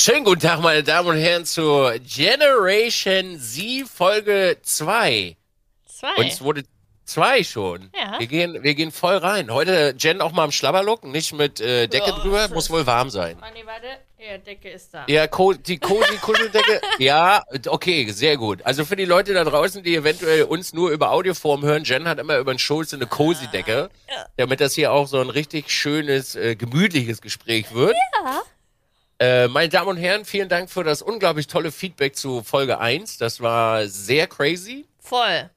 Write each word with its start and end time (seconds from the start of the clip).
Schönen 0.00 0.22
guten 0.22 0.42
Tag, 0.42 0.60
meine 0.60 0.84
Damen 0.84 1.08
und 1.08 1.16
Herren, 1.16 1.44
zu 1.44 1.90
Generation 2.06 3.36
Z 3.40 3.88
Folge 3.92 4.56
2. 4.62 5.36
Zwei. 5.86 6.14
Uns 6.18 6.40
wurde 6.40 6.62
zwei 7.04 7.42
schon. 7.42 7.90
Ja. 7.98 8.20
Wir 8.20 8.28
gehen, 8.28 8.62
wir 8.62 8.76
gehen 8.76 8.92
voll 8.92 9.16
rein. 9.16 9.52
Heute 9.52 9.96
Jen 9.98 10.20
auch 10.20 10.30
mal 10.30 10.44
im 10.44 10.52
Schlabberlook, 10.52 11.02
nicht 11.02 11.32
mit 11.32 11.60
äh, 11.60 11.88
Decke 11.88 12.10
Ja, 12.10 12.18
drüber, 12.20 12.48
muss 12.50 12.70
wohl 12.70 12.86
warm 12.86 13.10
sein. 13.10 13.38
Oh, 13.42 13.46
nee, 13.52 13.66
warte. 13.66 13.88
Ja, 14.18 14.38
Decke 14.38 14.70
ist 14.70 14.94
da. 14.94 15.04
Ja, 15.08 15.26
Co 15.26 15.52
die 15.52 15.78
cozy 15.78 16.16
Kuscheldecke. 16.18 16.80
ja, 17.00 17.42
okay, 17.66 18.08
sehr 18.12 18.36
gut. 18.36 18.64
Also 18.64 18.84
für 18.84 18.94
die 18.94 19.04
Leute 19.04 19.34
da 19.34 19.42
draußen, 19.42 19.82
die 19.82 19.96
eventuell 19.96 20.44
uns 20.44 20.72
nur 20.72 20.90
über 20.90 21.10
Audioform 21.10 21.64
hören, 21.64 21.82
Jen 21.82 22.06
hat 22.06 22.20
immer 22.20 22.38
über 22.38 22.54
den 22.54 22.60
Schulz 22.60 22.94
eine 22.94 23.06
cozy 23.06 23.48
Decke, 23.48 23.90
damit 24.36 24.60
das 24.60 24.74
hier 24.74 24.92
auch 24.92 25.08
so 25.08 25.20
ein 25.20 25.30
richtig 25.30 25.72
schönes, 25.72 26.36
äh, 26.36 26.54
gemütliches 26.54 27.20
Gespräch 27.20 27.74
wird. 27.74 27.96
Ja. 28.22 28.42
Äh, 29.20 29.48
meine 29.48 29.68
Damen 29.68 29.88
und 29.88 29.96
Herren, 29.96 30.24
vielen 30.24 30.48
Dank 30.48 30.70
für 30.70 30.84
das 30.84 31.02
unglaublich 31.02 31.48
tolle 31.48 31.72
Feedback 31.72 32.14
zu 32.14 32.42
Folge 32.44 32.78
1. 32.78 33.18
Das 33.18 33.40
war 33.40 33.88
sehr 33.88 34.28
crazy. 34.28 34.86
Voll. 35.00 35.50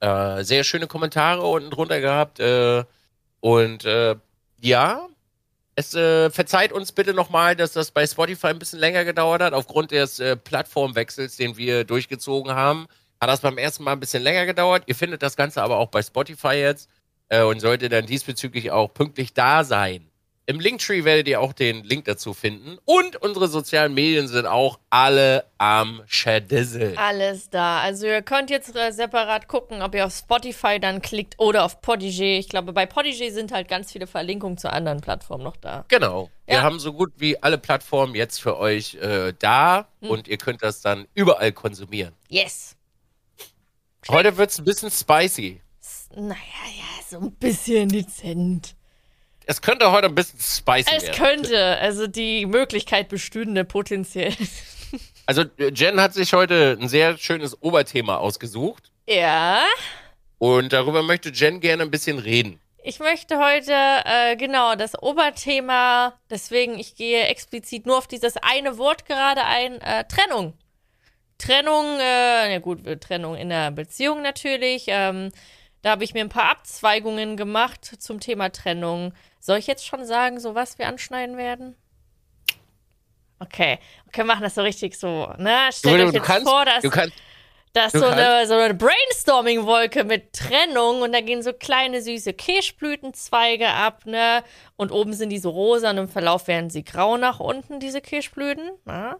Äh, 0.00 0.42
sehr 0.42 0.64
schöne 0.64 0.86
Kommentare 0.86 1.42
unten 1.42 1.70
drunter 1.70 2.00
gehabt. 2.00 2.40
Äh, 2.40 2.84
und 3.40 3.84
äh, 3.84 4.16
ja, 4.62 5.06
es 5.74 5.94
äh, 5.94 6.30
verzeiht 6.30 6.72
uns 6.72 6.92
bitte 6.92 7.12
nochmal, 7.12 7.56
dass 7.56 7.72
das 7.72 7.90
bei 7.90 8.06
Spotify 8.06 8.48
ein 8.48 8.58
bisschen 8.58 8.78
länger 8.78 9.04
gedauert 9.04 9.42
hat. 9.42 9.52
Aufgrund 9.52 9.90
des 9.90 10.22
Plattformwechsels, 10.44 11.36
den 11.36 11.58
wir 11.58 11.84
durchgezogen 11.84 12.54
haben, 12.54 12.86
hat 13.20 13.28
das 13.28 13.40
beim 13.40 13.58
ersten 13.58 13.84
Mal 13.84 13.92
ein 13.92 14.00
bisschen 14.00 14.22
länger 14.22 14.46
gedauert. 14.46 14.84
Ihr 14.86 14.94
findet 14.94 15.22
das 15.22 15.36
Ganze 15.36 15.62
aber 15.62 15.76
auch 15.76 15.88
bei 15.88 16.02
Spotify 16.02 16.54
jetzt 16.54 16.88
und 17.30 17.60
sollte 17.60 17.88
dann 17.88 18.06
diesbezüglich 18.06 18.70
auch 18.70 18.94
pünktlich 18.94 19.34
da 19.34 19.64
sein. 19.64 20.08
Im 20.46 20.60
Linktree 20.60 21.04
werdet 21.04 21.26
ihr 21.26 21.40
auch 21.40 21.54
den 21.54 21.84
Link 21.84 22.04
dazu 22.04 22.34
finden. 22.34 22.76
Und 22.84 23.16
unsere 23.16 23.48
sozialen 23.48 23.94
Medien 23.94 24.28
sind 24.28 24.44
auch 24.44 24.78
alle 24.90 25.46
am 25.56 26.02
Schadizzle. 26.06 26.92
Alles 26.98 27.48
da. 27.48 27.80
Also 27.80 28.06
ihr 28.06 28.20
könnt 28.20 28.50
jetzt 28.50 28.76
äh, 28.76 28.92
separat 28.92 29.48
gucken, 29.48 29.80
ob 29.80 29.94
ihr 29.94 30.04
auf 30.04 30.14
Spotify 30.14 30.78
dann 30.78 31.00
klickt 31.00 31.36
oder 31.38 31.64
auf 31.64 31.80
Podigy. 31.80 32.36
Ich 32.36 32.50
glaube, 32.50 32.74
bei 32.74 32.84
Podigy 32.84 33.30
sind 33.30 33.52
halt 33.52 33.68
ganz 33.68 33.90
viele 33.90 34.06
Verlinkungen 34.06 34.58
zu 34.58 34.70
anderen 34.70 35.00
Plattformen 35.00 35.44
noch 35.44 35.56
da. 35.56 35.86
Genau. 35.88 36.28
Wir 36.44 36.56
Ja. 36.56 36.62
haben 36.62 36.78
so 36.78 36.92
gut 36.92 37.14
wie 37.16 37.42
alle 37.42 37.56
Plattformen 37.56 38.14
jetzt 38.14 38.38
für 38.42 38.58
euch 38.58 38.96
äh, 38.96 39.32
da 39.38 39.88
Hm. 40.02 40.10
und 40.10 40.28
ihr 40.28 40.36
könnt 40.36 40.62
das 40.62 40.82
dann 40.82 41.06
überall 41.14 41.52
konsumieren. 41.52 42.12
Yes. 42.28 42.76
Heute 44.10 44.36
wird's 44.36 44.58
ein 44.58 44.64
bisschen 44.66 44.90
spicy. 44.90 45.62
Naja, 46.14 46.34
ja, 46.36 47.02
so 47.08 47.18
ein 47.18 47.32
bisschen 47.32 47.88
dezent. 47.88 48.74
Es 49.46 49.60
könnte 49.62 49.90
heute 49.90 50.08
ein 50.08 50.14
bisschen 50.14 50.38
spicy 50.40 50.90
Es 50.94 51.04
werden. 51.04 51.14
könnte, 51.16 51.78
also 51.78 52.06
die 52.06 52.46
Möglichkeit 52.46 53.08
bestünde 53.08 53.64
potenziell. 53.64 54.34
Also 55.26 55.42
äh, 55.56 55.70
Jen 55.74 56.00
hat 56.02 56.12
sich 56.12 56.34
heute 56.34 56.76
ein 56.78 56.86
sehr 56.86 57.16
schönes 57.16 57.60
Oberthema 57.62 58.18
ausgesucht 58.18 58.92
ja. 59.08 59.64
und 60.36 60.72
darüber 60.74 61.02
möchte 61.02 61.30
Jen 61.30 61.60
gerne 61.60 61.82
ein 61.82 61.90
bisschen 61.90 62.18
reden. 62.18 62.60
Ich 62.82 62.98
möchte 62.98 63.38
heute, 63.38 63.72
äh, 63.72 64.36
genau, 64.36 64.74
das 64.74 65.02
Oberthema, 65.02 66.12
deswegen, 66.28 66.78
ich 66.78 66.94
gehe 66.94 67.24
explizit 67.24 67.86
nur 67.86 67.96
auf 67.96 68.06
dieses 68.06 68.36
eine 68.36 68.76
Wort 68.76 69.06
gerade 69.06 69.42
ein, 69.44 69.80
äh, 69.80 70.04
Trennung. 70.04 70.52
Trennung, 71.38 71.98
äh, 71.98 72.52
ja 72.52 72.58
gut, 72.58 72.80
Trennung 73.00 73.36
in 73.36 73.48
der 73.48 73.70
Beziehung 73.70 74.20
natürlich. 74.20 74.84
Ähm, 74.88 75.32
da 75.84 75.90
habe 75.90 76.02
ich 76.02 76.14
mir 76.14 76.22
ein 76.22 76.30
paar 76.30 76.50
Abzweigungen 76.50 77.36
gemacht 77.36 77.84
zum 77.84 78.18
Thema 78.18 78.50
Trennung. 78.50 79.12
Soll 79.38 79.58
ich 79.58 79.66
jetzt 79.66 79.86
schon 79.86 80.06
sagen, 80.06 80.40
so 80.40 80.54
was 80.54 80.78
wir 80.78 80.88
anschneiden 80.88 81.36
werden? 81.36 81.76
Okay, 83.38 83.78
okay, 84.06 84.18
wir 84.20 84.24
machen 84.24 84.44
das 84.44 84.54
so 84.54 84.62
richtig 84.62 84.98
so, 84.98 85.30
ne? 85.36 85.68
Euch 85.68 85.82
du, 85.82 85.90
jetzt 85.90 86.22
kannst, 86.22 86.48
vor, 86.48 86.64
dass 86.64 86.90
kannst, 86.90 87.14
das 87.74 87.92
Du 87.92 87.98
ist 87.98 88.04
so 88.04 88.10
eine, 88.10 88.46
so 88.46 88.54
eine 88.54 88.72
Brainstorming-Wolke 88.72 90.04
mit 90.04 90.32
Trennung 90.32 91.02
und 91.02 91.12
da 91.12 91.20
gehen 91.20 91.42
so 91.42 91.52
kleine 91.52 92.00
süße 92.00 92.32
Kirschblütenzweige 92.32 93.68
ab, 93.68 94.06
ne? 94.06 94.42
Und 94.76 94.90
oben 94.90 95.12
sind 95.12 95.28
die 95.28 95.38
so 95.38 95.50
rosa 95.50 95.90
und 95.90 95.98
im 95.98 96.08
Verlauf 96.08 96.48
werden 96.48 96.70
sie 96.70 96.82
grau 96.82 97.18
nach 97.18 97.40
unten, 97.40 97.78
diese 97.78 98.00
Kirschblüten. 98.00 98.70
Ne? 98.86 99.16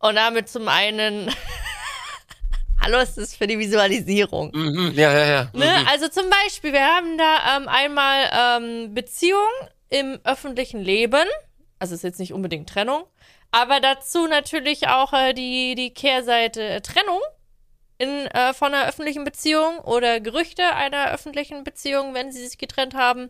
Und 0.00 0.16
damit 0.16 0.48
zum 0.48 0.66
einen. 0.66 1.32
Hallo, 2.82 2.96
es 2.96 3.18
ist 3.18 3.36
für 3.36 3.46
die 3.46 3.58
Visualisierung. 3.58 4.50
mhm, 4.54 4.92
ja, 4.94 5.12
ja, 5.12 5.26
ja. 5.26 5.50
Ne? 5.52 5.66
Mhm. 5.66 5.88
Also 5.88 6.08
zum 6.08 6.30
Beispiel, 6.30 6.72
wir 6.72 6.84
haben 6.84 7.18
da 7.18 7.56
ähm, 7.56 7.68
einmal 7.68 8.30
ähm, 8.32 8.94
Beziehung 8.94 9.48
im 9.90 10.18
öffentlichen 10.24 10.80
Leben. 10.80 11.26
Also 11.78 11.94
ist 11.94 12.04
jetzt 12.04 12.18
nicht 12.20 12.32
unbedingt 12.32 12.70
Trennung. 12.70 13.04
Aber 13.50 13.80
dazu 13.80 14.26
natürlich 14.26 14.88
auch 14.88 15.12
äh, 15.12 15.34
die, 15.34 15.74
die 15.74 15.92
Kehrseite 15.92 16.62
äh, 16.62 16.80
Trennung 16.80 17.20
in, 17.98 18.26
äh, 18.28 18.54
von 18.54 18.72
einer 18.72 18.88
öffentlichen 18.88 19.24
Beziehung 19.24 19.78
oder 19.80 20.20
Gerüchte 20.20 20.74
einer 20.74 21.10
öffentlichen 21.10 21.64
Beziehung, 21.64 22.14
wenn 22.14 22.32
sie 22.32 22.46
sich 22.46 22.56
getrennt 22.56 22.94
haben. 22.94 23.28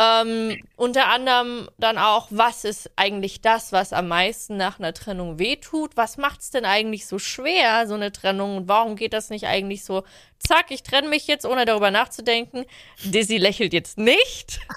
Ähm, 0.00 0.62
unter 0.76 1.08
anderem 1.08 1.68
dann 1.76 1.98
auch, 1.98 2.28
was 2.30 2.62
ist 2.64 2.88
eigentlich 2.94 3.40
das, 3.40 3.72
was 3.72 3.92
am 3.92 4.06
meisten 4.06 4.56
nach 4.56 4.78
einer 4.78 4.94
Trennung 4.94 5.40
wehtut? 5.40 5.96
Was 5.96 6.18
macht 6.18 6.40
es 6.40 6.50
denn 6.50 6.64
eigentlich 6.64 7.08
so 7.08 7.18
schwer, 7.18 7.88
so 7.88 7.94
eine 7.94 8.12
Trennung? 8.12 8.58
Und 8.58 8.68
warum 8.68 8.94
geht 8.94 9.12
das 9.12 9.28
nicht 9.28 9.46
eigentlich 9.48 9.84
so, 9.84 10.04
zack, 10.38 10.66
ich 10.70 10.84
trenne 10.84 11.08
mich 11.08 11.26
jetzt, 11.26 11.44
ohne 11.44 11.64
darüber 11.64 11.90
nachzudenken? 11.90 12.64
Dizzy 13.02 13.38
lächelt 13.38 13.72
jetzt 13.72 13.98
nicht. 13.98 14.60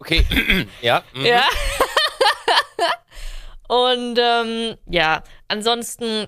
Okay, 0.00 0.26
ja. 0.82 1.04
mhm. 1.14 1.24
Ja. 1.24 1.44
Und 3.68 4.18
ähm, 4.20 4.76
ja, 4.86 5.22
ansonsten 5.46 6.26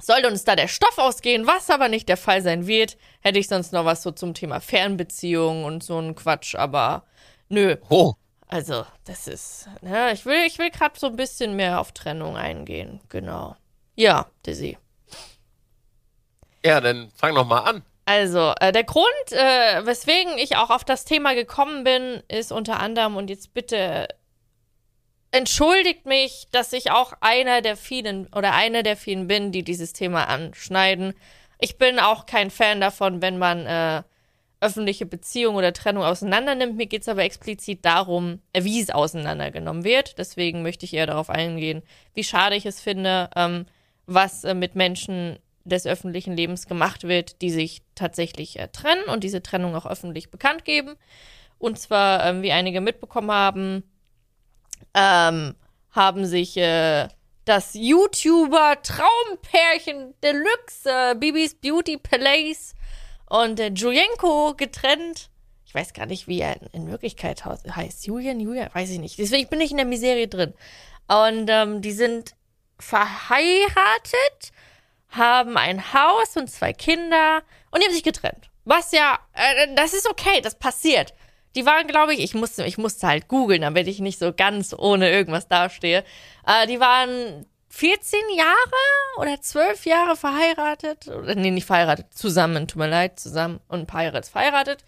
sollte 0.00 0.28
uns 0.28 0.44
da 0.44 0.56
der 0.56 0.68
Stoff 0.68 0.96
ausgehen, 0.96 1.46
was 1.46 1.68
aber 1.68 1.90
nicht 1.90 2.08
der 2.08 2.16
Fall 2.16 2.40
sein 2.40 2.66
wird. 2.66 2.96
Hätte 3.20 3.38
ich 3.38 3.48
sonst 3.48 3.74
noch 3.74 3.84
was 3.84 4.02
so 4.02 4.10
zum 4.10 4.32
Thema 4.32 4.60
Fernbeziehungen 4.60 5.64
und 5.64 5.84
so 5.84 5.98
ein 5.98 6.14
Quatsch, 6.14 6.54
aber 6.54 7.04
nö. 7.54 7.76
Oh, 7.88 8.12
Also, 8.48 8.84
das 9.04 9.26
ist, 9.26 9.68
ne, 9.80 10.12
ich 10.12 10.26
will, 10.26 10.44
ich 10.46 10.58
will 10.58 10.70
gerade 10.70 10.98
so 10.98 11.06
ein 11.06 11.16
bisschen 11.16 11.56
mehr 11.56 11.80
auf 11.80 11.92
Trennung 11.92 12.36
eingehen, 12.36 13.00
genau. 13.08 13.56
Ja, 13.96 14.26
Dizzy. 14.44 14.76
ja, 16.64 16.80
dann 16.80 17.10
fang 17.14 17.34
doch 17.34 17.46
mal 17.46 17.60
an. 17.60 17.82
Also, 18.06 18.52
äh, 18.60 18.70
der 18.72 18.84
Grund, 18.84 19.06
äh, 19.32 19.86
weswegen 19.86 20.36
ich 20.36 20.56
auch 20.56 20.68
auf 20.70 20.84
das 20.84 21.04
Thema 21.06 21.34
gekommen 21.34 21.84
bin, 21.84 22.22
ist 22.28 22.52
unter 22.52 22.78
anderem, 22.80 23.16
und 23.16 23.30
jetzt 23.30 23.54
bitte 23.54 24.08
entschuldigt 25.30 26.06
mich, 26.06 26.46
dass 26.52 26.72
ich 26.72 26.90
auch 26.90 27.14
einer 27.20 27.60
der 27.60 27.76
vielen 27.76 28.26
oder 28.34 28.52
einer 28.54 28.82
der 28.82 28.96
vielen 28.96 29.26
bin, 29.26 29.52
die 29.52 29.64
dieses 29.64 29.92
Thema 29.92 30.28
anschneiden. 30.28 31.14
Ich 31.58 31.76
bin 31.78 31.98
auch 31.98 32.26
kein 32.26 32.50
Fan 32.50 32.80
davon, 32.80 33.20
wenn 33.22 33.38
man 33.38 33.66
äh, 33.66 34.02
öffentliche 34.64 35.06
Beziehung 35.06 35.56
oder 35.56 35.72
Trennung 35.72 36.04
auseinandernimmt. 36.04 36.76
Mir 36.76 36.86
geht 36.86 37.02
es 37.02 37.08
aber 37.08 37.22
explizit 37.22 37.84
darum, 37.84 38.40
äh, 38.52 38.64
wie 38.64 38.80
es 38.80 38.90
auseinandergenommen 38.90 39.84
wird. 39.84 40.18
Deswegen 40.18 40.62
möchte 40.62 40.86
ich 40.86 40.94
eher 40.94 41.06
darauf 41.06 41.30
eingehen, 41.30 41.82
wie 42.14 42.24
schade 42.24 42.56
ich 42.56 42.66
es 42.66 42.80
finde, 42.80 43.30
ähm, 43.36 43.66
was 44.06 44.44
äh, 44.44 44.54
mit 44.54 44.74
Menschen 44.74 45.38
des 45.64 45.86
öffentlichen 45.86 46.36
Lebens 46.36 46.66
gemacht 46.66 47.04
wird, 47.04 47.40
die 47.40 47.50
sich 47.50 47.82
tatsächlich 47.94 48.58
äh, 48.58 48.68
trennen 48.68 49.04
und 49.04 49.24
diese 49.24 49.42
Trennung 49.42 49.74
auch 49.74 49.86
öffentlich 49.86 50.30
bekannt 50.30 50.64
geben. 50.64 50.96
Und 51.58 51.78
zwar, 51.78 52.26
ähm, 52.26 52.42
wie 52.42 52.52
einige 52.52 52.80
mitbekommen 52.80 53.30
haben, 53.30 53.82
ähm, 54.94 55.54
haben 55.90 56.26
sich 56.26 56.56
äh, 56.56 57.08
das 57.44 57.74
YouTuber 57.74 58.76
Traumpärchen 58.82 60.14
Deluxe, 60.22 60.88
äh, 60.88 61.14
Bibis 61.14 61.54
Beauty 61.54 61.96
Palace 61.96 62.73
und 63.34 63.58
äh, 63.58 63.70
Julienko 63.74 64.54
getrennt. 64.56 65.28
Ich 65.66 65.74
weiß 65.74 65.92
gar 65.92 66.06
nicht, 66.06 66.28
wie 66.28 66.40
er 66.40 66.56
in, 66.72 66.88
Wirklichkeit 66.88 67.44
heißt. 67.44 68.06
Julian, 68.06 68.38
Julian, 68.38 68.70
weiß 68.72 68.90
ich 68.90 69.00
nicht. 69.00 69.18
Deswegen 69.18 69.48
bin 69.48 69.60
ich 69.60 69.72
in 69.72 69.76
der 69.76 69.86
Miserie 69.86 70.28
drin. 70.28 70.54
Und 71.08 71.48
ähm, 71.50 71.82
die 71.82 71.92
sind 71.92 72.36
verheiratet, 72.78 74.52
haben 75.08 75.56
ein 75.56 75.92
Haus 75.92 76.36
und 76.36 76.48
zwei 76.48 76.72
Kinder 76.72 77.42
und 77.70 77.82
die 77.82 77.86
haben 77.86 77.94
sich 77.94 78.04
getrennt. 78.04 78.50
Was 78.64 78.92
ja, 78.92 79.18
äh, 79.32 79.74
das 79.74 79.94
ist 79.94 80.08
okay, 80.08 80.40
das 80.40 80.56
passiert. 80.56 81.12
Die 81.56 81.66
waren, 81.66 81.88
glaube 81.88 82.14
ich, 82.14 82.20
ich 82.20 82.34
musste, 82.34 82.64
ich 82.64 82.78
musste 82.78 83.08
halt 83.08 83.26
googeln, 83.26 83.62
damit 83.62 83.88
ich 83.88 83.98
nicht 83.98 84.18
so 84.18 84.32
ganz 84.32 84.74
ohne 84.76 85.10
irgendwas 85.10 85.48
dastehe. 85.48 86.04
Äh, 86.46 86.68
die 86.68 86.78
waren 86.78 87.46
14 87.76 88.20
Jahre 88.36 89.16
oder 89.18 89.40
12 89.40 89.86
Jahre 89.86 90.14
verheiratet. 90.14 91.10
Nee, 91.34 91.50
nicht 91.50 91.66
verheiratet, 91.66 92.06
zusammen, 92.14 92.68
tut 92.68 92.78
mir 92.78 92.86
leid, 92.86 93.18
zusammen 93.18 93.58
und 93.66 93.90
verheiratet, 93.90 94.30
verheiratet. 94.30 94.84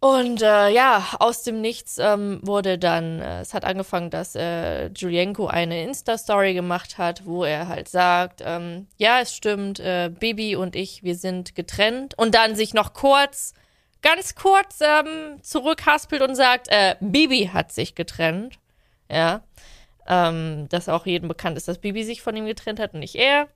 Und 0.00 0.42
äh, 0.42 0.70
ja, 0.70 1.04
aus 1.20 1.44
dem 1.44 1.60
Nichts 1.60 1.98
ähm, 1.98 2.40
wurde 2.42 2.78
dann, 2.78 3.20
äh, 3.20 3.40
es 3.42 3.54
hat 3.54 3.64
angefangen, 3.64 4.10
dass 4.10 4.34
äh, 4.34 4.88
Julienko 4.88 5.46
eine 5.46 5.84
Insta-Story 5.84 6.54
gemacht 6.54 6.98
hat, 6.98 7.24
wo 7.26 7.44
er 7.44 7.68
halt 7.68 7.88
sagt, 7.88 8.42
ähm, 8.44 8.88
ja, 8.96 9.20
es 9.20 9.34
stimmt, 9.34 9.78
äh, 9.78 10.10
Bibi 10.10 10.56
und 10.56 10.74
ich, 10.74 11.04
wir 11.04 11.14
sind 11.14 11.54
getrennt. 11.54 12.18
Und 12.18 12.34
dann 12.34 12.56
sich 12.56 12.74
noch 12.74 12.92
kurz, 12.92 13.54
ganz 14.02 14.34
kurz 14.34 14.80
ähm, 14.80 15.42
zurückhaspelt 15.42 16.22
und 16.22 16.34
sagt, 16.34 16.66
äh, 16.70 16.96
Bibi 17.00 17.50
hat 17.52 17.70
sich 17.70 17.94
getrennt. 17.94 18.58
Ja. 19.08 19.42
Ähm, 20.08 20.68
dass 20.70 20.88
auch 20.88 21.06
jedem 21.06 21.28
bekannt 21.28 21.56
ist, 21.56 21.68
dass 21.68 21.78
Bibi 21.78 22.02
sich 22.02 22.22
von 22.22 22.34
ihm 22.34 22.46
getrennt 22.46 22.80
hat 22.80 22.94
und 22.94 23.00
nicht 23.00 23.14
er. 23.14 23.48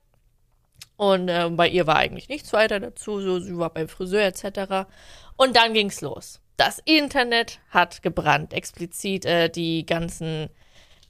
Und 0.95 1.27
äh, 1.27 1.49
bei 1.49 1.67
ihr 1.67 1.87
war 1.87 1.95
eigentlich 1.95 2.29
nichts 2.29 2.53
weiter 2.53 2.79
dazu, 2.79 3.19
so 3.19 3.39
sie 3.39 3.57
war 3.57 3.71
beim 3.71 3.89
Friseur 3.89 4.21
etc. 4.21 4.87
Und 5.35 5.55
dann 5.55 5.73
ging's 5.73 6.01
los. 6.01 6.39
Das 6.55 6.79
Internet 6.85 7.59
hat 7.69 8.03
gebrannt, 8.03 8.53
explizit 8.53 9.25
äh, 9.25 9.49
die 9.49 9.85
ganzen, 9.87 10.49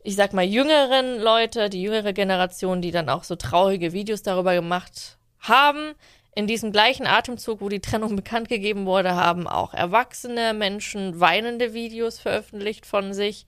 ich 0.02 0.16
sag 0.16 0.32
mal, 0.32 0.46
jüngeren 0.46 1.20
Leute, 1.20 1.70
die 1.70 1.82
jüngere 1.82 2.14
Generation, 2.14 2.82
die 2.82 2.92
dann 2.92 3.10
auch 3.10 3.26
so 3.26 3.36
traurige 3.36 3.92
Videos 3.92 4.24
darüber 4.24 4.56
gemacht 4.56 5.18
haben. 5.40 5.94
In 6.36 6.48
diesem 6.48 6.72
gleichen 6.72 7.06
Atemzug, 7.06 7.60
wo 7.60 7.68
die 7.68 7.82
Trennung 7.82 8.16
bekannt 8.16 8.48
gegeben 8.48 8.86
wurde, 8.86 9.16
haben 9.16 9.48
auch 9.48 9.74
erwachsene 9.74 10.54
Menschen 10.54 11.20
weinende 11.20 11.74
Videos 11.74 12.20
veröffentlicht 12.20 12.86
von 12.86 13.14
sich 13.14 13.46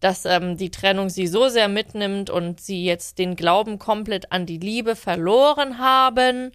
dass 0.00 0.24
ähm, 0.24 0.56
die 0.56 0.70
Trennung 0.70 1.08
sie 1.08 1.26
so 1.26 1.48
sehr 1.48 1.68
mitnimmt 1.68 2.30
und 2.30 2.60
sie 2.60 2.84
jetzt 2.84 3.18
den 3.18 3.36
Glauben 3.36 3.78
komplett 3.78 4.32
an 4.32 4.46
die 4.46 4.58
Liebe 4.58 4.96
verloren 4.96 5.78
haben. 5.78 6.52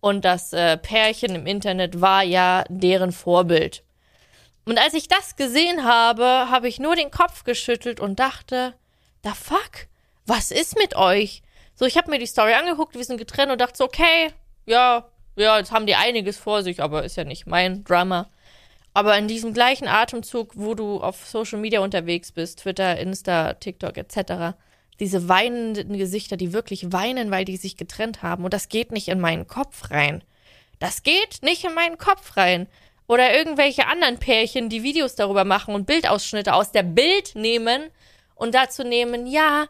Und 0.00 0.24
das 0.24 0.52
äh, 0.52 0.76
Pärchen 0.76 1.34
im 1.34 1.46
Internet 1.46 2.00
war 2.00 2.22
ja 2.22 2.64
deren 2.68 3.12
Vorbild. 3.12 3.84
Und 4.64 4.78
als 4.78 4.94
ich 4.94 5.08
das 5.08 5.36
gesehen 5.36 5.84
habe, 5.84 6.24
habe 6.24 6.68
ich 6.68 6.78
nur 6.78 6.96
den 6.96 7.10
Kopf 7.10 7.44
geschüttelt 7.44 8.00
und 8.00 8.18
dachte, 8.18 8.74
da 9.22 9.34
fuck, 9.34 9.88
was 10.26 10.50
ist 10.50 10.78
mit 10.78 10.96
euch? 10.96 11.42
So, 11.74 11.86
ich 11.86 11.96
habe 11.96 12.10
mir 12.10 12.18
die 12.18 12.26
Story 12.26 12.52
angeguckt, 12.54 12.94
wir 12.94 13.04
sind 13.04 13.18
getrennt 13.18 13.52
und 13.52 13.60
dachte 13.60 13.78
so, 13.78 13.84
okay, 13.84 14.32
ja, 14.66 15.06
ja, 15.36 15.58
jetzt 15.58 15.72
haben 15.72 15.86
die 15.86 15.94
einiges 15.94 16.38
vor 16.38 16.62
sich, 16.62 16.82
aber 16.82 17.04
ist 17.04 17.16
ja 17.16 17.24
nicht 17.24 17.46
mein 17.46 17.84
Drama. 17.84 18.28
Aber 18.92 19.16
in 19.16 19.28
diesem 19.28 19.54
gleichen 19.54 19.86
Atemzug, 19.86 20.52
wo 20.54 20.74
du 20.74 21.00
auf 21.00 21.26
Social 21.26 21.58
Media 21.58 21.80
unterwegs 21.80 22.32
bist, 22.32 22.60
Twitter, 22.60 22.98
Insta, 22.98 23.54
TikTok 23.54 23.96
etc., 23.96 24.56
diese 24.98 25.28
weinenden 25.28 25.96
Gesichter, 25.96 26.36
die 26.36 26.52
wirklich 26.52 26.92
weinen, 26.92 27.30
weil 27.30 27.44
die 27.44 27.56
sich 27.56 27.76
getrennt 27.76 28.22
haben. 28.22 28.44
Und 28.44 28.52
das 28.52 28.68
geht 28.68 28.92
nicht 28.92 29.08
in 29.08 29.20
meinen 29.20 29.46
Kopf 29.46 29.90
rein. 29.90 30.22
Das 30.78 31.02
geht 31.02 31.42
nicht 31.42 31.64
in 31.64 31.74
meinen 31.74 31.98
Kopf 31.98 32.36
rein. 32.36 32.66
Oder 33.06 33.34
irgendwelche 33.34 33.86
anderen 33.86 34.18
Pärchen, 34.18 34.68
die 34.68 34.82
Videos 34.82 35.14
darüber 35.14 35.44
machen 35.44 35.74
und 35.74 35.86
Bildausschnitte 35.86 36.54
aus 36.54 36.70
der 36.70 36.82
Bild 36.82 37.34
nehmen 37.34 37.90
und 38.34 38.54
dazu 38.54 38.84
nehmen, 38.84 39.26
ja, 39.26 39.66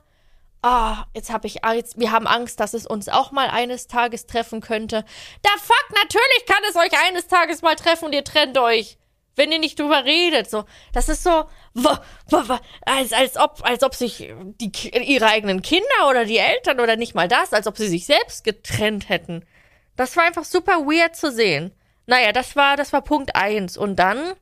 ah, 0.63 0.93
oh, 0.93 1.05
jetzt 1.15 1.31
habe 1.31 1.47
ich 1.47 1.65
Angst, 1.65 1.99
wir 1.99 2.11
haben 2.11 2.27
Angst, 2.27 2.61
dass 2.61 2.75
es 2.75 2.87
uns 2.87 3.09
auch 3.09 3.31
mal 3.31 3.49
eines 3.49 3.87
Tages 3.87 4.27
treffen 4.27 4.61
könnte. 4.61 5.05
Da 5.43 5.51
fuck, 5.59 5.87
natürlich 5.91 6.47
kann 6.47 6.63
es 6.69 6.77
euch 6.77 7.07
eines 7.07 7.29
Tages 7.29 7.63
mal 7.63 7.77
treffen 7.77 8.07
und 8.07 8.15
ihr 8.15 8.25
trennt 8.25 8.59
euch 8.59 8.99
wenn 9.37 9.53
ihr 9.53 9.59
nicht 9.59 9.79
drüber 9.79 10.05
redet. 10.05 10.51
So, 10.51 10.65
das 10.93 11.09
ist 11.09 11.23
so, 11.23 11.45
als, 12.85 13.13
als 13.13 13.37
ob, 13.37 13.61
als 13.63 13.83
ob 13.83 13.95
sich 13.95 14.33
die, 14.61 14.73
ihre 14.91 15.27
eigenen 15.27 15.63
Kinder 15.63 16.09
oder 16.09 16.25
die 16.25 16.39
Eltern 16.39 16.81
oder 16.81 16.97
nicht 16.97 17.15
mal 17.15 17.29
das, 17.29 17.53
als 17.53 17.67
ob 17.67 17.77
sie 17.77 17.89
sich 17.89 18.07
selbst 18.07 18.45
getrennt 18.45 19.09
hätten. 19.09 19.45
Das 19.97 20.17
war 20.17 20.25
einfach 20.25 20.45
super 20.45 20.87
weird 20.87 21.17
zu 21.17 21.31
sehen. 21.31 21.73
Naja, 22.07 22.33
das 22.33 22.57
war, 22.57 22.77
das 22.77 22.93
war 22.93 23.03
Punkt 23.03 23.37
eins. 23.37 23.77
Und 23.77 23.97
dann 23.97 24.35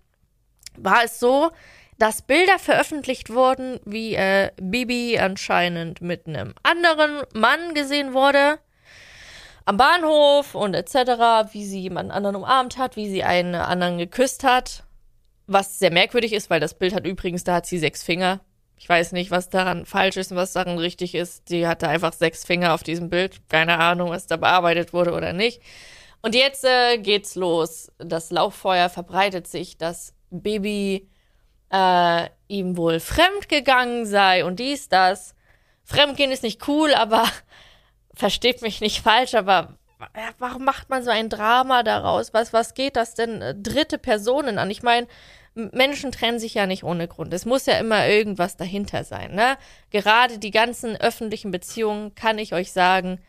war 0.76 1.04
es 1.04 1.20
so, 1.20 1.50
dass 1.98 2.22
Bilder 2.22 2.58
veröffentlicht 2.58 3.30
wurden, 3.30 3.80
wie 3.84 4.14
äh, 4.14 4.50
Bibi 4.60 5.18
anscheinend 5.18 6.00
mit 6.00 6.26
einem 6.26 6.54
anderen 6.62 7.22
Mann 7.34 7.74
gesehen 7.74 8.14
wurde 8.14 8.58
am 9.68 9.76
Bahnhof 9.76 10.54
und 10.54 10.72
etc., 10.72 11.52
wie 11.52 11.62
sie 11.62 11.80
jemanden 11.80 12.10
anderen 12.10 12.36
umarmt 12.36 12.78
hat, 12.78 12.96
wie 12.96 13.10
sie 13.10 13.22
einen 13.22 13.54
anderen 13.54 13.98
geküsst 13.98 14.42
hat. 14.42 14.84
Was 15.46 15.78
sehr 15.78 15.92
merkwürdig 15.92 16.32
ist, 16.32 16.48
weil 16.48 16.58
das 16.58 16.72
Bild 16.72 16.94
hat 16.94 17.06
übrigens, 17.06 17.44
da 17.44 17.56
hat 17.56 17.66
sie 17.66 17.78
sechs 17.78 18.02
Finger. 18.02 18.40
Ich 18.78 18.88
weiß 18.88 19.12
nicht, 19.12 19.30
was 19.30 19.50
daran 19.50 19.84
falsch 19.84 20.16
ist 20.16 20.30
und 20.30 20.38
was 20.38 20.54
daran 20.54 20.78
richtig 20.78 21.14
ist. 21.14 21.50
Sie 21.50 21.68
hatte 21.68 21.86
einfach 21.86 22.14
sechs 22.14 22.46
Finger 22.46 22.72
auf 22.72 22.82
diesem 22.82 23.10
Bild. 23.10 23.42
Keine 23.50 23.78
Ahnung, 23.78 24.08
was 24.08 24.26
da 24.26 24.38
bearbeitet 24.38 24.94
wurde 24.94 25.12
oder 25.12 25.34
nicht. 25.34 25.60
Und 26.22 26.34
jetzt 26.34 26.64
äh, 26.64 26.96
geht's 26.96 27.34
los. 27.34 27.92
Das 27.98 28.30
Lauffeuer 28.30 28.88
verbreitet 28.88 29.48
sich, 29.48 29.76
dass 29.76 30.14
Baby 30.30 31.10
äh, 31.70 32.28
ihm 32.46 32.78
wohl 32.78 33.00
fremd 33.00 33.50
gegangen 33.50 34.06
sei 34.06 34.46
und 34.46 34.60
dies, 34.60 34.88
das. 34.88 35.34
Fremdgehen 35.84 36.30
ist 36.30 36.42
nicht 36.42 36.66
cool, 36.68 36.94
aber 36.94 37.26
versteht 38.18 38.62
mich 38.62 38.80
nicht 38.80 39.00
falsch, 39.00 39.34
aber 39.34 39.78
warum 40.38 40.64
macht 40.64 40.90
man 40.90 41.04
so 41.04 41.10
ein 41.10 41.28
Drama 41.28 41.82
daraus? 41.82 42.34
Was, 42.34 42.52
was 42.52 42.74
geht 42.74 42.96
das 42.96 43.14
denn 43.14 43.40
äh, 43.40 43.54
dritte 43.54 43.98
Personen 43.98 44.58
an? 44.58 44.70
Ich 44.70 44.82
meine, 44.82 45.06
Menschen 45.54 46.12
trennen 46.12 46.38
sich 46.38 46.54
ja 46.54 46.66
nicht 46.66 46.84
ohne 46.84 47.08
Grund. 47.08 47.32
Es 47.32 47.46
muss 47.46 47.66
ja 47.66 47.78
immer 47.78 48.06
irgendwas 48.06 48.56
dahinter 48.56 49.04
sein. 49.04 49.34
Ne? 49.34 49.56
Gerade 49.90 50.38
die 50.38 50.50
ganzen 50.50 50.96
öffentlichen 50.96 51.50
Beziehungen, 51.50 52.14
kann 52.14 52.38
ich 52.38 52.54
euch 52.54 52.72
sagen, 52.72 53.20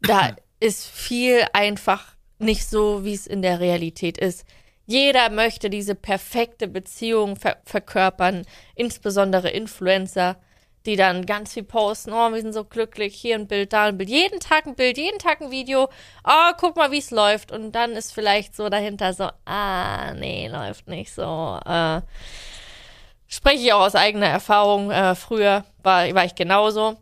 da 0.00 0.36
ist 0.60 0.86
viel 0.86 1.44
einfach 1.52 2.16
nicht 2.38 2.68
so, 2.68 3.04
wie 3.04 3.14
es 3.14 3.26
in 3.26 3.42
der 3.42 3.60
Realität 3.60 4.18
ist. 4.18 4.44
Jeder 4.86 5.30
möchte 5.30 5.70
diese 5.70 5.94
perfekte 5.94 6.66
Beziehung 6.66 7.36
ver 7.36 7.58
verkörpern, 7.64 8.44
insbesondere 8.74 9.50
Influencer 9.50 10.36
die 10.86 10.96
dann 10.96 11.26
ganz 11.26 11.54
viel 11.54 11.62
posten, 11.62 12.12
oh, 12.12 12.30
wir 12.30 12.40
sind 12.40 12.52
so 12.52 12.64
glücklich, 12.64 13.14
hier 13.14 13.36
ein 13.36 13.46
Bild, 13.46 13.72
da 13.72 13.86
ein 13.86 13.98
Bild, 13.98 14.10
jeden 14.10 14.40
Tag 14.40 14.66
ein 14.66 14.74
Bild, 14.74 14.98
jeden 14.98 15.18
Tag 15.18 15.40
ein 15.40 15.50
Video, 15.50 15.88
oh, 16.24 16.52
guck 16.58 16.76
mal, 16.76 16.90
wie 16.90 16.98
es 16.98 17.10
läuft. 17.10 17.52
Und 17.52 17.72
dann 17.72 17.92
ist 17.92 18.12
vielleicht 18.12 18.56
so 18.56 18.68
dahinter 18.68 19.12
so, 19.12 19.28
ah, 19.44 20.12
nee, 20.14 20.48
läuft 20.48 20.88
nicht 20.88 21.12
so. 21.12 21.58
Äh, 21.64 22.00
spreche 23.28 23.64
ich 23.64 23.72
auch 23.72 23.82
aus 23.82 23.94
eigener 23.94 24.26
Erfahrung. 24.26 24.90
Äh, 24.90 25.14
früher 25.14 25.64
war, 25.82 26.12
war 26.14 26.24
ich 26.24 26.34
genauso. 26.34 26.96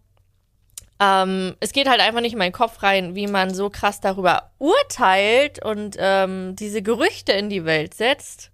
Ähm, 1.01 1.57
es 1.61 1.73
geht 1.73 1.89
halt 1.89 2.01
einfach 2.01 2.21
nicht 2.21 2.35
in 2.35 2.39
meinen 2.39 2.53
Kopf 2.53 2.83
rein, 2.83 3.15
wie 3.15 3.27
man 3.27 3.55
so 3.55 3.71
krass 3.71 4.01
darüber 4.01 4.51
urteilt 4.59 5.65
und 5.65 5.97
ähm, 5.99 6.55
diese 6.57 6.83
Gerüchte 6.83 7.33
in 7.33 7.49
die 7.49 7.65
Welt 7.65 7.95
setzt. 7.95 8.51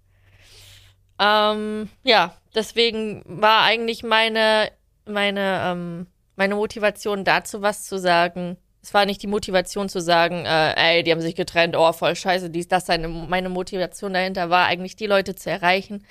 Ähm, 1.19 1.89
ja, 2.03 2.33
deswegen 2.55 3.23
war 3.25 3.63
eigentlich 3.63 4.03
meine 4.03 4.71
meine, 5.07 5.61
ähm, 5.63 6.07
meine 6.35 6.55
Motivation 6.55 7.23
dazu, 7.23 7.61
was 7.61 7.85
zu 7.85 7.97
sagen. 7.97 8.57
Es 8.81 8.93
war 8.93 9.05
nicht 9.05 9.21
die 9.21 9.27
Motivation 9.27 9.89
zu 9.89 9.99
sagen, 9.99 10.45
äh, 10.45 10.73
ey, 10.75 11.03
die 11.03 11.11
haben 11.11 11.21
sich 11.21 11.35
getrennt, 11.35 11.75
oh, 11.75 11.91
voll 11.93 12.15
scheiße, 12.15 12.49
dies, 12.49 12.67
das. 12.67 12.85
Seine, 12.85 13.07
meine 13.07 13.49
Motivation 13.49 14.13
dahinter 14.13 14.49
war 14.49 14.67
eigentlich, 14.67 14.95
die 14.95 15.07
Leute 15.07 15.35
zu 15.35 15.49
erreichen, 15.49 16.05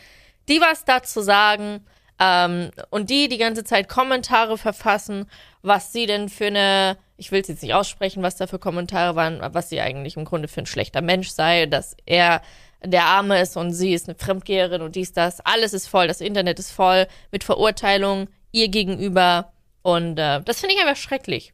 die 0.49 0.61
was 0.61 0.85
dazu 0.85 1.21
sagen 1.23 1.81
ähm, 2.19 2.71
und 2.91 3.11
die 3.11 3.29
die 3.29 3.39
ganze 3.39 3.65
Zeit 3.65 3.89
Kommentare 3.89 4.59
verfassen, 4.59 5.27
was 5.63 5.93
sie 5.93 6.07
denn 6.07 6.29
für 6.29 6.47
eine, 6.47 6.97
ich 7.17 7.33
will 7.33 7.41
es 7.41 7.49
jetzt 7.49 7.63
nicht 7.63 7.75
aussprechen, 7.75 8.23
was 8.23 8.37
da 8.37 8.47
für 8.47 8.59
Kommentare 8.59 9.17
waren, 9.17 9.41
was 9.53 9.69
sie 9.69 9.81
eigentlich 9.81 10.17
im 10.17 10.25
Grunde 10.25 10.49
für 10.49 10.61
ein 10.61 10.67
schlechter 10.67 11.03
Mensch 11.03 11.31
sei, 11.31 11.67
dass 11.67 11.97
er 12.07 12.43
der 12.85 13.05
Arme 13.05 13.41
ist 13.41 13.57
und 13.57 13.73
sie 13.73 13.95
ist 13.95 14.09
eine 14.09 14.19
Fremdgeherin 14.19 14.83
und 14.83 14.97
dies, 14.97 15.13
das. 15.13 15.41
Alles 15.41 15.73
ist 15.73 15.89
voll, 15.89 16.09
das 16.09 16.21
Internet 16.21 16.59
ist 16.59 16.71
voll 16.71 17.07
mit 17.33 17.43
Verurteilungen, 17.43 18.29
ihr 18.57 18.69
gegenüber. 18.69 19.53
Und 19.83 20.19
äh, 20.19 20.41
das 20.43 20.61
finde 20.61 20.75
ich 20.75 20.81
einfach 20.81 21.01
schrecklich. 21.01 21.53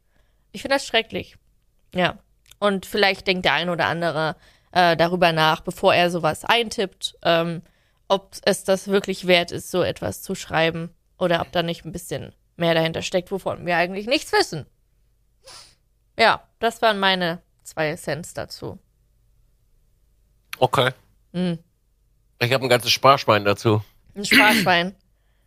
Ich 0.51 0.61
finde 0.61 0.75
das 0.75 0.87
schrecklich. 0.87 1.35
Ja. 1.93 2.17
Und 2.59 2.85
vielleicht 2.85 3.27
denkt 3.27 3.45
der 3.45 3.53
ein 3.53 3.69
oder 3.69 3.85
andere 3.85 4.35
äh, 4.71 4.95
darüber 4.95 5.31
nach, 5.33 5.61
bevor 5.61 5.93
er 5.93 6.09
sowas 6.09 6.45
eintippt, 6.45 7.17
ähm, 7.23 7.61
ob 8.07 8.35
es 8.43 8.63
das 8.63 8.87
wirklich 8.87 9.27
wert 9.27 9.51
ist, 9.51 9.69
so 9.69 9.83
etwas 9.83 10.21
zu 10.21 10.33
schreiben. 10.33 10.89
Oder 11.19 11.41
ob 11.41 11.51
da 11.51 11.61
nicht 11.61 11.85
ein 11.85 11.91
bisschen 11.91 12.33
mehr 12.55 12.73
dahinter 12.73 13.01
steckt, 13.01 13.31
wovon 13.31 13.65
wir 13.65 13.77
eigentlich 13.77 14.07
nichts 14.07 14.31
wissen. 14.31 14.65
Ja, 16.17 16.47
das 16.59 16.81
waren 16.81 16.99
meine 16.99 17.41
zwei 17.63 17.95
Cents 17.95 18.33
dazu. 18.33 18.79
Okay. 20.57 20.91
Hm. 21.33 21.59
Ich 22.39 22.53
habe 22.53 22.65
ein 22.65 22.69
ganzes 22.69 22.91
Sparschwein 22.91 23.45
dazu. 23.45 23.83
Ein 24.15 24.25
Sparschwein. 24.25 24.95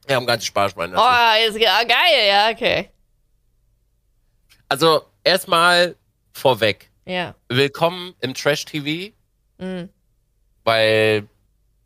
Wir 0.07 0.17
haben 0.17 0.27
ganz 0.27 0.45
Sparschwein. 0.45 0.95
Oh, 0.95 1.49
ist 1.49 1.59
ja 1.59 1.83
geil, 1.83 2.29
ja, 2.29 2.51
okay. 2.51 2.91
Also, 4.69 5.03
erstmal 5.25 5.97
vorweg. 6.33 6.91
Ja. 7.05 7.35
Willkommen 7.49 8.15
im 8.21 8.35
Trash-TV. 8.35 9.13
Mhm. 9.59 9.89
Weil 10.63 11.29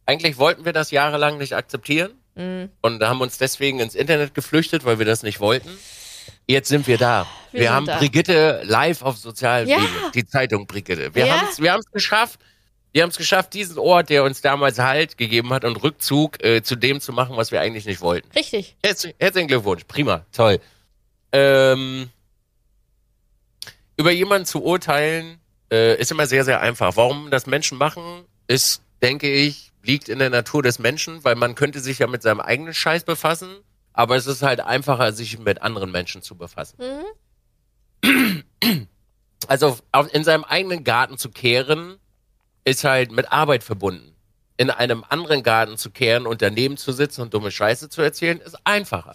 eigentlich 0.05 0.37
wollten 0.39 0.65
wir 0.65 0.73
das 0.73 0.91
jahrelang 0.91 1.39
nicht 1.39 1.55
akzeptieren. 1.55 2.12
Mhm. 2.35 2.71
Und 2.83 3.03
haben 3.03 3.23
uns 3.23 3.39
deswegen 3.39 3.81
ins 3.81 3.95
Internet 3.95 4.35
geflüchtet, 4.35 4.85
weil 4.85 4.99
wir 4.99 5.07
das 5.07 5.23
nicht 5.23 5.41
wollten. 5.41 5.71
Jetzt 6.47 6.69
sind 6.69 6.87
wir 6.87 6.99
da. 6.99 7.27
Wir, 7.53 7.61
wir 7.61 7.73
haben 7.73 7.87
da. 7.87 7.99
Brigitte 7.99 8.61
live 8.65 9.03
auf 9.03 9.17
sozialen 9.17 9.67
ja. 9.67 9.79
Medien. 9.79 10.12
Die 10.15 10.27
Zeitung 10.27 10.67
Brigitte. 10.67 11.15
Wir 11.15 11.27
ja. 11.27 11.41
haben 11.41 11.81
es 11.81 11.91
geschafft, 11.91 12.39
wir 12.93 13.03
haben 13.03 13.11
es 13.11 13.17
geschafft, 13.17 13.55
diesen 13.55 13.79
Ort, 13.79 14.11
der 14.11 14.25
uns 14.25 14.41
damals 14.41 14.79
Halt 14.79 15.17
gegeben 15.17 15.51
hat 15.53 15.65
und 15.65 15.77
Rückzug 15.77 16.43
äh, 16.45 16.63
zu 16.63 16.77
dem 16.77 17.01
zu 17.01 17.13
machen, 17.13 17.37
was 17.37 17.53
wir 17.53 17.61
eigentlich 17.61 17.87
nicht 17.87 18.01
wollten. 18.01 18.31
Richtig. 18.33 18.77
Herz, 18.83 19.07
herzlichen 19.19 19.49
Glückwunsch. 19.49 19.85
Prima. 19.85 20.27
Toll. 20.33 20.61
Ähm, 21.33 22.11
über 23.97 24.11
jemanden 24.11 24.47
zu 24.47 24.63
urteilen, 24.63 25.39
äh, 25.71 26.01
ist 26.01 26.11
immer 26.11 26.27
sehr, 26.27 26.45
sehr 26.45 26.61
einfach. 26.61 26.97
Warum 26.97 27.31
das 27.31 27.47
Menschen 27.47 27.79
machen, 27.79 28.25
ist, 28.49 28.83
denke 29.03 29.31
ich, 29.31 29.71
liegt 29.83 30.09
in 30.09 30.19
der 30.19 30.31
Natur 30.31 30.63
des 30.63 30.79
Menschen, 30.79 31.23
weil 31.23 31.37
man 31.37 31.55
könnte 31.55 31.81
sich 31.81 32.01
ja 32.01 32.07
mit 32.07 32.23
seinem 32.23 32.41
eigenen 32.41 32.75
Scheiß 32.75 33.05
befassen, 33.05 33.49
Aber 33.93 34.17
es 34.17 34.27
ist 34.27 34.43
halt 34.43 34.61
einfacher, 34.61 35.13
sich 35.13 35.39
mit 35.39 35.63
anderen 35.63 35.91
Menschen 35.91 36.23
zu 36.23 36.37
befassen. 36.37 36.79
Mhm. 38.03 38.45
Also 39.47 39.79
auf, 39.93 40.15
in 40.15 40.25
seinem 40.25 40.45
eigenen 40.45 40.85
Garten 40.85 41.19
zu 41.19 41.31
kehren, 41.31 41.99
ist 42.71 42.85
halt 42.85 43.12
mit 43.12 43.33
Arbeit 43.33 43.65
verbunden. 43.65 44.15
In 44.57 44.71
einem 44.71 45.05
anderen 45.09 45.43
Garten 45.43 45.77
zu 45.77 45.91
kehren 45.91 46.27
und 46.27 46.43
daneben 46.43 46.77
zu 46.77 46.93
sitzen 46.93 47.23
und 47.23 47.35
dumme 47.35 47.50
Scheiße 47.50 47.89
zu 47.89 48.03
erzählen, 48.03 48.41
ist 48.41 48.57
einfacher. 48.65 49.15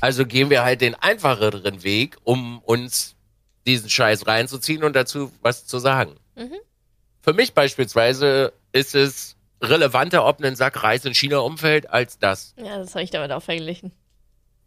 Also 0.00 0.24
gehen 0.26 0.50
wir 0.50 0.64
halt 0.64 0.80
den 0.80 0.94
einfacheren 0.94 1.82
Weg, 1.82 2.16
um 2.24 2.60
uns 2.60 3.14
diesen 3.66 3.90
Scheiß 3.90 4.26
reinzuziehen 4.26 4.82
und 4.82 4.96
dazu 4.96 5.32
was 5.42 5.66
zu 5.66 5.78
sagen. 5.78 6.16
Mhm. 6.34 6.56
Für 7.20 7.34
mich 7.34 7.52
beispielsweise 7.52 8.52
ist 8.72 8.94
es 8.94 9.36
relevanter, 9.62 10.26
ob 10.26 10.42
ein 10.42 10.56
Sack 10.56 10.82
Reis 10.82 11.04
in 11.04 11.14
China 11.14 11.38
umfällt, 11.38 11.90
als 11.90 12.18
das. 12.18 12.54
Ja, 12.56 12.78
das 12.78 12.94
habe 12.94 13.04
ich 13.04 13.10
damit 13.10 13.30
auch 13.32 13.42
verglichen. 13.42 13.92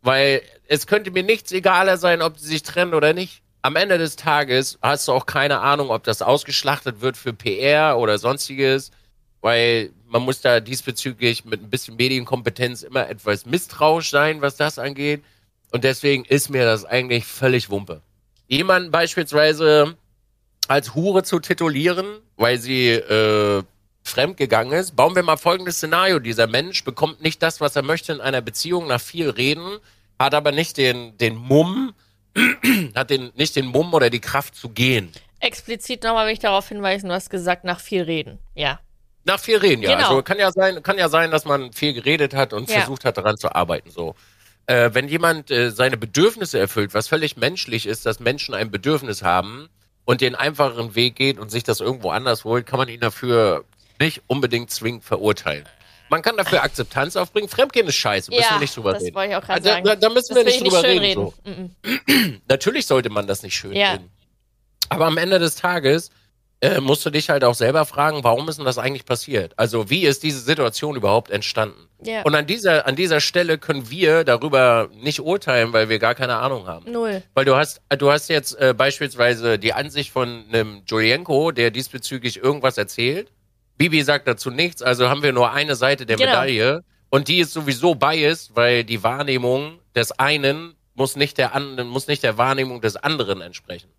Weil 0.02 0.42
es 0.68 0.86
könnte 0.86 1.12
mir 1.12 1.24
nichts 1.24 1.52
egaler 1.52 1.98
sein, 1.98 2.22
ob 2.22 2.38
sie 2.38 2.48
sich 2.48 2.64
trennen 2.64 2.94
oder 2.94 3.14
nicht. 3.14 3.43
Am 3.66 3.78
Ende 3.78 3.98
des 3.98 4.18
Tages 4.18 4.78
hast 4.82 5.08
du 5.08 5.14
auch 5.14 5.26
keine 5.26 5.62
Ahnung, 5.62 5.90
ob 5.90 6.04
das 6.04 6.22
ausgeschlachtet 6.22 7.00
wird 7.00 7.16
für 7.16 7.32
PR 7.32 7.98
oder 7.98 8.18
sonstiges, 8.18 8.92
weil 9.40 9.92
man 10.06 10.22
muss 10.22 10.42
da 10.42 10.60
diesbezüglich 10.60 11.46
mit 11.46 11.62
ein 11.62 11.70
bisschen 11.70 11.96
Medienkompetenz 11.96 12.84
immer 12.84 13.10
etwas 13.10 13.46
misstrauisch 13.46 14.10
sein, 14.10 14.42
was 14.42 14.58
das 14.58 14.80
angeht. 14.80 15.24
Und 15.72 15.86
deswegen 15.86 16.26
ist 16.26 16.50
mir 16.50 16.66
das 16.66 16.84
eigentlich 16.84 17.24
völlig 17.24 17.70
Wumpe. 17.70 18.02
Jemanden 18.50 18.92
beispielsweise 18.92 19.96
als 20.68 20.94
Hure 20.94 21.24
zu 21.24 21.40
titulieren, 21.40 22.20
weil 22.36 22.60
sie 22.60 22.90
äh, 22.90 23.64
fremdgegangen 24.04 24.74
ist, 24.74 24.98
bauen 24.98 25.16
wir 25.16 25.24
mal 25.24 25.38
folgendes 25.38 25.78
Szenario. 25.78 26.20
Dieser 26.20 26.48
Mensch 26.48 26.84
bekommt 26.84 27.24
nicht 27.24 27.42
das, 27.42 27.62
was 27.62 27.78
er 27.78 27.84
möchte 27.84 28.12
in 28.12 28.20
einer 28.20 28.42
Beziehung 28.42 28.88
nach 28.88 29.00
viel 29.00 29.30
Reden, 29.30 29.80
hat 30.20 30.34
aber 30.34 30.52
nicht 30.52 30.76
den, 30.76 31.18
den 31.18 31.38
Mumm, 31.38 31.94
hat 32.96 33.10
den, 33.10 33.32
nicht 33.36 33.56
den 33.56 33.66
Mumm 33.68 33.94
oder 33.94 34.10
die 34.10 34.20
Kraft 34.22 34.56
zu 34.56 34.70
gehen. 34.70 35.12
Explizit 35.40 36.04
nochmal 36.04 36.28
will 36.28 36.34
ich 36.34 36.40
darauf 36.40 36.68
hinweisen, 36.70 37.10
du 37.10 37.14
hast 37.16 37.30
gesagt, 37.30 37.64
nach 37.64 37.80
viel 37.80 38.04
reden. 38.04 38.40
Ja. 38.56 38.80
Nach 39.26 39.40
viel 39.40 39.58
reden, 39.58 39.82
ja. 39.84 39.96
Genau. 39.96 40.10
Also 40.10 40.24
kann 40.24 40.40
ja 40.40 40.52
sein, 40.52 40.82
kann 40.84 40.98
ja 40.98 41.10
sein, 41.10 41.32
dass 41.32 41.46
man 41.46 41.72
viel 41.74 41.94
geredet 41.94 42.34
hat 42.34 42.54
und 42.54 42.70
Ja. 42.70 42.80
versucht 42.80 43.06
hat, 43.06 43.18
daran 43.18 43.38
zu 43.38 43.54
arbeiten. 43.54 43.90
So. 43.90 44.16
Äh, 44.66 44.92
wenn 44.94 45.08
jemand 45.10 45.52
äh, 45.52 45.72
seine 45.72 45.98
Bedürfnisse 45.98 46.60
erfüllt, 46.60 46.94
was 46.94 47.08
völlig 47.08 47.38
menschlich 47.38 47.86
ist, 47.86 48.06
dass 48.06 48.20
Menschen 48.20 48.54
ein 48.56 48.72
Bedürfnis 48.72 49.22
haben 49.22 49.70
und 50.06 50.22
den 50.22 50.36
einfacheren 50.36 50.96
Weg 50.96 51.16
geht 51.16 51.38
und 51.38 51.52
sich 51.52 51.64
das 51.64 51.80
irgendwo 51.82 52.10
anders 52.12 52.44
holt, 52.46 52.66
kann 52.66 52.80
man 52.80 52.88
ihn 52.88 53.00
dafür 53.00 53.66
nicht 54.00 54.22
unbedingt 54.28 54.72
zwingend 54.72 55.04
verurteilen. 55.04 55.66
Man 56.14 56.22
kann 56.22 56.38
dafür 56.38 56.62
Akzeptanz 56.62 57.16
aufbringen. 57.16 57.50
Fremdgehen 57.50 57.88
ist 57.88 57.96
scheiße, 57.96 58.30
müssen 58.30 58.44
ja, 58.44 58.52
wir 58.52 58.60
nicht 58.60 58.78
drüber 58.78 58.94
das 58.94 59.02
reden. 59.02 59.16
wollte 59.16 59.32
ich 59.32 59.36
auch 59.36 59.42
gerade 59.42 59.54
Also, 59.54 59.70
sagen. 59.70 59.84
da, 59.84 59.96
da 59.96 60.10
müssen 60.10 60.36
das 60.36 60.38
wir 60.38 60.44
nicht 60.46 60.58
ich 60.62 60.64
drüber 60.64 60.82
schön 60.88 61.00
reden. 61.00 61.34
reden. 61.44 61.76
So. 61.84 62.34
Natürlich 62.48 62.86
sollte 62.86 63.10
man 63.10 63.26
das 63.26 63.42
nicht 63.42 63.56
schön 63.56 63.74
Ja. 63.74 63.94
reden. 63.94 64.12
Aber 64.90 65.08
am 65.08 65.18
Ende 65.18 65.40
des 65.40 65.56
Tages 65.56 66.12
äh, 66.62 66.80
musst 66.80 67.04
du 67.04 67.10
dich 67.10 67.32
halt 67.32 67.44
auch 67.44 67.56
selber 67.56 67.84
fragen, 67.86 68.24
warum 68.24 68.48
ist 68.48 68.58
denn 68.60 68.66
das 68.66 68.78
eigentlich 68.78 69.06
passiert? 69.06 69.54
Also 69.58 69.90
wie 69.90 70.04
ist 70.06 70.22
diese 70.22 70.40
Situation 70.40 70.96
überhaupt 70.96 71.32
entstanden? 71.32 71.90
Ja. 72.04 72.22
Und 72.22 72.36
an 72.36 72.46
dieser, 72.46 72.86
an 72.86 72.96
dieser 72.96 73.20
Stelle 73.20 73.58
können 73.58 73.90
wir 73.90 74.24
darüber 74.24 74.90
nicht 74.94 75.20
urteilen, 75.20 75.74
weil 75.74 75.90
wir 75.90 75.98
gar 75.98 76.14
keine 76.14 76.36
Ahnung 76.36 76.68
haben. 76.68 76.92
Null. 76.92 77.24
Weil 77.34 77.46
du 77.46 77.56
hast, 77.56 77.82
du 77.98 78.12
hast 78.12 78.30
jetzt 78.30 78.54
äh, 78.60 78.76
beispielsweise 78.78 79.58
die 79.58 79.74
Ansicht 79.74 80.12
von 80.12 80.46
einem 80.48 80.84
Julienko, 80.86 81.52
der 81.52 81.72
diesbezüglich 81.72 82.38
irgendwas 82.38 82.78
erzählt. 82.78 83.32
Bibi 83.78 84.04
sagt 84.04 84.28
dazu 84.28 84.50
nichts, 84.52 84.82
also 84.82 85.10
haben 85.10 85.24
wir 85.24 85.34
nur 85.34 85.52
eine 85.52 85.76
Seite 85.76 86.06
der 86.06 86.18
Genau. 86.18 86.30
Medaille. 86.32 86.84
Und 87.10 87.28
die 87.28 87.40
ist 87.40 87.54
sowieso 87.54 87.96
biased, 87.96 88.56
weil 88.56 88.84
die 88.84 89.04
Wahrnehmung 89.04 89.80
des 89.96 90.12
einen 90.14 90.76
muss 90.96 91.16
nicht 91.16 91.38
der 91.38 91.54
anderen, 91.56 91.88
muss 91.88 92.08
nicht 92.08 92.24
der 92.24 92.38
Wahrnehmung 92.38 92.82
des 92.82 92.96
anderen 92.96 93.42
entsprechen. 93.42 93.90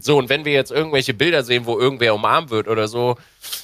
So, 0.00 0.16
und 0.16 0.28
wenn 0.30 0.44
wir 0.44 0.52
jetzt 0.52 0.70
irgendwelche 0.70 1.12
Bilder 1.14 1.42
sehen, 1.42 1.66
wo 1.66 1.78
irgendwer 1.78 2.14
umarmt 2.14 2.50
wird 2.50 2.66
oder 2.66 2.88
so, 2.88 3.16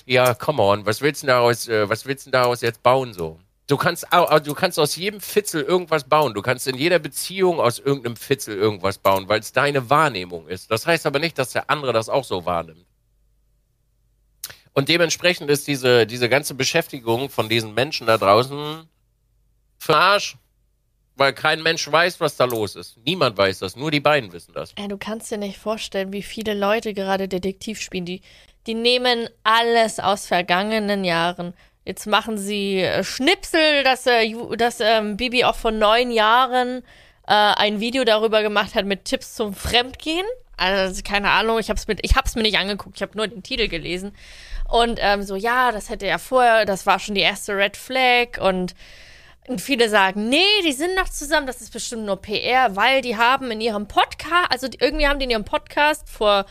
ja, 0.04 0.34
come 0.34 0.62
on, 0.62 0.84
was 0.86 1.00
willst 1.00 1.22
du 1.22 1.26
denn 1.26 1.34
daraus, 1.34 1.68
äh, 1.68 1.88
was 1.88 2.04
willst 2.04 2.26
du 2.26 2.30
daraus 2.30 2.60
jetzt 2.60 2.82
bauen 2.82 3.12
so? 3.14 3.38
Du 3.66 3.76
kannst, 3.76 4.06
du 4.44 4.54
kannst 4.54 4.78
aus 4.78 4.96
jedem 4.96 5.20
Fitzel 5.20 5.62
irgendwas 5.62 6.04
bauen. 6.04 6.34
Du 6.34 6.42
kannst 6.42 6.66
in 6.66 6.76
jeder 6.76 6.98
Beziehung 6.98 7.60
aus 7.60 7.78
irgendeinem 7.78 8.16
Fitzel 8.16 8.56
irgendwas 8.56 8.98
bauen, 8.98 9.28
weil 9.28 9.40
es 9.40 9.52
deine 9.52 9.88
Wahrnehmung 9.88 10.48
ist. 10.48 10.70
Das 10.72 10.86
heißt 10.86 11.06
aber 11.06 11.20
nicht, 11.20 11.38
dass 11.38 11.50
der 11.52 11.70
andere 11.70 11.92
das 11.92 12.08
auch 12.08 12.24
so 12.24 12.44
wahrnimmt. 12.44 12.84
Und 14.72 14.88
dementsprechend 14.88 15.50
ist 15.50 15.66
diese, 15.66 16.06
diese 16.06 16.28
ganze 16.28 16.54
Beschäftigung 16.54 17.28
von 17.28 17.48
diesen 17.48 17.74
Menschen 17.74 18.06
da 18.06 18.18
draußen 18.18 18.88
für 19.78 19.96
Arsch. 19.96 20.36
Weil 21.16 21.34
kein 21.34 21.62
Mensch 21.62 21.90
weiß, 21.90 22.20
was 22.20 22.36
da 22.36 22.44
los 22.44 22.76
ist. 22.76 22.96
Niemand 23.04 23.36
weiß 23.36 23.58
das, 23.58 23.76
nur 23.76 23.90
die 23.90 24.00
beiden 24.00 24.32
wissen 24.32 24.54
das. 24.54 24.72
Ey, 24.76 24.88
du 24.88 24.96
kannst 24.96 25.30
dir 25.30 25.36
nicht 25.36 25.58
vorstellen, 25.58 26.12
wie 26.12 26.22
viele 26.22 26.54
Leute 26.54 26.94
gerade 26.94 27.28
Detektiv 27.28 27.78
spielen. 27.80 28.06
Die, 28.06 28.22
die 28.66 28.74
nehmen 28.74 29.28
alles 29.42 30.00
aus 30.00 30.26
vergangenen 30.26 31.04
Jahren. 31.04 31.52
Jetzt 31.84 32.06
machen 32.06 32.38
sie 32.38 32.80
äh, 32.80 33.04
Schnipsel, 33.04 33.84
dass, 33.84 34.06
äh, 34.06 34.34
dass 34.56 34.80
ähm, 34.80 35.16
Bibi 35.16 35.44
auch 35.44 35.56
vor 35.56 35.72
neun 35.72 36.10
Jahren 36.10 36.82
äh, 37.26 37.32
ein 37.32 37.80
Video 37.80 38.04
darüber 38.04 38.42
gemacht 38.42 38.74
hat 38.74 38.86
mit 38.86 39.04
Tipps 39.04 39.34
zum 39.34 39.54
Fremdgehen. 39.54 40.26
Also 40.56 41.02
keine 41.02 41.30
Ahnung, 41.30 41.58
ich 41.58 41.70
hab's, 41.70 41.86
mit, 41.86 42.02
mir 42.02 42.42
nicht 42.42 42.58
angeguckt, 42.58 42.96
ich 42.96 43.02
habe 43.02 43.16
nur 43.16 43.26
den 43.26 43.42
Titel 43.42 43.68
gelesen. 43.68 44.12
Und 44.70 44.98
ähm, 45.02 45.22
so, 45.22 45.36
ja, 45.36 45.72
das 45.72 45.88
hätte 45.88 46.06
ja 46.06 46.18
vorher, 46.18 46.64
das 46.64 46.86
war 46.86 46.98
schon 46.98 47.14
die 47.14 47.20
erste 47.20 47.56
Red 47.56 47.76
Flag 47.76 48.40
und 48.40 48.74
und 49.48 49.60
viele 49.60 49.88
sagen, 49.88 50.28
nee, 50.28 50.44
die 50.64 50.72
sind 50.72 50.94
noch 50.94 51.08
zusammen, 51.08 51.48
das 51.48 51.60
ist 51.60 51.72
bestimmt 51.72 52.04
nur 52.04 52.20
PR, 52.20 52.76
weil 52.76 53.00
die 53.00 53.16
haben 53.16 53.50
in 53.50 53.60
ihrem 53.60 53.88
Podcast, 53.88 54.46
also 54.50 54.68
irgendwie 54.78 55.08
haben 55.08 55.18
die 55.18 55.24
in 55.24 55.30
ihrem 55.30 55.44
Podcast 55.44 56.08
vor 56.08 56.44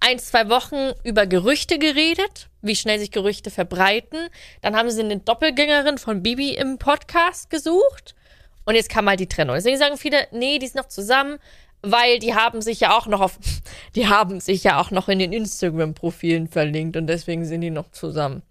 ein, 0.00 0.18
zwei 0.18 0.48
Wochen 0.48 0.90
über 1.04 1.26
Gerüchte 1.26 1.78
geredet, 1.78 2.48
wie 2.60 2.74
schnell 2.74 2.98
sich 2.98 3.12
Gerüchte 3.12 3.52
verbreiten. 3.52 4.28
Dann 4.60 4.74
haben 4.74 4.90
sie 4.90 5.02
eine 5.02 5.18
Doppelgängerin 5.18 5.98
von 5.98 6.22
Bibi 6.24 6.54
im 6.56 6.78
Podcast 6.78 7.48
gesucht. 7.50 8.16
Und 8.64 8.74
jetzt 8.74 8.88
kam 8.88 9.08
halt 9.08 9.20
die 9.20 9.28
Trennung. 9.28 9.54
Deswegen 9.54 9.78
sagen 9.78 9.96
viele, 9.96 10.26
nee, 10.32 10.58
die 10.58 10.66
sind 10.66 10.76
noch 10.76 10.88
zusammen, 10.88 11.38
weil 11.82 12.18
die 12.18 12.34
haben 12.34 12.62
sich 12.62 12.80
ja 12.80 12.96
auch 12.96 13.06
noch 13.06 13.20
auf, 13.20 13.38
die 13.94 14.08
haben 14.08 14.40
sich 14.40 14.64
ja 14.64 14.80
auch 14.80 14.90
noch 14.90 15.08
in 15.08 15.18
den 15.18 15.32
Instagram-Profilen 15.32 16.48
verlinkt 16.48 16.96
und 16.96 17.06
deswegen 17.06 17.44
sind 17.44 17.60
die 17.60 17.70
noch 17.70 17.90
zusammen. 17.90 18.42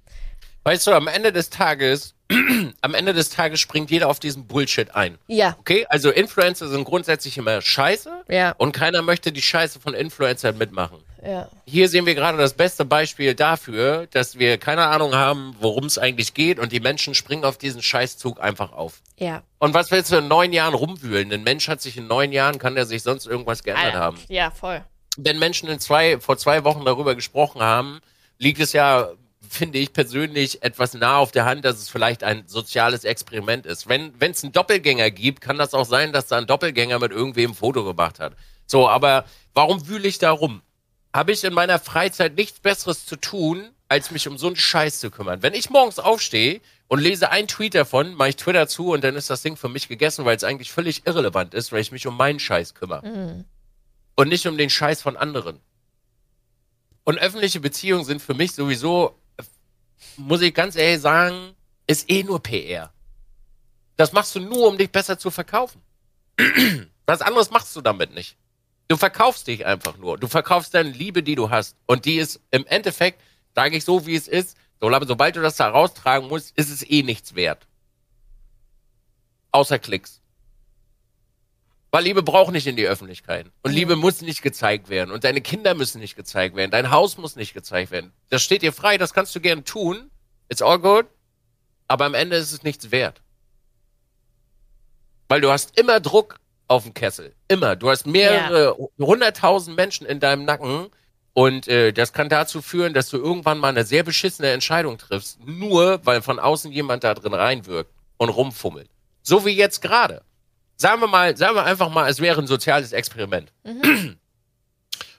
Weißt 0.64 0.86
du, 0.86 0.92
am 0.92 1.08
Ende 1.08 1.32
des 1.32 1.50
Tages, 1.50 2.14
am 2.82 2.94
Ende 2.94 3.14
des 3.14 3.30
Tages 3.30 3.60
springt 3.60 3.90
jeder 3.90 4.10
auf 4.10 4.20
diesen 4.20 4.46
Bullshit 4.46 4.94
ein. 4.94 5.18
Ja, 5.28 5.56
Okay? 5.60 5.88
Also 5.90 6.12
Influencer 6.12 6.68
sind 6.68 6.84
grundsätzlich 6.84 7.38
immer 7.38 7.62
scheiße 7.62 8.12
ja, 8.30 8.54
und 8.58 8.72
keiner 8.74 9.02
möchte 9.02 9.32
die 9.32 9.42
Scheiße 9.42 9.80
von 9.80 9.96
Influencern 9.96 10.58
mitmachen. 10.58 11.00
Ja. 11.24 11.50
Hier 11.66 11.88
sehen 11.90 12.06
wir 12.06 12.16
gerade 12.16 12.38
das 12.38 12.54
beste 12.54 12.86
Beispiel 12.86 13.36
dafür, 13.36 14.08
dass 14.12 14.40
wir 14.40 14.58
keine 14.58 14.88
Ahnung 14.88 15.16
haben, 15.16 15.56
worum 15.60 15.86
es 15.86 15.98
eigentlich 15.98 16.34
geht 16.34 16.60
und 16.60 16.72
die 16.72 16.80
Menschen 16.80 17.14
springen 17.16 17.46
auf 17.46 17.58
diesen 17.58 17.82
Scheißzug 17.82 18.42
einfach 18.42 18.72
auf. 18.72 19.02
Ja. 19.18 19.44
Und 19.60 19.74
was 19.74 19.92
willst 19.92 20.12
du 20.12 20.18
in 20.18 20.28
neun 20.28 20.54
Jahren 20.54 20.74
rumwühlen? 20.74 21.32
Ein 21.32 21.44
Mensch 21.44 21.68
hat 21.68 21.82
sich 21.82 21.98
in 21.98 22.08
neun 22.08 22.32
Jahren, 22.32 22.58
kann 22.58 22.76
der 22.76 22.86
sich 22.86 23.04
sonst 23.04 23.28
irgendwas 23.28 23.64
geändert 23.64 23.86
Alter, 23.86 24.00
haben. 24.00 24.20
Ja, 24.30 24.52
voll. 24.52 24.84
Wenn 25.18 25.40
Menschen 25.40 25.70
in 25.70 25.80
zwei, 25.80 26.20
vor 26.20 26.38
zwei 26.38 26.64
Wochen 26.64 26.86
darüber 26.86 27.16
gesprochen 27.16 27.62
haben, 27.62 28.00
liegt 28.38 28.60
es 28.60 28.74
ja, 28.74 29.10
finde 29.48 29.78
ich 29.78 29.94
persönlich, 29.94 30.64
etwas 30.64 30.94
nah 30.94 31.18
auf 31.18 31.32
der 31.32 31.46
Hand, 31.46 31.66
dass 31.66 31.78
es 31.78 31.90
vielleicht 31.90 32.24
ein 32.24 32.48
soziales 32.48 33.04
Experiment 33.04 33.66
ist. 33.66 33.88
Wenn 33.88 34.14
es 34.20 34.44
einen 34.44 34.54
Doppelgänger 34.54 35.12
gibt, 35.12 35.42
kann 35.42 35.58
das 35.58 35.74
auch 35.74 35.86
sein, 35.86 36.14
dass 36.14 36.28
da 36.28 36.38
ein 36.38 36.48
Doppelgänger 36.48 36.98
mit 37.00 37.12
irgendwem 37.12 37.52
ein 37.52 37.56
Foto 37.56 37.84
gemacht 37.84 38.20
hat. 38.20 38.34
So, 38.66 38.88
aber 38.88 39.26
warum 39.54 39.88
wühle 39.88 40.08
ich 40.08 40.18
da 40.18 40.32
rum? 40.32 40.62
Habe 41.14 41.32
ich 41.34 41.44
in 41.44 41.54
meiner 41.54 41.80
Freizeit 41.80 42.36
nichts 42.36 42.60
Besseres 42.60 43.06
zu 43.06 43.16
tun, 43.18 43.70
als 43.90 44.12
mich 44.12 44.28
um 44.28 44.38
so 44.38 44.48
einen 44.48 44.56
Scheiß 44.56 45.00
zu 45.02 45.12
kümmern. 45.12 45.42
Wenn 45.44 45.54
ich 45.54 45.70
morgens 45.70 46.00
aufstehe 46.00 46.62
und 46.88 47.00
lese 47.00 47.30
einen 47.30 47.48
Tweet 47.50 47.76
davon, 47.76 48.14
mache 48.16 48.30
ich 48.30 48.36
Twitter 48.38 48.68
zu 48.68 48.92
und 48.92 49.04
dann 49.04 49.16
ist 49.16 49.30
das 49.30 49.42
Ding 49.42 49.58
für 49.58 49.68
mich 49.68 49.90
gegessen, 49.90 50.24
weil 50.24 50.38
es 50.38 50.44
eigentlich 50.46 50.72
völlig 50.72 51.06
irrelevant 51.06 51.54
ist, 51.54 51.72
weil 51.74 51.82
ich 51.82 51.92
mich 51.92 52.08
um 52.08 52.16
meinen 52.16 52.40
Scheiß 52.40 52.74
kümmere 52.76 53.06
Mhm. 53.06 53.46
und 54.16 54.30
nicht 54.30 54.46
um 54.48 54.58
den 54.58 54.70
Scheiß 54.70 55.02
von 55.02 55.18
anderen. 55.18 55.60
Und 57.04 57.18
öffentliche 57.20 57.60
Beziehungen 57.60 58.06
sind 58.06 58.22
für 58.22 58.34
mich 58.34 58.54
sowieso, 58.54 59.16
muss 60.18 60.42
ich 60.42 60.54
ganz 60.54 60.76
ehrlich 60.76 61.02
sagen, 61.02 61.56
ist 61.88 62.10
eh 62.10 62.24
nur 62.24 62.42
PR. 62.42 62.94
Das 63.98 64.14
machst 64.14 64.34
du 64.36 64.40
nur, 64.40 64.68
um 64.70 64.78
dich 64.78 64.92
besser 64.92 65.20
zu 65.20 65.32
verkaufen. 65.32 65.82
Was 67.06 67.22
anderes 67.22 67.52
machst 67.52 67.76
du 67.76 67.82
damit 67.82 68.14
nicht. 68.14 68.38
Du 68.92 68.98
verkaufst 68.98 69.48
dich 69.48 69.66
einfach 69.66 69.96
nur. 69.96 70.18
Du 70.18 70.28
verkaufst 70.28 70.74
deine 70.74 70.90
Liebe, 70.90 71.24
die 71.24 71.36
du 71.36 71.50
hast. 71.50 71.78
Und 71.86 72.04
die 72.04 72.18
ist 72.18 72.42
im 72.52 72.68
Endeffekt, 72.68 73.22
sage 73.56 73.78
ich 73.78 73.86
so, 73.86 74.06
wie 74.06 74.16
es 74.16 74.28
ist, 74.28 74.58
sobald 74.82 75.38
du 75.38 75.42
das 75.42 75.56
da 75.56 75.70
raustragen 75.70 76.28
musst, 76.28 76.52
ist 76.58 76.70
es 76.70 76.84
eh 76.90 77.02
nichts 77.02 77.34
wert. 77.34 77.70
Außer 79.52 79.80
Klicks. 79.80 80.20
Weil 81.92 82.04
Liebe 82.04 82.22
braucht 82.22 82.52
nicht 82.52 82.68
in 82.68 82.76
die 82.76 82.86
Öffentlichkeit. 82.86 83.50
Und 83.64 83.72
Liebe 83.72 83.96
muss 83.96 84.20
nicht 84.20 84.42
gezeigt 84.42 84.90
werden. 84.90 85.12
Und 85.12 85.24
deine 85.24 85.40
Kinder 85.40 85.74
müssen 85.74 86.02
nicht 86.02 86.18
gezeigt 86.18 86.58
werden. 86.58 86.72
Dein 86.72 86.92
Haus 86.92 87.18
muss 87.18 87.38
nicht 87.38 87.54
gezeigt 87.54 87.92
werden. 87.92 88.12
Das 88.28 88.44
steht 88.44 88.62
dir 88.62 88.74
frei, 88.74 88.98
das 88.98 89.14
kannst 89.14 89.34
du 89.34 89.40
gern 89.40 89.64
tun. 89.64 90.12
It's 90.50 90.62
all 90.62 90.80
good. 90.80 91.06
Aber 91.88 92.04
am 92.04 92.14
Ende 92.14 92.36
ist 92.36 92.52
es 92.52 92.64
nichts 92.64 92.92
wert. 92.92 93.22
Weil 95.30 95.40
du 95.40 95.50
hast 95.50 95.80
immer 95.80 96.02
Druck 96.02 96.41
auf 96.72 96.84
dem 96.84 96.94
Kessel. 96.94 97.36
Immer. 97.50 97.76
Du 97.76 97.90
hast 97.90 98.08
mehrere 98.08 98.78
hunderttausend 98.98 99.76
Menschen 99.76 100.08
in 100.08 100.22
deinem 100.22 100.46
Nacken. 100.46 100.88
Und 101.34 101.68
äh, 101.68 101.92
das 101.92 102.14
kann 102.14 102.30
dazu 102.30 102.62
führen, 102.62 102.94
dass 102.94 103.10
du 103.10 103.18
irgendwann 103.18 103.58
mal 103.58 103.70
eine 103.70 103.84
sehr 103.84 104.04
beschissene 104.04 104.50
Entscheidung 104.52 104.98
triffst. 104.98 105.46
Nur 105.46 106.00
weil 106.06 106.22
von 106.22 106.40
außen 106.40 106.72
jemand 106.72 107.04
da 107.04 107.14
drin 107.14 107.34
reinwirkt 107.34 107.92
und 108.18 108.30
rumfummelt. 108.30 108.90
So 109.22 109.46
wie 109.46 109.52
jetzt 109.52 109.82
gerade. 109.82 110.24
Sagen 110.78 111.02
wir 111.02 111.08
mal, 111.08 111.36
sagen 111.36 111.56
wir 111.56 111.66
einfach 111.66 111.90
mal, 111.90 112.10
es 112.10 112.22
wäre 112.22 112.40
ein 112.40 112.48
soziales 112.48 112.94
Experiment. 112.94 113.52
Mhm. 113.64 114.18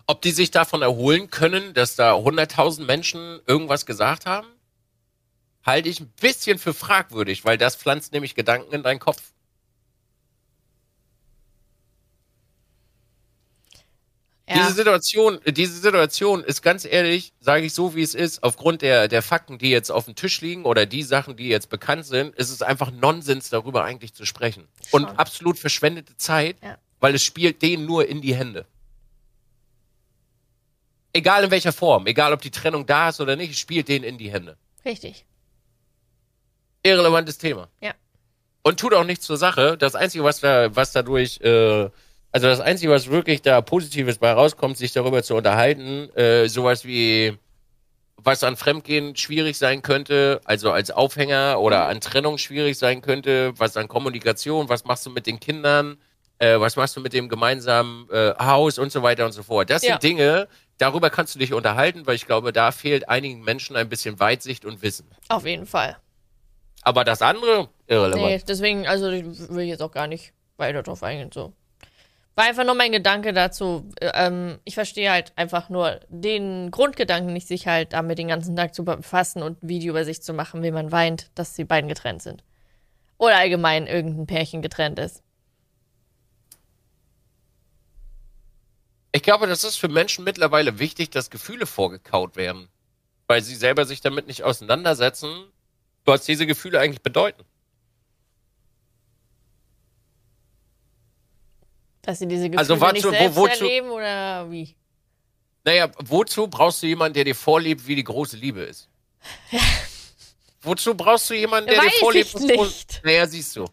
Ob 0.06 0.23
die 0.23 0.32
sich 0.32 0.50
davon 0.50 0.80
erholen 0.80 1.30
können, 1.30 1.75
dass 1.75 1.97
da 1.97 2.14
hunderttausend 2.14 2.87
Menschen 2.87 3.40
irgendwas 3.47 3.85
gesagt 3.85 4.25
haben, 4.25 4.49
halte 5.64 5.90
ich 5.90 6.00
ein 6.00 6.12
bisschen 6.21 6.59
für 6.59 6.73
fragwürdig, 6.75 7.44
weil 7.44 7.59
das 7.59 7.76
pflanzt 7.76 8.12
nämlich 8.12 8.35
Gedanken 8.35 8.75
in 8.75 8.82
deinen 8.82 8.99
Kopf. 8.99 9.23
Ja. 14.52 14.62
Diese 14.62 14.75
Situation, 14.75 15.40
diese 15.47 15.78
Situation 15.78 16.44
ist 16.44 16.62
ganz 16.62 16.85
ehrlich, 16.85 17.32
sage 17.40 17.64
ich 17.64 17.73
so, 17.73 17.94
wie 17.94 18.02
es 18.02 18.14
ist, 18.14 18.42
aufgrund 18.42 18.82
der, 18.82 19.09
der 19.09 19.23
Fakten, 19.23 19.59
die 19.59 19.71
jetzt 19.71 19.90
auf 19.90 20.04
dem 20.04 20.14
Tisch 20.14 20.40
liegen 20.40 20.64
oder 20.64 20.85
die 20.85 21.02
Sachen, 21.02 21.37
die 21.37 21.49
jetzt 21.49 21.71
bekannt 21.71 22.04
sind, 22.04 22.35
ist 22.37 22.50
es 22.50 22.61
einfach 22.61 22.90
Nonsens, 22.90 23.49
darüber 23.49 23.85
eigentlich 23.85 24.14
zu 24.14 24.26
sprechen. 24.26 24.68
Schon. 24.88 25.04
Und 25.04 25.18
absolut 25.18 25.59
verschwendete 25.59 26.16
Zeit, 26.16 26.56
ja. 26.62 26.76
weil 27.00 27.14
es 27.14 27.23
spielt 27.23 27.62
denen 27.62 27.87
nur 27.87 28.06
in 28.06 28.21
die 28.21 28.35
Hände. 28.35 28.66
Egal 31.14 31.44
in 31.44 31.50
welcher 31.50 31.73
Form, 31.73 32.06
egal 32.06 32.32
ob 32.32 32.40
die 32.42 32.50
Trennung 32.50 32.87
da 32.87 33.11
ist 33.11 33.21
oder 33.21 33.37
nicht, 33.37 33.52
es 33.52 33.59
spielt 33.59 33.88
denen 33.88 34.04
in 34.04 34.18
die 34.18 34.30
Hände. 34.30 34.56
Richtig. 34.85 35.25
Irrelevantes 36.82 37.38
Thema. 37.38 37.68
Ja. 37.80 37.94
Und 38.62 38.78
tut 38.80 38.94
auch 38.94 39.04
nichts 39.04 39.25
zur 39.25 39.37
Sache. 39.37 39.76
Das 39.78 39.94
Einzige, 39.94 40.25
was 40.25 40.40
da, 40.40 40.75
was 40.75 40.92
dadurch 40.92 41.40
äh, 41.40 41.90
also 42.32 42.46
das 42.46 42.60
Einzige, 42.60 42.90
was 42.90 43.10
wirklich 43.10 43.42
da 43.42 43.60
Positives 43.60 44.18
bei 44.18 44.32
rauskommt, 44.32 44.78
sich 44.78 44.92
darüber 44.92 45.22
zu 45.22 45.34
unterhalten, 45.34 46.08
äh, 46.16 46.48
sowas 46.48 46.84
wie 46.84 47.38
was 48.24 48.44
an 48.44 48.56
Fremdgehen 48.56 49.16
schwierig 49.16 49.58
sein 49.58 49.82
könnte, 49.82 50.40
also 50.44 50.70
als 50.70 50.90
Aufhänger 50.90 51.60
oder 51.60 51.88
an 51.88 52.00
Trennung 52.00 52.38
schwierig 52.38 52.78
sein 52.78 53.02
könnte, 53.02 53.52
was 53.58 53.76
an 53.76 53.88
Kommunikation, 53.88 54.68
was 54.68 54.84
machst 54.84 55.04
du 55.06 55.10
mit 55.10 55.26
den 55.26 55.40
Kindern, 55.40 55.98
äh, 56.38 56.58
was 56.58 56.76
machst 56.76 56.96
du 56.96 57.00
mit 57.00 57.12
dem 57.12 57.28
gemeinsamen 57.28 58.08
äh, 58.10 58.34
Haus 58.38 58.78
und 58.78 58.92
so 58.92 59.02
weiter 59.02 59.26
und 59.26 59.32
so 59.32 59.42
fort. 59.42 59.70
Das 59.70 59.82
ja. 59.82 59.92
sind 59.92 60.02
Dinge, 60.02 60.48
darüber 60.78 61.10
kannst 61.10 61.34
du 61.34 61.38
dich 61.38 61.52
unterhalten, 61.52 62.06
weil 62.06 62.14
ich 62.14 62.26
glaube, 62.26 62.52
da 62.52 62.70
fehlt 62.70 63.08
einigen 63.08 63.42
Menschen 63.42 63.76
ein 63.76 63.88
bisschen 63.88 64.20
Weitsicht 64.20 64.64
und 64.64 64.82
Wissen. 64.82 65.10
Auf 65.28 65.44
jeden 65.44 65.66
Fall. 65.66 65.96
Aber 66.82 67.04
das 67.04 67.22
andere, 67.22 67.68
irrelevant. 67.86 68.24
Nee, 68.24 68.42
deswegen, 68.46 68.86
also 68.86 69.10
ich 69.10 69.24
will 69.50 69.64
jetzt 69.64 69.82
auch 69.82 69.92
gar 69.92 70.06
nicht 70.06 70.32
weiter 70.56 70.82
drauf 70.82 71.02
eingehen, 71.02 71.30
so. 71.32 71.52
War 72.34 72.44
einfach 72.44 72.64
nur 72.64 72.74
mein 72.74 72.92
Gedanke 72.92 73.32
dazu. 73.32 73.90
Ähm, 74.00 74.58
ich 74.64 74.74
verstehe 74.74 75.10
halt 75.10 75.32
einfach 75.36 75.68
nur 75.68 76.00
den 76.08 76.70
Grundgedanken 76.70 77.32
nicht, 77.32 77.46
sich 77.46 77.66
halt 77.66 77.92
damit 77.92 78.18
den 78.18 78.28
ganzen 78.28 78.56
Tag 78.56 78.74
zu 78.74 78.84
befassen 78.84 79.42
und 79.42 79.62
ein 79.62 79.68
Video 79.68 79.90
über 79.90 80.04
sich 80.04 80.22
zu 80.22 80.32
machen, 80.32 80.62
wie 80.62 80.70
man 80.70 80.92
weint, 80.92 81.30
dass 81.34 81.52
die 81.54 81.64
beiden 81.64 81.88
getrennt 81.88 82.22
sind. 82.22 82.42
Oder 83.18 83.36
allgemein 83.36 83.86
irgendein 83.86 84.26
Pärchen 84.26 84.62
getrennt 84.62 84.98
ist. 84.98 85.22
Ich 89.14 89.22
glaube, 89.22 89.46
das 89.46 89.62
ist 89.62 89.76
für 89.76 89.88
Menschen 89.88 90.24
mittlerweile 90.24 90.78
wichtig, 90.78 91.10
dass 91.10 91.28
Gefühle 91.28 91.66
vorgekaut 91.66 92.36
werden. 92.36 92.68
Weil 93.26 93.42
sie 93.42 93.54
selber 93.54 93.84
sich 93.84 94.00
damit 94.00 94.26
nicht 94.26 94.42
auseinandersetzen, 94.42 95.30
was 96.07 96.24
diese 96.24 96.46
Gefühle 96.46 96.80
eigentlich 96.80 97.02
bedeuten. 97.02 97.44
Dass 102.02 102.18
sie 102.18 102.26
diese 102.26 102.50
Gefühle 102.50 102.58
also, 102.58 102.80
wozu, 102.80 102.92
nicht 102.92 103.02
selbst 103.02 103.36
wo, 103.36 103.42
wozu, 103.42 103.64
erleben 103.64 103.90
oder 103.90 104.50
wie? 104.50 104.74
Naja, 105.64 105.90
wozu 106.04 106.48
brauchst 106.48 106.82
du 106.82 106.86
jemanden, 106.88 107.14
der 107.14 107.24
dir 107.24 107.34
vorlebt, 107.34 107.86
wie 107.86 107.94
die 107.94 108.04
große 108.04 108.36
Liebe 108.36 108.62
ist? 108.62 108.88
Ja. 109.50 109.60
Wozu 110.62 110.94
brauchst 110.94 111.28
du 111.30 111.34
jemanden, 111.34 111.70
der 111.70 111.78
Weiß 111.78 111.92
dir 111.92 111.98
vorlebt? 111.98 112.34
Ich 112.34 112.40
nicht. 112.40 113.00
Naja, 113.04 113.26
siehst 113.26 113.56
du. 113.56 113.66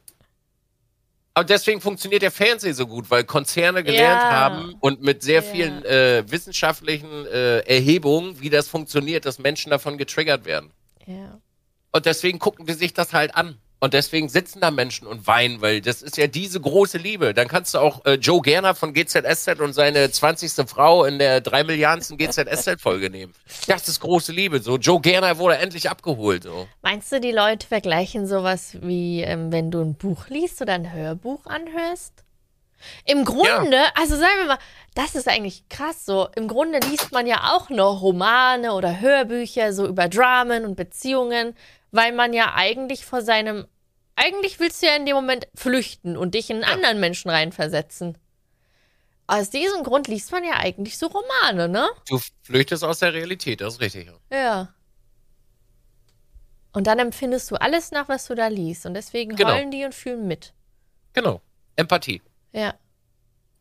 Aber 1.35 1.45
deswegen 1.45 1.79
funktioniert 1.79 2.21
der 2.21 2.31
Fernseher 2.31 2.73
so 2.73 2.85
gut, 2.85 3.09
weil 3.09 3.23
Konzerne 3.23 3.83
gelernt 3.83 4.21
ja. 4.21 4.31
haben 4.31 4.75
und 4.79 5.01
mit 5.01 5.21
sehr 5.21 5.41
ja. 5.41 5.51
vielen 5.51 5.85
äh, 5.85 6.23
wissenschaftlichen 6.29 7.25
äh, 7.27 7.59
Erhebungen, 7.59 8.41
wie 8.41 8.49
das 8.49 8.67
funktioniert, 8.67 9.25
dass 9.25 9.39
Menschen 9.39 9.69
davon 9.69 9.97
getriggert 9.97 10.45
werden. 10.45 10.71
Ja. 11.05 11.39
Und 11.91 12.05
deswegen 12.05 12.39
gucken 12.39 12.65
die 12.65 12.73
sich 12.73 12.93
das 12.93 13.13
halt 13.13 13.35
an. 13.35 13.57
Und 13.81 13.93
deswegen 13.93 14.27
sitzen 14.27 14.59
da 14.59 14.71
Menschen 14.71 15.07
und 15.07 15.25
weinen, 15.25 15.61
weil 15.61 15.79
das 15.79 16.01
ist 16.01 16.17
ja 16.17 16.27
diese 16.27 16.59
große 16.59 16.97
Liebe. 16.97 17.33
Dann 17.33 17.47
kannst 17.47 17.73
du 17.73 17.79
auch 17.79 18.03
äh, 18.05 18.15
Joe 18.15 18.41
Gerner 18.41 18.75
von 18.75 18.93
GZSZ 18.93 19.61
und 19.61 19.71
seine 19.71 20.11
20. 20.11 20.67
Frau 20.67 21.05
in 21.05 21.17
der 21.17 21.39
3 21.39 21.63
Milliardensten 21.63 22.17
GZSZ-Folge 22.17 23.09
nehmen. 23.09 23.33
Das 23.67 23.87
ist 23.87 24.01
große 24.01 24.33
Liebe. 24.33 24.59
So, 24.59 24.77
Joe 24.77 24.99
Gerner 24.99 25.37
wurde 25.37 25.57
endlich 25.57 25.89
abgeholt. 25.89 26.43
So. 26.43 26.67
Meinst 26.81 27.09
du, 27.13 27.21
die 27.21 27.31
Leute 27.31 27.65
vergleichen 27.65 28.27
sowas 28.27 28.77
wie, 28.81 29.21
ähm, 29.21 29.51
wenn 29.53 29.71
du 29.71 29.79
ein 29.81 29.95
Buch 29.95 30.27
liest 30.27 30.61
oder 30.61 30.73
ein 30.73 30.91
Hörbuch 30.91 31.45
anhörst? 31.45 32.25
Im 33.05 33.25
Grunde, 33.25 33.75
ja. 33.75 33.91
also 33.95 34.15
sagen 34.15 34.31
wir 34.39 34.45
mal, 34.47 34.59
das 34.95 35.15
ist 35.15 35.27
eigentlich 35.27 35.67
krass 35.69 36.05
so. 36.05 36.27
Im 36.35 36.47
Grunde 36.47 36.79
liest 36.79 37.11
man 37.11 37.27
ja 37.27 37.53
auch 37.53 37.69
noch 37.69 38.01
Romane 38.01 38.73
oder 38.73 38.99
Hörbücher 38.99 39.73
so 39.73 39.85
über 39.85 40.07
Dramen 40.07 40.65
und 40.65 40.75
Beziehungen 40.75 41.55
weil 41.91 42.11
man 42.11 42.33
ja 42.33 42.53
eigentlich 42.55 43.05
vor 43.05 43.21
seinem. 43.21 43.67
Eigentlich 44.15 44.59
willst 44.59 44.81
du 44.81 44.87
ja 44.87 44.95
in 44.95 45.05
dem 45.05 45.15
Moment 45.15 45.47
flüchten 45.55 46.17
und 46.17 46.35
dich 46.35 46.49
in 46.49 46.57
einen 46.57 46.65
ja. 46.65 46.73
anderen 46.73 46.99
Menschen 46.99 47.29
reinversetzen. 47.29 48.17
Aus 49.27 49.49
diesem 49.49 49.83
Grund 49.83 50.07
liest 50.07 50.31
man 50.31 50.43
ja 50.43 50.57
eigentlich 50.57 50.97
so 50.97 51.07
Romane, 51.07 51.69
ne? 51.69 51.87
Du 52.07 52.19
flüchtest 52.41 52.83
aus 52.83 52.99
der 52.99 53.13
Realität, 53.13 53.61
das 53.61 53.75
ist 53.75 53.79
richtig. 53.79 54.11
Ja. 54.31 54.73
Und 56.73 56.87
dann 56.87 56.99
empfindest 56.99 57.49
du 57.51 57.55
alles 57.55 57.91
nach, 57.91 58.09
was 58.09 58.25
du 58.27 58.35
da 58.35 58.47
liest. 58.47 58.85
Und 58.85 58.93
deswegen 58.93 59.35
genau. 59.35 59.51
heulen 59.51 59.71
die 59.71 59.85
und 59.85 59.95
fühlen 59.95 60.27
mit. 60.27 60.53
Genau. 61.13 61.41
Empathie. 61.75 62.21
Ja. 62.51 62.75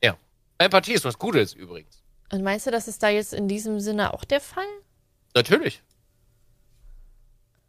Ja. 0.02 0.16
Empathie 0.58 0.94
ist 0.94 1.04
was 1.04 1.18
Gutes 1.18 1.52
übrigens. 1.52 2.02
Und 2.32 2.42
meinst 2.42 2.66
du, 2.66 2.70
das 2.70 2.88
ist 2.88 3.02
da 3.02 3.08
jetzt 3.08 3.32
in 3.32 3.48
diesem 3.48 3.80
Sinne 3.80 4.12
auch 4.12 4.24
der 4.24 4.40
Fall? 4.40 4.66
Natürlich. 5.34 5.82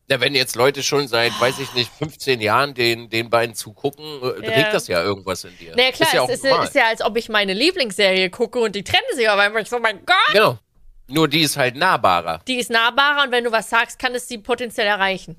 Ja, 0.09 0.19
wenn 0.19 0.33
jetzt 0.33 0.55
Leute 0.55 0.81
schon 0.81 1.07
seit, 1.07 1.39
weiß 1.39 1.59
ich 1.59 1.71
nicht, 1.73 1.91
15 1.91 2.41
Jahren 2.41 2.73
den, 2.73 3.09
den 3.11 3.29
beiden 3.29 3.53
zugucken, 3.53 4.03
äh, 4.03 4.43
ja. 4.43 4.51
regt 4.53 4.73
das 4.73 4.87
ja 4.87 5.03
irgendwas 5.03 5.43
in 5.43 5.55
dir. 5.59 5.73
Na 5.77 5.91
klar, 5.91 6.07
ist 6.07 6.13
ja, 6.13 6.23
es 6.23 6.29
ist, 6.31 6.45
ist, 6.45 6.75
ja, 6.75 6.87
als 6.87 7.01
ob 7.01 7.15
ich 7.15 7.29
meine 7.29 7.53
Lieblingsserie 7.53 8.31
gucke 8.31 8.59
und 8.59 8.75
die 8.75 8.83
trennen 8.83 9.05
sich 9.13 9.29
aber 9.29 9.43
einfach 9.43 9.65
so, 9.67 9.77
mein 9.77 10.03
Gott. 10.05 10.33
Genau. 10.33 10.57
Nur 11.07 11.27
die 11.27 11.41
ist 11.41 11.57
halt 11.57 11.75
nahbarer. 11.75 12.41
Die 12.47 12.57
ist 12.57 12.71
nahbarer 12.71 13.23
und 13.23 13.31
wenn 13.31 13.43
du 13.43 13.51
was 13.51 13.69
sagst, 13.69 13.99
kann 13.99 14.15
es 14.15 14.27
sie 14.27 14.39
potenziell 14.39 14.87
erreichen. 14.87 15.35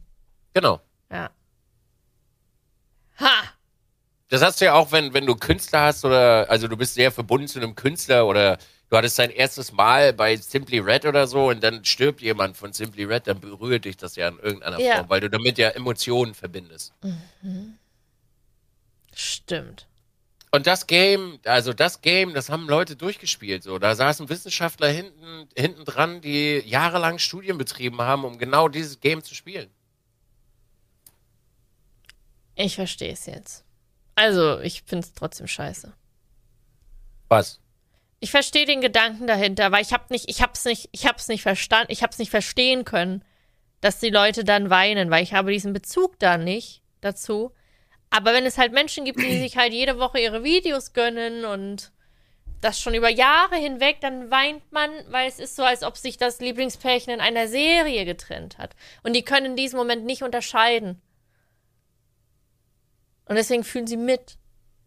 Genau. 0.55 0.81
Ja. 1.11 1.31
Ha! 3.19 3.43
Das 4.29 4.43
hast 4.43 4.61
du 4.61 4.67
ja 4.67 4.75
auch, 4.75 4.93
wenn, 4.93 5.13
wenn 5.13 5.27
du 5.27 5.35
Künstler 5.35 5.83
hast 5.83 6.05
oder, 6.05 6.49
also 6.49 6.69
du 6.69 6.77
bist 6.77 6.95
sehr 6.95 7.11
verbunden 7.11 7.49
zu 7.49 7.59
einem 7.59 7.75
Künstler 7.75 8.27
oder 8.27 8.59
du 8.91 8.97
hattest 8.97 9.19
dein 9.19 9.31
erstes 9.31 9.73
Mal 9.73 10.13
bei 10.13 10.37
Simply 10.37 10.81
Red 10.81 11.07
oder 11.07 11.27
so 11.27 11.49
und 11.49 11.63
dann 11.63 11.85
stirbt 11.85 12.21
jemand 12.21 12.57
von 12.57 12.73
Simply 12.73 13.05
Red, 13.05 13.27
dann 13.27 13.41
berührt 13.41 13.85
dich 13.85 13.97
das 13.97 14.17
ja 14.17 14.29
in 14.29 14.39
irgendeiner 14.39 14.79
ja. 14.81 14.97
Form, 14.97 15.09
weil 15.09 15.21
du 15.21 15.31
damit 15.31 15.59
ja 15.59 15.71
Emotionen 15.71 16.35
verbindest. 16.35 16.93
Mhm. 17.03 17.79
Stimmt. 19.15 19.87
Und 20.53 20.67
das 20.67 20.89
Game, 20.89 21.39
also 21.45 21.73
das 21.73 22.01
Game, 22.01 22.35
das 22.35 22.51
haben 22.51 22.69
Leute 22.69 22.97
durchgespielt. 22.97 23.63
So, 23.63 23.79
da 23.79 23.95
saßen 23.95 24.29
Wissenschaftler 24.29 24.89
hinten, 24.89 25.49
hinten 25.57 25.85
dran, 25.85 26.21
die 26.21 26.59
jahrelang 26.67 27.19
Studien 27.19 27.57
betrieben 27.57 28.01
haben, 28.01 28.25
um 28.25 28.39
genau 28.39 28.69
dieses 28.69 28.99
Game 28.99 29.23
zu 29.23 29.35
spielen. 29.35 29.71
Ich 32.57 32.75
verstehe 32.75 33.13
es 33.13 33.27
jetzt. 33.27 33.65
Also, 34.17 34.59
ich 34.61 34.83
finde 34.83 35.07
es 35.07 35.15
trotzdem 35.15 35.47
scheiße. 35.47 35.93
Was? 37.29 37.60
Ich 38.21 38.31
verstehe 38.31 38.67
den 38.67 38.83
Gedanken 38.83 39.27
dahinter, 39.27 39.73
weil 39.73 39.83
ich 39.83 39.93
habe 39.93 40.05
nicht, 40.11 40.29
ich 40.29 40.43
hab's 40.43 40.65
nicht, 40.67 40.91
ich 40.93 41.07
hab's 41.07 41.29
nicht 41.29 41.43
verstanden, 41.43 41.91
ich 41.91 42.03
hab's 42.03 42.19
nicht 42.19 42.31
verstehen 42.31 42.85
können, 42.85 43.25
dass 43.81 43.99
die 43.99 44.11
Leute 44.11 44.45
dann 44.45 44.69
weinen, 44.69 45.11
weil 45.11 45.23
ich 45.23 45.33
habe 45.33 45.51
diesen 45.51 45.73
Bezug 45.73 46.19
da 46.19 46.37
nicht 46.37 46.83
dazu. 47.01 47.53
Aber 48.11 48.35
wenn 48.35 48.45
es 48.45 48.59
halt 48.59 48.73
Menschen 48.73 49.05
gibt, 49.05 49.21
die 49.21 49.39
sich 49.39 49.57
halt 49.57 49.73
jede 49.73 49.99
Woche 49.99 50.21
ihre 50.21 50.45
Videos 50.45 50.93
gönnen 50.93 51.45
und 51.45 51.93
das 52.61 52.79
schon 52.79 52.95
über 52.95 53.09
Jahre 53.09 53.57
hinweg, 53.57 54.01
dann 54.01 54.31
weint 54.31 54.71
man, 54.71 54.91
weil 55.09 55.29
es 55.29 55.39
ist 55.39 55.57
so, 55.57 55.63
als 55.63 55.83
ob 55.83 55.97
sich 55.97 56.19
das 56.19 56.41
Lieblingspärchen 56.41 57.15
in 57.15 57.21
einer 57.21 57.49
Serie 57.49 58.05
getrennt 58.05 58.59
hat. 58.59 58.77
Und 59.03 59.15
die 59.15 59.23
können 59.23 59.47
in 59.47 59.57
diesem 59.57 59.79
Moment 59.79 60.05
nicht 60.05 60.23
unterscheiden. 60.23 61.01
Und 63.25 63.37
deswegen 63.37 63.65
fühlen 63.65 63.87
sie 63.87 63.97
mit. 63.97 64.37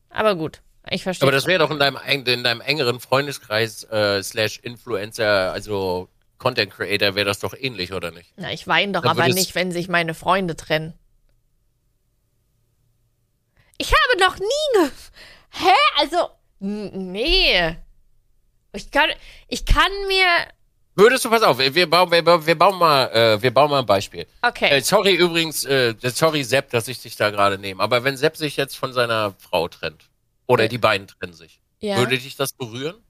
Aber 0.10 0.36
gut. 0.36 0.62
Ich 0.90 1.04
verstehe. 1.04 1.26
Aber 1.28 1.32
das 1.32 1.46
wäre 1.48 1.60
doch 1.60 1.72
in 1.72 1.80
deinem, 1.80 1.98
in 2.06 2.44
deinem 2.44 2.62
engeren 2.62 3.00
Freundeskreis 3.00 3.84
äh, 3.86 4.22
slash 4.22 4.60
Influencer, 4.60 5.52
also 5.54 6.10
Content 6.38 6.74
Creator, 6.74 7.16
wäre 7.16 7.26
das 7.26 7.40
doch 7.40 7.54
ähnlich, 7.58 7.94
oder 7.94 8.12
nicht? 8.12 8.34
Na, 8.36 8.52
ich 8.52 8.68
weine 8.68 8.92
doch 8.92 9.02
Dann 9.02 9.12
aber 9.12 9.28
nicht, 9.30 9.56
wenn 9.56 9.72
sich 9.72 9.88
meine 9.88 10.14
Freunde 10.14 10.56
trennen. 10.58 10.94
Ich 13.78 13.92
habe 13.92 14.20
noch 14.20 14.38
nie. 14.40 14.90
Hä? 15.52 15.72
Also, 16.00 16.30
nee. 16.60 17.76
Ich 18.74 18.92
kann, 18.92 19.10
ich 19.48 19.66
kann 19.66 19.92
mir. 20.08 20.26
Würdest 20.96 21.26
du, 21.26 21.30
pass 21.30 21.42
auf, 21.42 21.58
wir 21.58 21.90
bauen, 21.90 22.12
wir, 22.12 22.24
bauen- 22.24 22.46
wir 22.46 22.58
bauen 22.58 22.78
mal, 22.78 23.06
äh, 23.12 23.42
wir 23.42 23.52
bauen 23.52 23.70
mal 23.70 23.80
ein 23.80 23.86
Beispiel. 23.86 24.28
Okay. 24.42 24.70
Äh, 24.78 24.82
sorry 24.82 25.16
übrigens, 25.16 25.66
äh, 25.66 25.96
sorry 26.02 26.44
Sepp, 26.44 26.70
dass 26.70 26.88
ich 26.88 27.02
dich 27.02 27.16
da 27.16 27.32
gerade 27.32 27.58
nehme. 27.58 27.82
Aber 27.82 28.04
wenn 28.04 28.16
Sepp 28.16 28.38
sich 28.38 28.58
jetzt 28.58 28.76
von 28.78 28.94
seiner 28.94 29.34
Frau 29.40 29.68
trennt 29.68 30.10
oder 30.48 30.68
die 30.68 30.78
beiden 30.78 31.08
trennen 31.08 31.34
sich, 31.34 31.62
ja. 31.80 31.98
würde 31.98 32.18
dich 32.18 32.36
das 32.36 32.54
berühren? 32.54 33.04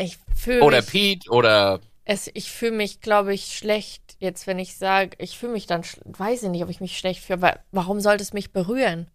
ich 0.00 0.18
fühle 0.34 0.62
Oder 0.62 0.78
mich, 0.78 0.86
Pete 0.86 1.30
oder 1.30 1.80
es, 2.04 2.30
ich 2.34 2.50
fühle 2.50 2.72
mich, 2.72 3.00
glaube 3.00 3.34
ich, 3.34 3.56
schlecht. 3.56 4.02
Jetzt, 4.18 4.46
wenn 4.46 4.58
ich 4.58 4.76
sage, 4.76 5.16
ich 5.18 5.38
fühle 5.38 5.52
mich 5.52 5.66
dann, 5.66 5.82
weiß 6.04 6.44
ich 6.44 6.48
nicht, 6.48 6.62
ob 6.64 6.70
ich 6.70 6.80
mich 6.80 6.98
schlecht 6.98 7.22
fühle, 7.22 7.42
weil 7.42 7.60
warum 7.70 8.00
sollte 8.00 8.22
es 8.22 8.32
mich 8.32 8.52
berühren? 8.52 9.10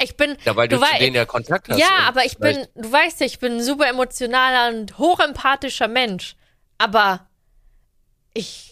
Ich 0.00 0.16
bin, 0.16 0.36
ja, 0.44 0.54
weil 0.54 0.68
du, 0.68 0.76
du 0.76 0.84
zu 0.84 0.98
denen 0.98 1.16
ja 1.16 1.24
Kontakt 1.24 1.68
hast. 1.68 1.78
Ja, 1.78 2.06
aber 2.06 2.24
ich 2.24 2.38
bin, 2.38 2.52
vielleicht- 2.54 2.70
du 2.76 2.92
weißt 2.92 3.20
ja, 3.20 3.26
ich 3.26 3.38
bin 3.40 3.54
ein 3.54 3.62
super 3.62 3.88
emotionaler 3.88 4.76
und 4.78 4.98
hochempathischer 4.98 5.88
Mensch. 5.88 6.36
Aber 6.78 7.28
ich 8.34 8.67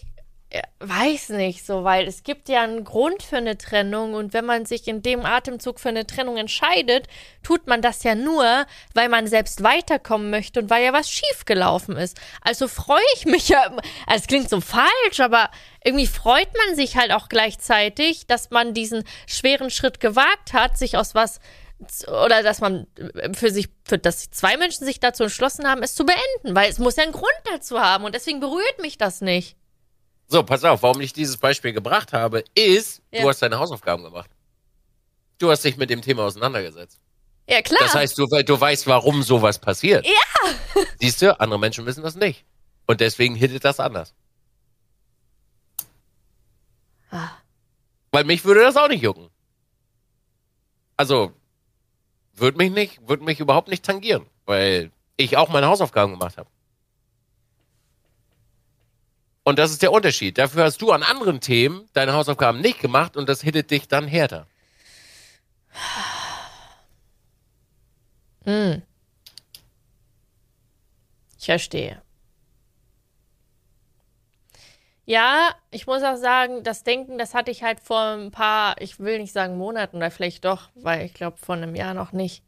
weiß 0.79 1.29
nicht 1.29 1.65
so, 1.65 1.83
weil 1.83 2.07
es 2.07 2.23
gibt 2.23 2.47
ja 2.47 2.61
einen 2.61 2.85
Grund 2.85 3.21
für 3.21 3.37
eine 3.37 3.57
Trennung 3.57 4.13
und 4.13 4.33
wenn 4.33 4.45
man 4.45 4.65
sich 4.65 4.87
in 4.87 5.01
dem 5.01 5.25
Atemzug 5.25 5.79
für 5.79 5.89
eine 5.89 6.07
Trennung 6.07 6.37
entscheidet, 6.37 7.07
tut 7.43 7.67
man 7.67 7.81
das 7.81 8.03
ja 8.03 8.15
nur, 8.15 8.65
weil 8.93 9.09
man 9.09 9.27
selbst 9.27 9.61
weiterkommen 9.61 10.29
möchte 10.29 10.61
und 10.61 10.69
weil 10.69 10.85
ja 10.85 10.93
was 10.93 11.09
schiefgelaufen 11.11 11.97
ist. 11.97 12.17
Also 12.41 12.69
freue 12.69 13.01
ich 13.15 13.25
mich 13.25 13.49
ja, 13.49 13.75
es 14.13 14.27
klingt 14.27 14.49
so 14.49 14.61
falsch, 14.61 15.19
aber 15.19 15.51
irgendwie 15.83 16.07
freut 16.07 16.49
man 16.65 16.75
sich 16.77 16.95
halt 16.95 17.11
auch 17.11 17.27
gleichzeitig, 17.27 18.25
dass 18.27 18.49
man 18.49 18.73
diesen 18.73 19.03
schweren 19.25 19.69
Schritt 19.69 19.99
gewagt 19.99 20.53
hat, 20.53 20.77
sich 20.77 20.95
aus 20.95 21.13
was 21.13 21.41
oder 22.07 22.41
dass 22.41 22.59
man 22.59 22.87
für 23.33 23.51
sich, 23.51 23.69
für 23.83 23.99
dass 23.99 24.31
zwei 24.31 24.57
Menschen 24.57 24.85
sich 24.85 24.99
dazu 24.99 25.23
entschlossen 25.23 25.67
haben, 25.67 25.83
es 25.83 25.93
zu 25.93 26.05
beenden, 26.05 26.55
weil 26.55 26.71
es 26.71 26.79
muss 26.79 26.95
ja 26.95 27.03
einen 27.03 27.11
Grund 27.11 27.27
dazu 27.51 27.79
haben 27.79 28.05
und 28.05 28.15
deswegen 28.15 28.39
berührt 28.39 28.81
mich 28.81 28.97
das 28.97 29.21
nicht. 29.21 29.56
So, 30.27 30.43
pass 30.43 30.63
auf, 30.65 30.83
warum 30.83 30.99
ich 31.01 31.13
dieses 31.13 31.37
Beispiel 31.37 31.71
gebracht 31.73 32.11
habe, 32.13 32.43
ist, 32.53 33.01
Ja. 33.11 33.21
du 33.21 33.29
hast 33.29 33.41
deine 33.41 33.59
Hausaufgaben 33.59 34.03
gemacht. 34.03 34.29
Du 35.37 35.49
hast 35.49 35.63
dich 35.63 35.77
mit 35.77 35.89
dem 35.89 36.01
Thema 36.01 36.23
auseinandergesetzt. 36.23 36.99
Ja, 37.49 37.61
klar. 37.61 37.79
Das 37.81 37.95
heißt, 37.95 38.17
du, 38.17 38.25
du 38.27 38.59
weißt, 38.59 38.87
warum 38.87 39.23
sowas 39.23 39.57
passiert. 39.59 40.05
Ja. 40.05 40.83
Siehst 40.99 41.21
du, 41.21 41.39
andere 41.39 41.59
Menschen 41.59 41.85
wissen 41.85 42.03
das 42.03 42.15
nicht. 42.15 42.43
Und 42.87 42.99
deswegen 42.99 43.35
hittet 43.35 43.63
das 43.63 43.79
anders. 43.79 44.13
Ah. 47.09 47.29
Weil 48.11 48.25
mich 48.25 48.43
würde 48.43 48.61
das 48.61 48.75
auch 48.75 48.89
nicht 48.89 49.03
jucken. 49.03 49.29
Also, 50.97 51.31
würde 52.33 52.57
mich 52.57 52.71
nicht, 52.71 53.07
würde 53.07 53.23
mich 53.23 53.39
überhaupt 53.39 53.69
nicht 53.69 53.85
tangieren, 53.85 54.25
weil 54.45 54.91
ich 55.15 55.37
auch 55.37 55.49
meine 55.49 55.67
Hausaufgaben 55.67 56.13
gemacht 56.13 56.37
habe. 56.37 56.49
Und 59.47 59.59
das 59.59 59.71
ist 59.71 59.81
der 59.81 59.93
Unterschied. 59.93 60.37
Dafür 60.37 60.65
hast 60.65 60.81
du 60.81 60.91
an 60.91 61.03
anderen 61.03 61.39
Themen 61.39 61.87
deine 61.93 62.11
Hausaufgaben 62.11 62.59
nicht 62.59 62.81
gemacht 62.81 63.15
und 63.15 63.29
das 63.29 63.41
hittet 63.41 63.71
dich 63.71 63.87
dann 63.87 64.05
härter. 64.05 64.45
Hm. 68.43 68.81
Ich 71.39 71.45
verstehe. 71.45 72.01
Ja, 75.05 75.55
ich 75.71 75.87
muss 75.87 76.03
auch 76.03 76.17
sagen, 76.17 76.63
das 76.63 76.83
Denken, 76.83 77.17
das 77.17 77.33
hatte 77.33 77.49
ich 77.49 77.63
halt 77.63 77.79
vor 77.79 78.01
ein 78.01 78.31
paar, 78.31 78.75
ich 78.81 78.99
will 78.99 79.17
nicht 79.17 79.31
sagen 79.31 79.57
Monaten 79.57 79.95
oder 79.95 80.11
vielleicht 80.11 80.43
doch, 80.43 80.67
weil 80.75 81.05
ich 81.05 81.13
glaube 81.13 81.37
vor 81.37 81.55
einem 81.55 81.73
Jahr 81.73 81.93
noch 81.93 82.11
nicht. 82.11 82.43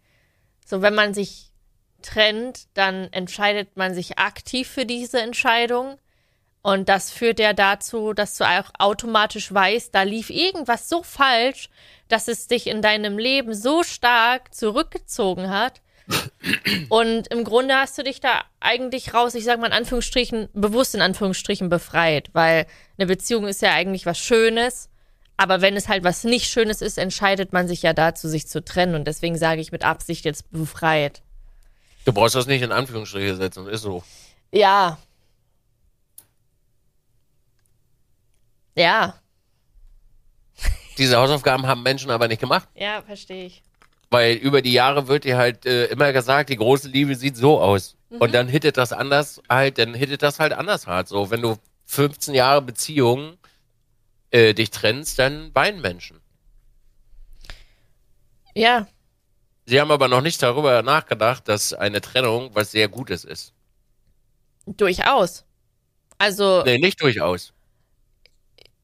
So, 0.66 0.82
wenn 0.82 0.96
man 0.96 1.14
sich 1.14 1.54
trennt, 2.02 2.68
dann 2.74 3.08
entscheidet 3.14 3.78
man 3.78 3.94
sich 3.94 4.20
aktiv 4.20 4.68
für 4.68 4.86
diese 4.86 5.22
Entscheidung. 5.22 5.98
Und 6.62 6.90
das 6.90 7.12
führt 7.12 7.40
ja 7.40 7.54
dazu, 7.54 8.14
dass 8.14 8.38
du 8.38 8.44
auch 8.44 8.70
automatisch 8.78 9.54
weißt, 9.54 9.96
da 9.96 10.04
lief 10.04 10.30
irgendwas 10.30 10.90
so 10.90 11.04
falsch, 11.04 11.70
dass 12.10 12.28
es 12.28 12.48
dich 12.48 12.68
in 12.68 12.82
deinem 12.82 13.18
Leben 13.18 13.54
so 13.54 13.84
stark 13.84 14.54
zurückgezogen 14.54 15.50
hat. 15.50 15.82
Und 16.90 17.28
im 17.28 17.44
Grunde 17.44 17.76
hast 17.76 17.98
du 17.98 18.04
dich 18.04 18.20
da 18.20 18.44
eigentlich 18.60 19.14
raus, 19.14 19.36
ich 19.36 19.46
sag 19.46 19.60
mal 19.60 19.68
in 19.68 19.74
Anführungsstrichen, 19.74 20.50
bewusst 20.54 20.96
in 20.96 21.02
Anführungsstrichen 21.02 21.70
befreit, 21.70 22.30
weil 22.34 22.66
eine 22.98 23.08
Beziehung 23.08 23.48
ist 23.48 23.62
ja 23.62 23.74
eigentlich 23.74 24.06
was 24.06 24.18
Schönes. 24.18 24.90
Aber 25.38 25.62
wenn 25.62 25.78
es 25.78 25.88
halt 25.88 26.04
was 26.04 26.26
nicht 26.26 26.48
Schönes 26.48 26.82
ist, 26.82 26.98
entscheidet 26.98 27.54
man 27.54 27.70
sich 27.70 27.82
ja 27.84 27.94
dazu, 27.94 28.28
sich 28.28 28.48
zu 28.48 28.66
trennen. 28.66 28.96
Und 28.96 29.06
deswegen 29.08 29.38
sage 29.38 29.62
ich 29.62 29.72
mit 29.72 29.86
Absicht 29.86 30.26
jetzt 30.26 30.52
befreit. 30.52 31.22
Du 32.04 32.12
brauchst 32.12 32.36
das 32.36 32.48
nicht 32.48 32.62
in 32.62 32.74
Anführungsstriche 32.74 33.38
setzen, 33.38 33.68
ist 33.68 33.84
so. 33.84 34.04
Ja. 34.52 34.98
Ja. 38.80 39.14
Diese 40.98 41.18
Hausaufgaben 41.18 41.68
haben 41.68 41.84
Menschen 41.84 42.12
aber 42.12 42.30
nicht 42.30 42.40
gemacht. 42.40 42.68
Ja, 42.76 43.02
verstehe 43.02 43.46
ich. 43.46 43.62
Weil 44.10 44.36
über 44.36 44.62
die 44.62 44.72
Jahre 44.72 45.08
wird 45.08 45.26
dir 45.26 45.38
halt 45.38 45.66
äh, 45.66 45.88
immer 45.88 46.14
gesagt, 46.14 46.50
die 46.50 46.56
große 46.56 46.88
Liebe 46.88 47.16
sieht 47.16 47.36
so 47.36 47.60
aus. 47.60 47.98
Mhm. 48.10 48.18
Und 48.18 48.34
dann 48.34 48.48
hittet 48.48 48.78
das 48.78 48.94
anders 48.94 49.42
halt, 49.50 49.78
dann 49.78 49.94
hittet 49.94 50.24
das 50.24 50.40
halt 50.40 50.54
anders 50.54 50.88
hart. 50.88 51.10
So, 51.10 51.30
wenn 51.30 51.42
du 51.42 51.58
15 51.88 52.34
Jahre 52.34 52.62
Beziehung 52.62 53.38
äh, 54.32 54.54
dich 54.54 54.72
trennst, 54.72 55.20
dann 55.20 55.54
weinen 55.54 55.82
Menschen. 55.82 56.22
Ja. 58.56 58.88
Sie 59.66 59.80
haben 59.80 59.92
aber 59.92 60.08
noch 60.08 60.22
nicht 60.22 60.42
darüber 60.42 60.82
nachgedacht, 60.84 61.48
dass 61.50 61.74
eine 61.74 62.00
Trennung 62.00 62.52
was 62.54 62.72
sehr 62.72 62.88
Gutes 62.88 63.26
ist. 63.26 63.54
Durchaus. 64.66 65.46
Also, 66.18 66.64
Nee, 66.66 66.78
nicht 66.78 67.02
durchaus. 67.02 67.54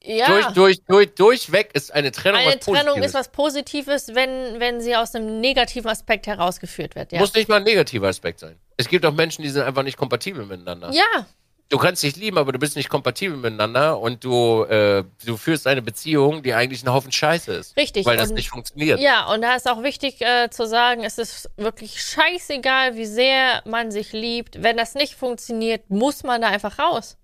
Ja. 0.06 0.28
Durch, 0.28 0.48
durch, 0.54 0.84
durch, 0.86 1.16
durchweg 1.16 1.70
ist 1.74 1.94
eine 1.94 2.12
Trennung 2.12 2.42
Eine 2.42 2.48
was 2.56 2.58
Positives. 2.66 2.84
Trennung 2.86 3.04
ist 3.04 3.14
was 3.14 3.28
Positives, 3.30 4.16
wenn, 4.16 4.60
wenn 4.60 4.82
sie 4.82 4.96
aus 4.96 5.16
einem 5.16 5.40
negativen 5.42 5.90
Aspekt 5.90 6.28
herausgeführt 6.28 6.96
wird, 6.96 7.12
ja. 7.12 7.20
Muss 7.20 7.34
nicht 7.34 7.50
mal 7.50 7.58
ein 7.58 7.64
negativer 7.64 8.08
Aspekt 8.08 8.40
sein. 8.40 8.56
Es 8.78 8.88
gibt 8.88 9.06
auch 9.06 9.14
Menschen, 9.14 9.42
die 9.44 9.50
sind 9.50 9.64
einfach 9.64 9.84
nicht 9.84 9.98
kompatibel 9.98 10.46
miteinander. 10.46 10.92
ja, 10.92 11.26
du 11.70 11.78
kannst 11.80 12.04
dich 12.04 12.16
lieben, 12.16 12.38
aber 12.38 12.52
du 12.52 12.60
bist 12.60 12.76
nicht 12.76 12.90
kompatibel 12.90 13.38
miteinander 13.38 14.00
und 14.00 14.24
du, 14.24 14.64
äh, 14.66 15.04
du 15.26 15.36
führst 15.38 15.66
eine 15.66 15.82
Beziehung, 15.82 16.44
die 16.44 16.54
eigentlich 16.54 16.84
ein 16.84 16.94
Haufen 16.94 17.12
Scheiße 17.12 17.52
ist. 17.54 17.76
Richtig, 17.76 18.06
Weil 18.06 18.18
das 18.18 18.30
und- 18.30 18.36
nicht 18.36 18.50
funktioniert. 18.50 19.00
ja, 19.00 19.26
und 19.34 19.42
da 19.42 19.56
ist 19.56 19.68
auch 19.68 19.82
wichtig 19.82 20.22
äh, 20.22 20.50
zu 20.52 20.68
sagen, 20.68 21.04
es 21.04 21.18
ist 21.18 21.50
wirklich 21.58 22.02
scheißegal, 22.04 22.96
wie 22.98 23.06
sehr 23.06 23.64
man 23.66 23.92
sich 23.92 24.12
liebt. 24.14 24.62
Wenn 24.62 24.78
das 24.78 24.94
nicht 24.94 25.16
funktioniert, 25.16 25.90
muss 25.90 26.24
man 26.24 26.42
da 26.42 26.50
einfach 26.50 26.78
raus. 26.80 27.18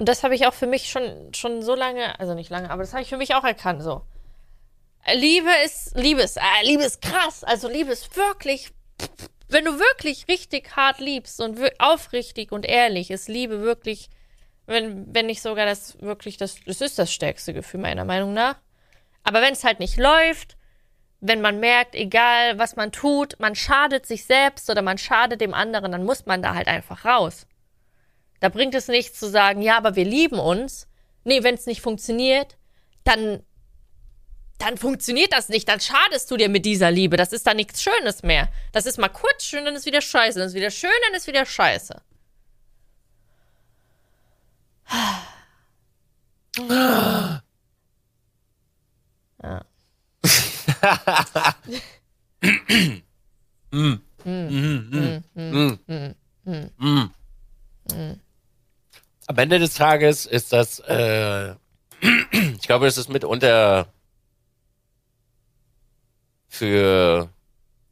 Und 0.00 0.08
das 0.08 0.24
habe 0.24 0.34
ich 0.34 0.46
auch 0.46 0.54
für 0.54 0.66
mich 0.66 0.88
schon, 0.88 1.34
schon 1.34 1.60
so 1.60 1.74
lange, 1.74 2.18
also 2.18 2.32
nicht 2.32 2.48
lange, 2.48 2.70
aber 2.70 2.82
das 2.82 2.94
habe 2.94 3.02
ich 3.02 3.10
für 3.10 3.18
mich 3.18 3.34
auch 3.34 3.44
erkannt, 3.44 3.82
so. 3.82 4.00
Liebe 5.12 5.50
ist, 5.66 5.94
Liebe 5.94 6.22
ist, 6.22 6.38
äh, 6.38 6.62
Liebe 6.62 6.82
ist 6.84 7.02
krass. 7.02 7.44
Also 7.44 7.68
Liebe 7.68 7.92
ist 7.92 8.16
wirklich, 8.16 8.70
wenn 9.48 9.66
du 9.66 9.78
wirklich 9.78 10.26
richtig 10.26 10.74
hart 10.74 11.00
liebst 11.00 11.38
und 11.38 11.60
aufrichtig 11.78 12.50
und 12.50 12.64
ehrlich, 12.64 13.10
ist 13.10 13.28
Liebe 13.28 13.60
wirklich, 13.60 14.08
wenn, 14.64 15.14
wenn 15.14 15.26
nicht 15.26 15.42
sogar 15.42 15.66
das 15.66 16.00
wirklich, 16.00 16.38
das, 16.38 16.56
das 16.64 16.80
ist 16.80 16.98
das 16.98 17.12
stärkste 17.12 17.52
Gefühl 17.52 17.80
meiner 17.80 18.06
Meinung 18.06 18.32
nach. 18.32 18.56
Aber 19.22 19.42
wenn 19.42 19.52
es 19.52 19.64
halt 19.64 19.80
nicht 19.80 19.98
läuft, 19.98 20.56
wenn 21.20 21.42
man 21.42 21.60
merkt, 21.60 21.94
egal 21.94 22.58
was 22.58 22.74
man 22.74 22.90
tut, 22.90 23.38
man 23.38 23.54
schadet 23.54 24.06
sich 24.06 24.24
selbst 24.24 24.70
oder 24.70 24.80
man 24.80 24.96
schadet 24.96 25.42
dem 25.42 25.52
anderen, 25.52 25.92
dann 25.92 26.04
muss 26.04 26.24
man 26.24 26.40
da 26.40 26.54
halt 26.54 26.68
einfach 26.68 27.04
raus. 27.04 27.46
Da 28.40 28.48
bringt 28.48 28.74
es 28.74 28.88
nichts 28.88 29.18
zu 29.18 29.28
sagen, 29.28 29.62
ja, 29.62 29.76
aber 29.76 29.96
wir 29.96 30.04
lieben 30.04 30.38
uns. 30.38 30.88
Nee, 31.24 31.42
wenn 31.42 31.54
es 31.54 31.66
nicht 31.66 31.82
funktioniert, 31.82 32.56
dann 33.04 33.42
dann 34.58 34.76
funktioniert 34.76 35.32
das 35.32 35.48
nicht, 35.48 35.68
dann 35.68 35.80
schadest 35.80 36.30
du 36.30 36.36
dir 36.36 36.50
mit 36.50 36.66
dieser 36.66 36.90
Liebe. 36.90 37.16
Das 37.16 37.32
ist 37.32 37.46
dann 37.46 37.56
nichts 37.56 37.82
Schönes 37.82 38.22
mehr. 38.22 38.50
Das 38.72 38.84
ist 38.84 38.98
mal 38.98 39.08
kurz 39.08 39.44
schön, 39.44 39.64
dann 39.64 39.74
ist 39.74 39.86
wieder 39.86 40.02
scheiße, 40.02 40.38
dann 40.38 40.48
ist 40.48 40.54
wieder 40.54 40.70
schön, 40.70 40.90
dann 41.06 41.14
ist 41.16 41.26
wieder 41.26 41.46
scheiße. 41.46 41.94
Ja. 49.42 49.64
Mm. 53.72 54.00
Mm, 54.24 55.22
mm, 55.34 56.14
mm, 56.44 57.10
mm. 57.94 58.20
Am 59.30 59.38
Ende 59.38 59.60
des 59.60 59.74
Tages 59.74 60.26
ist 60.26 60.52
das, 60.52 60.80
äh, 60.80 61.54
ich 62.32 62.62
glaube, 62.62 62.88
es 62.88 62.98
ist 62.98 63.08
mitunter 63.08 63.86
für, 66.48 67.30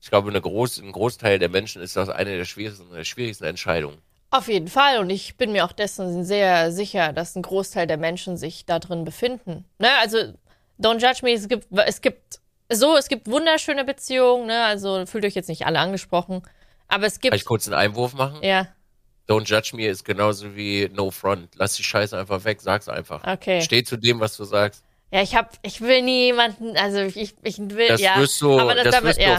ich 0.00 0.10
glaube, 0.10 0.30
eine 0.30 0.40
groß, 0.40 0.80
ein 0.80 0.90
Großteil 0.90 1.38
der 1.38 1.48
Menschen 1.48 1.80
ist 1.80 1.94
das 1.94 2.08
eine 2.08 2.36
der 2.36 2.44
schwierigsten, 2.44 2.92
der 2.92 3.04
schwierigsten 3.04 3.44
Entscheidungen. 3.44 3.98
Auf 4.32 4.48
jeden 4.48 4.66
Fall. 4.66 4.98
Und 4.98 5.10
ich 5.10 5.36
bin 5.36 5.52
mir 5.52 5.64
auch 5.64 5.70
dessen 5.70 6.24
sehr 6.24 6.72
sicher, 6.72 7.12
dass 7.12 7.36
ein 7.36 7.42
Großteil 7.42 7.86
der 7.86 7.98
Menschen 7.98 8.36
sich 8.36 8.66
da 8.66 8.80
drin 8.80 9.04
befinden. 9.04 9.64
Ne? 9.78 9.90
Also, 10.00 10.18
don't 10.80 10.98
judge 10.98 11.20
me. 11.22 11.34
Es 11.34 11.46
gibt, 11.46 11.68
es 11.70 12.00
gibt 12.00 12.40
so, 12.68 12.96
es 12.96 13.06
gibt 13.06 13.28
wunderschöne 13.28 13.84
Beziehungen. 13.84 14.48
Ne? 14.48 14.64
Also 14.64 15.06
fühlt 15.06 15.24
euch 15.24 15.36
jetzt 15.36 15.48
nicht 15.48 15.66
alle 15.66 15.78
angesprochen. 15.78 16.42
Aber 16.88 17.06
es 17.06 17.20
gibt. 17.20 17.30
Kann 17.30 17.38
ich 17.38 17.44
kurz 17.44 17.68
einen 17.68 17.76
Einwurf 17.76 18.14
machen? 18.14 18.42
Ja. 18.42 18.66
Don't 19.28 19.44
judge 19.46 19.76
me 19.76 19.86
ist 19.86 20.04
genauso 20.04 20.56
wie 20.56 20.88
no 20.94 21.10
front. 21.10 21.50
Lass 21.56 21.74
die 21.74 21.84
Scheiße 21.84 22.16
einfach 22.18 22.44
weg, 22.44 22.60
sag's 22.62 22.88
einfach. 22.88 23.22
Okay. 23.26 23.60
Steh 23.60 23.82
zu 23.84 23.96
dem, 23.96 24.20
was 24.20 24.36
du 24.36 24.44
sagst. 24.44 24.82
Ja, 25.10 25.22
ich 25.22 25.34
hab, 25.34 25.52
ich 25.62 25.80
will 25.80 26.02
niemanden, 26.02 26.76
also 26.76 26.98
ich, 27.00 27.34
ich 27.42 27.58
will, 27.58 27.88
Das 27.88 28.00
ja. 28.00 28.16
wirst 28.18 28.40
du, 28.40 28.58
aber 28.58 28.74
das, 28.74 28.84
das 28.84 28.94
damit, 28.94 29.08
wirst 29.08 29.18
du 29.20 29.24
ja. 29.24 29.36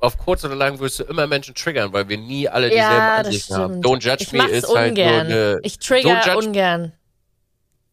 auf, 0.00 0.14
auf 0.14 0.18
kurz 0.18 0.44
oder 0.44 0.54
lang 0.54 0.78
wirst 0.80 1.00
du 1.00 1.04
immer 1.04 1.26
Menschen 1.26 1.54
triggern, 1.54 1.92
weil 1.92 2.08
wir 2.08 2.18
nie 2.18 2.48
alle 2.48 2.68
dieselben 2.68 2.92
Ja, 2.94 3.16
Ansichten 3.16 3.54
haben. 3.56 3.80
Don't 3.80 4.00
judge 4.00 4.24
ich 4.24 4.32
me 4.32 4.46
ist 4.48 4.68
halt 4.74 4.96
nur 4.96 5.04
ungern. 5.06 5.26
eine. 5.26 5.58
ich 5.62 5.78
trigger 5.78 6.36
ungern. 6.36 6.92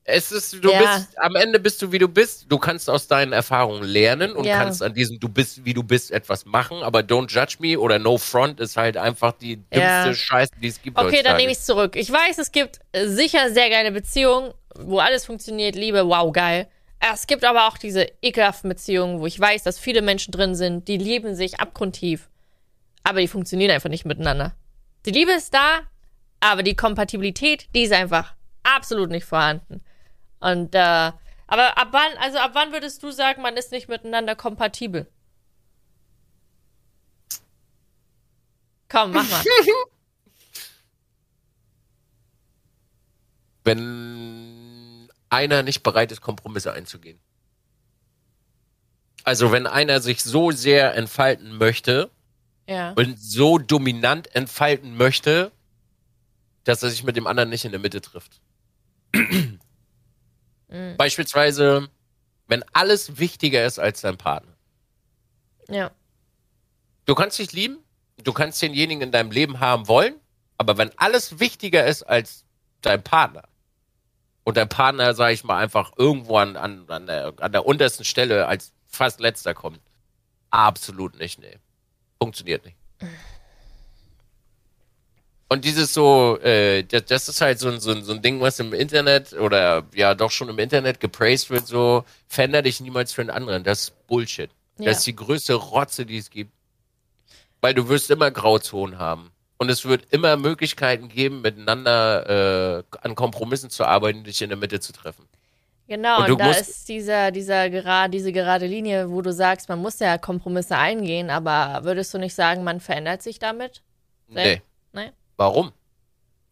Es 0.08 0.32
ist, 0.32 0.64
du 0.64 0.72
Ja. 0.72 0.80
bist, 0.98 1.18
am 1.18 1.36
Ende 1.36 1.60
bist 1.60 1.82
du 1.82 1.92
wie 1.92 1.98
du 1.98 2.08
bist. 2.08 2.46
Du 2.48 2.60
kannst 2.60 2.92
aus 2.92 3.08
deinen 3.08 3.34
Erfahrungen 3.34 3.84
lernen 3.84 4.34
und 4.36 4.46
Ja. 4.46 4.60
kannst 4.60 4.84
an 4.84 4.94
diesem 4.94 5.20
du 5.20 5.28
bist 5.28 5.66
wie 5.66 5.74
du 5.74 5.82
bist 5.82 6.12
etwas 6.12 6.46
machen, 6.46 6.84
aber 6.84 7.00
don't 7.00 7.32
judge 7.32 7.56
me 7.60 7.80
oder 7.80 7.98
no 7.98 8.20
front 8.20 8.60
ist 8.60 8.78
halt 8.78 8.98
einfach 8.98 9.32
die 9.34 9.56
dümmste 9.58 9.80
Ja. 10.10 10.14
Scheiße, 10.14 10.52
die 10.62 10.68
es 10.68 10.80
gibt. 10.80 10.98
Okay, 11.00 11.24
dann 11.24 11.38
nehme 11.38 11.52
ich 11.52 11.58
es 11.58 11.66
zurück. 11.66 11.96
Ich 11.96 12.12
weiß, 12.12 12.38
es 12.38 12.52
gibt 12.52 12.80
sicher 12.96 13.50
sehr 13.52 13.70
geile 13.72 13.92
Beziehungen, 13.92 14.54
wo 14.78 15.00
alles 15.00 15.26
funktioniert, 15.26 15.76
Liebe, 15.76 16.08
wow, 16.08 16.32
geil. 16.32 16.68
Es 17.12 17.26
gibt 17.26 17.44
aber 17.44 17.68
auch 17.68 17.80
diese 17.80 18.08
ekelhaften 18.22 18.70
Beziehungen, 18.70 19.20
wo 19.22 19.26
ich 19.26 19.40
weiß, 19.40 19.64
dass 19.64 19.80
viele 19.80 20.04
Menschen 20.04 20.32
drin 20.32 20.54
sind, 20.54 20.88
die 20.88 20.98
lieben 20.98 21.36
sich 21.36 21.60
abgrundtief, 21.60 22.30
aber 23.04 23.22
die 23.22 23.28
funktionieren 23.28 23.72
einfach 23.72 23.90
nicht 23.90 24.06
miteinander. 24.06 24.56
Die 25.08 25.12
Liebe 25.12 25.32
ist 25.32 25.52
da, 25.54 25.80
aber 26.42 26.62
die 26.62 26.76
Kompatibilität, 26.76 27.68
die 27.74 27.84
ist 27.84 27.94
einfach 27.94 28.36
absolut 28.64 29.10
nicht 29.10 29.26
vorhanden. 29.26 29.82
Und 30.40 30.76
äh, 30.76 31.12
aber 31.48 31.78
ab 31.78 31.90
wann, 31.92 32.18
also 32.18 32.38
ab 32.40 32.52
wann 32.54 32.72
würdest 32.72 33.04
du 33.04 33.12
sagen, 33.12 33.42
man 33.42 33.56
ist 33.58 33.72
nicht 33.72 33.88
miteinander 33.88 34.36
kompatibel? 34.36 35.08
Komm, 38.90 39.12
mach 39.12 39.30
mal. 39.30 39.44
wenn 43.66 45.10
einer 45.30 45.64
nicht 45.64 45.84
bereit 45.84 46.12
ist, 46.12 46.22
Kompromisse 46.22 46.72
einzugehen. 46.72 47.20
Also 49.24 49.52
wenn 49.52 49.66
einer 49.66 50.00
sich 50.00 50.24
so 50.24 50.52
sehr 50.52 50.96
entfalten 50.96 51.58
möchte 51.58 52.12
ja. 52.68 52.92
und 52.92 53.20
so 53.20 53.58
dominant 53.58 54.34
entfalten 54.36 54.96
möchte, 54.96 55.52
dass 56.64 56.84
er 56.84 56.92
sich 56.92 57.04
mit 57.04 57.16
dem 57.16 57.26
anderen 57.28 57.50
nicht 57.50 57.66
in 57.66 57.72
der 57.72 57.80
Mitte 57.80 58.02
trifft. 58.02 58.40
Beispielsweise, 60.98 61.90
wenn 62.48 62.64
alles 62.74 63.18
wichtiger 63.18 63.66
ist 63.66 63.80
als 63.80 64.02
dein 64.02 64.18
Partner. 64.18 64.54
Ja. 65.70 65.92
Du 67.06 67.16
kannst 67.16 67.40
dich 67.40 67.52
lieben, 67.52 67.78
du 68.24 68.34
kannst 68.34 68.62
denjenigen 68.62 69.02
in 69.02 69.12
deinem 69.12 69.32
Leben 69.32 69.60
haben 69.60 69.88
wollen, 69.88 70.16
aber 70.58 70.78
wenn 70.78 70.92
alles 70.98 71.40
wichtiger 71.40 71.86
ist 71.86 72.04
als 72.04 72.46
dein 72.82 73.04
Partner 73.04 73.44
und 74.44 74.58
dein 74.58 74.70
Partner, 74.70 75.14
sag 75.14 75.32
ich 75.32 75.44
mal, 75.44 75.58
einfach 75.58 75.92
irgendwo 75.98 76.38
an, 76.38 76.56
an, 76.56 76.86
an, 76.90 77.08
der, 77.08 77.34
an 77.40 77.52
der 77.52 77.66
untersten 77.66 78.06
Stelle 78.06 78.48
als 78.48 78.74
fast 78.88 79.20
letzter 79.20 79.54
kommt, 79.54 79.82
absolut 80.50 81.18
nicht, 81.18 81.40
nee. 81.40 81.58
Funktioniert 82.22 82.66
nicht. 82.66 82.78
Und 85.56 85.64
dieses 85.64 85.94
so, 85.94 86.38
äh, 86.44 86.84
das, 86.84 87.06
das 87.06 87.30
ist 87.30 87.40
halt 87.40 87.60
so, 87.60 87.70
ein- 87.70 87.80
so, 87.80 87.92
ein- 87.92 88.04
so 88.04 88.12
ein 88.14 88.22
Ding, 88.22 88.42
was 88.42 88.60
im 88.60 88.74
Internet 88.74 89.32
oder 89.34 89.84
ja 89.96 90.14
doch 90.14 90.32
schon 90.32 90.50
im 90.50 90.60
Internet 90.60 91.00
gepraised 91.00 91.50
wird, 91.50 91.66
so, 91.66 92.04
veränder 92.28 92.62
dich 92.62 92.82
niemals 92.82 93.14
für 93.14 93.22
einen 93.22 93.30
anderen. 93.30 93.64
Das 93.64 93.84
ist 93.84 94.08
Bullshit. 94.08 94.50
Ja. 94.78 94.86
Das 94.88 94.98
ist 95.00 95.08
die 95.08 95.16
größte 95.16 95.54
Rotze, 95.54 96.06
die 96.06 96.18
es 96.18 96.30
gibt. 96.30 96.52
Weil 97.62 97.74
du 97.74 97.88
wirst 97.88 98.12
immer 98.12 98.30
Grauzonen 98.32 99.00
haben. 99.00 99.32
Und 99.58 99.70
es 99.72 99.86
wird 99.86 100.04
immer 100.12 100.36
Möglichkeiten 100.36 101.08
geben, 101.08 101.40
miteinander 101.42 102.80
äh, 102.80 102.84
an 103.02 103.16
Kompromissen 103.16 103.70
zu 103.70 103.86
arbeiten, 103.86 104.26
dich 104.26 104.42
in 104.42 104.50
der 104.50 104.58
Mitte 104.58 104.82
zu 104.82 104.92
treffen. 104.92 105.26
Genau, 105.88 106.24
Und 106.26 106.32
und, 106.32 106.40
da 106.42 106.52
ist 106.52 106.90
dieser, 106.90 107.32
dieser 107.32 107.70
gerade, 107.70 108.12
diese 108.12 108.32
gerade 108.34 108.66
Linie, 108.66 109.10
wo 109.10 109.22
du 109.22 109.32
sagst, 109.32 109.70
man 109.70 109.80
muss 109.80 110.00
ja 110.00 110.18
Kompromisse 110.18 110.76
eingehen, 110.78 111.30
aber 111.30 111.82
würdest 111.84 112.14
du 112.14 112.18
nicht 112.18 112.34
sagen, 112.36 112.64
man 112.66 112.80
verändert 112.82 113.22
sich 113.22 113.40
damit? 113.40 113.82
Nee. 114.28 114.44
Nee? 114.56 114.62
Warum? 115.38 115.72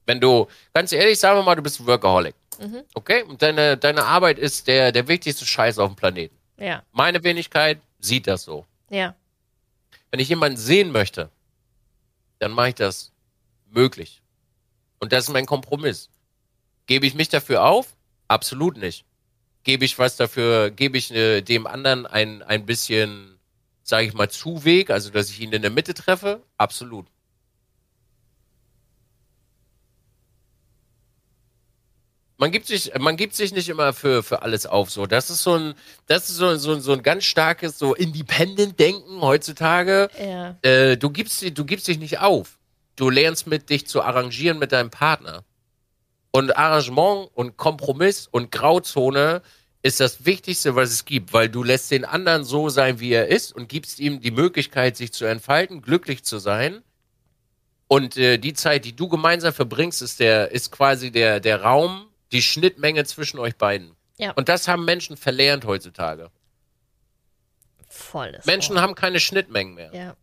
Wenn 0.06 0.20
du, 0.20 0.48
ganz 0.74 0.92
ehrlich, 0.92 1.20
sagen 1.20 1.38
wir 1.40 1.44
mal, 1.44 1.56
du 1.56 1.62
bist 1.62 1.80
ein 1.80 1.88
Workaholic. 1.88 2.36
Mhm. 2.60 2.84
Okay? 2.94 3.24
Und 3.24 3.42
deine, 3.42 3.78
deine 3.78 4.04
Arbeit 4.06 4.38
ist 4.38 4.68
der, 4.68 4.92
der 4.92 5.08
wichtigste 5.08 5.46
Scheiß 5.46 5.80
auf 5.80 5.90
dem 5.92 5.96
Planeten. 5.96 6.36
Ja, 6.58 6.84
Meine 6.92 7.24
Wenigkeit 7.24 7.80
sieht 8.00 8.28
das 8.28 8.44
so. 8.44 8.66
ja, 8.90 9.16
Wenn 10.12 10.20
ich 10.20 10.30
jemanden 10.30 10.58
sehen 10.58 10.92
möchte, 10.92 11.30
dann 12.40 12.52
mache 12.52 12.70
ich 12.70 12.76
das 12.76 13.12
möglich. 13.72 14.22
Und 15.00 15.12
das 15.14 15.26
ist 15.26 15.30
mein 15.34 15.46
Kompromiss. 15.46 16.10
Gebe 16.86 17.06
ich 17.08 17.16
mich 17.16 17.30
dafür 17.30 17.64
auf? 17.64 17.96
Absolut 18.28 18.78
nicht. 18.78 19.06
Gebe 19.64 19.86
ich 19.86 19.98
was 19.98 20.18
dafür, 20.18 20.70
gebe 20.70 20.98
ich 20.98 21.12
äh, 21.12 21.42
dem 21.42 21.66
anderen 21.66 22.06
ein, 22.06 22.44
ein 22.44 22.66
bisschen, 22.66 23.40
sage 23.82 24.06
ich 24.08 24.14
mal, 24.14 24.30
Zuweg, 24.30 24.90
also 24.90 25.10
dass 25.10 25.30
ich 25.30 25.40
ihn 25.40 25.54
in 25.54 25.62
der 25.62 25.72
Mitte 25.72 25.94
treffe? 25.94 26.42
Absolut. 26.58 27.08
Man 32.44 32.52
gibt 32.52 32.68
sich, 32.68 32.92
man 33.00 33.16
gibt 33.16 33.36
sich 33.36 33.54
nicht 33.54 33.70
immer 33.70 33.94
für, 33.94 34.22
für 34.22 34.42
alles 34.42 34.66
auf, 34.66 34.92
so. 34.92 35.06
Das 35.06 35.30
ist 35.30 35.44
so 35.44 35.56
ein, 35.56 35.76
das 36.08 36.28
ist 36.30 36.36
so, 36.36 36.54
so, 36.58 36.78
so 36.78 36.92
ein 36.92 37.02
ganz 37.02 37.24
starkes, 37.24 37.80
so 37.80 37.96
Independent-Denken 37.96 39.22
heutzutage 39.22 40.10
ja, 40.22 40.58
äh, 40.62 40.98
du 40.98 41.10
gibst 41.10 41.42
du 41.42 41.64
gibst 41.64 41.88
dich 41.88 42.00
nicht 42.00 42.20
auf. 42.20 42.58
Du 42.98 43.10
lernst 43.10 43.48
mit 43.48 43.70
dich 43.70 43.88
zu 43.88 44.02
arrangieren 44.02 44.60
mit 44.60 44.74
deinem 44.74 44.90
Partner. 44.90 45.46
Und 46.32 46.58
Arrangement 46.58 47.30
und 47.34 47.56
Kompromiss 47.56 48.28
und 48.30 48.52
Grauzone 48.52 49.42
ist 49.82 50.02
das 50.02 50.26
Wichtigste, 50.26 50.76
was 50.76 50.92
es 50.92 51.06
gibt, 51.06 51.32
weil 51.32 51.48
du 51.48 51.64
lässt 51.64 51.92
den 51.92 52.04
anderen 52.04 52.44
so 52.44 52.68
sein, 52.68 53.00
wie 53.00 53.14
er 53.14 53.30
ist 53.30 53.56
und 53.56 53.70
gibst 53.70 54.02
ihm 54.02 54.20
die 54.20 54.32
Möglichkeit, 54.32 54.98
sich 54.98 55.14
zu 55.14 55.24
entfalten, 55.24 55.82
glücklich 55.82 56.26
zu 56.26 56.40
sein. 56.40 56.84
Und 57.88 58.18
äh, 58.18 58.38
die 58.38 58.54
Zeit, 58.54 58.84
die 58.84 58.98
du 58.98 59.08
gemeinsam 59.08 59.54
verbringst, 59.54 60.02
ist 60.02 60.20
der 60.20 60.52
ist 60.52 60.74
quasi 60.74 61.10
der 61.10 61.40
der 61.40 61.62
Raum, 61.62 62.10
die 62.34 62.42
Schnittmenge 62.42 63.06
zwischen 63.06 63.40
euch 63.40 63.56
beiden. 63.56 63.96
Ja. 64.18 64.32
Und 64.32 64.50
das 64.50 64.68
haben 64.68 64.84
Menschen 64.86 65.16
verlernt 65.18 65.66
heutzutage. 65.66 66.30
volles. 67.90 68.46
Menschen 68.46 68.76
Ohr. 68.76 68.82
haben 68.82 68.96
keine 68.96 69.20
Schnittmengen 69.20 69.76
mehr. 69.76 69.94
Ja, 69.94 70.16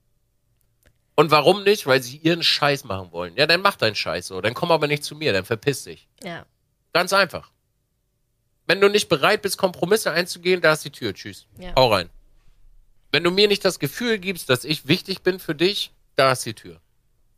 Und 1.15 1.31
warum 1.31 1.63
nicht? 1.65 1.87
Weil 1.87 2.03
sie 2.03 2.17
ihren 2.19 2.43
Scheiß 2.43 2.85
machen 2.85 3.13
wollen. 3.13 3.37
Ja, 3.37 3.47
dann 3.47 3.63
mach 3.63 3.77
deinen 3.77 3.95
Scheiß 3.95 4.27
so. 4.27 4.41
Dann 4.41 4.55
komm 4.55 4.71
aber 4.73 4.87
nicht 4.87 5.05
zu 5.05 5.15
mir, 5.15 5.33
dann 5.33 5.45
verpiss 5.45 5.85
dich. 5.85 6.09
ja, 6.23 6.45
Ganz 6.93 7.13
einfach. 7.13 7.51
Wenn 8.67 8.81
du 8.81 8.89
nicht 8.89 9.09
bereit 9.09 9.43
bist, 9.43 9.59
Kompromisse 9.59 10.11
einzugehen, 10.13 10.61
da 10.61 10.73
ist 10.73 10.85
die 10.85 10.91
Tür. 10.91 11.15
Tschüss. 11.15 11.47
Ja. 11.59 11.75
Hau 11.77 11.93
rein. 11.93 12.11
Wenn 13.13 13.25
du 13.25 13.31
mir 13.31 13.49
nicht 13.49 13.65
das 13.65 13.79
Gefühl 13.81 14.19
gibst, 14.19 14.49
dass 14.51 14.65
ich 14.65 14.87
wichtig 14.89 15.23
bin 15.23 15.39
für 15.41 15.55
dich, 15.55 15.93
da 16.17 16.33
ist 16.33 16.47
die 16.47 16.55
Tür. 16.55 16.81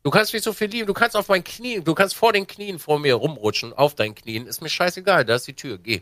Du 0.03 0.09
kannst 0.09 0.33
mich 0.33 0.43
so 0.43 0.51
viel 0.51 0.67
lieben, 0.67 0.85
du 0.85 0.93
kannst 0.93 1.15
auf 1.15 1.29
meinen 1.29 1.45
Knien, 1.45 1.83
du 1.83 1.95
kannst 1.95 2.15
vor 2.15 2.33
den 2.33 2.45
Knien 2.45 2.77
vor 2.77 2.99
mir 2.99 3.15
rumrutschen, 3.15 3.71
auf 3.71 3.95
deinen 3.95 4.15
Knien, 4.15 4.47
ist 4.47 4.61
mir 4.61 4.69
scheißegal, 4.69 5.23
da 5.23 5.35
ist 5.35 5.47
die 5.47 5.55
Tür, 5.55 5.77
geh. 5.77 6.01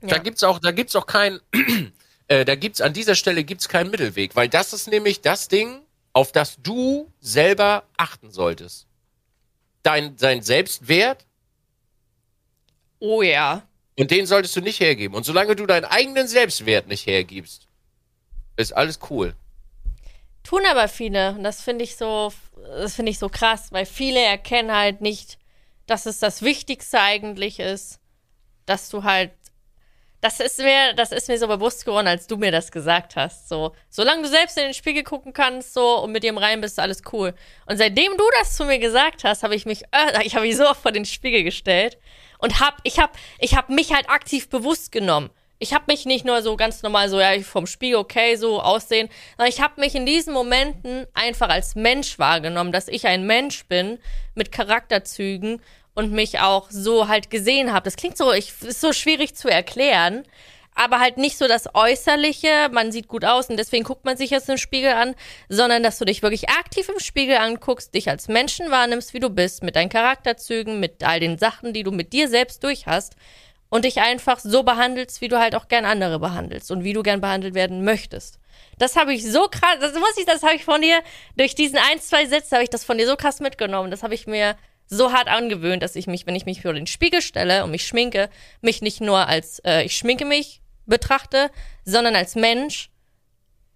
Da 0.00 0.16
ja. 0.16 0.18
gibt's 0.18 0.44
auch, 0.44 0.60
da 0.60 0.70
gibt's 0.70 0.94
auch 0.94 1.06
kein, 1.06 1.40
äh, 2.28 2.44
da 2.44 2.54
gibt's 2.54 2.80
an 2.80 2.92
dieser 2.92 3.16
Stelle 3.16 3.42
gibt's 3.42 3.68
keinen 3.68 3.90
Mittelweg, 3.90 4.36
weil 4.36 4.48
das 4.48 4.72
ist 4.72 4.86
nämlich 4.86 5.20
das 5.20 5.48
Ding, 5.48 5.80
auf 6.12 6.30
das 6.30 6.56
du 6.62 7.10
selber 7.20 7.84
achten 7.96 8.30
solltest. 8.30 8.86
Dein, 9.82 10.16
dein 10.16 10.40
Selbstwert 10.40 11.26
Oh 13.00 13.20
ja. 13.20 13.66
und 13.98 14.10
den 14.12 14.26
solltest 14.26 14.54
du 14.54 14.60
nicht 14.60 14.78
hergeben. 14.78 15.14
Und 15.14 15.24
solange 15.24 15.56
du 15.56 15.66
deinen 15.66 15.84
eigenen 15.84 16.28
Selbstwert 16.28 16.86
nicht 16.86 17.06
hergibst, 17.06 17.66
ist 18.56 18.72
alles 18.72 19.00
cool. 19.10 19.34
Tun 20.44 20.60
aber 20.70 20.88
viele. 20.88 21.30
Und 21.30 21.42
das 21.42 21.62
finde 21.62 21.84
ich 21.84 21.96
so, 21.96 22.32
das 22.76 22.94
finde 22.94 23.10
ich 23.10 23.18
so 23.18 23.28
krass, 23.28 23.72
weil 23.72 23.86
viele 23.86 24.20
erkennen 24.20 24.72
halt 24.72 25.00
nicht, 25.00 25.38
dass 25.86 26.06
es 26.06 26.20
das 26.20 26.42
Wichtigste 26.42 27.00
eigentlich 27.00 27.58
ist, 27.58 27.98
dass 28.66 28.88
du 28.90 29.02
halt, 29.04 29.32
das 30.20 30.40
ist 30.40 30.58
mir, 30.58 30.94
das 30.94 31.12
ist 31.12 31.28
mir 31.28 31.38
so 31.38 31.48
bewusst 31.48 31.84
geworden, 31.84 32.06
als 32.06 32.26
du 32.26 32.36
mir 32.36 32.52
das 32.52 32.72
gesagt 32.72 33.16
hast. 33.16 33.48
So, 33.48 33.74
solange 33.90 34.22
du 34.22 34.28
selbst 34.28 34.56
in 34.56 34.64
den 34.64 34.74
Spiegel 34.74 35.02
gucken 35.02 35.32
kannst, 35.32 35.74
so 35.74 36.02
und 36.02 36.12
mit 36.12 36.22
dir 36.22 36.30
im 36.30 36.38
Reim 36.38 36.60
bist, 36.60 36.74
ist 36.74 36.78
alles 36.78 37.02
cool. 37.12 37.34
Und 37.66 37.76
seitdem 37.78 38.16
du 38.16 38.24
das 38.38 38.56
zu 38.56 38.64
mir 38.64 38.78
gesagt 38.78 39.24
hast, 39.24 39.42
habe 39.42 39.54
ich 39.54 39.66
mich, 39.66 39.82
äh, 39.92 40.24
ich 40.24 40.34
habe 40.34 40.46
mich 40.46 40.56
so 40.56 40.66
oft 40.66 40.80
vor 40.80 40.92
den 40.92 41.04
Spiegel 41.04 41.42
gestellt 41.42 41.98
und 42.38 42.60
hab, 42.60 42.80
ich 42.84 42.98
habe, 42.98 43.12
ich 43.38 43.56
habe 43.56 43.72
mich 43.74 43.92
halt 43.92 44.08
aktiv 44.08 44.48
bewusst 44.48 44.92
genommen. 44.92 45.30
Ich 45.64 45.72
habe 45.72 45.84
mich 45.88 46.04
nicht 46.04 46.26
nur 46.26 46.42
so 46.42 46.58
ganz 46.58 46.82
normal 46.82 47.08
so, 47.08 47.18
ja, 47.18 47.40
vom 47.40 47.66
Spiegel 47.66 47.96
okay 47.96 48.36
so 48.36 48.60
aussehen, 48.60 49.08
sondern 49.38 49.50
ich 49.50 49.62
habe 49.62 49.80
mich 49.80 49.94
in 49.94 50.04
diesen 50.04 50.34
Momenten 50.34 51.06
einfach 51.14 51.48
als 51.48 51.74
Mensch 51.74 52.18
wahrgenommen, 52.18 52.70
dass 52.70 52.86
ich 52.86 53.06
ein 53.06 53.26
Mensch 53.26 53.64
bin 53.64 53.98
mit 54.34 54.52
Charakterzügen 54.52 55.62
und 55.94 56.12
mich 56.12 56.40
auch 56.40 56.70
so 56.70 57.08
halt 57.08 57.30
gesehen 57.30 57.72
habe. 57.72 57.84
Das 57.84 57.96
klingt 57.96 58.18
so, 58.18 58.30
ich, 58.30 58.52
ist 58.60 58.82
so 58.82 58.92
schwierig 58.92 59.36
zu 59.36 59.48
erklären, 59.48 60.24
aber 60.74 61.00
halt 61.00 61.16
nicht 61.16 61.38
so 61.38 61.48
das 61.48 61.74
Äußerliche, 61.74 62.68
man 62.70 62.92
sieht 62.92 63.08
gut 63.08 63.24
aus 63.24 63.48
und 63.48 63.56
deswegen 63.56 63.84
guckt 63.84 64.04
man 64.04 64.18
sich 64.18 64.28
jetzt 64.28 64.50
im 64.50 64.58
Spiegel 64.58 64.92
an, 64.92 65.14
sondern 65.48 65.82
dass 65.82 65.98
du 65.98 66.04
dich 66.04 66.20
wirklich 66.20 66.50
aktiv 66.50 66.90
im 66.90 67.00
Spiegel 67.00 67.38
anguckst, 67.38 67.94
dich 67.94 68.10
als 68.10 68.28
Menschen 68.28 68.70
wahrnimmst, 68.70 69.14
wie 69.14 69.20
du 69.20 69.30
bist, 69.30 69.62
mit 69.62 69.76
deinen 69.76 69.88
Charakterzügen, 69.88 70.78
mit 70.78 71.02
all 71.02 71.20
den 71.20 71.38
Sachen, 71.38 71.72
die 71.72 71.84
du 71.84 71.90
mit 71.90 72.12
dir 72.12 72.28
selbst 72.28 72.62
durch 72.64 72.86
hast 72.86 73.14
und 73.74 73.84
dich 73.84 74.00
einfach 74.00 74.38
so 74.38 74.62
behandelst, 74.62 75.20
wie 75.20 75.26
du 75.26 75.40
halt 75.40 75.56
auch 75.56 75.66
gern 75.66 75.84
andere 75.84 76.20
behandelst 76.20 76.70
und 76.70 76.84
wie 76.84 76.92
du 76.92 77.02
gern 77.02 77.20
behandelt 77.20 77.54
werden 77.54 77.82
möchtest. 77.82 78.38
Das 78.78 78.94
habe 78.94 79.12
ich 79.12 79.28
so 79.28 79.48
krass, 79.48 79.78
das 79.80 79.94
muss 79.94 80.16
ich, 80.16 80.26
das 80.26 80.44
habe 80.44 80.54
ich 80.54 80.64
von 80.64 80.80
dir, 80.80 81.02
durch 81.36 81.56
diesen 81.56 81.78
ein, 81.78 81.98
zwei 81.98 82.24
Sätze 82.24 82.54
habe 82.54 82.62
ich 82.62 82.70
das 82.70 82.84
von 82.84 82.98
dir 82.98 83.08
so 83.08 83.16
krass 83.16 83.40
mitgenommen. 83.40 83.90
Das 83.90 84.04
habe 84.04 84.14
ich 84.14 84.28
mir 84.28 84.54
so 84.86 85.12
hart 85.12 85.26
angewöhnt, 85.26 85.82
dass 85.82 85.96
ich 85.96 86.06
mich, 86.06 86.24
wenn 86.24 86.36
ich 86.36 86.46
mich 86.46 86.62
vor 86.62 86.72
den 86.72 86.86
Spiegel 86.86 87.20
stelle 87.20 87.64
und 87.64 87.72
mich 87.72 87.84
schminke, 87.84 88.30
mich 88.60 88.80
nicht 88.80 89.00
nur 89.00 89.26
als 89.26 89.58
äh, 89.64 89.82
ich 89.82 89.96
schminke 89.96 90.24
mich 90.24 90.62
betrachte, 90.86 91.50
sondern 91.84 92.14
als 92.14 92.36
Mensch 92.36 92.90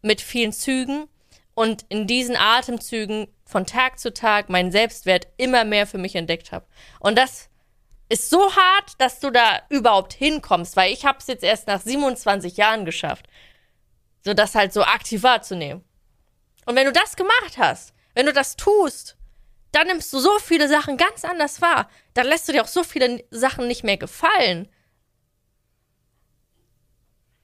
mit 0.02 0.20
vielen 0.20 0.52
Zügen 0.52 1.08
und 1.54 1.84
in 1.88 2.06
diesen 2.06 2.36
Atemzügen 2.36 3.26
von 3.44 3.66
Tag 3.66 3.98
zu 3.98 4.14
Tag 4.14 4.48
meinen 4.48 4.70
Selbstwert 4.70 5.26
immer 5.38 5.64
mehr 5.64 5.88
für 5.88 5.98
mich 5.98 6.14
entdeckt 6.14 6.52
habe. 6.52 6.66
Und 7.00 7.18
das 7.18 7.48
ist 8.08 8.30
so 8.30 8.54
hart, 8.54 8.92
dass 8.98 9.20
du 9.20 9.30
da 9.30 9.60
überhaupt 9.68 10.12
hinkommst, 10.12 10.76
weil 10.76 10.92
ich 10.92 11.04
habe 11.04 11.18
es 11.18 11.26
jetzt 11.26 11.44
erst 11.44 11.66
nach 11.66 11.80
27 11.80 12.56
Jahren 12.56 12.84
geschafft, 12.84 13.26
so 14.24 14.34
das 14.34 14.54
halt 14.54 14.72
so 14.72 14.82
aktiv 14.82 15.22
wahrzunehmen. 15.22 15.84
Und 16.64 16.76
wenn 16.76 16.86
du 16.86 16.92
das 16.92 17.16
gemacht 17.16 17.58
hast, 17.58 17.94
wenn 18.14 18.26
du 18.26 18.32
das 18.32 18.56
tust, 18.56 19.16
dann 19.72 19.86
nimmst 19.86 20.12
du 20.12 20.18
so 20.18 20.38
viele 20.38 20.68
Sachen 20.68 20.96
ganz 20.96 21.24
anders 21.24 21.60
wahr. 21.60 21.88
Dann 22.14 22.26
lässt 22.26 22.48
du 22.48 22.52
dir 22.52 22.62
auch 22.62 22.68
so 22.68 22.82
viele 22.84 23.24
Sachen 23.30 23.68
nicht 23.68 23.84
mehr 23.84 23.98
gefallen. 23.98 24.68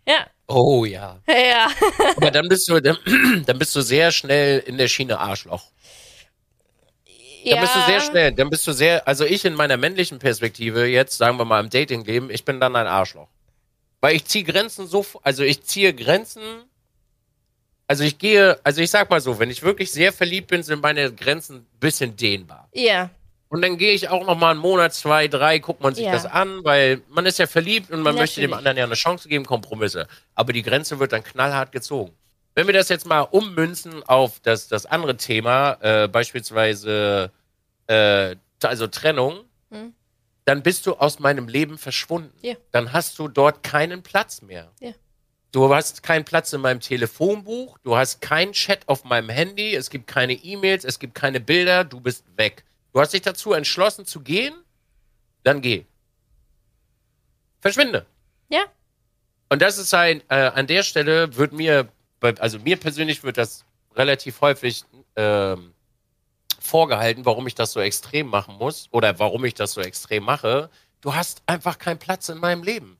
Ja. 0.07 0.27
Oh 0.46 0.85
ja. 0.85 1.20
Ja. 1.27 1.70
Aber 2.16 2.31
dann 2.31 2.48
bist 2.48 2.68
du, 2.68 2.81
dann, 2.81 2.98
dann 3.46 3.59
bist 3.59 3.74
du 3.77 3.81
sehr 3.83 4.12
schnell 4.12 4.61
in 4.61 4.79
der 4.79 4.88
Schiene 4.88 5.18
Arschloch. 5.18 5.70
Dann 7.50 7.61
bist 7.61 7.76
du 7.76 7.80
sehr 7.87 8.00
schnell, 8.00 8.33
dann 8.33 8.50
bist 8.50 8.66
du 8.66 8.72
sehr, 8.72 9.07
also 9.07 9.24
ich 9.24 9.44
in 9.44 9.54
meiner 9.54 9.76
männlichen 9.76 10.18
Perspektive, 10.18 10.87
jetzt 10.87 11.18
sagen 11.18 11.38
wir 11.38 11.44
mal 11.44 11.61
im 11.61 11.70
Dating-Leben, 11.70 12.30
ich 12.30 12.44
bin 12.44 12.61
dann 12.61 12.74
ein 12.76 12.87
Arschloch. 12.87 13.28
Weil 14.00 14.16
ich 14.16 14.24
ziehe 14.26 14.44
Grenzen 14.44 14.87
so, 14.87 15.04
also 15.22 15.42
ich 15.42 15.62
ziehe 15.64 15.94
Grenzen, 15.94 16.42
also 17.87 18.04
ich 18.04 18.18
gehe, 18.18 18.59
also 18.64 18.80
ich 18.80 18.90
sag 18.90 19.11
mal 19.11 19.20
so, 19.20 19.38
wenn 19.38 19.50
ich 19.50 19.62
wirklich 19.62 19.92
sehr 19.92 20.12
verliebt 20.12 20.48
bin, 20.48 20.62
sind 20.62 20.83
meine 20.83 21.12
Grenzen 21.12 21.57
ein 21.57 21.66
bisschen 21.80 22.16
dehnbar. 22.16 22.68
Ja. 22.72 23.11
Und 23.48 23.62
dann 23.62 23.76
gehe 23.78 23.92
ich 23.92 24.09
auch 24.09 24.26
noch 24.26 24.37
mal 24.37 24.50
einen 24.50 24.61
Monat, 24.61 24.94
zwei, 24.94 25.28
drei, 25.28 25.59
guckt 25.59 25.80
man 25.80 25.94
sich 25.94 26.07
Ja. 26.07 26.12
das 26.12 26.26
an, 26.26 26.64
weil 26.64 27.02
man 27.11 27.24
ist 27.26 27.38
ja 27.38 27.46
verliebt 27.46 27.90
und 27.90 28.00
man 28.02 28.14
möchte 28.16 28.40
dem 28.40 28.50
Natürlich. 28.50 28.59
anderen 28.59 28.76
ja 28.78 28.85
eine 28.85 28.94
Chance 28.94 29.28
geben, 29.28 29.44
Kompromisse. 29.44 30.09
Aber 30.35 30.52
die 30.52 30.62
Grenze 30.62 30.98
wird 30.98 31.12
dann 31.12 31.22
knallhart 31.22 31.70
gezogen. 31.70 32.12
Wenn 32.54 32.66
wir 32.66 32.74
das 32.74 32.88
jetzt 32.88 33.06
mal 33.06 33.20
ummünzen 33.22 34.02
auf 34.04 34.40
das, 34.40 34.68
das 34.68 34.86
andere 34.86 35.16
Thema, 35.16 35.78
äh, 35.80 36.08
beispielsweise 36.08 37.32
äh, 37.86 38.36
also 38.62 38.86
Trennung, 38.86 39.44
Hm. 39.70 39.92
dann 40.44 40.62
bist 40.62 40.86
du 40.86 40.94
aus 40.94 41.18
meinem 41.18 41.48
Leben 41.48 41.78
verschwunden. 41.78 42.32
Ja. 42.42 42.54
Dann 42.70 42.92
hast 42.92 43.18
du 43.18 43.28
dort 43.28 43.62
keinen 43.62 44.02
Platz 44.02 44.40
mehr. 44.42 44.70
Ja. 44.80 44.92
Du 45.50 45.72
hast 45.74 46.02
keinen 46.02 46.24
Platz 46.24 46.52
in 46.52 46.60
meinem 46.60 46.80
Telefonbuch, 46.80 47.78
du 47.82 47.96
hast 47.96 48.20
keinen 48.20 48.52
Chat 48.52 48.88
auf 48.88 49.04
meinem 49.04 49.28
Handy, 49.28 49.74
es 49.74 49.88
gibt 49.90 50.06
keine 50.06 50.32
E-Mails, 50.32 50.84
es 50.84 50.98
gibt 50.98 51.14
keine 51.14 51.40
Bilder, 51.40 51.84
du 51.84 52.00
bist 52.00 52.24
weg. 52.36 52.64
Du 52.92 53.00
hast 53.00 53.12
dich 53.14 53.22
dazu 53.22 53.52
entschlossen 53.52 54.04
zu 54.06 54.20
gehen, 54.20 54.54
dann 55.42 55.60
geh. 55.60 55.84
Verschwinde. 57.60 58.06
Ja. 58.48 58.64
Und 59.48 59.62
das 59.62 59.78
ist 59.78 59.92
halt, 59.92 60.24
äh, 60.28 60.34
an 60.34 60.66
der 60.66 60.82
Stelle 60.82 61.36
wird 61.36 61.52
mir, 61.52 61.88
also 62.24 62.58
mir 62.58 62.76
persönlich 62.76 63.22
wird 63.22 63.37
das 63.38 63.64
relativ 63.94 64.40
häufig 64.40 64.84
ähm, 65.16 65.72
vorgehalten, 66.58 67.24
warum 67.24 67.46
ich 67.46 67.54
das 67.54 67.72
so 67.72 67.80
extrem 67.80 68.26
machen 68.28 68.56
muss 68.56 68.88
oder 68.90 69.18
warum 69.18 69.44
ich 69.44 69.54
das 69.54 69.72
so 69.72 69.80
extrem 69.80 70.24
mache. 70.24 70.70
Du 71.00 71.14
hast 71.14 71.42
einfach 71.46 71.78
keinen 71.78 71.98
Platz 71.98 72.28
in 72.28 72.38
meinem 72.38 72.62
Leben. 72.62 72.96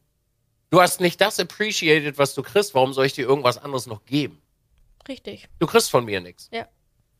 Du 0.71 0.81
hast 0.81 1.01
nicht 1.01 1.21
das 1.21 1.39
appreciated, 1.41 2.19
was 2.19 2.35
du 2.35 2.43
kriegst. 2.43 2.75
Warum 2.75 2.93
soll 2.93 3.07
ich 3.07 3.13
dir 3.15 3.27
irgendwas 3.27 3.59
anderes 3.59 3.87
noch 3.87 4.05
geben? 4.05 4.41
Richtig. 5.09 5.49
Du 5.59 5.67
kriegst 5.67 5.91
von 5.91 6.05
mir 6.05 6.21
nichts. 6.21 6.49
Ja. 6.53 6.67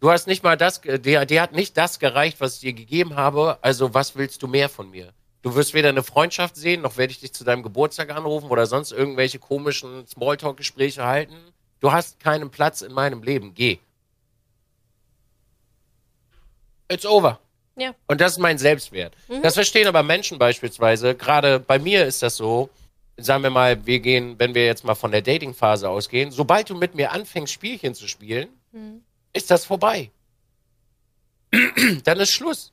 Du 0.01 0.11
hast 0.11 0.27
nicht 0.27 0.43
mal 0.43 0.57
das, 0.57 0.83
ge- 0.83 0.99
der, 0.99 1.25
der 1.25 1.41
hat 1.43 1.53
nicht 1.53 1.77
das 1.77 1.99
gereicht, 1.99 2.41
was 2.41 2.55
ich 2.57 2.61
dir 2.61 2.73
gegeben 2.75 3.17
habe. 3.17 3.59
Also 3.63 3.95
was 3.95 4.17
willst 4.17 4.43
du 4.43 4.49
mehr 4.49 4.69
von 4.69 4.91
mir? 4.91 5.13
Du 5.43 5.55
wirst 5.55 5.73
weder 5.75 5.91
eine 5.91 6.03
Freundschaft 6.03 6.57
sehen, 6.57 6.83
noch 6.83 6.97
werde 6.97 7.13
ich 7.13 7.21
dich 7.21 7.33
zu 7.33 7.45
deinem 7.45 7.63
Geburtstag 7.63 8.11
anrufen 8.11 8.51
oder 8.51 8.67
sonst 8.67 8.93
irgendwelche 8.93 9.39
komischen 9.39 10.07
Smalltalk-Gespräche 10.07 11.05
halten. 11.05 11.37
Du 11.81 11.93
hast 11.93 12.21
keinen 12.21 12.51
Platz 12.51 12.83
in 12.83 12.93
meinem 12.93 13.23
Leben. 13.23 13.55
Geh. 13.55 13.79
It's 16.89 17.07
over. 17.07 17.41
Ja. 17.77 17.95
Und 18.07 18.21
das 18.21 18.33
ist 18.33 18.39
mein 18.39 18.59
Selbstwert. 18.59 19.15
Das 19.43 19.55
verstehen 19.55 19.87
aber 19.89 20.03
Menschen 20.03 20.39
beispielsweise. 20.39 21.15
Gerade 21.15 21.59
bei 21.59 21.79
mir 21.79 22.07
ist 22.07 22.23
das 22.23 22.37
so. 22.37 22.71
Sagen 23.17 23.45
wir 23.45 23.51
mal, 23.51 23.87
wir 23.87 24.01
gehen, 24.01 24.39
wenn 24.39 24.55
wir 24.55 24.67
jetzt 24.67 24.85
mal 24.85 24.97
von 24.97 25.13
der 25.13 25.23
Dating-Phase 25.23 25.89
ausgehen, 25.89 26.33
sobald 26.33 26.69
du 26.69 26.75
mit 26.75 26.97
mir 26.97 27.13
anfängst, 27.13 27.53
Spielchen 27.53 27.95
zu 27.95 28.09
spielen, 28.09 28.49
ist 29.33 29.51
das 29.53 29.65
vorbei. 29.65 30.11
Dann 32.05 32.19
ist 32.19 32.33
Schluss. 32.33 32.73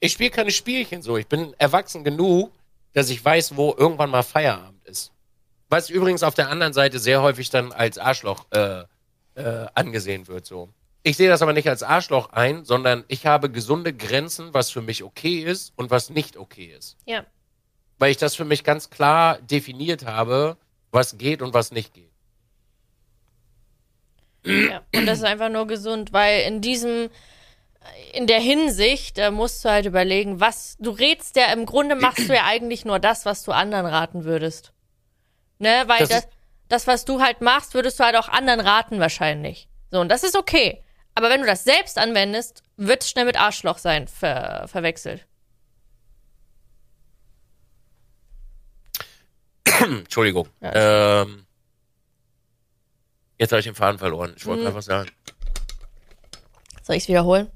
Ich 0.00 0.12
spiele 0.12 0.30
keine 0.30 0.50
Spielchen 0.50 1.02
so. 1.02 1.18
Ich 1.18 1.26
bin 1.26 1.54
erwachsen 1.58 2.02
genug, 2.02 2.50
dass 2.94 3.10
ich 3.10 3.22
weiß, 3.22 3.56
wo 3.56 3.74
irgendwann 3.76 4.10
mal 4.10 4.22
Feierabend 4.22 4.82
ist. 4.86 5.12
Was 5.72 5.88
übrigens 5.88 6.22
auf 6.22 6.34
der 6.34 6.50
anderen 6.50 6.74
Seite 6.74 6.98
sehr 6.98 7.22
häufig 7.22 7.48
dann 7.48 7.72
als 7.72 7.96
Arschloch 7.96 8.44
äh, 8.50 8.84
äh, 9.36 9.66
angesehen 9.72 10.28
wird. 10.28 10.44
So. 10.44 10.68
Ich 11.02 11.16
sehe 11.16 11.30
das 11.30 11.40
aber 11.40 11.54
nicht 11.54 11.66
als 11.66 11.82
Arschloch 11.82 12.28
ein, 12.28 12.66
sondern 12.66 13.04
ich 13.08 13.24
habe 13.24 13.50
gesunde 13.50 13.94
Grenzen, 13.94 14.52
was 14.52 14.68
für 14.68 14.82
mich 14.82 15.02
okay 15.02 15.38
ist 15.38 15.72
und 15.76 15.90
was 15.90 16.10
nicht 16.10 16.36
okay 16.36 16.74
ist. 16.76 16.98
Ja. 17.06 17.24
Weil 17.98 18.10
ich 18.10 18.18
das 18.18 18.34
für 18.34 18.44
mich 18.44 18.64
ganz 18.64 18.90
klar 18.90 19.38
definiert 19.40 20.04
habe, 20.04 20.58
was 20.90 21.16
geht 21.16 21.40
und 21.40 21.54
was 21.54 21.72
nicht 21.72 21.94
geht. 21.94 22.12
Ja, 24.44 24.82
und 24.94 25.06
das 25.06 25.20
ist 25.20 25.24
einfach 25.24 25.48
nur 25.48 25.66
gesund, 25.66 26.12
weil 26.12 26.42
in 26.42 26.60
diesem, 26.60 27.08
in 28.12 28.26
der 28.26 28.40
Hinsicht, 28.40 29.16
da 29.16 29.30
musst 29.30 29.64
du 29.64 29.70
halt 29.70 29.86
überlegen, 29.86 30.38
was, 30.38 30.76
du 30.80 30.90
rätst 30.90 31.34
ja, 31.36 31.50
im 31.50 31.64
Grunde 31.64 31.94
machst 31.94 32.28
du 32.28 32.34
ja 32.34 32.44
eigentlich 32.44 32.84
nur 32.84 32.98
das, 32.98 33.24
was 33.24 33.42
du 33.42 33.52
anderen 33.52 33.86
raten 33.86 34.24
würdest. 34.24 34.71
Ne, 35.62 35.84
weil 35.86 36.00
Das 36.00 36.08
das, 36.08 36.28
das, 36.68 36.86
was 36.86 37.04
du 37.04 37.20
halt 37.20 37.40
machst, 37.40 37.74
würdest 37.74 38.00
du 38.00 38.04
halt 38.04 38.16
auch 38.16 38.28
anderen 38.28 38.60
raten 38.60 38.98
wahrscheinlich. 39.00 39.68
So, 39.90 40.00
und 40.00 40.08
das 40.08 40.24
ist 40.24 40.36
okay. 40.36 40.82
Aber 41.14 41.30
wenn 41.30 41.40
du 41.40 41.46
das 41.46 41.62
selbst 41.64 41.98
anwendest, 41.98 42.62
wird 42.76 43.02
es 43.02 43.10
schnell 43.10 43.26
mit 43.26 43.38
Arschloch 43.38 43.78
sein 43.78 44.08
ver 44.08 44.66
verwechselt. 44.66 45.26
Entschuldigung. 49.80 50.48
Ja, 50.60 51.22
ähm, 51.22 51.46
jetzt 53.38 53.52
habe 53.52 53.60
ich 53.60 53.66
den 53.66 53.74
Faden 53.74 53.98
verloren. 53.98 54.32
Ich 54.36 54.46
wollte 54.46 54.62
Mhm. 54.62 54.68
einfach 54.68 54.82
sagen. 54.82 55.10
Soll 56.82 56.96
ich 56.96 57.04
es 57.04 57.08
wiederholen? 57.08 57.50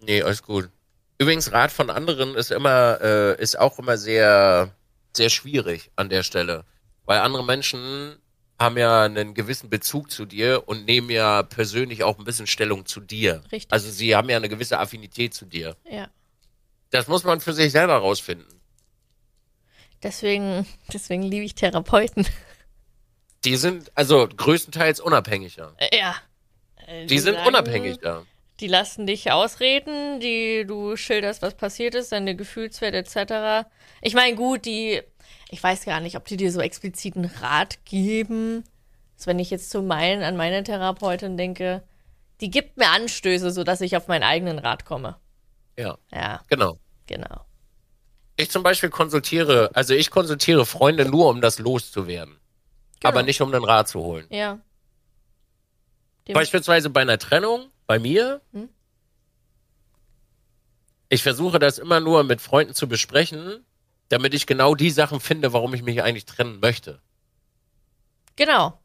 Nee, 0.00 0.22
alles 0.22 0.42
gut. 0.42 0.70
Übrigens, 1.18 1.52
Rat 1.52 1.70
von 1.70 1.90
anderen 1.90 2.34
ist 2.34 2.50
immer, 2.50 2.98
äh, 3.00 3.40
ist 3.40 3.58
auch 3.58 3.78
immer 3.78 3.96
sehr, 3.96 4.74
sehr 5.16 5.30
schwierig 5.30 5.90
an 5.96 6.08
der 6.08 6.22
Stelle. 6.22 6.64
Weil 7.06 7.20
andere 7.20 7.44
Menschen 7.44 8.16
haben 8.58 8.76
ja 8.78 9.04
einen 9.04 9.34
gewissen 9.34 9.68
Bezug 9.70 10.10
zu 10.10 10.24
dir 10.24 10.62
und 10.66 10.84
nehmen 10.86 11.10
ja 11.10 11.42
persönlich 11.42 12.02
auch 12.04 12.18
ein 12.18 12.24
bisschen 12.24 12.46
Stellung 12.46 12.86
zu 12.86 13.00
dir. 13.00 13.42
Richtig. 13.52 13.70
Also 13.72 13.90
sie 13.90 14.14
haben 14.16 14.28
ja 14.28 14.36
eine 14.36 14.48
gewisse 14.48 14.78
Affinität 14.78 15.34
zu 15.34 15.44
dir. 15.44 15.76
Ja. 15.90 16.08
Das 16.90 17.06
muss 17.08 17.24
man 17.24 17.40
für 17.40 17.52
sich 17.52 17.72
selber 17.72 17.96
rausfinden. 17.96 18.46
Deswegen, 20.02 20.66
deswegen 20.92 21.22
liebe 21.22 21.44
ich 21.44 21.54
Therapeuten. 21.54 22.26
Die 23.44 23.56
sind 23.56 23.90
also 23.94 24.26
größtenteils 24.28 25.00
unabhängiger. 25.00 25.74
Äh, 25.78 25.96
Ja. 25.98 26.16
Die 27.08 27.18
sind 27.18 27.34
sagen- 27.34 27.48
unabhängig 27.48 27.98
da. 27.98 28.24
Die 28.60 28.68
lassen 28.68 29.06
dich 29.06 29.30
ausreden, 29.32 30.20
die 30.20 30.64
du 30.66 30.96
schilderst, 30.96 31.42
was 31.42 31.54
passiert 31.56 31.94
ist, 31.94 32.12
deine 32.12 32.36
Gefühlswerte 32.36 32.96
etc. 32.98 33.68
Ich 34.02 34.14
meine, 34.14 34.36
gut, 34.36 34.64
die, 34.64 35.02
ich 35.56 35.62
weiß 35.62 35.86
gar 35.86 36.00
nicht, 36.00 36.16
ob 36.16 36.26
die 36.26 36.36
dir 36.36 36.52
so 36.52 36.60
expliziten 36.60 37.24
Rat 37.40 37.82
geben. 37.86 38.62
Also 39.16 39.28
wenn 39.28 39.38
ich 39.38 39.48
jetzt 39.48 39.70
zu 39.70 39.80
meinen, 39.80 40.22
an 40.22 40.36
meine 40.36 40.62
Therapeutin 40.62 41.38
denke, 41.38 41.82
die 42.42 42.50
gibt 42.50 42.76
mir 42.76 42.90
Anstöße, 42.90 43.50
sodass 43.50 43.80
ich 43.80 43.96
auf 43.96 44.06
meinen 44.06 44.22
eigenen 44.22 44.58
Rat 44.58 44.84
komme. 44.84 45.16
Ja, 45.78 45.96
Ja, 46.12 46.42
genau. 46.48 46.78
genau. 47.06 47.46
Ich 48.36 48.50
zum 48.50 48.62
Beispiel 48.62 48.90
konsultiere, 48.90 49.70
also 49.72 49.94
ich 49.94 50.10
konsultiere 50.10 50.66
Freunde 50.66 51.06
nur, 51.06 51.30
um 51.30 51.40
das 51.40 51.58
loszuwerden. 51.58 52.36
Genau. 53.00 53.08
Aber 53.12 53.22
nicht, 53.22 53.40
um 53.40 53.52
einen 53.54 53.64
Rat 53.64 53.88
zu 53.88 54.00
holen. 54.00 54.26
Ja. 54.28 54.58
Dem- 56.28 56.34
Beispielsweise 56.34 56.90
bei 56.90 57.00
einer 57.00 57.16
Trennung, 57.16 57.70
bei 57.86 57.98
mir. 57.98 58.42
Hm? 58.52 58.68
Ich 61.08 61.22
versuche 61.22 61.58
das 61.58 61.78
immer 61.78 62.00
nur 62.00 62.24
mit 62.24 62.42
Freunden 62.42 62.74
zu 62.74 62.88
besprechen, 62.88 63.64
damit 64.08 64.34
ich 64.34 64.46
genau 64.46 64.74
die 64.74 64.90
Sachen 64.90 65.20
finde, 65.20 65.52
warum 65.52 65.74
ich 65.74 65.82
mich 65.82 66.02
eigentlich 66.02 66.26
trennen 66.26 66.60
möchte. 66.60 67.00
Genau. 68.36 68.78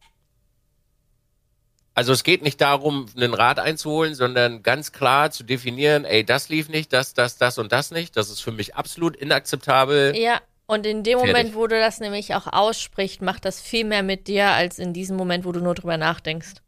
Also 1.94 2.14
es 2.14 2.24
geht 2.24 2.42
nicht 2.42 2.62
darum, 2.62 3.08
einen 3.16 3.34
Rat 3.34 3.60
einzuholen, 3.60 4.16
sondern 4.16 4.64
ganz 4.64 4.92
klar 4.92 5.30
zu 5.32 5.44
definieren, 5.44 6.06
ey, 6.06 6.24
das 6.24 6.48
lief 6.48 6.70
nicht, 6.70 6.94
das, 6.94 7.14
das, 7.14 7.38
das 7.38 7.58
und 7.58 7.72
das 7.72 7.92
nicht. 7.92 8.16
Das 8.16 8.30
ist 8.30 8.40
für 8.40 8.52
mich 8.52 8.76
absolut 8.76 9.16
inakzeptabel. 9.16 10.16
Ja. 10.16 10.42
Und 10.68 10.86
in 10.86 11.04
dem 11.04 11.20
Fertig. 11.20 11.36
Moment, 11.36 11.56
wo 11.56 11.68
du 11.68 11.78
das 11.78 12.00
nämlich 12.00 12.34
auch 12.34 12.48
aussprichst, 12.48 13.22
macht 13.22 13.44
das 13.44 13.60
viel 13.60 13.84
mehr 13.84 14.04
mit 14.04 14.30
dir, 14.30 14.52
als 14.52 14.80
in 14.80 14.94
diesem 14.94 15.18
Moment, 15.18 15.44
wo 15.44 15.52
du 15.52 15.60
nur 15.60 15.76
drüber 15.76 15.98
nachdenkst. 15.98 16.62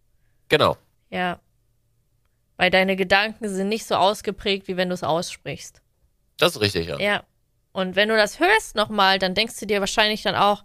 Genau. 0.49 0.75
Ja. 1.09 1.39
Weil 2.57 2.69
deine 2.69 2.97
Gedanken 2.97 3.47
sind 3.47 3.69
nicht 3.69 3.85
so 3.85 3.95
ausgeprägt, 3.95 4.67
wie 4.67 4.75
wenn 4.75 4.89
du 4.89 4.93
es 4.93 5.03
aussprichst. 5.03 5.81
Das 6.37 6.55
ist 6.55 6.61
richtig, 6.61 6.87
ja. 6.87 6.99
Ja. 6.99 7.23
Und 7.73 7.95
wenn 7.95 8.07
du 8.07 8.15
das 8.15 8.39
hörst 8.39 8.75
nochmal, 8.75 9.19
dann 9.19 9.33
denkst 9.33 9.59
du 9.59 9.65
dir 9.65 9.79
wahrscheinlich 9.79 10.21
dann 10.21 10.35
auch, 10.35 10.63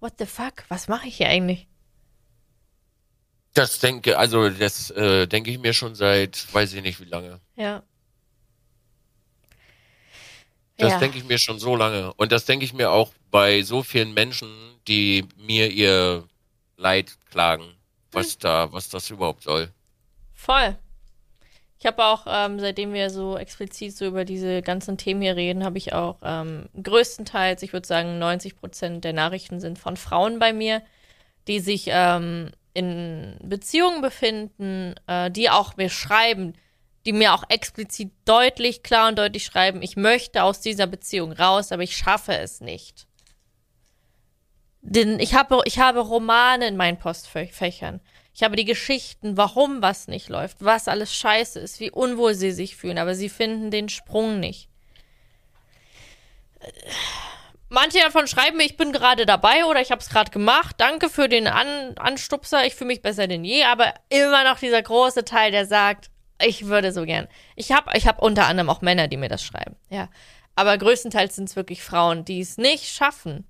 what 0.00 0.12
the 0.18 0.26
fuck, 0.26 0.64
was 0.68 0.86
mache 0.86 1.08
ich 1.08 1.16
hier 1.16 1.28
eigentlich? 1.28 1.66
Das 3.54 3.80
denke, 3.80 4.18
also 4.18 4.48
das 4.48 4.90
äh, 4.90 5.26
denke 5.26 5.50
ich 5.50 5.58
mir 5.58 5.72
schon 5.72 5.94
seit, 5.94 6.52
weiß 6.54 6.74
ich 6.74 6.82
nicht 6.82 7.00
wie 7.00 7.04
lange. 7.04 7.40
Ja. 7.56 7.82
Das 10.76 10.92
ja. 10.92 10.98
denke 10.98 11.18
ich 11.18 11.24
mir 11.24 11.38
schon 11.38 11.58
so 11.58 11.74
lange. 11.76 12.12
Und 12.14 12.32
das 12.32 12.44
denke 12.44 12.64
ich 12.64 12.72
mir 12.72 12.90
auch 12.90 13.12
bei 13.30 13.62
so 13.62 13.82
vielen 13.82 14.12
Menschen, 14.14 14.48
die 14.88 15.26
mir 15.36 15.70
ihr 15.70 16.26
Leid 16.76 17.16
klagen, 17.30 17.76
was 18.10 18.38
da, 18.38 18.72
was 18.72 18.88
das 18.88 19.08
überhaupt 19.10 19.42
soll. 19.44 19.70
Voll. 20.34 20.76
Ich 21.82 21.86
habe 21.86 22.04
auch, 22.04 22.26
ähm, 22.28 22.60
seitdem 22.60 22.92
wir 22.92 23.10
so 23.10 23.36
explizit 23.36 23.96
so 23.96 24.06
über 24.06 24.24
diese 24.24 24.62
ganzen 24.62 24.98
Themen 24.98 25.20
hier 25.20 25.34
reden, 25.34 25.64
habe 25.64 25.78
ich 25.78 25.92
auch 25.92 26.18
ähm, 26.22 26.68
größtenteils, 26.80 27.60
ich 27.64 27.72
würde 27.72 27.88
sagen 27.88 28.20
90 28.20 28.54
Prozent 28.54 29.02
der 29.02 29.12
Nachrichten 29.12 29.58
sind 29.58 29.80
von 29.80 29.96
Frauen 29.96 30.38
bei 30.38 30.52
mir, 30.52 30.82
die 31.48 31.58
sich 31.58 31.86
ähm, 31.88 32.52
in 32.72 33.36
Beziehungen 33.42 34.00
befinden, 34.00 34.94
äh, 35.08 35.28
die 35.32 35.50
auch 35.50 35.76
mir 35.76 35.88
schreiben, 35.88 36.52
die 37.04 37.12
mir 37.12 37.34
auch 37.34 37.42
explizit 37.48 38.12
deutlich, 38.26 38.84
klar 38.84 39.08
und 39.08 39.18
deutlich 39.18 39.44
schreiben, 39.44 39.82
ich 39.82 39.96
möchte 39.96 40.44
aus 40.44 40.60
dieser 40.60 40.86
Beziehung 40.86 41.32
raus, 41.32 41.72
aber 41.72 41.82
ich 41.82 41.96
schaffe 41.96 42.38
es 42.38 42.60
nicht. 42.60 43.08
Denn 44.82 45.18
ich 45.18 45.34
habe, 45.34 45.62
ich 45.64 45.80
habe 45.80 45.98
Romane 45.98 46.68
in 46.68 46.76
meinen 46.76 47.00
Postfächern. 47.00 48.00
Ich 48.34 48.42
habe 48.42 48.56
die 48.56 48.64
Geschichten, 48.64 49.36
warum 49.36 49.82
was 49.82 50.08
nicht 50.08 50.28
läuft, 50.28 50.58
was 50.60 50.88
alles 50.88 51.14
scheiße 51.14 51.60
ist, 51.60 51.80
wie 51.80 51.90
unwohl 51.90 52.34
sie 52.34 52.52
sich 52.52 52.76
fühlen, 52.76 52.98
aber 52.98 53.14
sie 53.14 53.28
finden 53.28 53.70
den 53.70 53.88
Sprung 53.88 54.40
nicht. 54.40 54.68
Manche 57.68 58.00
davon 58.00 58.26
schreiben 58.26 58.58
mir, 58.58 58.64
ich 58.64 58.76
bin 58.76 58.92
gerade 58.92 59.24
dabei 59.24 59.64
oder 59.64 59.80
ich 59.80 59.90
habe 59.90 60.00
es 60.00 60.10
gerade 60.10 60.30
gemacht. 60.30 60.76
Danke 60.78 61.08
für 61.08 61.28
den 61.28 61.46
An 61.46 61.96
Anstupser, 61.96 62.66
ich 62.66 62.74
fühle 62.74 62.88
mich 62.88 63.02
besser 63.02 63.26
denn 63.26 63.44
je. 63.44 63.64
Aber 63.64 63.94
immer 64.10 64.44
noch 64.44 64.58
dieser 64.58 64.82
große 64.82 65.24
Teil, 65.24 65.50
der 65.50 65.64
sagt, 65.64 66.10
ich 66.38 66.66
würde 66.66 66.92
so 66.92 67.04
gern. 67.04 67.28
Ich 67.56 67.72
habe 67.72 67.90
ich 67.96 68.06
hab 68.06 68.20
unter 68.20 68.46
anderem 68.46 68.68
auch 68.68 68.82
Männer, 68.82 69.08
die 69.08 69.16
mir 69.16 69.30
das 69.30 69.42
schreiben. 69.42 69.76
Ja. 69.88 70.08
Aber 70.54 70.76
größtenteils 70.76 71.36
sind 71.36 71.48
es 71.48 71.56
wirklich 71.56 71.82
Frauen, 71.82 72.24
die 72.26 72.40
es 72.40 72.58
nicht 72.58 72.88
schaffen. 72.88 73.46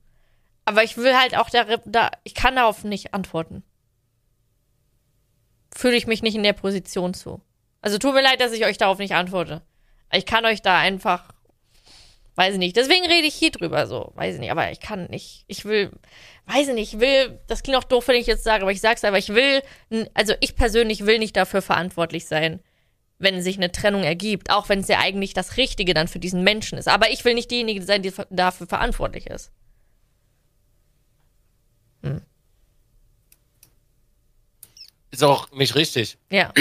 Aber 0.64 0.84
ich 0.84 0.96
will 0.96 1.16
halt 1.16 1.36
auch 1.36 1.50
da, 1.50 1.64
da, 1.84 2.10
ich 2.22 2.34
kann 2.34 2.54
darauf 2.54 2.84
nicht 2.84 3.14
antworten. 3.14 3.64
Fühle 5.74 5.96
ich 5.96 6.06
mich 6.06 6.22
nicht 6.22 6.34
in 6.34 6.42
der 6.42 6.52
Position 6.52 7.14
zu. 7.14 7.40
Also 7.80 7.98
tut 7.98 8.14
mir 8.14 8.22
leid, 8.22 8.40
dass 8.40 8.52
ich 8.52 8.64
euch 8.64 8.78
darauf 8.78 8.98
nicht 8.98 9.14
antworte. 9.14 9.62
Ich 10.12 10.26
kann 10.26 10.44
euch 10.44 10.62
da 10.62 10.78
einfach, 10.78 11.32
weiß 12.36 12.54
ich 12.54 12.58
nicht. 12.58 12.76
Deswegen 12.76 13.06
rede 13.06 13.26
ich 13.26 13.34
hier 13.34 13.50
drüber 13.50 13.86
so, 13.86 14.12
weiß 14.14 14.34
ich 14.34 14.40
nicht. 14.40 14.50
Aber 14.50 14.70
ich 14.70 14.80
kann 14.80 15.06
nicht. 15.06 15.44
Ich 15.48 15.64
will, 15.64 15.90
weiß 16.46 16.68
ich 16.68 16.74
nicht. 16.74 16.94
Ich 16.94 17.00
will, 17.00 17.40
das 17.48 17.62
klingt 17.62 17.78
auch 17.78 17.84
doof, 17.84 18.06
wenn 18.08 18.16
ich 18.16 18.26
jetzt 18.26 18.44
sage, 18.44 18.62
aber 18.62 18.72
ich 18.72 18.80
sag's 18.80 19.04
aber, 19.04 19.18
ich 19.18 19.30
will, 19.30 19.62
also 20.14 20.34
ich 20.40 20.54
persönlich 20.54 21.06
will 21.06 21.18
nicht 21.18 21.36
dafür 21.36 21.62
verantwortlich 21.62 22.26
sein, 22.26 22.60
wenn 23.18 23.40
sich 23.40 23.56
eine 23.56 23.72
Trennung 23.72 24.02
ergibt, 24.04 24.50
auch 24.50 24.68
wenn 24.68 24.80
es 24.80 24.88
ja 24.88 24.98
eigentlich 24.98 25.32
das 25.32 25.56
Richtige 25.56 25.94
dann 25.94 26.08
für 26.08 26.18
diesen 26.18 26.42
Menschen 26.42 26.76
ist. 26.76 26.88
Aber 26.88 27.10
ich 27.10 27.24
will 27.24 27.34
nicht 27.34 27.50
diejenige 27.50 27.82
sein, 27.82 28.02
die 28.02 28.12
dafür 28.30 28.66
verantwortlich 28.66 29.26
ist. 29.28 29.52
Ist 35.12 35.22
auch 35.22 35.50
nicht 35.52 35.74
richtig. 35.76 36.18
Ja. 36.30 36.52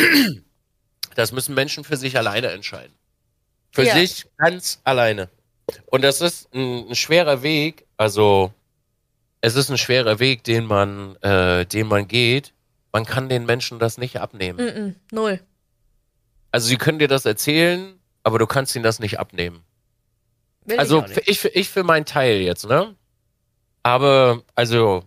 Das 1.15 1.31
müssen 1.31 1.55
Menschen 1.55 1.83
für 1.83 1.97
sich 1.97 2.17
alleine 2.17 2.47
entscheiden. 2.51 2.93
Für 3.71 3.83
Ja. 3.83 3.95
sich 3.95 4.25
ganz 4.37 4.79
alleine. 4.83 5.29
Und 5.87 6.03
das 6.03 6.21
ist 6.21 6.53
ein, 6.53 6.89
ein 6.89 6.95
schwerer 6.95 7.41
Weg, 7.43 7.85
also 7.97 8.53
es 9.41 9.55
ist 9.55 9.69
ein 9.69 9.77
schwerer 9.77 10.19
Weg, 10.19 10.43
den 10.43 10.65
man, 10.65 11.15
äh, 11.17 11.65
den 11.65 11.87
man 11.87 12.07
geht. 12.07 12.53
Man 12.93 13.05
kann 13.05 13.29
den 13.29 13.45
Menschen 13.45 13.79
das 13.79 13.97
nicht 13.97 14.19
abnehmen. 14.19 14.59
Mm-mm, 14.59 14.95
null. 15.11 15.39
Also 16.51 16.67
sie 16.67 16.77
können 16.77 16.99
dir 16.99 17.07
das 17.07 17.25
erzählen, 17.25 17.97
aber 18.23 18.37
du 18.37 18.45
kannst 18.45 18.75
ihnen 18.75 18.83
das 18.83 18.99
nicht 18.99 19.19
abnehmen. 19.19 19.63
Will 20.65 20.77
also 20.77 21.01
ich 21.03 21.15
nicht. 21.15 21.27
ich, 21.29 21.45
ich 21.55 21.69
für 21.69 21.83
meinen 21.83 22.05
Teil 22.05 22.41
jetzt, 22.41 22.65
ne? 22.67 22.95
Aber, 23.83 24.43
also, 24.53 25.03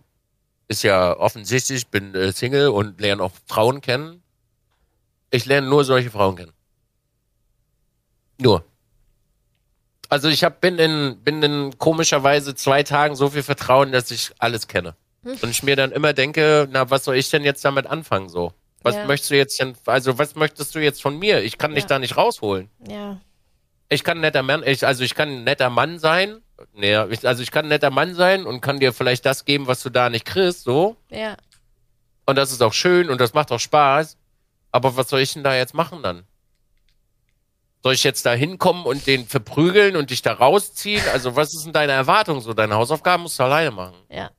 ist 0.67 0.83
ja 0.83 1.15
offensichtlich, 1.17 1.79
ich 1.79 1.87
bin 1.87 2.15
äh, 2.15 2.31
Single 2.31 2.69
und 2.69 2.99
lerne 2.99 3.21
auch 3.23 3.31
Frauen 3.47 3.81
kennen. 3.81 4.21
Ich 5.31 5.45
lerne 5.45 5.67
nur 5.67 5.83
solche 5.83 6.09
Frauen 6.11 6.35
kennen. 6.37 6.53
Nur. 8.37 8.63
Also 10.09 10.27
ich 10.29 10.43
hab, 10.43 10.61
bin 10.61 10.77
in, 10.77 11.17
bin 11.23 11.41
in 11.41 11.77
komischerweise 11.77 12.55
zwei 12.55 12.83
Tagen 12.83 13.15
so 13.15 13.29
viel 13.29 13.43
Vertrauen, 13.43 13.91
dass 13.91 14.11
ich 14.11 14.31
alles 14.39 14.67
kenne. 14.67 14.95
Hm. 15.23 15.37
Und 15.41 15.49
ich 15.49 15.63
mir 15.63 15.75
dann 15.75 15.91
immer 15.91 16.13
denke, 16.13 16.67
na, 16.71 16.89
was 16.89 17.05
soll 17.05 17.15
ich 17.15 17.29
denn 17.29 17.43
jetzt 17.43 17.65
damit 17.65 17.87
anfangen, 17.87 18.29
so? 18.29 18.53
Was 18.83 18.95
Ja. 18.95 19.05
möchtest 19.05 19.31
du 19.31 19.35
jetzt 19.37 19.59
denn, 19.59 19.75
also 19.85 20.17
was 20.19 20.35
möchtest 20.35 20.75
du 20.75 20.79
jetzt 20.79 21.01
von 21.01 21.17
mir? 21.17 21.41
Ich 21.43 21.57
kann 21.57 21.71
dich 21.73 21.85
Ja. 21.85 21.87
da 21.89 21.99
nicht 21.99 22.17
rausholen 22.17 22.69
Ja. 22.87 23.19
ich 23.89 24.03
kann 24.03 24.19
ein 24.19 24.21
netter 24.21 24.43
Mann, 24.43 24.61
ich, 24.63 24.85
also 24.85 25.03
ich 25.03 25.15
kann 25.15 25.29
ein 25.29 25.43
netter 25.43 25.71
Mann 25.71 25.97
sein. 25.97 26.41
Nee, 26.73 27.03
ich, 27.09 27.27
also 27.27 27.43
ich 27.43 27.51
kann 27.51 27.65
ein 27.65 27.69
netter 27.69 27.89
Mann 27.89 28.15
sein 28.15 28.45
und 28.45 28.61
kann 28.61 28.79
dir 28.79 28.93
vielleicht 28.93 29.25
das 29.25 29.45
geben, 29.45 29.67
was 29.67 29.83
du 29.83 29.89
da 29.89 30.09
nicht 30.09 30.25
kriegst, 30.25 30.63
so. 30.63 30.95
Ja. 31.09 31.37
Und 32.25 32.37
das 32.37 32.51
ist 32.51 32.61
auch 32.61 32.73
schön 32.73 33.09
und 33.09 33.19
das 33.21 33.33
macht 33.33 33.51
auch 33.51 33.59
Spaß. 33.59 34.17
Aber 34.71 34.97
was 34.97 35.09
soll 35.09 35.21
ich 35.21 35.33
denn 35.33 35.43
da 35.43 35.55
jetzt 35.55 35.73
machen 35.73 36.01
dann? 36.03 36.23
Soll 37.83 37.93
ich 37.93 38.03
jetzt 38.03 38.25
da 38.25 38.33
hinkommen 38.33 38.85
und 38.85 39.05
den 39.05 39.27
verprügeln 39.27 39.95
und 39.95 40.09
dich 40.09 40.21
da 40.21 40.33
rausziehen? 40.33 41.03
Also 41.13 41.35
was 41.35 41.53
ist 41.53 41.65
denn 41.65 41.73
deine 41.73 41.91
Erwartung 41.91 42.41
so? 42.41 42.53
Deine 42.53 42.75
Hausaufgaben 42.75 43.23
musst 43.23 43.39
du 43.39 43.43
alleine 43.43 43.71
machen. 43.71 43.95
Ja. 44.09 44.31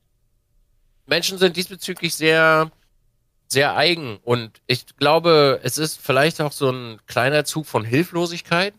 Menschen 1.05 1.37
sind 1.37 1.55
diesbezüglich 1.55 2.13
sehr, 2.13 2.69
sehr 3.47 3.75
eigen. 3.75 4.17
Und 4.17 4.61
ich 4.67 4.85
glaube, 4.97 5.61
es 5.63 5.77
ist 5.77 5.99
vielleicht 5.99 6.41
auch 6.41 6.51
so 6.51 6.69
ein 6.69 6.99
kleiner 7.07 7.45
Zug 7.45 7.65
von 7.65 7.85
Hilflosigkeit, 7.85 8.73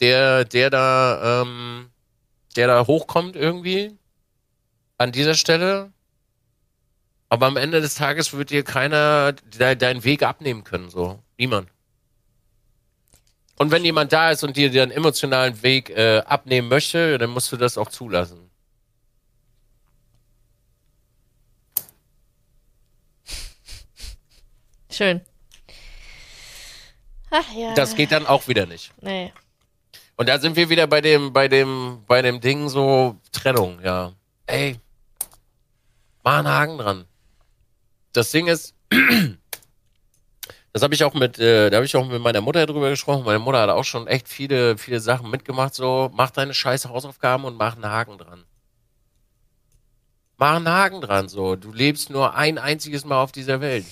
der, 0.00 0.44
der 0.44 0.70
da, 0.70 1.42
ähm, 1.42 1.90
der 2.56 2.66
da 2.66 2.86
hochkommt 2.86 3.36
irgendwie 3.36 3.96
an 4.98 5.12
dieser 5.12 5.34
Stelle. 5.34 5.92
Aber 7.28 7.46
am 7.46 7.56
Ende 7.56 7.80
des 7.80 7.96
Tages 7.96 8.32
wird 8.32 8.50
dir 8.50 8.62
keiner 8.62 9.32
de 9.32 9.74
deinen 9.74 10.04
Weg 10.04 10.22
abnehmen 10.22 10.64
können, 10.64 10.90
so. 10.90 11.22
Niemand. 11.38 11.68
Und 13.58 13.70
wenn 13.70 13.84
jemand 13.84 14.12
da 14.12 14.30
ist 14.30 14.44
und 14.44 14.56
dir 14.56 14.70
den 14.70 14.90
emotionalen 14.90 15.62
Weg 15.62 15.90
äh, 15.90 16.18
abnehmen 16.18 16.68
möchte, 16.68 17.18
dann 17.18 17.30
musst 17.30 17.50
du 17.50 17.56
das 17.56 17.78
auch 17.78 17.88
zulassen. 17.88 18.50
Schön. 24.90 25.20
Ach 27.30 27.52
ja. 27.54 27.74
Das 27.74 27.96
geht 27.96 28.12
dann 28.12 28.26
auch 28.26 28.48
wieder 28.48 28.66
nicht. 28.66 28.92
Nee. 29.02 29.32
Und 30.16 30.28
da 30.28 30.38
sind 30.38 30.56
wir 30.56 30.68
wieder 30.70 30.86
bei 30.86 31.00
dem, 31.00 31.32
bei 31.32 31.46
dem, 31.46 32.02
bei 32.06 32.22
dem 32.22 32.40
Ding 32.40 32.68
so 32.68 33.16
Trennung, 33.32 33.80
ja. 33.82 34.12
Ey, 34.46 34.78
mach 36.24 36.38
einen 36.38 36.48
Haken 36.48 36.78
dran. 36.78 37.04
Das 38.12 38.30
Ding 38.30 38.46
ist, 38.46 38.74
das 40.72 40.82
habe 40.82 40.94
ich 40.94 41.04
auch 41.04 41.12
mit, 41.12 41.38
äh, 41.38 41.68
da 41.68 41.76
habe 41.76 41.84
ich 41.84 41.94
auch 41.96 42.06
mit 42.06 42.22
meiner 42.22 42.40
Mutter 42.40 42.64
drüber 42.64 42.88
gesprochen. 42.88 43.24
Meine 43.24 43.38
Mutter 43.38 43.60
hat 43.60 43.68
auch 43.68 43.84
schon 43.84 44.06
echt 44.06 44.26
viele, 44.28 44.78
viele 44.78 45.00
Sachen 45.00 45.30
mitgemacht. 45.30 45.74
So, 45.74 46.10
mach 46.14 46.30
deine 46.30 46.54
scheiß 46.54 46.86
Hausaufgaben 46.86 47.44
und 47.44 47.56
mach 47.56 47.74
einen 47.74 47.86
Haken 47.86 48.16
dran. 48.16 48.44
Mach 50.38 50.56
einen 50.56 50.68
Haken 50.68 51.00
dran, 51.02 51.28
so. 51.28 51.56
Du 51.56 51.72
lebst 51.72 52.08
nur 52.08 52.34
ein 52.34 52.58
einziges 52.58 53.04
Mal 53.04 53.22
auf 53.22 53.32
dieser 53.32 53.60
Welt. 53.60 53.84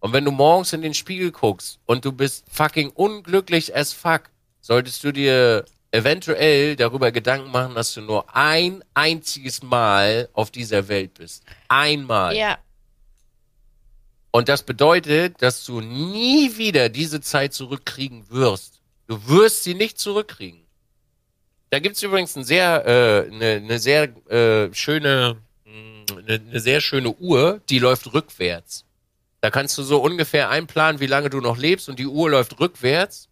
Und 0.00 0.12
wenn 0.12 0.24
du 0.24 0.32
morgens 0.32 0.72
in 0.72 0.82
den 0.82 0.94
Spiegel 0.94 1.32
guckst 1.32 1.80
und 1.86 2.04
du 2.04 2.12
bist 2.12 2.44
fucking 2.50 2.90
unglücklich 2.90 3.74
as 3.74 3.92
fuck, 3.92 4.22
solltest 4.62 5.04
du 5.04 5.12
dir 5.12 5.66
eventuell 5.90 6.74
darüber 6.76 7.12
Gedanken 7.12 7.50
machen, 7.50 7.74
dass 7.74 7.92
du 7.92 8.00
nur 8.00 8.34
ein 8.34 8.82
einziges 8.94 9.62
Mal 9.62 10.28
auf 10.32 10.50
dieser 10.50 10.88
Welt 10.88 11.14
bist. 11.14 11.44
Einmal. 11.68 12.34
Ja. 12.34 12.58
Und 14.30 14.48
das 14.48 14.62
bedeutet, 14.62 15.42
dass 15.42 15.64
du 15.66 15.82
nie 15.82 16.56
wieder 16.56 16.88
diese 16.88 17.20
Zeit 17.20 17.52
zurückkriegen 17.52 18.30
wirst. 18.30 18.80
Du 19.06 19.28
wirst 19.28 19.64
sie 19.64 19.74
nicht 19.74 19.98
zurückkriegen. 19.98 20.62
Da 21.68 21.78
gibt's 21.78 22.02
übrigens 22.02 22.34
ein 22.36 22.44
sehr, 22.44 22.86
äh, 22.86 23.30
eine, 23.30 23.56
eine 23.56 23.78
sehr 23.78 24.04
äh, 24.30 24.72
schöne, 24.72 25.36
mh, 25.64 26.18
eine, 26.18 26.34
eine 26.34 26.60
sehr 26.60 26.80
schöne 26.80 27.10
Uhr, 27.12 27.60
die 27.68 27.78
läuft 27.78 28.14
rückwärts. 28.14 28.86
Da 29.42 29.50
kannst 29.50 29.76
du 29.76 29.82
so 29.82 30.00
ungefähr 30.00 30.48
einplanen, 30.48 31.00
wie 31.00 31.06
lange 31.06 31.28
du 31.28 31.40
noch 31.40 31.58
lebst 31.58 31.90
und 31.90 31.98
die 31.98 32.06
Uhr 32.06 32.30
läuft 32.30 32.58
rückwärts 32.60 33.28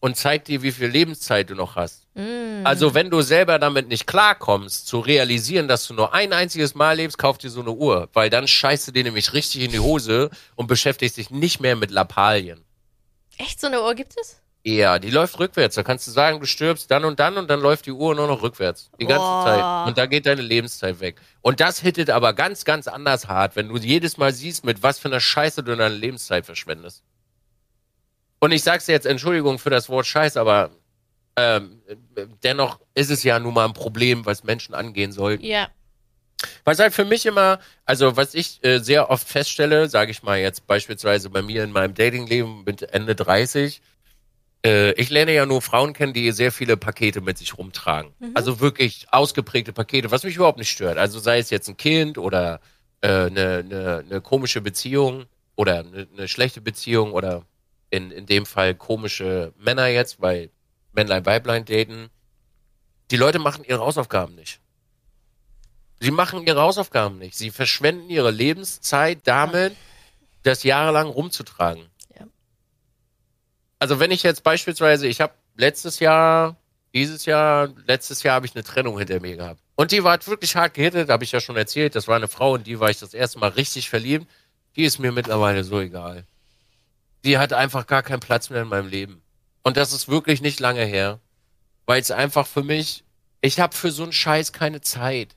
und 0.00 0.16
zeigt 0.16 0.48
dir, 0.48 0.62
wie 0.62 0.72
viel 0.72 0.88
Lebenszeit 0.88 1.50
du 1.50 1.54
noch 1.54 1.76
hast. 1.76 2.06
Mm. 2.14 2.64
Also 2.64 2.94
wenn 2.94 3.10
du 3.10 3.22
selber 3.22 3.58
damit 3.58 3.88
nicht 3.88 4.06
klarkommst, 4.06 4.86
zu 4.86 5.00
realisieren, 5.00 5.68
dass 5.68 5.86
du 5.86 5.94
nur 5.94 6.14
ein 6.14 6.32
einziges 6.32 6.74
Mal 6.74 6.96
lebst, 6.96 7.18
kauf 7.18 7.38
dir 7.38 7.50
so 7.50 7.60
eine 7.60 7.72
Uhr, 7.72 8.08
weil 8.12 8.30
dann 8.30 8.46
scheißt 8.46 8.88
du 8.88 8.92
dir 8.92 9.04
nämlich 9.04 9.32
richtig 9.32 9.62
in 9.62 9.72
die 9.72 9.80
Hose 9.80 10.30
und 10.54 10.66
beschäftigst 10.66 11.16
dich 11.16 11.30
nicht 11.30 11.60
mehr 11.60 11.76
mit 11.76 11.90
Lappalien. 11.90 12.64
Echt, 13.38 13.60
so 13.60 13.68
eine 13.68 13.82
Uhr 13.82 13.94
gibt 13.94 14.14
es? 14.20 14.40
Ja, 14.64 14.98
die 14.98 15.10
läuft 15.10 15.38
rückwärts. 15.38 15.76
Da 15.76 15.82
kannst 15.82 16.06
du 16.06 16.10
sagen, 16.10 16.40
du 16.40 16.46
stirbst 16.46 16.90
dann 16.90 17.04
und 17.04 17.20
dann 17.20 17.38
und 17.38 17.48
dann 17.48 17.60
läuft 17.60 17.86
die 17.86 17.92
Uhr 17.92 18.14
nur 18.14 18.26
noch 18.26 18.42
rückwärts. 18.42 18.90
Die 19.00 19.06
ganze 19.06 19.20
Boah. 19.20 19.44
Zeit. 19.44 19.88
Und 19.88 19.98
da 19.98 20.06
geht 20.06 20.26
deine 20.26 20.42
Lebenszeit 20.42 21.00
weg. 21.00 21.20
Und 21.40 21.60
das 21.60 21.80
hittet 21.80 22.10
aber 22.10 22.34
ganz, 22.34 22.64
ganz 22.64 22.88
anders 22.88 23.28
hart, 23.28 23.56
wenn 23.56 23.68
du 23.68 23.78
jedes 23.78 24.18
Mal 24.18 24.32
siehst, 24.32 24.64
mit 24.64 24.82
was 24.82 24.98
für 24.98 25.08
einer 25.08 25.20
Scheiße 25.20 25.62
du 25.62 25.76
deine 25.76 25.94
Lebenszeit 25.94 26.44
verschwendest. 26.44 27.02
Und 28.40 28.52
ich 28.52 28.62
sag's 28.62 28.86
jetzt, 28.86 29.06
Entschuldigung 29.06 29.58
für 29.58 29.70
das 29.70 29.88
Wort 29.88 30.06
Scheiß, 30.06 30.36
aber 30.36 30.70
ähm, 31.36 31.80
dennoch 32.42 32.80
ist 32.94 33.10
es 33.10 33.22
ja 33.22 33.38
nun 33.38 33.54
mal 33.54 33.66
ein 33.66 33.72
Problem, 33.72 34.26
was 34.26 34.44
Menschen 34.44 34.74
angehen 34.74 35.12
sollten. 35.12 35.44
Ja. 35.44 35.68
Was 36.64 36.78
halt 36.78 36.94
für 36.94 37.04
mich 37.04 37.26
immer, 37.26 37.58
also 37.84 38.16
was 38.16 38.34
ich 38.34 38.62
äh, 38.64 38.78
sehr 38.78 39.10
oft 39.10 39.28
feststelle, 39.28 39.88
sage 39.88 40.12
ich 40.12 40.22
mal 40.22 40.38
jetzt 40.38 40.66
beispielsweise 40.66 41.30
bei 41.30 41.42
mir 41.42 41.64
in 41.64 41.72
meinem 41.72 41.94
Datingleben 41.94 42.62
mit 42.64 42.82
Ende 42.82 43.16
30, 43.16 43.80
äh, 44.64 44.92
ich 44.92 45.10
lerne 45.10 45.32
ja 45.32 45.46
nur 45.46 45.62
Frauen 45.62 45.92
kennen, 45.92 46.12
die 46.12 46.30
sehr 46.32 46.52
viele 46.52 46.76
Pakete 46.76 47.20
mit 47.20 47.38
sich 47.38 47.56
rumtragen. 47.58 48.12
Also 48.34 48.60
wirklich 48.60 49.06
ausgeprägte 49.10 49.72
Pakete, 49.72 50.10
was 50.10 50.24
mich 50.24 50.36
überhaupt 50.36 50.58
nicht 50.58 50.70
stört. 50.70 50.98
Also 50.98 51.18
sei 51.18 51.38
es 51.38 51.50
jetzt 51.50 51.68
ein 51.68 51.76
Kind 51.76 52.18
oder 52.18 52.60
eine 53.00 53.12
äh, 53.12 53.30
ne, 53.30 53.64
ne, 53.64 54.04
ne 54.08 54.20
komische 54.20 54.60
Beziehung 54.60 55.26
oder 55.56 55.80
eine 55.80 56.06
ne 56.16 56.28
schlechte 56.28 56.60
Beziehung 56.60 57.12
oder 57.12 57.44
in, 57.90 58.10
in 58.10 58.26
dem 58.26 58.46
Fall 58.46 58.74
komische 58.74 59.52
Männer 59.58 59.86
jetzt, 59.86 60.20
weil 60.20 60.50
Männlein, 60.92 61.26
Weiblein 61.26 61.64
daten. 61.64 62.10
Die 63.10 63.16
Leute 63.16 63.38
machen 63.38 63.64
ihre 63.64 63.80
Hausaufgaben 63.80 64.34
nicht. 64.34 64.60
Sie 66.00 66.10
machen 66.10 66.46
ihre 66.46 66.60
Hausaufgaben 66.60 67.18
nicht. 67.18 67.36
Sie 67.36 67.50
verschwenden 67.50 68.08
ihre 68.10 68.30
Lebenszeit 68.30 69.20
damit, 69.24 69.74
das 70.42 70.62
jahrelang 70.62 71.08
rumzutragen. 71.08 71.86
Ja. 72.18 72.26
Also 73.78 73.98
wenn 73.98 74.10
ich 74.10 74.22
jetzt 74.22 74.42
beispielsweise, 74.44 75.08
ich 75.08 75.20
habe 75.20 75.32
letztes 75.56 75.98
Jahr, 75.98 76.56
dieses 76.94 77.26
Jahr, 77.26 77.72
letztes 77.86 78.22
Jahr 78.22 78.36
habe 78.36 78.46
ich 78.46 78.54
eine 78.54 78.64
Trennung 78.64 78.98
hinter 78.98 79.20
mir 79.20 79.36
gehabt. 79.36 79.60
Und 79.74 79.92
die 79.92 80.04
war 80.04 80.24
wirklich 80.26 80.56
hart 80.56 80.74
gehittet, 80.74 81.08
habe 81.10 81.24
ich 81.24 81.32
ja 81.32 81.40
schon 81.40 81.56
erzählt. 81.56 81.94
Das 81.94 82.08
war 82.08 82.16
eine 82.16 82.28
Frau, 82.28 82.56
in 82.56 82.64
die 82.64 82.80
war 82.80 82.90
ich 82.90 82.98
das 82.98 83.14
erste 83.14 83.38
Mal 83.38 83.50
richtig 83.50 83.90
verliebt. 83.90 84.26
Die 84.76 84.84
ist 84.84 84.98
mir 84.98 85.12
mittlerweile 85.12 85.64
so 85.64 85.80
egal. 85.80 86.24
Die 87.24 87.38
hat 87.38 87.52
einfach 87.52 87.86
gar 87.86 88.02
keinen 88.02 88.20
Platz 88.20 88.50
mehr 88.50 88.62
in 88.62 88.68
meinem 88.68 88.88
Leben. 88.88 89.22
Und 89.62 89.76
das 89.76 89.92
ist 89.92 90.08
wirklich 90.08 90.40
nicht 90.40 90.60
lange 90.60 90.84
her. 90.84 91.20
Weil 91.86 92.00
es 92.00 92.10
einfach 92.10 92.46
für 92.46 92.62
mich, 92.62 93.04
ich 93.40 93.60
habe 93.60 93.74
für 93.74 93.90
so 93.90 94.02
einen 94.02 94.12
Scheiß 94.12 94.52
keine 94.52 94.80
Zeit. 94.80 95.34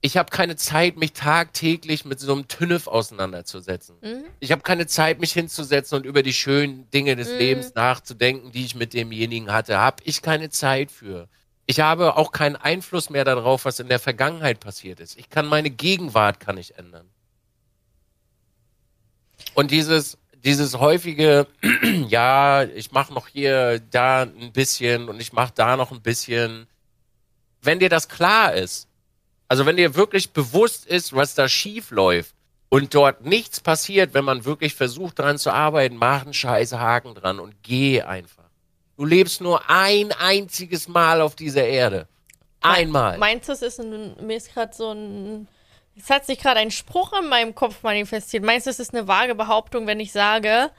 Ich 0.00 0.16
habe 0.16 0.30
keine 0.30 0.56
Zeit, 0.56 0.96
mich 0.96 1.14
tagtäglich 1.14 2.04
mit 2.04 2.20
so 2.20 2.32
einem 2.32 2.46
Tünnef 2.48 2.86
auseinanderzusetzen. 2.86 3.96
Ich 4.40 4.52
habe 4.52 4.62
keine 4.62 4.86
Zeit, 4.86 5.18
mich 5.18 5.32
hinzusetzen 5.32 5.96
und 5.96 6.06
über 6.06 6.22
die 6.22 6.32
schönen 6.32 6.88
Dinge 6.90 7.16
des 7.16 7.28
Lebens 7.28 7.74
nachzudenken, 7.74 8.52
die 8.52 8.64
ich 8.64 8.74
mit 8.74 8.92
demjenigen 8.92 9.52
hatte. 9.52 9.78
Hab 9.78 10.00
ich 10.04 10.22
keine 10.22 10.50
Zeit 10.50 10.92
für. 10.92 11.28
Ich 11.66 11.80
habe 11.80 12.16
auch 12.16 12.30
keinen 12.30 12.54
Einfluss 12.54 13.10
mehr 13.10 13.24
darauf, 13.24 13.64
was 13.64 13.80
in 13.80 13.88
der 13.88 13.98
Vergangenheit 13.98 14.60
passiert 14.60 15.00
ist. 15.00 15.18
Ich 15.18 15.28
kann 15.28 15.46
meine 15.46 15.70
Gegenwart 15.70 16.38
kann 16.38 16.58
ich 16.58 16.78
ändern. 16.78 17.08
Und 19.54 19.72
dieses 19.72 20.18
dieses 20.46 20.78
häufige, 20.78 21.48
ja, 22.08 22.62
ich 22.62 22.92
mache 22.92 23.12
noch 23.12 23.26
hier 23.26 23.80
da 23.90 24.22
ein 24.22 24.52
bisschen 24.52 25.08
und 25.08 25.20
ich 25.20 25.32
mache 25.32 25.52
da 25.54 25.76
noch 25.76 25.90
ein 25.90 26.00
bisschen. 26.00 26.68
Wenn 27.60 27.80
dir 27.80 27.88
das 27.88 28.08
klar 28.08 28.54
ist, 28.54 28.88
also 29.48 29.66
wenn 29.66 29.76
dir 29.76 29.96
wirklich 29.96 30.30
bewusst 30.30 30.86
ist, 30.86 31.14
was 31.14 31.34
da 31.34 31.48
schief 31.48 31.90
läuft 31.90 32.32
und 32.68 32.94
dort 32.94 33.26
nichts 33.26 33.60
passiert, 33.60 34.14
wenn 34.14 34.24
man 34.24 34.44
wirklich 34.44 34.74
versucht 34.74 35.18
dran 35.18 35.36
zu 35.36 35.50
arbeiten, 35.50 35.96
mach 35.96 36.22
einen 36.22 36.32
scheiß 36.32 36.74
Haken 36.74 37.16
dran 37.16 37.40
und 37.40 37.56
geh 37.64 38.02
einfach. 38.02 38.44
Du 38.96 39.04
lebst 39.04 39.40
nur 39.40 39.68
ein 39.68 40.12
einziges 40.12 40.86
Mal 40.86 41.20
auf 41.20 41.34
dieser 41.34 41.64
Erde. 41.64 42.06
Einmal. 42.60 43.18
Meinst 43.18 43.48
du, 43.48 43.52
es 43.52 43.62
ist 43.62 43.80
ein, 43.80 44.14
mir 44.24 44.36
ist 44.36 44.54
gerade 44.54 44.72
so 44.72 44.92
ein, 44.92 45.48
es 45.98 46.10
hat 46.10 46.26
sich 46.26 46.38
gerade 46.38 46.60
ein 46.60 46.70
Spruch 46.70 47.12
in 47.18 47.28
meinem 47.28 47.54
Kopf 47.54 47.82
manifestiert. 47.82 48.44
Meinst 48.44 48.66
du, 48.66 48.70
es 48.70 48.78
ist 48.78 48.94
eine 48.94 49.08
vage 49.08 49.34
Behauptung, 49.34 49.86
wenn 49.86 50.00
ich 50.00 50.12
sage, 50.12 50.70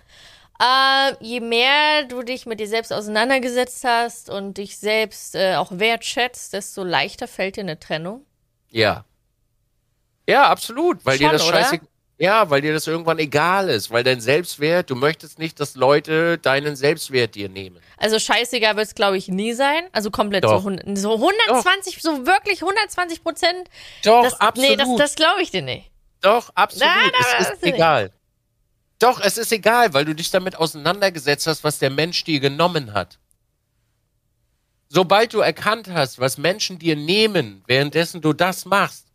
äh, 0.59 1.13
je 1.19 1.39
mehr 1.39 2.03
du 2.03 2.23
dich 2.23 2.45
mit 2.45 2.59
dir 2.59 2.67
selbst 2.67 2.93
auseinandergesetzt 2.93 3.83
hast 3.83 4.29
und 4.29 4.57
dich 4.57 4.77
selbst 4.77 5.35
äh, 5.35 5.55
auch 5.55 5.71
wertschätzt, 5.71 6.53
desto 6.53 6.83
leichter 6.83 7.27
fällt 7.27 7.57
dir 7.57 7.61
eine 7.61 7.79
Trennung? 7.79 8.25
Ja. 8.69 9.05
Ja, 10.27 10.49
absolut, 10.49 11.05
weil 11.05 11.17
dir 11.17 11.29
Schon, 11.29 11.37
das 11.37 11.47
oder? 11.47 11.79
Ja, 12.19 12.49
weil 12.49 12.61
dir 12.61 12.73
das 12.73 12.87
irgendwann 12.87 13.19
egal 13.19 13.69
ist, 13.69 13.91
weil 13.91 14.03
dein 14.03 14.19
Selbstwert, 14.21 14.89
du 14.89 14.95
möchtest 14.95 15.37
nicht, 15.37 15.59
dass 15.59 15.75
Leute 15.75 16.39
deinen 16.39 16.75
Selbstwert 16.75 17.35
dir 17.35 17.47
nehmen. 17.47 17.79
Also 17.97 18.17
scheißegal 18.17 18.75
wird 18.75 18.87
es, 18.87 18.95
glaube 18.95 19.17
ich, 19.17 19.27
nie 19.27 19.53
sein. 19.53 19.83
Also 19.91 20.09
komplett 20.09 20.43
Doch. 20.43 20.63
so, 20.63 20.75
so 20.95 21.13
120, 21.13 22.01
so 22.01 22.25
wirklich 22.25 22.61
120 22.61 23.23
Prozent. 23.23 23.69
Doch, 24.03 24.23
das, 24.23 24.39
absolut. 24.39 24.69
Nee, 24.71 24.75
das, 24.77 24.95
das 24.97 25.15
glaube 25.15 25.43
ich 25.43 25.51
dir 25.51 25.61
nicht. 25.61 25.91
Doch, 26.21 26.49
absolut. 26.55 26.87
Nein, 26.87 27.11
aber 27.19 27.39
es 27.39 27.49
ist 27.51 27.63
egal. 27.63 28.11
Doch, 28.99 29.21
es 29.21 29.37
ist 29.37 29.51
egal, 29.51 29.93
weil 29.93 30.05
du 30.05 30.15
dich 30.15 30.31
damit 30.31 30.55
auseinandergesetzt 30.55 31.45
hast, 31.45 31.63
was 31.63 31.77
der 31.77 31.91
Mensch 31.91 32.23
dir 32.23 32.39
genommen 32.39 32.93
hat. 32.93 33.19
Sobald 34.89 35.33
du 35.33 35.39
erkannt 35.41 35.89
hast, 35.91 36.17
was 36.17 36.37
Menschen 36.37 36.79
dir 36.79 36.95
nehmen, 36.95 37.63
währenddessen 37.67 38.21
du 38.21 38.33
das 38.33 38.65
machst, 38.65 39.06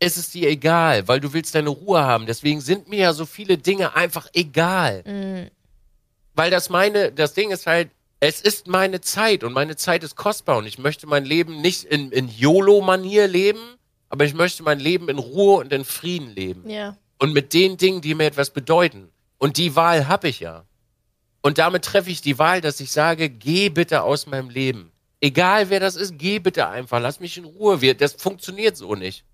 ist 0.00 0.16
es 0.16 0.30
dir 0.30 0.48
egal, 0.48 1.06
weil 1.08 1.20
du 1.20 1.32
willst 1.32 1.54
deine 1.54 1.68
Ruhe 1.68 2.00
haben. 2.02 2.26
Deswegen 2.26 2.60
sind 2.60 2.88
mir 2.88 2.98
ja 3.00 3.12
so 3.12 3.26
viele 3.26 3.58
Dinge 3.58 3.94
einfach 3.94 4.28
egal. 4.32 5.50
Weil 6.34 6.50
das 6.50 6.70
meine, 6.70 7.12
das 7.12 7.34
Ding 7.34 7.50
ist 7.50 7.66
halt, 7.66 7.90
es 8.20 8.40
ist 8.40 8.66
meine 8.66 9.00
Zeit 9.00 9.44
und 9.44 9.52
meine 9.52 9.76
Zeit 9.76 10.02
ist 10.04 10.16
kostbar 10.16 10.58
und 10.58 10.66
ich 10.66 10.78
möchte 10.78 11.06
mein 11.06 11.24
Leben 11.24 11.60
nicht 11.60 11.84
in, 11.84 12.10
in 12.12 12.28
YOLO-Manier 12.28 13.26
leben, 13.28 13.60
aber 14.08 14.24
ich 14.24 14.34
möchte 14.34 14.62
mein 14.62 14.78
Leben 14.80 15.08
in 15.08 15.18
Ruhe 15.18 15.56
und 15.60 15.72
in 15.72 15.84
Frieden 15.84 16.30
leben 16.34 16.68
Ja. 16.68 16.96
und 17.18 17.32
mit 17.32 17.52
den 17.54 17.76
Dingen, 17.76 18.00
die 18.00 18.14
mir 18.14 18.24
etwas 18.26 18.50
bedeuten. 18.50 19.08
Und 19.38 19.56
die 19.56 19.74
Wahl 19.76 20.06
habe 20.08 20.28
ich 20.28 20.40
ja. 20.40 20.64
Und 21.42 21.56
damit 21.58 21.84
treffe 21.86 22.10
ich 22.10 22.20
die 22.20 22.38
Wahl, 22.38 22.60
dass 22.60 22.80
ich 22.80 22.90
sage, 22.92 23.30
geh 23.30 23.70
bitte 23.70 24.02
aus 24.02 24.26
meinem 24.26 24.50
Leben. 24.50 24.92
Egal 25.22 25.70
wer 25.70 25.80
das 25.80 25.96
ist, 25.96 26.18
geh 26.18 26.38
bitte 26.38 26.68
einfach, 26.68 27.00
lass 27.00 27.20
mich 27.20 27.38
in 27.38 27.44
Ruhe. 27.44 27.80
Wir, 27.80 27.94
das 27.94 28.12
funktioniert 28.14 28.76
so 28.76 28.94
nicht. 28.94 29.24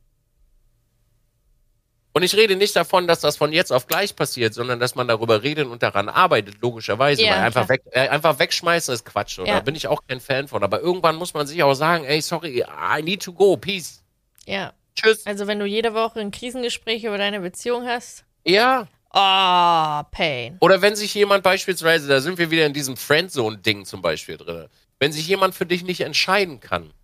Und 2.16 2.22
ich 2.22 2.34
rede 2.34 2.56
nicht 2.56 2.74
davon, 2.74 3.06
dass 3.06 3.20
das 3.20 3.36
von 3.36 3.52
jetzt 3.52 3.70
auf 3.70 3.88
gleich 3.88 4.16
passiert, 4.16 4.54
sondern 4.54 4.80
dass 4.80 4.94
man 4.94 5.06
darüber 5.06 5.42
redet 5.42 5.66
und 5.66 5.82
daran 5.82 6.08
arbeitet, 6.08 6.62
logischerweise. 6.62 7.22
Ja, 7.22 7.32
weil 7.32 7.38
einfach, 7.40 7.68
weg, 7.68 7.82
äh, 7.90 8.08
einfach 8.08 8.38
wegschmeißen 8.38 8.94
ist 8.94 9.04
Quatsch. 9.04 9.38
Und 9.38 9.44
Ja. 9.44 9.56
Da 9.56 9.60
bin 9.60 9.74
ich 9.74 9.86
auch 9.86 10.00
kein 10.08 10.20
Fan 10.20 10.48
von. 10.48 10.62
Aber 10.64 10.80
irgendwann 10.80 11.16
muss 11.16 11.34
man 11.34 11.46
sich 11.46 11.62
auch 11.62 11.74
sagen, 11.74 12.06
ey, 12.06 12.22
sorry, 12.22 12.64
I 12.64 13.02
need 13.02 13.22
to 13.22 13.34
go, 13.34 13.58
peace. 13.58 14.02
Ja. 14.46 14.72
Tschüss. 14.94 15.26
Also 15.26 15.46
wenn 15.46 15.58
du 15.58 15.66
jede 15.66 15.92
Woche 15.92 16.20
ein 16.20 16.30
Krisengespräch 16.30 17.04
über 17.04 17.18
deine 17.18 17.40
Beziehung 17.40 17.86
hast. 17.86 18.24
Ja, 18.46 18.88
Oh, 19.10 20.02
Pain. 20.10 20.56
Oder 20.60 20.80
wenn 20.80 20.96
sich 20.96 21.12
jemand 21.12 21.42
beispielsweise, 21.42 22.08
da 22.08 22.22
sind 22.22 22.38
wir 22.38 22.50
wieder 22.50 22.64
in 22.64 22.72
diesem 22.72 22.96
Friendzone-Ding 22.96 23.84
zum 23.84 24.00
Beispiel 24.00 24.38
drin, 24.38 24.68
wenn 24.98 25.12
sich 25.12 25.28
jemand 25.28 25.54
für 25.54 25.66
dich 25.66 25.84
nicht 25.84 26.00
entscheiden 26.00 26.60
kann, 26.60 26.94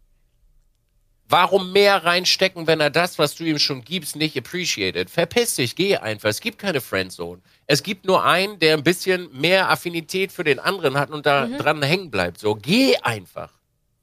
warum 1.33 1.72
mehr 1.72 2.05
reinstecken, 2.05 2.66
wenn 2.66 2.80
er 2.80 2.91
das, 2.91 3.18
was 3.18 3.35
du 3.35 3.45
ihm 3.45 3.59
schon 3.59 3.83
gibst, 3.83 4.14
nicht 4.16 4.37
appreciated? 4.37 5.09
Verpiss 5.11 5.57
dich, 5.57 5.74
geh 5.74 5.97
einfach. 5.97 6.28
Es 6.28 6.41
gibt 6.41 6.59
keine 6.59 6.80
Friendzone. 6.80 7.41
Es 7.66 7.83
gibt 7.83 8.05
nur 8.05 8.24
einen, 8.24 8.59
der 8.59 8.76
ein 8.76 8.83
bisschen 8.85 9.28
mehr 9.33 9.70
Affinität 9.70 10.30
für 10.30 10.45
den 10.45 10.59
anderen 10.59 10.99
hat 10.99 11.11
und 11.11 11.24
da 11.26 11.47
dran 11.47 11.83
hängen 11.83 12.11
bleibt. 12.11 12.39
So, 12.39 12.55
geh 12.55 12.97
einfach. 12.99 13.51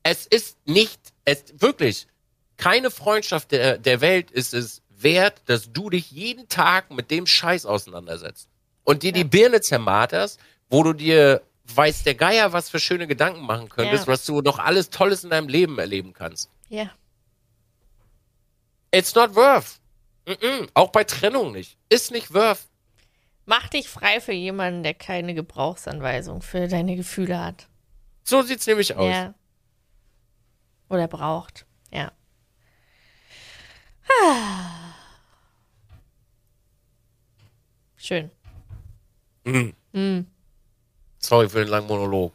Es 0.02 0.26
ist 0.26 0.58
nicht, 0.66 1.00
es 1.24 1.44
wirklich, 1.60 2.08
keine 2.58 2.90
Freundschaft 2.90 3.52
der, 3.52 3.78
der 3.78 4.02
Welt 4.02 4.32
ist 4.32 4.54
es 4.54 4.82
wert, 4.90 5.42
dass 5.46 5.72
du 5.72 5.90
dich 5.90 6.12
jeden 6.12 6.50
Tag 6.50 6.92
mit 6.92 7.12
dem 7.12 7.28
Scheiß 7.28 7.66
auseinandersetzt 7.66 8.50
und 8.84 9.04
dir 9.04 9.12
die 9.12 9.24
Birne 9.24 9.62
zermarterst, 9.62 10.40
wo 10.70 10.84
du 10.84 10.94
dir 10.94 11.42
weiß 11.76 12.04
der 12.04 12.16
Geier, 12.16 12.52
was 12.54 12.70
für 12.70 12.80
schöne 12.80 13.06
Gedanken 13.06 13.42
machen 13.46 13.70
könntest, 13.70 14.08
Ja. 14.08 14.14
was 14.14 14.26
du 14.26 14.42
noch 14.42 14.58
alles 14.58 14.90
Tolles 14.90 15.24
in 15.24 15.30
deinem 15.30 15.48
Leben 15.48 15.78
erleben 15.78 16.14
kannst. 16.14 16.50
Ja. 16.70 16.90
It's 18.92 19.16
not 19.16 19.36
worth. 19.36 19.80
Mm-mm. 20.26 20.70
Auch 20.74 20.92
bei 20.92 21.04
Trennung 21.04 21.52
nicht. 21.52 21.78
Ist 21.90 22.12
nicht 22.12 22.34
worth. 22.34 22.68
Mach 23.46 23.68
dich 23.70 23.90
frei 23.90 24.22
für 24.22 24.34
jemanden, 24.34 24.84
der 24.84 24.94
keine 24.94 25.34
Gebrauchsanweisung 25.34 26.42
für 26.42 26.68
deine 26.68 26.96
Gefühle 26.96 27.44
hat. 27.44 27.68
So 28.24 28.42
sieht's 28.44 28.68
nämlich 28.68 28.96
aus. 28.96 29.12
Ja. 29.12 29.34
Oder 30.90 31.08
braucht. 31.08 31.66
Ja. 31.92 32.12
Ah. 34.24 34.94
Schön. 37.98 38.32
Sorry 41.18 41.50
für 41.50 41.60
den 41.60 41.68
langen 41.68 41.88
Monolog. 41.88 42.34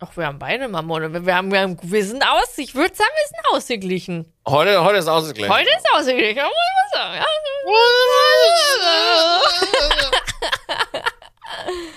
Ach, 0.00 0.16
wir 0.16 0.26
haben 0.26 0.38
beide 0.38 0.68
mal 0.68 0.82
Monate. 0.82 1.26
Wir, 1.26 1.34
haben, 1.34 1.50
wir, 1.50 1.60
haben, 1.60 1.76
wir 1.82 2.04
sind 2.04 2.22
aus, 2.22 2.56
ich 2.56 2.74
würde 2.74 2.94
sagen, 2.94 3.10
wir 3.12 3.26
sind 3.28 3.46
ausgeglichen. 3.56 4.32
Heute, 4.46 4.84
heute 4.84 4.98
ist 4.98 5.08
ausgeglichen. 5.08 5.52
Heute 5.52 5.68
ist 5.68 5.86
ausgeglichen, 5.92 6.42
muss 6.42 6.52
man 6.92 7.02
sagen. 7.02 7.14
Ja. 7.16 7.26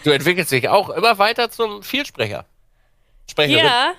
Du 0.04 0.10
entwickelst 0.12 0.52
dich 0.52 0.68
auch 0.68 0.90
immer 0.90 1.18
weiter 1.20 1.52
zum 1.52 1.84
Vielsprecher. 1.84 2.46
Sprecherin, 3.30 3.66
Ja. 3.66 3.94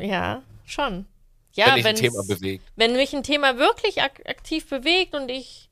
Ja, 0.00 0.42
schon. 0.64 1.06
Ja, 1.52 1.66
wenn 1.68 1.74
dich 1.76 1.86
ein 1.86 1.96
Thema 1.96 2.22
bewegt. 2.26 2.64
wenn 2.76 2.92
mich 2.96 3.14
ein 3.14 3.22
Thema 3.22 3.58
wirklich 3.58 4.02
ak 4.02 4.20
aktiv 4.26 4.68
bewegt 4.68 5.14
und 5.14 5.30
ich 5.30 5.68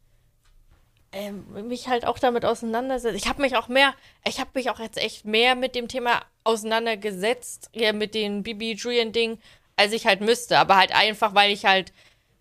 ähm, 1.14 1.68
mich 1.68 1.88
halt 1.88 2.06
auch 2.06 2.18
damit 2.18 2.44
auseinandersetze. 2.44 3.16
Ich 3.16 3.28
habe 3.28 3.40
mich 3.40 3.56
auch 3.56 3.68
mehr, 3.68 3.94
ich 4.26 4.40
habe 4.40 4.50
mich 4.54 4.70
auch 4.70 4.80
jetzt 4.80 4.98
echt 4.98 5.24
mehr 5.24 5.54
mit 5.54 5.74
dem 5.74 5.88
Thema 5.88 6.20
auseinandergesetzt, 6.42 7.70
ja, 7.72 7.92
mit 7.92 8.14
den 8.14 8.42
Bibi 8.42 8.72
Julian 8.72 9.12
Ding, 9.12 9.38
als 9.76 9.92
ich 9.92 10.06
halt 10.06 10.20
müsste. 10.20 10.58
Aber 10.58 10.76
halt 10.76 10.94
einfach, 10.94 11.34
weil 11.34 11.52
ich 11.52 11.64
halt, 11.64 11.92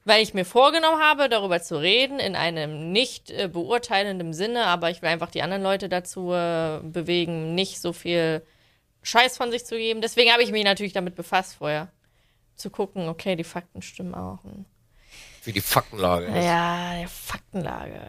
weil 0.05 0.21
ich 0.23 0.33
mir 0.33 0.43
vorgenommen 0.43 1.01
habe, 1.01 1.29
darüber 1.29 1.61
zu 1.61 1.79
reden, 1.79 2.19
in 2.19 2.35
einem 2.35 2.91
nicht 2.91 3.29
äh, 3.31 3.47
beurteilenden 3.47 4.33
Sinne, 4.33 4.65
aber 4.65 4.89
ich 4.89 5.01
will 5.01 5.09
einfach 5.09 5.31
die 5.31 5.43
anderen 5.43 5.63
Leute 5.63 5.87
dazu 5.87 6.33
äh, 6.33 6.79
bewegen, 6.81 7.55
nicht 7.55 7.79
so 7.79 7.93
viel 7.93 8.41
Scheiß 9.03 9.37
von 9.37 9.51
sich 9.51 9.65
zu 9.65 9.77
geben. 9.77 10.01
Deswegen 10.01 10.31
habe 10.31 10.43
ich 10.43 10.51
mich 10.51 10.63
natürlich 10.63 10.93
damit 10.93 11.15
befasst 11.15 11.55
vorher. 11.55 11.89
Zu 12.55 12.69
gucken, 12.69 13.07
okay, 13.09 13.35
die 13.35 13.43
Fakten 13.43 13.81
stimmen 13.81 14.13
auch. 14.13 14.39
Wie 15.43 15.51
die 15.51 15.61
Faktenlage 15.61 16.27
ist. 16.27 16.35
ja, 16.45 16.95
der 16.99 17.07
Faktenlage. 17.07 17.99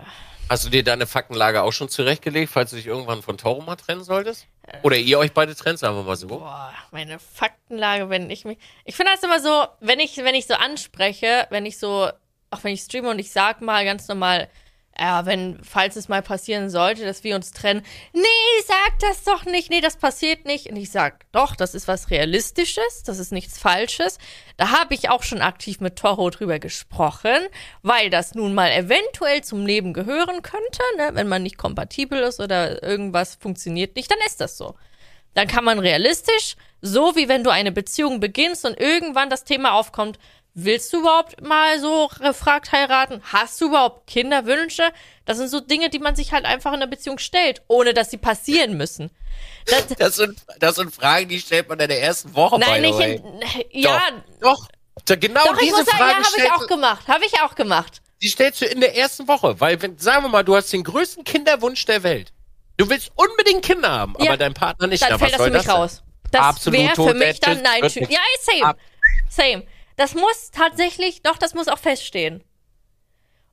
Hast 0.49 0.65
du 0.67 0.71
dir 0.71 0.85
deine 0.85 1.07
Faktenlage 1.07 1.63
auch 1.63 1.73
schon 1.73 1.89
zurechtgelegt, 1.89 2.53
falls 2.53 2.71
du 2.71 2.77
dich 2.77 2.87
irgendwann 2.87 3.23
von 3.23 3.39
Toro 3.39 3.63
mal 3.63 3.77
trennen 3.77 4.05
solltest? 4.05 4.47
Oder 4.83 4.97
ihr 4.97 5.19
euch 5.19 5.33
beide 5.33 5.55
trennt, 5.55 5.79
sagen 5.79 5.97
wir 5.97 6.03
mal 6.03 6.17
so. 6.17 6.29
Boah, 6.29 6.73
meine 6.91 7.19
Faktenlage, 7.19 8.11
wenn 8.11 8.29
ich 8.29 8.45
mich. 8.45 8.59
Ich 8.85 8.95
finde 8.95 9.13
das 9.13 9.23
immer 9.23 9.41
so, 9.41 9.67
wenn 9.81 10.01
ich, 10.01 10.17
wenn 10.19 10.35
ich 10.35 10.47
so 10.47 10.55
anspreche, 10.55 11.47
wenn 11.51 11.65
ich 11.65 11.79
so, 11.79 12.11
auch 12.51 12.63
wenn 12.63 12.75
ich 12.75 12.83
streame 12.83 13.11
und 13.11 13.19
ich 13.19 13.31
sag 13.31 13.63
mal 13.63 13.85
ganz 13.85 14.07
normal, 14.07 14.49
ja, 14.99 15.27
wenn, 15.27 15.59
falls 15.63 15.97
es 15.97 16.09
mal 16.09 16.23
passieren 16.23 16.71
sollte, 16.71 17.05
dass 17.05 17.25
wir 17.25 17.35
uns 17.35 17.51
trennen, 17.51 17.83
nee, 18.13 18.23
sag 18.67 18.99
das 19.01 19.25
doch 19.25 19.45
nicht, 19.45 19.71
nee, 19.71 19.81
das 19.81 19.97
passiert 19.97 20.45
nicht. 20.45 20.71
Und 20.71 20.77
ich 20.77 20.91
sag, 20.91 21.31
doch, 21.33 21.57
das 21.57 21.75
ist 21.75 21.89
was 21.89 22.11
Realistisches, 22.11 23.03
das 23.05 23.19
ist 23.19 23.33
nichts 23.33 23.59
Falsches. 23.59 24.19
Da 24.57 24.71
habe 24.71 24.95
ich 24.95 25.11
auch 25.11 25.25
schon 25.25 25.43
aktiv 25.43 25.81
mit 25.81 25.97
Toro 25.97 26.31
drüber 26.31 26.61
gesprochen, 26.61 27.49
weil 27.83 28.09
das 28.09 28.35
nun 28.35 28.55
mal 28.55 28.71
eventuell 28.71 29.43
zum 29.43 29.67
Leben 29.67 29.93
gehören 29.93 30.43
könnte, 30.43 30.83
ne? 30.97 31.11
wenn 31.15 31.29
man 31.29 31.43
nicht 31.43 31.59
kompatibel 31.59 32.21
ist 32.21 32.39
oder 32.39 32.83
irgendwas 32.83 33.35
funktioniert 33.35 33.97
nicht, 33.97 34.11
dann 34.11 34.19
ist 34.27 34.41
das 34.41 34.57
so. 34.57 34.75
Dann 35.35 35.49
kann 35.49 35.65
man 35.65 35.81
realistisch, 35.81 36.55
so 36.81 37.17
wie 37.17 37.29
wenn 37.29 37.43
du 37.43 37.51
eine 37.51 37.73
Beziehung 37.73 38.21
beginnst 38.21 38.65
und 38.65 38.79
irgendwann 38.79 39.31
das 39.31 39.43
Thema 39.43 39.73
aufkommt, 39.73 40.19
willst 40.55 40.93
du 40.93 41.01
überhaupt 41.01 41.41
mal 41.43 41.79
so 41.81 42.09
gefragt 42.21 42.73
heiraten? 42.73 43.21
Hast 43.33 43.61
du 43.61 43.67
überhaupt 43.67 44.07
Kinderwünsche? 44.07 44.85
Das 45.25 45.37
sind 45.39 45.49
so 45.49 45.61
Dinge, 45.61 45.91
die 45.91 45.99
man 45.99 46.17
sich 46.17 46.33
halt 46.33 46.45
einfach 46.45 46.71
in 46.73 46.77
einer 46.77 46.87
Beziehung 46.87 47.19
stellt, 47.19 47.63
ohne 47.69 47.93
dass 47.95 48.11
sie 48.11 48.17
passieren 48.19 48.77
müssen. 48.77 49.11
Das, 49.67 49.87
Das 49.99 50.17
sind, 50.17 50.39
das 50.61 50.77
sind 50.77 50.95
Fragen, 50.95 51.29
die 51.29 51.41
stellt 51.41 51.69
man 51.69 51.79
in 51.81 51.89
der 51.89 52.01
ersten 52.03 52.35
Woche 52.35 52.59
nein, 52.59 52.83
nicht 52.83 53.01
in, 53.01 53.23
ja, 53.71 54.01
Doch. 54.41 54.69
Da 55.07 55.17
genau 55.17 55.45
doch, 55.45 55.59
diese 55.59 55.77
muss 55.77 55.87
sagen, 55.87 55.99
Frage 55.99 56.13
ja, 56.21 56.25
habe 56.25 56.37
ich 56.47 56.53
auch 56.53 56.67
gemacht, 56.69 57.09
habe 57.09 57.25
ich 57.27 57.41
auch 57.43 57.55
gemacht. 57.57 58.01
die 58.23 58.29
stellst 58.29 58.61
du 58.61 58.67
in 58.67 58.81
der 58.81 58.97
ersten 58.97 59.27
Woche. 59.27 59.61
Weil, 59.61 59.83
wenn, 59.83 59.99
sagen 59.99 60.23
wir 60.25 60.29
mal, 60.29 60.45
du 60.45 60.55
hast 60.55 60.73
den 60.73 60.85
größten 60.85 61.25
Kinderwunsch 61.25 61.85
der 61.85 62.05
Welt. 62.05 62.33
Du 62.77 62.89
willst 62.89 63.11
unbedingt 63.17 63.65
Kinder 63.65 63.91
haben, 63.91 64.15
Ja. 64.21 64.27
aber 64.31 64.37
dein 64.37 64.55
Partner 64.55 64.87
nicht. 64.87 65.03
Dann 65.03 65.11
Na, 65.11 65.19
fällt 65.19 65.35
das 65.35 65.43
für 65.43 65.51
mich 65.51 65.63
denn? 65.63 65.71
raus. 65.71 66.03
Das 66.31 66.73
wäre 66.73 66.95
für 66.95 67.15
mich 67.15 67.41
dann 67.41 67.61
nein. 67.63 67.83
Ja, 67.83 68.19
same. 68.41 68.65
Ab- 68.65 68.79
Same. 69.29 69.65
Das 69.97 70.15
muss 70.15 70.51
tatsächlich, 70.51 71.23
doch, 71.23 71.39
das 71.39 71.55
muss 71.55 71.69
auch 71.69 71.79
feststehen. 71.79 72.43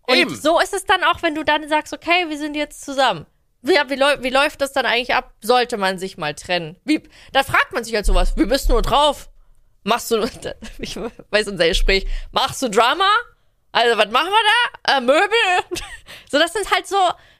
Und 0.03 0.15
Eben. 0.15 0.35
so 0.35 0.59
ist 0.59 0.73
es 0.73 0.85
dann 0.85 1.03
auch, 1.03 1.21
wenn 1.21 1.35
du 1.35 1.43
dann 1.43 1.67
sagst, 1.69 1.93
okay, 1.93 2.29
wir 2.29 2.37
sind 2.37 2.55
jetzt 2.55 2.83
zusammen. 2.83 3.25
Wie, 3.61 3.73
wie, 3.73 4.23
wie 4.23 4.29
läuft 4.29 4.61
das 4.61 4.71
dann 4.73 4.85
eigentlich 4.85 5.13
ab? 5.13 5.33
Sollte 5.41 5.77
man 5.77 5.99
sich 5.99 6.17
mal 6.17 6.33
trennen? 6.33 6.77
Wie, 6.83 7.03
da 7.31 7.43
fragt 7.43 7.73
man 7.73 7.83
sich 7.83 7.93
halt 7.93 8.05
sowas. 8.05 8.33
Wie 8.35 8.45
bist 8.45 8.69
du 8.69 8.73
nur 8.73 8.81
drauf? 8.81 9.29
Machst 9.83 10.09
du, 10.11 10.27
ich 10.79 10.95
weiß 10.95 11.47
unser 11.47 11.67
Gespräch, 11.67 12.07
machst 12.31 12.61
du 12.61 12.69
Drama? 12.69 13.09
Also, 13.71 13.97
was 13.97 14.09
machen 14.11 14.29
wir 14.29 14.51
da? 14.83 14.97
Äh, 14.97 15.01
Möbel? 15.01 15.79
So, 16.29 16.39
das 16.39 16.53
sind 16.53 16.69
halt 16.71 16.87
so 16.87 16.97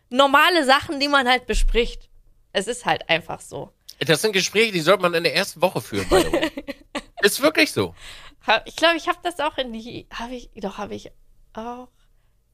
normale 0.09 0.65
Sachen, 0.65 0.99
die 0.99 1.07
man 1.07 1.27
halt 1.27 1.45
bespricht. 1.45 2.09
Es 2.51 2.67
ist 2.67 2.85
halt 2.85 3.09
einfach 3.09 3.39
so. 3.39 3.71
Das 3.99 4.21
sind 4.21 4.33
Gespräche, 4.33 4.73
die 4.73 4.81
sollte 4.81 5.01
man 5.01 5.13
in 5.13 5.23
der 5.23 5.33
ersten 5.35 5.61
Woche 5.61 5.79
führen. 5.79 6.07
by 6.09 6.21
the 6.21 6.31
way. 6.33 6.51
Ist 7.21 7.41
wirklich 7.41 7.71
so. 7.71 7.95
Ich 8.65 8.75
glaube, 8.75 8.97
ich 8.97 9.07
habe 9.07 9.19
das 9.23 9.39
auch 9.39 9.57
in 9.57 9.71
die, 9.73 10.07
habe 10.13 10.35
ich, 10.35 10.49
doch, 10.55 10.77
habe 10.77 10.95
ich 10.95 11.11
auch, 11.53 11.87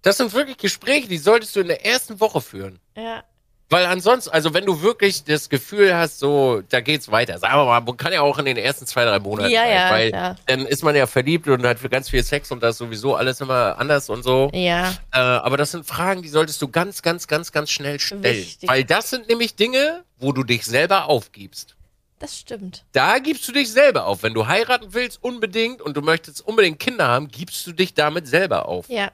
Das 0.02 0.18
sind 0.18 0.34
wirklich 0.34 0.58
Gespräche, 0.58 1.08
die 1.08 1.18
solltest 1.18 1.56
du 1.56 1.62
in 1.62 1.68
der 1.68 1.86
ersten 1.86 2.20
Woche 2.20 2.42
führen. 2.42 2.80
ja. 2.96 3.24
Weil 3.70 3.86
ansonsten, 3.86 4.30
also 4.30 4.54
wenn 4.54 4.66
du 4.66 4.82
wirklich 4.82 5.26
das 5.26 5.50
Gefühl 5.50 5.94
hast, 5.94 6.20
so, 6.20 6.62
da 6.70 6.80
geht's 6.80 7.12
weiter. 7.12 7.38
Sagen 7.38 7.56
wir 7.56 7.66
mal, 7.66 7.82
man 7.82 7.98
kann 7.98 8.14
ja 8.14 8.22
auch 8.22 8.38
in 8.38 8.46
den 8.46 8.56
ersten 8.56 8.86
zwei, 8.88 9.04
drei 9.04 9.20
Monaten 9.20 9.52
Ja, 9.52 9.64
sein, 9.64 9.72
ja, 9.76 9.92
weil 9.92 10.12
ja. 10.12 10.36
dann 10.46 10.66
ist 10.66 10.84
man 10.86 10.96
ja 10.96 11.06
verliebt 11.06 11.50
und 11.50 11.66
hat 11.66 11.78
für 11.78 11.90
ganz 11.90 12.10
viel 12.10 12.24
Sex 12.24 12.50
und 12.54 12.64
das 12.64 12.76
ist 12.76 12.78
sowieso 12.78 13.16
alles 13.16 13.42
immer 13.42 13.78
anders 13.78 14.10
und 14.10 14.24
so. 14.24 14.50
Ja. 14.54 14.92
Äh, 15.12 15.18
aber 15.18 15.58
das 15.58 15.72
sind 15.72 15.86
Fragen, 15.86 16.22
die 16.22 16.30
solltest 16.30 16.62
du 16.62 16.70
ganz, 16.70 17.02
ganz, 17.02 17.28
ganz, 17.28 17.52
ganz 17.52 17.70
schnell 17.70 18.00
stellen. 18.00 18.24
Wichtig. 18.24 18.70
Weil 18.70 18.86
das 18.86 19.10
sind 19.10 19.28
nämlich 19.28 19.58
Dinge, 19.58 20.06
wo 20.18 20.32
du 20.32 20.46
dich 20.46 20.66
selber 20.66 21.08
aufgibst. 21.10 21.76
Das 22.20 22.38
stimmt. 22.38 22.84
Da 22.94 23.20
gibst 23.20 23.48
du 23.48 23.52
dich 23.52 23.72
selber 23.72 24.06
auf. 24.06 24.24
Wenn 24.24 24.34
du 24.34 24.48
heiraten 24.48 24.94
willst, 24.94 25.24
unbedingt, 25.24 25.82
und 25.82 25.96
du 25.96 26.02
möchtest 26.02 26.42
unbedingt 26.46 26.80
Kinder 26.80 27.08
haben, 27.08 27.28
gibst 27.28 27.66
du 27.68 27.72
dich 27.74 27.94
damit 27.94 28.28
selber 28.28 28.68
auf. 28.68 28.90
Ja, 28.90 29.12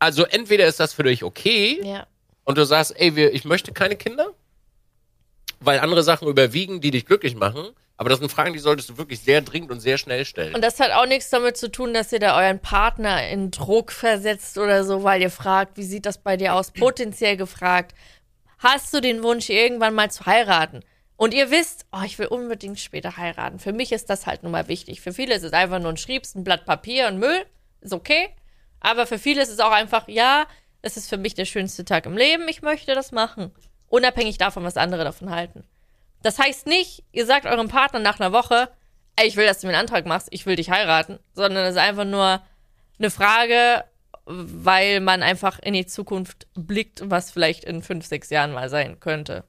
Also 0.00 0.24
entweder 0.24 0.66
ist 0.66 0.80
das 0.80 0.92
für 0.92 1.04
dich 1.04 1.22
okay 1.22 1.80
ja. 1.84 2.06
und 2.44 2.58
du 2.58 2.64
sagst, 2.64 2.94
ey, 2.98 3.14
wir, 3.14 3.32
ich 3.32 3.44
möchte 3.44 3.72
keine 3.72 3.94
Kinder, 3.96 4.30
weil 5.60 5.78
andere 5.78 6.02
Sachen 6.02 6.28
überwiegen, 6.28 6.80
die 6.80 6.90
dich 6.90 7.06
glücklich 7.06 7.36
machen. 7.36 7.68
Aber 7.96 8.10
das 8.10 8.18
sind 8.18 8.28
Fragen, 8.28 8.52
die 8.52 8.58
solltest 8.58 8.88
du 8.90 8.98
wirklich 8.98 9.20
sehr 9.20 9.40
dringend 9.40 9.70
und 9.70 9.78
sehr 9.78 9.98
schnell 9.98 10.24
stellen. 10.24 10.56
Und 10.56 10.62
das 10.64 10.80
hat 10.80 10.90
auch 10.90 11.06
nichts 11.06 11.30
damit 11.30 11.56
zu 11.56 11.70
tun, 11.70 11.94
dass 11.94 12.10
ihr 12.12 12.18
da 12.18 12.36
euren 12.36 12.58
Partner 12.58 13.28
in 13.28 13.52
Druck 13.52 13.92
versetzt 13.92 14.58
oder 14.58 14.82
so, 14.82 15.04
weil 15.04 15.22
ihr 15.22 15.30
fragt, 15.30 15.76
wie 15.76 15.84
sieht 15.84 16.04
das 16.04 16.18
bei 16.18 16.36
dir 16.36 16.54
aus? 16.54 16.72
Potenziell 16.72 17.36
gefragt, 17.36 17.94
hast 18.58 18.92
du 18.92 19.00
den 19.00 19.22
Wunsch, 19.22 19.48
irgendwann 19.48 19.94
mal 19.94 20.10
zu 20.10 20.26
heiraten? 20.26 20.80
Und 21.16 21.32
ihr 21.32 21.50
wisst, 21.50 21.86
oh, 21.92 22.02
ich 22.04 22.18
will 22.18 22.26
unbedingt 22.26 22.80
später 22.80 23.16
heiraten. 23.16 23.58
Für 23.58 23.72
mich 23.72 23.92
ist 23.92 24.10
das 24.10 24.26
halt 24.26 24.42
nun 24.42 24.52
mal 24.52 24.68
wichtig. 24.68 25.00
Für 25.00 25.12
viele 25.12 25.34
ist 25.34 25.44
es 25.44 25.52
einfach 25.52 25.78
nur 25.78 25.90
ein 25.90 25.96
Schriebs, 25.96 26.34
ein 26.34 26.44
Blatt 26.44 26.64
Papier 26.64 27.06
und 27.08 27.18
Müll. 27.18 27.46
Ist 27.80 27.92
okay. 27.92 28.30
Aber 28.80 29.06
für 29.06 29.18
viele 29.18 29.42
ist 29.42 29.50
es 29.50 29.60
auch 29.60 29.70
einfach, 29.70 30.08
ja, 30.08 30.46
es 30.82 30.96
ist 30.96 31.08
für 31.08 31.16
mich 31.16 31.34
der 31.34 31.44
schönste 31.44 31.84
Tag 31.84 32.06
im 32.06 32.16
Leben. 32.16 32.48
Ich 32.48 32.62
möchte 32.62 32.94
das 32.94 33.12
machen. 33.12 33.52
Unabhängig 33.88 34.38
davon, 34.38 34.64
was 34.64 34.76
andere 34.76 35.04
davon 35.04 35.30
halten. 35.30 35.64
Das 36.22 36.38
heißt 36.38 36.66
nicht, 36.66 37.04
ihr 37.12 37.26
sagt 37.26 37.46
eurem 37.46 37.68
Partner 37.68 38.00
nach 38.00 38.18
einer 38.18 38.32
Woche, 38.32 38.68
ey, 39.16 39.28
ich 39.28 39.36
will, 39.36 39.46
dass 39.46 39.60
du 39.60 39.66
mir 39.66 39.74
einen 39.74 39.82
Antrag 39.82 40.06
machst, 40.06 40.28
ich 40.30 40.46
will 40.46 40.56
dich 40.56 40.70
heiraten, 40.70 41.18
sondern 41.34 41.64
es 41.64 41.72
ist 41.72 41.80
einfach 41.80 42.04
nur 42.04 42.42
eine 42.98 43.10
Frage, 43.10 43.84
weil 44.24 45.00
man 45.00 45.22
einfach 45.22 45.58
in 45.58 45.74
die 45.74 45.86
Zukunft 45.86 46.46
blickt, 46.54 47.02
was 47.04 47.30
vielleicht 47.30 47.64
in 47.64 47.82
fünf, 47.82 48.06
sechs 48.06 48.30
Jahren 48.30 48.52
mal 48.52 48.68
sein 48.68 49.00
könnte. 49.00 49.44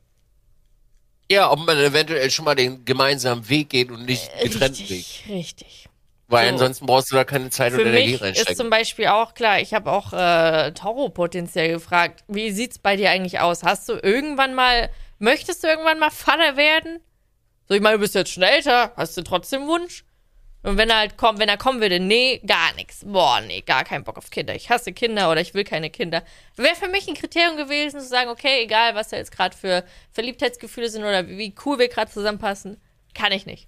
Ja, 1.31 1.51
ob 1.51 1.59
man 1.65 1.77
eventuell 1.77 2.29
schon 2.29 2.45
mal 2.45 2.55
den 2.55 2.85
gemeinsamen 2.85 3.47
Weg 3.49 3.69
geht 3.69 3.91
und 3.91 4.05
nicht 4.05 4.29
getrennten 4.41 4.79
Weg. 4.79 4.89
Richtig, 4.89 5.25
richtig. 5.29 5.89
Weil 6.27 6.47
so. 6.47 6.53
ansonsten 6.53 6.85
brauchst 6.87 7.11
du 7.11 7.15
da 7.15 7.23
keine 7.23 7.49
Zeit 7.51 7.73
und 7.73 7.79
Für 7.79 7.85
Energie 7.85 8.05
mich 8.05 8.13
ist 8.15 8.21
reinstecken. 8.21 8.55
zum 8.55 8.69
Beispiel 8.69 9.07
auch 9.07 9.35
klar, 9.35 9.59
ich 9.59 9.73
habe 9.73 9.91
auch 9.91 10.11
äh, 10.11 10.71
Toro 10.71 11.09
potenziell 11.09 11.73
gefragt, 11.73 12.23
wie 12.27 12.51
sieht's 12.51 12.79
bei 12.79 12.95
dir 12.95 13.11
eigentlich 13.11 13.39
aus? 13.39 13.63
Hast 13.63 13.87
du 13.89 13.93
irgendwann 13.93 14.55
mal, 14.55 14.89
möchtest 15.19 15.63
du 15.63 15.67
irgendwann 15.67 15.99
mal 15.99 16.09
Vater 16.09 16.57
werden? 16.57 16.99
So, 17.67 17.75
ich 17.75 17.81
meine, 17.81 17.97
du 17.97 18.01
bist 18.01 18.15
jetzt 18.15 18.31
schon 18.31 18.43
älter, 18.43 18.91
hast 18.95 19.17
du 19.17 19.21
trotzdem 19.21 19.67
Wunsch? 19.67 20.03
Und 20.65 20.77
wenn 20.77 20.89
er 20.89 20.97
halt 20.97 21.15
kommt, 21.15 21.37
wenn 21.37 21.47
er 21.47 21.59
kommen 21.59 21.79
würde, 21.79 21.99
nee, 21.99 22.39
gar 22.39 22.73
nichts. 22.73 23.03
Boah, 23.05 23.39
nee, 23.39 23.61
gar 23.61 23.83
keinen 23.83 24.03
Bock 24.03 24.17
auf 24.17 24.31
Kinder. 24.31 24.55
Ich 24.55 24.71
hasse 24.71 24.93
Kinder 24.93 25.29
oder 25.29 25.39
ich 25.39 25.53
will 25.53 25.63
keine 25.63 25.91
Kinder. 25.91 26.23
Wäre 26.55 26.75
für 26.75 26.87
mich 26.87 27.07
ein 27.07 27.13
Kriterium 27.13 27.55
gewesen, 27.55 27.99
zu 27.99 28.07
sagen, 28.07 28.31
okay, 28.31 28.63
egal, 28.63 28.95
was 28.95 29.09
da 29.09 29.17
jetzt 29.17 29.31
gerade 29.31 29.55
für 29.55 29.85
Verliebtheitsgefühle 30.13 30.89
sind 30.89 31.03
oder 31.03 31.27
wie 31.27 31.53
cool 31.63 31.77
wir 31.77 31.87
gerade 31.87 32.09
zusammenpassen, 32.11 32.81
kann 33.13 33.31
ich 33.31 33.45
nicht. 33.45 33.67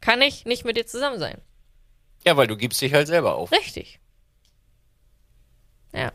Kann 0.00 0.22
ich 0.22 0.46
nicht 0.46 0.64
mit 0.64 0.78
dir 0.78 0.86
zusammen 0.86 1.18
sein. 1.18 1.42
Ja, 2.24 2.38
weil 2.38 2.46
du 2.46 2.56
gibst 2.56 2.80
dich 2.80 2.94
halt 2.94 3.06
selber 3.06 3.34
auf. 3.34 3.52
Richtig. 3.52 4.00
Ja. 5.92 6.10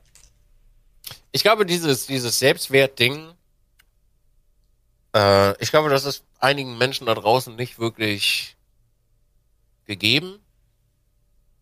Ich 1.31 1.43
glaube, 1.43 1.67
dieses, 1.67 2.07
dieses 2.07 2.39
Selbstwertding, 2.39 3.31
äh, 5.15 5.55
ich 5.61 5.69
glaube, 5.69 5.89
das 5.89 6.05
ist 6.05 6.23
einigen 6.39 6.79
Menschen 6.79 7.05
da 7.05 7.13
draußen 7.13 7.55
nicht 7.55 7.77
wirklich 7.77 8.54
gegeben. 9.85 10.39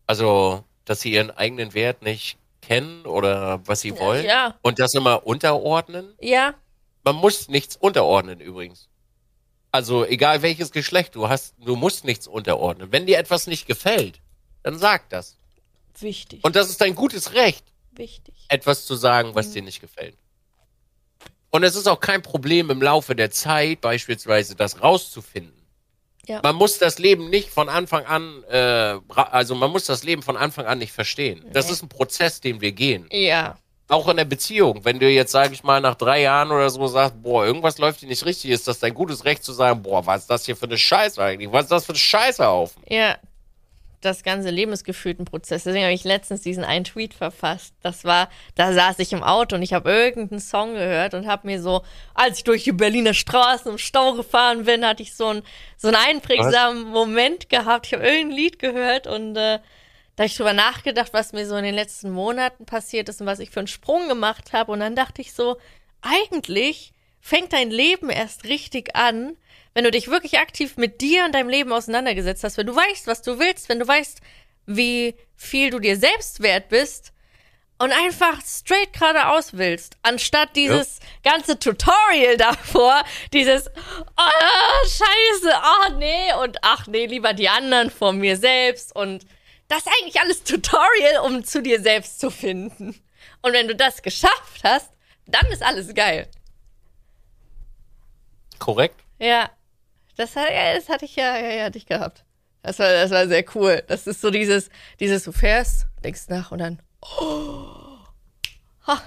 Also, 0.06 0.64
dass 0.84 1.00
sie 1.00 1.12
ihren 1.12 1.30
eigenen 1.30 1.74
Wert 1.74 2.02
nicht 2.02 2.38
kennen 2.60 3.06
oder 3.06 3.66
was 3.66 3.80
sie 3.80 3.98
wollen. 3.98 4.24
Ja. 4.24 4.58
Und 4.62 4.78
das 4.78 4.94
immer 4.94 5.26
unterordnen. 5.26 6.14
Ja. 6.20 6.54
Man 7.04 7.16
muss 7.16 7.48
nichts 7.48 7.76
unterordnen 7.76 8.40
übrigens. 8.40 8.88
Also, 9.70 10.04
egal 10.04 10.42
welches 10.42 10.70
Geschlecht 10.72 11.14
du 11.14 11.28
hast, 11.28 11.54
du 11.58 11.76
musst 11.76 12.04
nichts 12.04 12.26
unterordnen. 12.26 12.92
Wenn 12.92 13.06
dir 13.06 13.18
etwas 13.18 13.46
nicht 13.46 13.66
gefällt, 13.66 14.20
dann 14.62 14.78
sag 14.78 15.08
das. 15.10 15.36
Wichtig. 16.00 16.44
Und 16.44 16.56
das 16.56 16.70
ist 16.70 16.80
dein 16.80 16.94
gutes 16.94 17.34
Recht, 17.34 17.64
Wichtig. 17.92 18.34
etwas 18.48 18.86
zu 18.86 18.94
sagen, 18.94 19.34
was 19.34 19.50
dir 19.52 19.62
nicht 19.62 19.80
gefällt. 19.80 20.16
Und 21.50 21.62
es 21.62 21.76
ist 21.76 21.86
auch 21.86 22.00
kein 22.00 22.22
Problem 22.22 22.70
im 22.70 22.82
Laufe 22.82 23.14
der 23.14 23.30
Zeit, 23.30 23.80
beispielsweise 23.80 24.56
das 24.56 24.82
rauszufinden. 24.82 25.63
Ja. 26.26 26.40
Man 26.42 26.54
muss 26.56 26.78
das 26.78 26.98
Leben 26.98 27.30
nicht 27.30 27.50
von 27.50 27.68
Anfang 27.68 28.04
an, 28.06 28.42
äh, 28.50 28.94
also 29.14 29.54
man 29.54 29.70
muss 29.70 29.84
das 29.84 30.04
Leben 30.04 30.22
von 30.22 30.36
Anfang 30.36 30.66
an 30.66 30.78
nicht 30.78 30.92
verstehen. 30.92 31.44
Das 31.52 31.66
Nee. 31.66 31.72
ist 31.72 31.82
ein 31.82 31.88
Prozess, 31.88 32.40
den 32.40 32.60
wir 32.60 32.72
gehen. 32.72 33.06
Ja. 33.10 33.56
Auch 33.88 34.08
in 34.08 34.16
der 34.16 34.24
Beziehung. 34.24 34.80
Wenn 34.84 34.98
du 34.98 35.08
jetzt, 35.10 35.32
sage 35.32 35.52
ich 35.52 35.62
mal, 35.62 35.80
nach 35.80 35.94
drei 35.94 36.22
Jahren 36.22 36.50
oder 36.50 36.70
so 36.70 36.86
sagst, 36.86 37.22
boah, 37.22 37.44
irgendwas 37.44 37.76
läuft 37.78 38.00
hier 38.00 38.08
nicht 38.08 38.24
richtig, 38.24 38.50
ist 38.50 38.66
das 38.66 38.78
dein 38.78 38.94
gutes 38.94 39.26
Recht 39.26 39.44
zu 39.44 39.52
sagen, 39.52 39.82
boah, 39.82 40.06
was 40.06 40.22
ist 40.22 40.30
das 40.30 40.46
hier 40.46 40.56
für 40.56 40.64
eine 40.64 40.78
Scheiße 40.78 41.22
eigentlich? 41.22 41.52
Was 41.52 41.64
ist 41.64 41.70
das 41.72 41.84
für 41.84 41.92
ein 41.92 41.96
Scheißhaufen? 41.96 42.82
Ja. 42.88 43.16
Das 44.04 44.22
ganze 44.22 44.50
Leben 44.50 44.72
ist 44.72 44.84
gefühlt 44.84 45.18
ein 45.18 45.24
Prozess. 45.24 45.64
Deswegen 45.64 45.84
habe 45.84 45.94
ich 45.94 46.04
letztens 46.04 46.42
diesen 46.42 46.62
einen 46.62 46.84
Tweet 46.84 47.14
verfasst. 47.14 47.74
Das 47.82 48.04
war, 48.04 48.28
da 48.54 48.72
saß 48.72 48.98
ich 48.98 49.12
im 49.12 49.22
Auto 49.22 49.56
und 49.56 49.62
ich 49.62 49.72
habe 49.72 49.90
irgendeinen 49.90 50.40
Song 50.40 50.74
gehört 50.74 51.14
und 51.14 51.26
habe 51.26 51.46
mir 51.46 51.62
so, 51.62 51.82
als 52.14 52.38
ich 52.38 52.44
durch 52.44 52.64
die 52.64 52.72
Berliner 52.72 53.14
Straßen 53.14 53.72
im 53.72 53.78
Stau 53.78 54.12
gefahren 54.12 54.64
bin, 54.64 54.84
hatte 54.84 55.02
ich 55.02 55.14
so, 55.14 55.28
ein, 55.28 55.42
so 55.78 55.88
einen 55.88 55.96
einprägsamen 55.96 56.84
Moment 56.84 57.48
gehabt. 57.48 57.86
Ich 57.86 57.94
habe 57.94 58.04
irgendein 58.04 58.36
Lied 58.36 58.58
gehört 58.58 59.06
und 59.06 59.36
äh, 59.36 59.58
da 60.16 60.22
habe 60.22 60.26
ich 60.26 60.36
drüber 60.36 60.52
nachgedacht, 60.52 61.12
was 61.12 61.32
mir 61.32 61.46
so 61.46 61.56
in 61.56 61.64
den 61.64 61.74
letzten 61.74 62.10
Monaten 62.10 62.66
passiert 62.66 63.08
ist 63.08 63.20
und 63.20 63.26
was 63.26 63.40
ich 63.40 63.50
für 63.50 63.60
einen 63.60 63.66
Sprung 63.66 64.08
gemacht 64.08 64.52
habe. 64.52 64.70
Und 64.70 64.80
dann 64.80 64.94
dachte 64.94 65.22
ich 65.22 65.32
so, 65.32 65.56
eigentlich 66.02 66.92
fängt 67.20 67.54
dein 67.54 67.70
Leben 67.70 68.10
erst 68.10 68.44
richtig 68.44 68.94
an, 68.94 69.36
wenn 69.74 69.84
du 69.84 69.90
dich 69.90 70.08
wirklich 70.08 70.38
aktiv 70.38 70.76
mit 70.76 71.00
dir 71.00 71.24
und 71.24 71.34
deinem 71.34 71.48
Leben 71.48 71.72
auseinandergesetzt 71.72 72.44
hast, 72.44 72.56
wenn 72.56 72.66
du 72.66 72.74
weißt, 72.74 73.06
was 73.06 73.22
du 73.22 73.38
willst, 73.38 73.68
wenn 73.68 73.80
du 73.80 73.86
weißt, 73.86 74.20
wie 74.66 75.14
viel 75.36 75.70
du 75.70 75.78
dir 75.80 75.96
selbst 75.96 76.40
wert 76.40 76.68
bist 76.68 77.12
und 77.78 77.92
einfach 77.92 78.40
straight 78.44 78.92
geradeaus 78.92 79.54
willst, 79.54 79.96
anstatt 80.02 80.54
dieses 80.54 81.00
ganze 81.22 81.58
Tutorial 81.58 82.36
davor, 82.36 83.02
dieses 83.32 83.68
oh, 84.16 84.86
scheiße, 84.86 85.52
oh 85.52 85.94
nee 85.98 86.32
und 86.42 86.58
ach 86.62 86.86
nee, 86.86 87.06
lieber 87.06 87.34
die 87.34 87.48
anderen 87.48 87.90
vor 87.90 88.12
mir 88.12 88.36
selbst 88.36 88.94
und 88.94 89.26
das 89.68 89.78
ist 89.78 89.92
eigentlich 89.98 90.20
alles 90.20 90.44
Tutorial, 90.44 91.24
um 91.24 91.42
zu 91.42 91.62
dir 91.62 91.80
selbst 91.80 92.20
zu 92.20 92.30
finden. 92.30 93.00
Und 93.42 93.52
wenn 93.54 93.66
du 93.66 93.74
das 93.74 94.02
geschafft 94.02 94.62
hast, 94.62 94.90
dann 95.26 95.46
ist 95.50 95.62
alles 95.62 95.94
geil. 95.94 96.28
Korrekt? 98.58 99.00
Ja. 99.18 99.50
Das, 100.16 100.36
hat, 100.36 100.50
ja, 100.50 100.74
das 100.74 100.88
hatte 100.88 101.04
ich 101.04 101.16
ja, 101.16 101.36
ja, 101.36 101.50
ja, 101.50 101.64
hatte 101.64 101.78
ich 101.78 101.86
gehabt. 101.86 102.24
Das 102.62 102.78
war, 102.78 102.90
das 102.90 103.10
war 103.10 103.26
sehr 103.28 103.44
cool. 103.54 103.82
Das 103.86 104.06
ist 104.06 104.20
so 104.20 104.30
dieses, 104.30 104.70
dieses, 105.00 105.24
du 105.24 105.32
fährst, 105.32 105.86
denkst 106.02 106.28
nach 106.28 106.50
und 106.50 106.58
dann, 106.58 106.80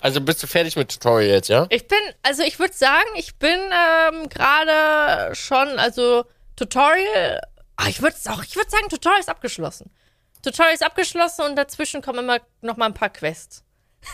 Also 0.00 0.20
bist 0.20 0.42
du 0.42 0.46
fertig 0.46 0.76
mit 0.76 0.90
Tutorial 0.90 1.30
jetzt, 1.30 1.48
ja? 1.48 1.66
ich 1.70 1.88
bin, 1.88 1.98
also 2.22 2.42
ich 2.42 2.58
würde 2.58 2.74
sagen, 2.74 3.08
ich 3.16 3.36
bin 3.36 3.58
ähm, 3.58 4.28
gerade 4.28 5.34
schon, 5.34 5.78
also 5.78 6.24
Tutorial, 6.54 7.40
ah, 7.76 7.88
ich 7.88 8.02
würde 8.02 8.14
auch, 8.28 8.44
ich 8.44 8.54
würde 8.56 8.70
sagen, 8.70 8.88
Tutorial 8.88 9.20
ist 9.20 9.28
abgeschlossen. 9.28 9.90
Tutorial 10.42 10.74
ist 10.74 10.84
abgeschlossen 10.84 11.46
und 11.46 11.56
dazwischen 11.56 12.02
kommen 12.02 12.20
immer 12.20 12.38
noch 12.60 12.76
mal 12.76 12.86
ein 12.86 12.94
paar 12.94 13.10
Quests. 13.10 13.64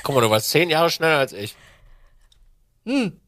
Guck 0.03 0.15
mal, 0.15 0.23
du 0.23 0.31
warst 0.31 0.49
zehn 0.51 0.71
Jahre 0.71 0.89
schneller 0.89 1.19
als 1.19 1.33
ich. 1.33 1.57
Hm. 2.87 3.21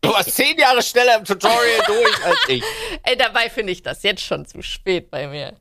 Du 0.00 0.10
warst 0.10 0.32
zehn 0.32 0.56
Jahre 0.58 0.82
schneller 0.82 1.16
im 1.16 1.24
Tutorial 1.24 1.82
durch 1.86 2.24
als 2.24 2.38
ich. 2.48 2.62
Ey, 3.02 3.16
dabei 3.16 3.50
finde 3.50 3.72
ich 3.72 3.82
das 3.82 4.02
jetzt 4.02 4.22
schon 4.22 4.46
zu 4.46 4.62
spät 4.62 5.10
bei 5.10 5.26
mir. 5.26 5.56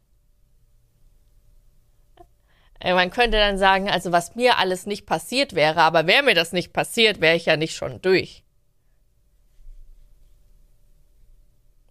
Ey, 2.80 2.94
man 2.94 3.10
könnte 3.10 3.38
dann 3.38 3.58
sagen, 3.58 3.90
also 3.90 4.12
was 4.12 4.36
mir 4.36 4.58
alles 4.60 4.86
nicht 4.86 5.08
passiert 5.08 5.56
wäre, 5.56 5.82
aber 5.82 6.06
wäre 6.06 6.24
mir 6.24 6.36
das 6.36 6.52
nicht 6.52 6.74
passiert, 6.74 7.22
wäre 7.22 7.36
ich 7.36 7.46
ja 7.46 7.58
nicht 7.58 7.76
schon 7.76 8.02
durch. 8.02 8.44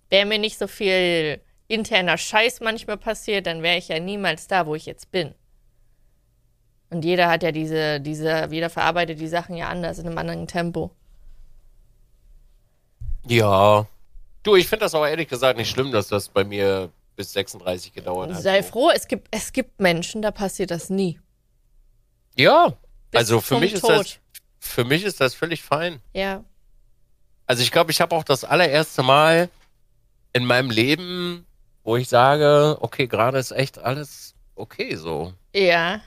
Wäre 0.09 0.27
mir 0.27 0.39
nicht 0.39 0.59
so 0.59 0.69
viel 0.69 1.41
interner 1.67 2.17
Scheiß 2.17 2.61
manchmal 2.61 2.97
passiert, 2.97 3.47
dann 3.47 3.65
wäre 3.65 3.79
ich 3.79 3.89
ja 3.89 3.99
niemals 3.99 4.47
da, 4.47 4.67
wo 4.67 4.77
ich 4.77 4.87
jetzt 4.87 5.11
bin. 5.11 5.35
Und 6.91 7.05
jeder 7.05 7.29
hat 7.29 7.43
ja 7.43 7.51
diese, 7.51 8.01
diese, 8.01 8.47
jeder 8.49 8.71
verarbeitet 8.71 9.19
die 9.19 9.27
Sachen 9.27 9.57
ja 9.57 9.69
anders, 9.69 9.99
in 9.99 10.07
einem 10.07 10.19
anderen 10.19 10.47
Tempo. 10.47 10.93
Ja. 13.27 13.87
Du, 14.43 14.57
ich 14.57 14.69
finde 14.69 14.85
das 14.85 14.95
aber 14.95 15.11
ehrlich 15.11 15.29
gesagt 15.29 15.59
nicht 15.59 15.71
schlimm, 15.71 15.91
dass 15.91 16.09
das 16.09 16.29
bei 16.29 16.45
mir 16.45 16.91
bis 17.17 17.33
36 17.33 17.93
gedauert 17.93 18.33
hat. 18.33 18.43
Sei 18.43 18.63
froh, 18.63 18.91
es 18.91 19.09
gibt, 19.09 19.29
es 19.31 19.53
gibt 19.53 19.81
Menschen, 19.81 20.23
da 20.23 20.31
passiert 20.31 20.71
das 20.71 20.91
nie. 20.91 21.19
Ja. 22.37 22.75
Bis 23.11 23.19
Also 23.19 23.41
für 23.41 23.59
mich 23.59 23.73
ist 23.73 23.89
das 23.89 24.19
für 24.67 24.85
mich 24.85 25.05
ist 25.05 25.21
das 25.21 25.35
völlig 25.35 25.63
fein. 25.63 26.01
Ja. 26.13 26.45
Also 27.47 27.63
ich 27.63 27.71
glaube, 27.71 27.93
ich 27.93 28.01
habe 28.01 28.15
auch 28.15 28.25
das 28.25 28.45
allererste 28.45 29.03
Mal 29.03 29.49
in 30.33 30.45
meinem 30.45 30.71
Leben, 30.71 31.47
wo 31.85 31.97
ich 31.97 32.09
sage, 32.09 32.77
okay, 32.81 33.07
gerade 33.07 33.39
ist 33.39 33.53
echt 33.53 33.79
alles 33.79 34.35
okay 34.55 34.97
so. 34.97 35.33
Ja. 35.55 36.01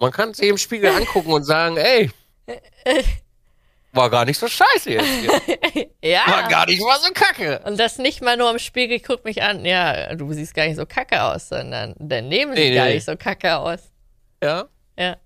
Man 0.00 0.12
kann 0.12 0.32
sich 0.32 0.48
im 0.48 0.58
Spiegel 0.58 0.90
angucken 0.90 1.32
und 1.32 1.44
sagen, 1.44 1.76
ey, 1.76 2.10
war 3.92 4.10
gar 4.10 4.24
nicht 4.24 4.38
so 4.38 4.46
scheiße 4.48 4.90
jetzt. 4.92 5.06
Hier. 5.06 5.30
War 6.26 6.40
Ja. 6.42 6.48
gar 6.48 6.66
nicht 6.66 6.80
mal 6.80 6.98
so 7.00 7.12
kacke. 7.12 7.60
Und 7.64 7.78
das 7.80 7.98
nicht 7.98 8.22
mal 8.22 8.36
nur 8.36 8.50
im 8.50 8.58
Spiegel, 8.58 9.00
guck 9.00 9.24
mich 9.24 9.42
an, 9.42 9.64
ja, 9.64 10.14
du 10.14 10.32
siehst 10.32 10.54
gar 10.54 10.66
nicht 10.66 10.76
so 10.76 10.86
kacke 10.86 11.20
aus, 11.22 11.48
sondern 11.48 11.94
daneben 11.98 12.52
Nee, 12.52 12.68
sieht 12.68 12.74
gar 12.76 12.86
nee. 12.86 12.94
nicht 12.94 13.04
so 13.04 13.16
kacke 13.16 13.56
aus. 13.56 13.80
Ja. 14.42 14.66
Ja. 14.98 15.16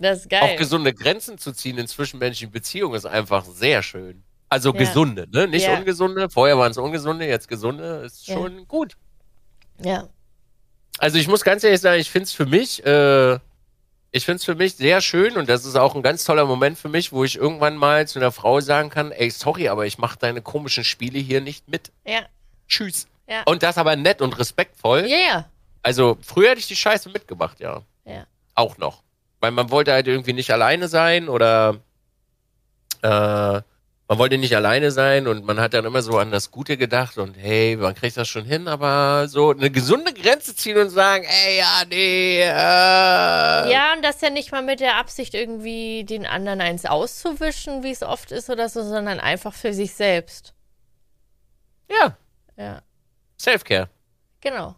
Das 0.00 0.20
ist 0.20 0.26
Auch 0.26 0.30
geil. 0.40 0.56
gesunde 0.56 0.92
Grenzen 0.94 1.38
zu 1.38 1.52
ziehen 1.52 1.78
in 1.78 1.86
zwischenmenschlichen 1.86 2.52
Beziehungen 2.52 2.94
ist 2.94 3.04
einfach 3.06 3.44
sehr 3.44 3.82
schön. 3.82 4.22
Also 4.48 4.72
Ja. 4.72 4.78
gesunde, 4.78 5.26
ne? 5.30 5.46
Nicht 5.46 5.66
Ja. 5.66 5.76
ungesunde. 5.78 6.30
Vorher 6.30 6.56
waren 6.58 6.70
es 6.70 6.78
ungesunde, 6.78 7.26
jetzt 7.26 7.48
gesunde. 7.48 8.02
Ist 8.06 8.26
Ja. 8.26 8.34
schon 8.34 8.66
gut. 8.66 8.94
Ja. 9.84 10.08
Also 10.98 11.18
ich 11.18 11.28
muss 11.28 11.44
ganz 11.44 11.62
ehrlich 11.64 11.80
sagen, 11.80 12.00
ich 12.00 12.10
finde 12.10 12.24
es 12.24 12.32
für 12.32 12.46
mich, 12.46 12.84
äh, 12.84 13.38
ich 14.10 14.24
finde 14.24 14.36
es 14.36 14.44
für 14.44 14.54
mich 14.54 14.76
sehr 14.76 15.00
schön 15.00 15.36
und 15.36 15.48
das 15.48 15.64
ist 15.64 15.76
auch 15.76 15.94
ein 15.94 16.02
ganz 16.02 16.24
toller 16.24 16.46
Moment 16.46 16.78
für 16.78 16.88
mich, 16.88 17.12
wo 17.12 17.24
ich 17.24 17.36
irgendwann 17.36 17.76
mal 17.76 18.08
zu 18.08 18.18
einer 18.18 18.32
Frau 18.32 18.60
sagen 18.60 18.90
kann, 18.90 19.12
ey, 19.12 19.30
sorry, 19.30 19.68
aber 19.68 19.86
ich 19.86 19.98
mache 19.98 20.18
deine 20.18 20.40
komischen 20.40 20.84
Spiele 20.84 21.18
hier 21.18 21.40
nicht 21.40 21.68
mit. 21.68 21.92
Ja. 22.06 22.20
Tschüss. 22.68 23.06
Ja. 23.28 23.42
Und 23.44 23.62
das 23.62 23.76
aber 23.76 23.96
nett 23.96 24.22
und 24.22 24.38
respektvoll. 24.38 25.06
Ja, 25.06 25.18
ja. 25.18 25.50
Also 25.82 26.18
früher 26.22 26.50
hätte 26.50 26.60
ich 26.60 26.68
die 26.68 26.76
Scheiße 26.76 27.10
mitgemacht, 27.10 27.60
ja. 27.60 27.82
Ja. 28.04 28.26
Auch 28.54 28.78
noch. 28.78 29.02
Weil 29.40 29.50
man 29.50 29.70
wollte 29.70 29.92
halt 29.92 30.08
irgendwie 30.08 30.32
nicht 30.32 30.50
alleine 30.50 30.88
sein 30.88 31.28
oder 31.28 31.76
äh, 33.02 33.60
man 34.08 34.18
wollte 34.18 34.38
nicht 34.38 34.56
alleine 34.56 34.90
sein 34.90 35.26
und 35.26 35.44
man 35.44 35.60
hat 35.60 35.74
dann 35.74 35.84
immer 35.84 36.00
so 36.00 36.18
an 36.18 36.30
das 36.30 36.50
Gute 36.50 36.78
gedacht 36.78 37.18
und 37.18 37.36
hey, 37.36 37.76
man 37.76 37.94
kriegt 37.94 38.16
das 38.16 38.26
schon 38.26 38.46
hin, 38.46 38.66
aber 38.66 39.28
so 39.28 39.50
eine 39.50 39.70
gesunde 39.70 40.14
Grenze 40.14 40.56
ziehen 40.56 40.78
und 40.78 40.88
sagen, 40.88 41.24
ey, 41.24 41.58
ja, 41.58 41.82
nee, 41.88 42.40
äh, 42.40 43.70
Ja, 43.70 43.92
und 43.94 44.02
das 44.02 44.22
ja 44.22 44.30
nicht 44.30 44.50
mal 44.50 44.62
mit 44.62 44.80
der 44.80 44.96
Absicht, 44.96 45.34
irgendwie 45.34 46.04
den 46.04 46.24
anderen 46.24 46.62
eins 46.62 46.86
auszuwischen, 46.86 47.82
wie 47.82 47.90
es 47.90 48.02
oft 48.02 48.32
ist 48.32 48.48
oder 48.48 48.70
so, 48.70 48.82
sondern 48.82 49.20
einfach 49.20 49.52
für 49.52 49.74
sich 49.74 49.92
selbst. 49.94 50.54
ja, 51.90 52.16
Ja. 52.56 52.80
Selfcare. 53.36 53.88
Genau. 54.40 54.74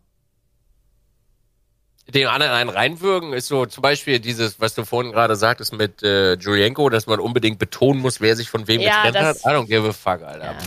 Den 2.14 2.26
anderen 2.26 2.52
einen 2.52 2.70
reinwürgen, 2.70 3.32
ist 3.32 3.48
so 3.48 3.66
zum 3.66 3.82
Beispiel 3.82 4.20
dieses, 4.20 4.60
was 4.60 4.74
du 4.74 4.84
vorhin 4.84 5.12
gerade 5.12 5.36
sagtest 5.36 5.72
mit 5.72 6.02
äh, 6.02 6.34
Julienko, 6.34 6.88
dass 6.88 7.06
man 7.06 7.20
unbedingt 7.20 7.58
betonen 7.58 8.00
muss, 8.00 8.20
wer 8.20 8.36
sich 8.36 8.48
von 8.48 8.66
wem 8.68 8.80
Ja, 8.80 9.04
getrennt 9.04 9.26
hat. 9.26 9.36
I 9.38 9.48
don't 9.48 9.66
give 9.66 9.88
a 9.88 9.92
fuck, 9.92 10.22
Alter. 10.22 10.52
Ja. 10.52 10.58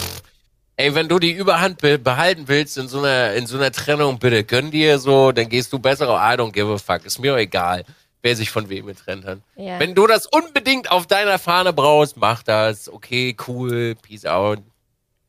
Ey, 0.75 0.95
wenn 0.95 1.07
du 1.07 1.19
die 1.19 1.31
Überhand 1.31 1.81
be 1.81 1.99
behalten 1.99 2.47
willst 2.47 2.77
in 2.77 2.87
so 2.87 2.99
einer 2.99 3.33
in 3.33 3.45
so 3.45 3.57
einer 3.57 3.71
Trennung, 3.71 4.17
bitte 4.17 4.43
gönn 4.43 4.71
dir 4.71 4.97
so, 4.97 5.31
dann 5.31 5.47
gehst 5.47 5.71
du 5.71 5.79
besser. 5.79 6.07
I 6.07 6.35
don't 6.35 6.51
give 6.51 6.71
a 6.71 6.77
fuck. 6.77 7.05
Ist 7.05 7.19
mir 7.19 7.35
auch 7.35 7.37
egal, 7.37 7.85
wer 8.23 8.35
sich 8.35 8.49
von 8.49 8.69
wem 8.69 8.87
getrennt 8.87 9.25
hat. 9.25 9.39
Ja. 9.55 9.79
Wenn 9.79 9.93
du 9.93 10.07
das 10.07 10.25
unbedingt 10.25 10.91
auf 10.91 11.05
deiner 11.05 11.37
Fahne 11.37 11.73
brauchst, 11.73 12.17
mach 12.17 12.41
das. 12.41 12.89
Okay, 12.91 13.35
cool, 13.47 13.95
peace 14.01 14.25
out. 14.25 14.59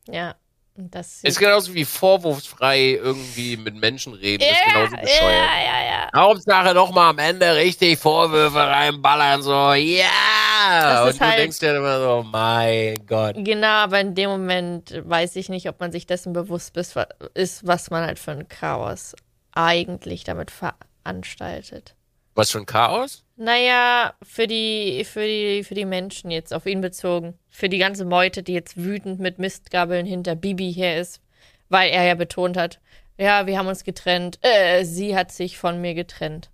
Ja. 0.07 0.35
Das 0.77 1.23
Ist 1.23 1.39
genauso 1.39 1.73
wie 1.73 1.85
vorwurfsfrei 1.85 2.99
irgendwie 3.01 3.55
mit 3.55 3.75
Menschen 3.75 4.13
reden. 4.13 4.43
ist 4.43 4.49
ja, 4.65 4.73
genauso 4.73 4.95
ja, 4.95 5.01
bescheuert. 5.01 5.31
ja, 5.65 5.85
ja. 5.85 6.09
Hauptsache 6.13 6.73
noch 6.73 6.91
mal 6.91 7.11
am 7.11 7.17
Ende 7.17 7.55
richtig 7.55 7.97
Vorwürfe 7.97 8.57
reinballern, 8.57 9.41
so, 9.41 9.71
ja! 9.73 11.03
Und 11.03 11.09
ist 11.11 11.21
du 11.21 11.25
halt- 11.25 11.39
denkst 11.39 11.59
dir 11.59 11.77
immer 11.77 11.99
so, 11.99 12.23
mein 12.23 12.95
Gott. 13.07 13.35
Genau, 13.37 13.67
aber 13.67 14.01
in 14.01 14.15
dem 14.15 14.29
Moment 14.29 15.01
weiß 15.05 15.37
ich 15.37 15.47
nicht, 15.47 15.69
ob 15.69 15.79
man 15.79 15.93
sich 15.93 16.07
dessen 16.07 16.33
bewusst 16.33 16.75
ist, 16.75 16.95
ist, 17.35 17.65
was 17.65 17.89
man 17.89 18.03
halt 18.05 18.19
für 18.19 18.31
ein 18.31 18.47
Chaos 18.49 19.15
eigentlich 19.53 20.25
damit 20.25 20.51
veranstaltet. 20.51 21.95
Was 22.35 22.51
für 22.51 22.59
ein 22.59 22.65
Chaos? 22.65 23.23
Naja, 23.37 24.13
für 24.21 24.45
die, 24.45 25.05
für 25.05 25.25
die, 25.25 25.63
für 25.63 25.73
die 25.73 25.85
Menschen 25.85 26.31
jetzt 26.31 26.53
auf 26.53 26.65
ihn 26.65 26.81
bezogen. 26.81 27.39
Für 27.49 27.69
die 27.69 27.77
ganze 27.77 28.05
Meute, 28.05 28.43
die 28.43 28.53
jetzt 28.53 28.77
wütend 28.77 29.19
mit 29.19 29.39
Mistgabeln 29.39 30.05
hinter 30.05 30.35
Bibi 30.35 30.73
her 30.73 30.99
ist, 30.99 31.21
weil 31.69 31.89
er 31.89 32.05
ja 32.05 32.15
betont 32.15 32.57
hat, 32.57 32.79
ja, 33.17 33.47
wir 33.47 33.57
haben 33.57 33.67
uns 33.67 33.85
getrennt, 33.85 34.39
äh, 34.41 34.83
sie 34.83 35.15
hat 35.15 35.31
sich 35.31 35.57
von 35.57 35.79
mir 35.79 35.93
getrennt. 35.93 36.49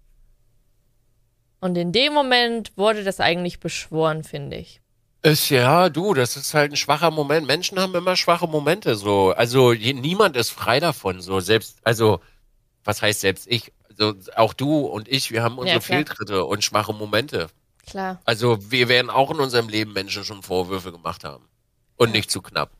Und 1.59 1.75
in 1.77 1.91
dem 1.91 2.13
Moment 2.13 2.71
wurde 2.75 3.03
das 3.03 3.19
eigentlich 3.19 3.59
beschworen, 3.59 4.23
finde 4.23 4.57
ich. 4.57 4.82
Ist 5.23 5.49
ja, 5.49 5.89
du, 5.89 6.15
das 6.15 6.36
ist 6.36 6.55
halt 6.55 6.71
ein 6.71 6.77
schwacher 6.77 7.11
Moment. 7.11 7.45
Menschen 7.45 7.79
haben 7.79 7.93
immer 7.93 8.15
schwache 8.15 8.47
Momente, 8.47 8.95
so. 8.95 9.32
Also, 9.32 9.71
je, 9.71 9.93
niemand 9.93 10.36
ist 10.36 10.49
frei 10.49 10.79
davon, 10.79 11.21
so. 11.21 11.39
Selbst, 11.39 11.77
also, 11.84 12.19
was 12.84 13.03
heißt 13.03 13.21
selbst 13.21 13.45
ich? 13.47 13.71
Also, 14.00 14.16
auch 14.36 14.54
du 14.54 14.80
und 14.86 15.08
ich, 15.08 15.32
wir 15.32 15.44
haben 15.44 15.58
unsere 15.58 15.78
Ja. 15.78 15.82
Fehltritte 15.82 16.46
und 16.46 16.64
schwache 16.64 16.94
Momente. 16.94 17.48
Klar. 17.88 18.22
Also, 18.26 18.72
wir 18.72 18.89
werden 18.89 19.10
auch 19.10 19.32
in 19.32 19.39
unserem 19.39 19.70
Leben 19.70 19.94
Menschen 19.94 20.24
schon 20.24 20.44
Vorwürfe 20.44 20.92
gemacht 20.92 21.24
haben. 21.24 21.48
Und 21.98 22.12
nicht 22.14 22.32
zu 22.32 22.42
knapp. 22.42 22.72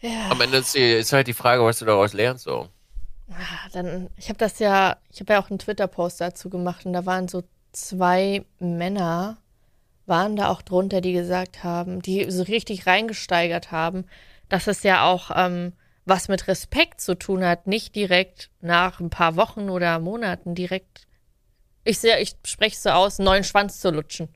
Ja. 0.00 0.30
Am 0.30 0.40
Ende 0.40 0.58
ist, 0.58 0.74
ist 0.74 1.12
halt 1.12 1.28
die 1.28 1.32
Frage, 1.32 1.64
was 1.64 1.78
du 1.78 1.84
daraus 1.84 2.12
lernst, 2.12 2.44
so. 2.44 2.68
Ah, 3.30 3.68
Dann, 3.72 4.10
ich 4.16 4.28
habe 4.28 4.38
das 4.38 4.58
ja, 4.58 4.96
ich 5.10 5.20
habe 5.20 5.32
ja 5.34 5.40
auch 5.42 5.48
einen 5.48 5.60
Twitter-Post 5.60 6.20
dazu 6.20 6.50
gemacht 6.50 6.84
und 6.84 6.92
da 6.92 7.06
waren 7.06 7.28
so 7.28 7.44
zwei 7.70 8.44
Männer, 8.58 9.38
waren 10.06 10.34
da 10.36 10.48
auch 10.48 10.62
drunter, 10.62 11.00
die 11.00 11.12
gesagt 11.12 11.62
haben, 11.62 12.02
die 12.02 12.30
so 12.30 12.42
richtig 12.42 12.86
reingesteigert 12.86 13.70
haben, 13.70 14.04
dass 14.48 14.66
es 14.66 14.82
ja 14.82 15.04
auch 15.04 15.30
ähm, 15.34 15.72
was 16.04 16.28
mit 16.28 16.48
Respekt 16.48 17.00
zu 17.00 17.16
tun 17.16 17.44
hat, 17.44 17.66
nicht 17.66 17.94
direkt 17.94 18.50
nach 18.60 19.00
ein 19.00 19.10
paar 19.10 19.36
Wochen 19.36 19.70
oder 19.70 19.98
Monaten 19.98 20.54
direkt, 20.54 21.06
ich 21.84 21.98
sehe, 21.98 22.20
ich 22.20 22.34
spreche 22.44 22.76
so 22.76 22.90
aus, 22.90 23.18
einen 23.18 23.26
neuen 23.26 23.44
Schwanz 23.44 23.80
zu 23.80 23.90
lutschen. 23.90 24.28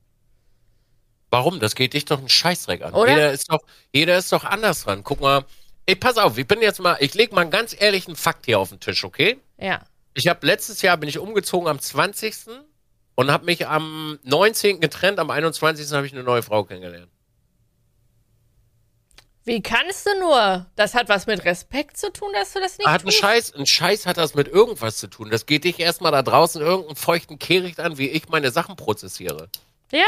Warum? 1.31 1.61
Das 1.61 1.75
geht 1.75 1.95
dich 1.95 2.05
doch 2.05 2.19
einen 2.19 2.29
Scheißdreck 2.29 2.83
an. 2.83 2.95
Oder? 2.95 3.11
Jeder 3.11 3.33
ist 3.33 3.51
doch, 3.51 3.61
jeder 3.93 4.17
ist 4.19 4.33
doch 4.33 4.45
anders 4.45 4.85
dran. 4.85 5.03
Guck 5.03 5.21
mal, 5.21 5.45
ey, 5.87 5.97
pass 5.97 6.19
auf, 6.19 6.39
ich 6.39 6.47
bin 6.47 6.63
jetzt 6.63 6.81
mal, 6.81 6.97
ich 7.01 7.15
leg 7.15 7.33
mal 7.33 7.43
einen 7.43 7.51
ganz 7.51 7.75
ehrlichen 7.79 8.17
Fakt 8.17 8.47
hier 8.47 8.59
auf 8.59 8.71
den 8.71 8.81
Tisch, 8.81 9.05
okay? 9.05 9.39
Ja. 9.59 9.83
Ich 10.15 10.29
habe 10.29 10.47
letztes 10.47 10.83
Jahr 10.83 10.97
bin 10.97 11.09
ich 11.09 11.19
umgezogen 11.19 11.69
am 11.69 11.79
20. 11.79 12.47
und 13.17 13.31
habe 13.31 13.45
mich 13.45 13.67
am 13.67 14.19
19. 14.23 14.81
getrennt, 14.81 15.19
am 15.19 15.31
21. 15.31 15.91
habe 15.93 16.07
ich 16.07 16.13
eine 16.13 16.23
neue 16.23 16.43
Frau 16.43 16.65
kennengelernt. 16.65 17.11
Wie 19.47 19.63
kannst 19.63 20.05
du 20.07 20.19
nur? 20.19 20.67
Das 20.75 20.95
hat 20.95 21.09
was 21.09 21.27
mit 21.27 21.45
Respekt 21.45 21.97
zu 21.97 22.13
tun, 22.13 22.29
dass 22.33 22.53
du 22.53 22.59
das 22.61 22.79
nicht 22.79 22.87
Hat 22.89 23.03
ein 23.03 23.07
tust. 23.07 23.19
Scheiß, 23.19 23.55
ein 23.55 23.65
Scheiß 23.65 24.05
hat 24.05 24.17
das 24.17 24.35
mit 24.35 24.49
irgendwas 24.49 24.97
zu 24.97 25.07
tun. 25.07 25.31
Das 25.31 25.47
geht 25.47 25.63
dich 25.63 25.79
erstmal 25.79 26.11
da 26.11 26.23
draußen 26.23 26.61
irgendeinen 26.61 26.97
feuchten 26.97 27.39
Kehricht 27.39 27.79
an, 27.79 27.97
wie 27.97 28.09
ich 28.09 28.29
meine 28.29 28.51
Sachen 28.51 28.75
prozessiere. 28.75 29.49
Ja, 29.93 30.05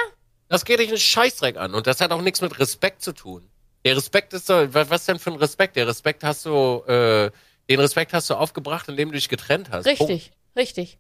Das 0.48 0.64
geht 0.64 0.80
dich 0.80 0.88
einen 0.88 0.98
Scheißdreck 0.98 1.56
an 1.56 1.74
und 1.74 1.86
das 1.86 2.00
hat 2.00 2.10
auch 2.10 2.20
nichts 2.20 2.40
mit 2.40 2.58
Respekt 2.58 3.00
zu 3.00 3.12
tun. 3.12 3.48
Der 3.84 3.96
Respekt 3.96 4.32
ist 4.32 4.46
so, 4.48 4.74
was, 4.74 5.06
denn 5.06 5.20
für 5.20 5.30
ein 5.30 5.36
Respekt? 5.36 5.76
Der 5.76 5.86
Respekt 5.86 6.24
hast 6.24 6.44
du, 6.44 6.82
äh, 6.88 7.30
den 7.70 7.78
Respekt 7.78 8.12
hast 8.12 8.28
du 8.28 8.34
aufgebracht, 8.34 8.88
indem 8.88 9.10
du 9.10 9.14
dich 9.14 9.28
getrennt 9.28 9.70
hast. 9.70 9.84
Punkt. 9.84 10.00
richtig, 10.00 10.32
richtig. 10.56 10.98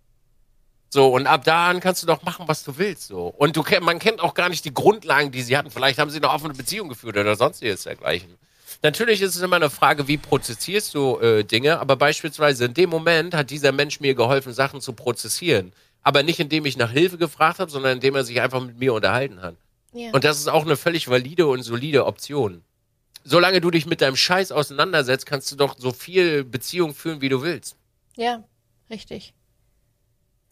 So, 0.90 1.08
und 1.08 1.26
ab 1.26 1.44
da 1.44 1.68
an 1.68 1.80
kannst 1.80 2.02
du 2.02 2.06
doch 2.06 2.22
machen, 2.22 2.48
was 2.48 2.64
du 2.64 2.78
willst, 2.78 3.08
so. 3.08 3.26
Und 3.26 3.56
du 3.56 3.64
man 3.80 3.98
kennt 3.98 4.20
auch 4.20 4.34
gar 4.34 4.48
nicht 4.48 4.64
die 4.64 4.72
Grundlagen, 4.72 5.30
die 5.30 5.42
sie 5.42 5.56
hatten. 5.56 5.70
Vielleicht 5.70 5.98
haben 5.98 6.10
sie 6.10 6.16
eine 6.16 6.30
offene 6.30 6.54
Beziehung 6.54 6.88
geführt 6.88 7.16
oder 7.16 7.36
sonstiges 7.36 7.82
dergleichen. 7.82 8.38
Natürlich 8.82 9.20
ist 9.22 9.34
es 9.34 9.42
immer 9.42 9.56
eine 9.56 9.70
Frage, 9.70 10.06
wie 10.08 10.16
prozessierst 10.16 10.94
du 10.94 11.18
äh, 11.18 11.44
Dinge, 11.44 11.80
aber 11.80 11.96
beispielsweise 11.96 12.66
in 12.66 12.74
dem 12.74 12.90
Moment 12.90 13.34
hat 13.34 13.50
dieser 13.50 13.72
Mensch 13.72 14.00
mir 14.00 14.14
geholfen, 14.14 14.52
Sachen 14.52 14.80
zu 14.80 14.92
prozessieren. 14.92 15.72
Aber 16.02 16.22
nicht 16.22 16.38
indem 16.38 16.64
ich 16.64 16.76
nach 16.76 16.90
Hilfe 16.90 17.18
gefragt 17.18 17.58
habe, 17.58 17.70
sondern 17.70 17.94
indem 17.94 18.14
er 18.14 18.24
sich 18.24 18.40
einfach 18.40 18.62
mit 18.62 18.78
mir 18.78 18.94
unterhalten 18.94 19.42
hat. 19.42 19.56
Ja. 19.92 20.12
Und 20.12 20.24
das 20.24 20.38
ist 20.38 20.48
auch 20.48 20.64
eine 20.64 20.76
völlig 20.76 21.08
valide 21.08 21.46
und 21.48 21.62
solide 21.62 22.06
Option. 22.06 22.62
Solange 23.24 23.60
du 23.60 23.70
dich 23.70 23.84
mit 23.84 24.00
deinem 24.00 24.16
Scheiß 24.16 24.52
auseinandersetzt, 24.52 25.26
kannst 25.26 25.50
du 25.50 25.56
doch 25.56 25.76
so 25.76 25.92
viel 25.92 26.44
Beziehung 26.44 26.94
führen, 26.94 27.20
wie 27.20 27.28
du 27.28 27.42
willst. 27.42 27.76
ja, 28.16 28.44
richtig. 28.90 29.34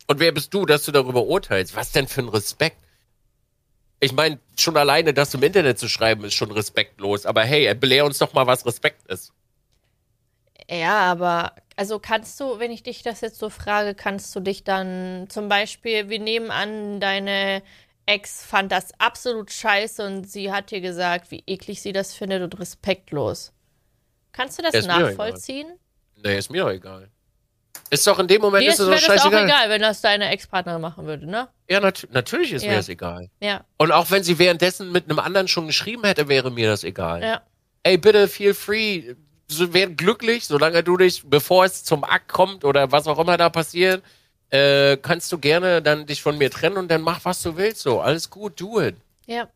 Und 0.07 0.21
wer 0.21 0.33
bist 0.33 0.55
du, 0.55 0.67
dass 0.67 0.85
du 0.85 0.93
darüber 0.93 1.25
urteilst? 1.25 1.75
Was 1.75 1.93
denn 1.93 2.07
für 2.09 2.23
ein 2.23 2.29
Respekt? 2.29 2.77
Ich 3.99 4.13
meine, 4.13 4.39
schon 4.57 4.77
alleine 4.77 5.15
das 5.15 5.35
im 5.35 5.43
Internet 5.43 5.79
zu 5.79 5.89
schreiben, 5.89 6.25
ist 6.25 6.35
schon 6.35 6.51
respektlos. 6.51 7.27
Aber 7.27 7.43
hey, 7.43 7.75
belehr 7.75 8.05
uns 8.05 8.19
doch 8.19 8.33
mal, 8.35 8.47
was 8.47 8.67
Respekt 8.67 9.07
ist. 9.09 9.33
Ja, 10.71 10.99
aber 10.99 11.55
also 11.77 11.99
kannst 11.99 12.39
du, 12.41 12.59
wenn 12.59 12.71
ich 12.71 12.83
dich 12.83 13.03
das 13.03 13.21
jetzt 13.21 13.39
so 13.39 13.51
frage, 13.51 13.95
kannst 13.95 14.35
du 14.35 14.41
dich 14.41 14.65
dann 14.65 15.27
zum 15.29 15.49
Beispiel, 15.49 16.09
wir 16.09 16.19
nehmen 16.19 16.51
an, 16.51 17.01
deine 17.01 17.63
Ex 18.07 18.45
fand 18.45 18.73
das 18.73 18.93
absolut 18.99 19.53
scheiße 19.53 20.05
und 20.05 20.31
sie 20.31 20.53
hat 20.53 20.71
dir 20.71 20.81
gesagt, 20.81 21.31
wie 21.31 21.43
eklig 21.47 21.83
sie 21.83 21.93
das 21.93 22.15
findet 22.15 22.43
und 22.43 22.59
respektlos. 22.59 23.53
Kannst 24.33 24.59
du 24.59 24.63
das 24.63 24.87
nachvollziehen? 24.87 25.67
Nee, 26.17 26.39
ist 26.39 26.51
mir 26.51 26.63
doch 26.63 26.71
egal. 26.71 27.11
Ist 27.91 28.07
doch 28.07 28.19
in 28.19 28.27
dem 28.27 28.41
Moment 28.43 28.65
Dir 28.65 28.71
ist 28.71 28.79
es 28.81 28.87
doch 28.87 28.93
das 28.95 29.03
auch 29.05 29.07
scheißegal. 29.09 29.45
egal, 29.45 29.71
wenn 29.71 29.81
das 29.83 30.01
deine 30.01 30.29
Ex-Partnerin 30.31 30.81
machen 30.81 31.07
würde, 31.07 31.27
ne? 31.27 31.49
Ja, 31.69 31.81
nat 31.81 32.07
natürlich 32.11 32.53
ist 32.53 32.63
Ja. 32.65 32.71
mir 32.71 32.77
das 32.77 32.89
egal. 32.89 33.29
Ja, 33.41 33.65
Und 33.79 33.93
auch 33.93 34.11
wenn 34.11 34.23
sie 34.25 34.39
währenddessen 34.39 34.91
mit 34.93 35.05
einem 35.05 35.19
anderen 35.19 35.49
schon 35.49 35.67
geschrieben 35.67 36.05
hätte, 36.05 36.29
wäre 36.29 36.51
mir 36.51 36.69
das 36.69 36.85
egal. 36.85 37.23
ja, 37.23 37.43
Ey, 37.83 37.97
bitte, 37.99 38.27
feel 38.29 38.55
free. 38.55 39.15
So, 39.49 39.73
werd 39.73 39.97
glücklich, 39.97 40.47
solange 40.47 40.83
du 40.83 40.97
dich, 40.97 41.23
bevor 41.25 41.65
es 41.65 41.85
zum 41.85 42.03
Akt 42.03 42.29
kommt 42.33 42.65
oder 42.65 42.91
was 42.91 43.07
auch 43.07 43.19
immer 43.21 43.37
da 43.37 43.49
passiert, 43.49 44.03
äh, 44.51 44.97
kannst 44.97 45.31
du 45.31 45.39
gerne 45.39 45.81
dann 45.83 46.05
dich 46.07 46.21
von 46.21 46.37
mir 46.37 46.51
trennen 46.51 46.77
und 46.79 46.89
dann 46.89 47.03
mach, 47.03 47.25
was 47.25 47.43
du 47.43 47.57
willst. 47.57 47.83
So, 47.83 48.01
alles 48.01 48.29
gut, 48.31 48.61
do 48.61 48.81
it. 48.81 48.97
ja. 49.27 49.49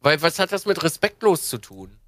Weil 0.00 0.20
was 0.22 0.38
hat 0.38 0.52
das 0.52 0.66
mit 0.66 0.82
respektlos 0.82 1.48
zu 1.48 1.58
tun? 1.58 1.98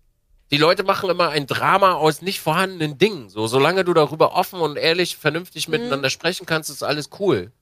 Die 0.50 0.56
Leute 0.56 0.82
machen 0.82 1.10
immer 1.10 1.28
ein 1.28 1.46
Drama 1.46 1.94
aus 1.94 2.22
nicht 2.22 2.40
vorhandenen 2.40 2.96
Dingen. 2.96 3.28
So, 3.28 3.46
solange 3.46 3.84
du 3.84 3.92
darüber 3.92 4.34
offen 4.34 4.60
und 4.60 4.76
ehrlich, 4.76 5.16
vernünftig 5.16 5.68
miteinander 5.68 6.08
sprechen 6.08 6.46
kannst, 6.46 6.70
ist 6.70 6.82
alles 6.82 7.10
cool. 7.18 7.52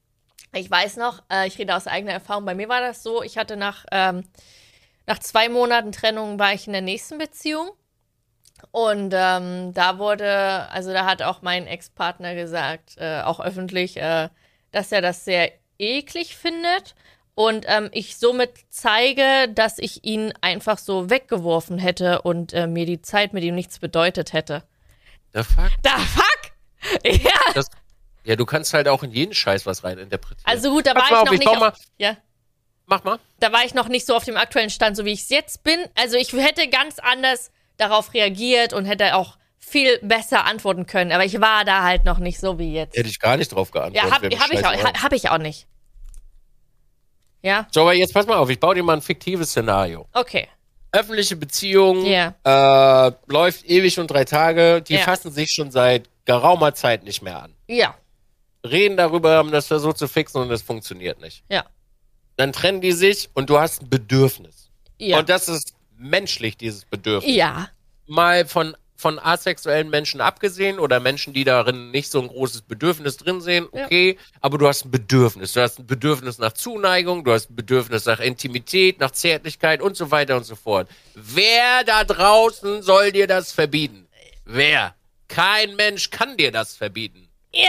Ich 0.53 0.71
weiß 0.71 0.97
noch, 0.97 1.23
äh, 1.31 1.49
ich 1.49 1.59
rede 1.59 1.75
aus 1.75 1.87
eigener 1.87 2.13
Erfahrung, 2.13 2.45
bei 2.45 2.55
mir 2.55 2.69
war 2.69 2.81
das 2.81 3.03
so, 3.03 3.23
ich 3.23 3.37
hatte 3.37 3.57
nach, 3.57 3.85
ähm, 3.91 4.23
nach 5.07 5.19
zwei 5.19 5.49
Monaten 5.49 5.93
Trennung 5.93 6.39
war 6.39 6.55
ich 6.55 6.67
in 6.67 6.73
der 6.73 6.83
nächsten 6.83 7.19
Beziehung. 7.19 7.71
Und 8.71 9.13
ähm, 9.15 9.75
da 9.75 9.99
wurde, 9.99 10.69
also 10.71 10.93
da 10.93 11.05
hat 11.05 11.23
auch 11.23 11.43
mein 11.43 11.67
Ex-Partner 11.67 12.35
gesagt, 12.35 12.97
äh, 12.97 13.21
auch 13.23 13.41
öffentlich, 13.41 13.99
äh, 13.99 14.31
dass 14.71 14.93
er 14.93 15.03
das 15.03 15.25
sehr 15.25 15.53
eklig 15.79 16.37
findet. 16.37 16.95
Und 17.39 17.67
ähm, 17.69 17.91
ich 17.93 18.17
somit 18.17 18.51
zeige, 18.71 19.49
dass 19.55 19.79
ich 19.79 20.05
ihn 20.05 20.33
einfach 20.41 20.79
so 20.79 21.11
weggeworfen 21.11 21.79
hätte 21.79 22.23
und 22.23 22.55
äh, 22.55 22.67
mir 22.67 22.87
die 22.87 23.03
Zeit 23.03 23.35
mit 23.35 23.45
ihm 23.45 23.55
nichts 23.55 23.79
bedeutet 23.79 24.33
hätte. 24.33 24.63
The 25.35 25.43
fuck? 25.43 25.71
Da 25.83 25.99
fuck! 25.99 26.25
Ja, 27.05 27.31
Das, 27.55 27.69
ja, 28.25 28.37
du 28.37 28.47
kannst 28.47 28.73
halt 28.73 28.89
auch 28.89 29.03
in 29.03 29.11
jeden 29.11 29.35
Scheiß 29.35 29.67
was 29.67 29.85
reininterpretieren. 29.85 30.47
also 30.47 30.71
gut, 30.71 30.87
da 30.87 30.95
war 30.95 31.05
ich 31.05 31.13
auf, 31.13 31.25
noch 31.27 31.33
ich 31.33 31.39
nicht. 31.41 31.47
bau 31.47 31.53
Auf, 31.55 31.61
mal- 31.61 31.73
ja. 31.99 32.17
Mach 32.87 33.05
mal. 33.05 33.19
da 33.41 33.53
war 33.53 33.65
ich 33.65 33.75
noch 33.75 33.89
nicht 33.89 34.07
so 34.07 34.15
auf 34.17 34.25
dem 34.25 34.37
aktuellen 34.37 34.71
Stand, 34.71 34.97
so 34.97 35.05
wie 35.05 35.13
ich 35.13 35.23
es 35.23 35.29
jetzt 35.29 35.63
bin. 35.63 35.79
Also 35.95 36.17
ich 36.17 36.33
hätte 36.33 36.69
ganz 36.69 36.99
anders 37.01 37.51
darauf 37.77 38.15
reagiert 38.15 38.73
und 38.73 38.85
hätte 38.87 39.15
auch 39.17 39.37
viel 39.59 39.99
besser 40.01 40.45
antworten 40.47 40.87
können. 40.87 41.11
Aber 41.13 41.25
ich 41.25 41.39
war 41.41 41.65
da 41.65 41.83
halt 41.83 42.05
noch 42.05 42.19
nicht 42.19 42.39
so 42.41 42.59
wie 42.59 42.73
jetzt. 42.73 42.97
Hätte 42.97 43.09
ich 43.09 43.19
gar 43.19 43.37
nicht 43.37 43.49
drauf 43.53 43.73
geantwortet. 43.73 44.09
Ja, 44.11 44.15
hab, 44.15 44.23
hab, 44.23 44.53
ich, 44.53 44.65
auch, 44.65 45.03
hab 45.03 45.13
ich 45.13 45.29
auch 45.29 45.39
nicht. 45.39 45.67
Ja, 47.47 47.67
So, 47.71 47.83
aber 47.83 47.95
jetzt 47.95 48.13
pass 48.13 48.27
mal 48.27 48.37
auf, 48.37 48.51
ich 48.51 48.59
baue 48.59 48.75
dir 48.75 48.83
mal 48.83 48.95
ein 48.95 49.03
fiktives 49.03 49.51
Szenario. 49.51 50.07
okay. 50.13 50.49
Öffentliche 50.93 51.37
Beziehung, 51.37 52.07
Ja. 52.07 52.35
äh, 52.45 53.13
läuft 53.27 53.65
ewig 53.67 53.99
und 54.01 54.07
drei 54.11 54.25
Tage, 54.25 54.81
die 54.83 54.95
Ja. 54.95 55.01
fassen 55.01 55.31
sich 55.31 55.51
schon 55.53 55.71
seit 55.71 56.09
geraumer 56.25 56.75
Zeit 56.75 57.05
nicht 57.05 57.21
mehr 57.23 57.43
an. 57.43 57.55
Ja, 57.69 57.95
reden 58.65 58.97
darüber, 58.97 59.37
haben 59.37 59.51
das 59.53 59.67
versucht 59.67 59.99
zu 59.99 60.09
fixen 60.09 60.41
und 60.41 60.51
es 60.51 60.63
funktioniert 60.63 61.21
nicht. 61.21 61.45
Ja. 61.51 61.65
Dann 62.37 62.53
trennen 62.53 62.81
die 62.81 62.93
sich 62.93 63.29
und 63.35 63.49
du 63.51 63.59
hast 63.59 63.83
ein 63.83 63.91
Bedürfnis. 63.91 64.71
Ja. 64.99 65.19
Und 65.19 65.29
das 65.29 65.49
ist 65.49 65.75
menschlich, 65.99 66.57
dieses 66.57 66.85
Bedürfnis. 66.85 67.35
ja. 67.35 67.69
Mal 68.07 68.47
von, 68.47 68.77
von 68.97 69.19
asexuellen 69.19 69.91
Menschen 69.91 70.21
abgesehen 70.21 70.79
oder 70.79 71.01
Menschen, 71.01 71.33
die 71.35 71.45
darin 71.45 71.91
nicht 71.91 72.11
so 72.11 72.21
ein 72.21 72.29
großes 72.29 72.63
Bedürfnis 72.63 73.17
drin 73.17 73.41
sehen, 73.41 73.69
Ja. 73.73 73.85
okay, 73.85 74.19
aber 74.41 74.59
du 74.59 74.67
hast 74.67 74.85
ein 74.87 74.91
Bedürfnis. 74.91 75.53
Du 75.53 75.61
hast 75.61 75.79
ein 75.79 75.87
Bedürfnis 75.87 76.39
nach 76.39 76.53
Zuneigung, 76.53 77.25
du 77.25 77.33
hast 77.33 77.51
ein 77.51 77.57
Bedürfnis 77.57 78.07
nach 78.07 78.21
Intimität, 78.21 78.99
nach 79.01 79.11
Zärtlichkeit 79.11 79.83
und 79.83 79.97
so 79.97 80.11
weiter 80.11 80.37
und 80.37 80.45
so 80.45 80.57
fort. 80.57 80.89
Wer 81.15 81.85
da 81.85 82.05
draußen 82.05 82.83
soll 82.83 83.13
dir 83.13 83.27
das 83.27 83.53
verbieten? 83.53 84.09
Wer? 84.45 84.95
Kein 85.29 85.77
Mensch 85.77 86.11
kann 86.11 86.37
dir 86.37 86.53
das 86.53 86.77
verbieten. 86.77 87.29
Ja. 87.53 87.69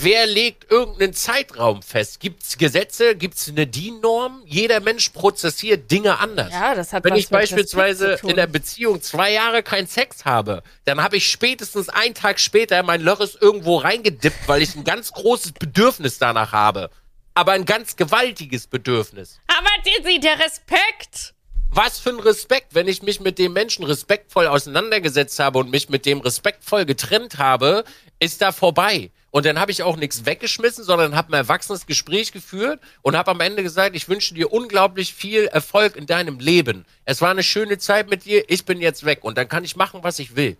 Wer 0.00 0.26
legt 0.26 0.70
irgendeinen 0.70 1.12
Zeitraum 1.12 1.82
fest? 1.82 2.20
Gibt's 2.20 2.56
Gesetze? 2.56 3.16
Gibt's 3.16 3.48
eine 3.48 3.66
DIN-Norm? 3.66 4.42
Jeder 4.46 4.78
Mensch 4.78 5.08
prozessiert 5.08 5.90
Dinge 5.90 6.20
anders. 6.20 6.52
Ja, 6.52 6.76
das 6.76 6.92
hat 6.92 7.02
Wenn 7.02 7.14
was 7.14 7.18
ich 7.18 7.28
beispielsweise 7.28 8.16
in 8.22 8.36
der 8.36 8.46
Beziehung 8.46 9.02
zwei 9.02 9.32
Jahre 9.32 9.64
keinen 9.64 9.88
Sex 9.88 10.24
habe, 10.24 10.62
dann 10.84 11.02
habe 11.02 11.16
ich 11.16 11.28
spätestens 11.28 11.88
einen 11.88 12.14
Tag 12.14 12.38
später 12.38 12.80
mein 12.84 13.00
Lörres 13.00 13.34
irgendwo 13.34 13.78
reingedippt, 13.78 14.46
weil 14.46 14.62
ich 14.62 14.76
ein 14.76 14.84
ganz 14.84 15.10
großes 15.10 15.52
Bedürfnis 15.52 16.18
danach 16.18 16.52
habe. 16.52 16.90
Aber 17.34 17.52
ein 17.52 17.64
ganz 17.64 17.96
gewaltiges 17.96 18.68
Bedürfnis. 18.68 19.40
Aber 19.48 19.68
Dizzy, 19.84 20.20
der 20.20 20.38
Respekt. 20.38 21.34
Was 21.70 21.98
für 21.98 22.10
ein 22.10 22.20
Respekt, 22.20 22.74
wenn 22.76 22.86
ich 22.86 23.02
mich 23.02 23.18
mit 23.18 23.38
dem 23.38 23.52
Menschen 23.52 23.84
respektvoll 23.84 24.46
auseinandergesetzt 24.46 25.40
habe 25.40 25.58
und 25.58 25.70
mich 25.70 25.88
mit 25.88 26.06
dem 26.06 26.20
respektvoll 26.20 26.84
getrennt 26.86 27.38
habe, 27.38 27.84
ist 28.20 28.40
da 28.40 28.52
vorbei. 28.52 29.10
Und 29.30 29.44
dann 29.44 29.58
habe 29.58 29.70
ich 29.70 29.82
auch 29.82 29.96
nichts 29.96 30.24
weggeschmissen, 30.24 30.84
sondern 30.84 31.14
habe 31.14 31.30
ein 31.32 31.34
erwachsenes 31.34 31.86
Gespräch 31.86 32.32
geführt 32.32 32.80
und 33.02 33.14
habe 33.14 33.30
am 33.30 33.40
Ende 33.40 33.62
gesagt, 33.62 33.94
ich 33.94 34.08
wünsche 34.08 34.34
dir 34.34 34.52
unglaublich 34.52 35.12
viel 35.12 35.46
Erfolg 35.46 35.96
in 35.96 36.06
deinem 36.06 36.40
Leben. 36.40 36.86
Es 37.04 37.20
war 37.20 37.30
eine 37.30 37.42
schöne 37.42 37.78
Zeit 37.78 38.08
mit 38.08 38.24
dir, 38.24 38.48
ich 38.48 38.64
bin 38.64 38.80
jetzt 38.80 39.04
weg 39.04 39.24
und 39.24 39.36
dann 39.36 39.48
kann 39.48 39.64
ich 39.64 39.76
machen, 39.76 40.02
was 40.02 40.18
ich 40.18 40.34
will. 40.34 40.56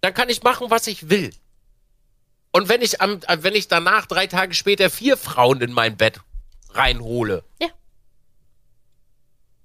Dann 0.00 0.14
kann 0.14 0.28
ich 0.28 0.42
machen, 0.44 0.70
was 0.70 0.86
ich 0.86 1.10
will. 1.10 1.32
Und 2.52 2.68
wenn 2.68 2.80
ich 2.80 3.00
am, 3.00 3.20
wenn 3.38 3.54
ich 3.54 3.66
danach 3.68 4.06
drei 4.06 4.26
Tage 4.28 4.54
später 4.54 4.88
vier 4.88 5.16
Frauen 5.16 5.60
in 5.60 5.72
mein 5.72 5.96
Bett 5.96 6.20
reinhole, 6.70 7.44
Ja. 7.60 7.68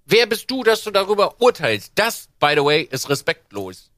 Wer 0.05 0.27
bist 0.27 0.51
du, 0.51 0.63
dass 0.63 0.83
du 0.83 0.91
darüber 0.91 1.39
urteilst? 1.41 1.93
Das, 1.95 2.27
by 2.39 2.53
the 2.55 2.63
way, 2.63 2.81
ist 2.81 3.09
respektlos. 3.09 3.89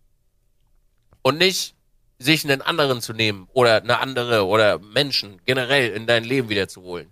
Und 1.23 1.39
nicht, 1.39 1.74
sich 2.17 2.43
einen 2.43 2.61
anderen 2.61 3.01
zu 3.01 3.13
nehmen 3.13 3.47
oder 3.53 3.81
eine 3.81 3.99
andere 3.99 4.45
oder 4.45 4.79
Menschen 4.79 5.41
generell 5.45 5.91
in 5.91 6.07
dein 6.07 6.23
Leben 6.23 6.49
wiederzuholen. 6.49 7.09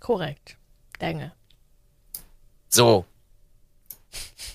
Korrekt. 0.00 0.56
Danke. 0.98 1.32
So. 2.68 3.04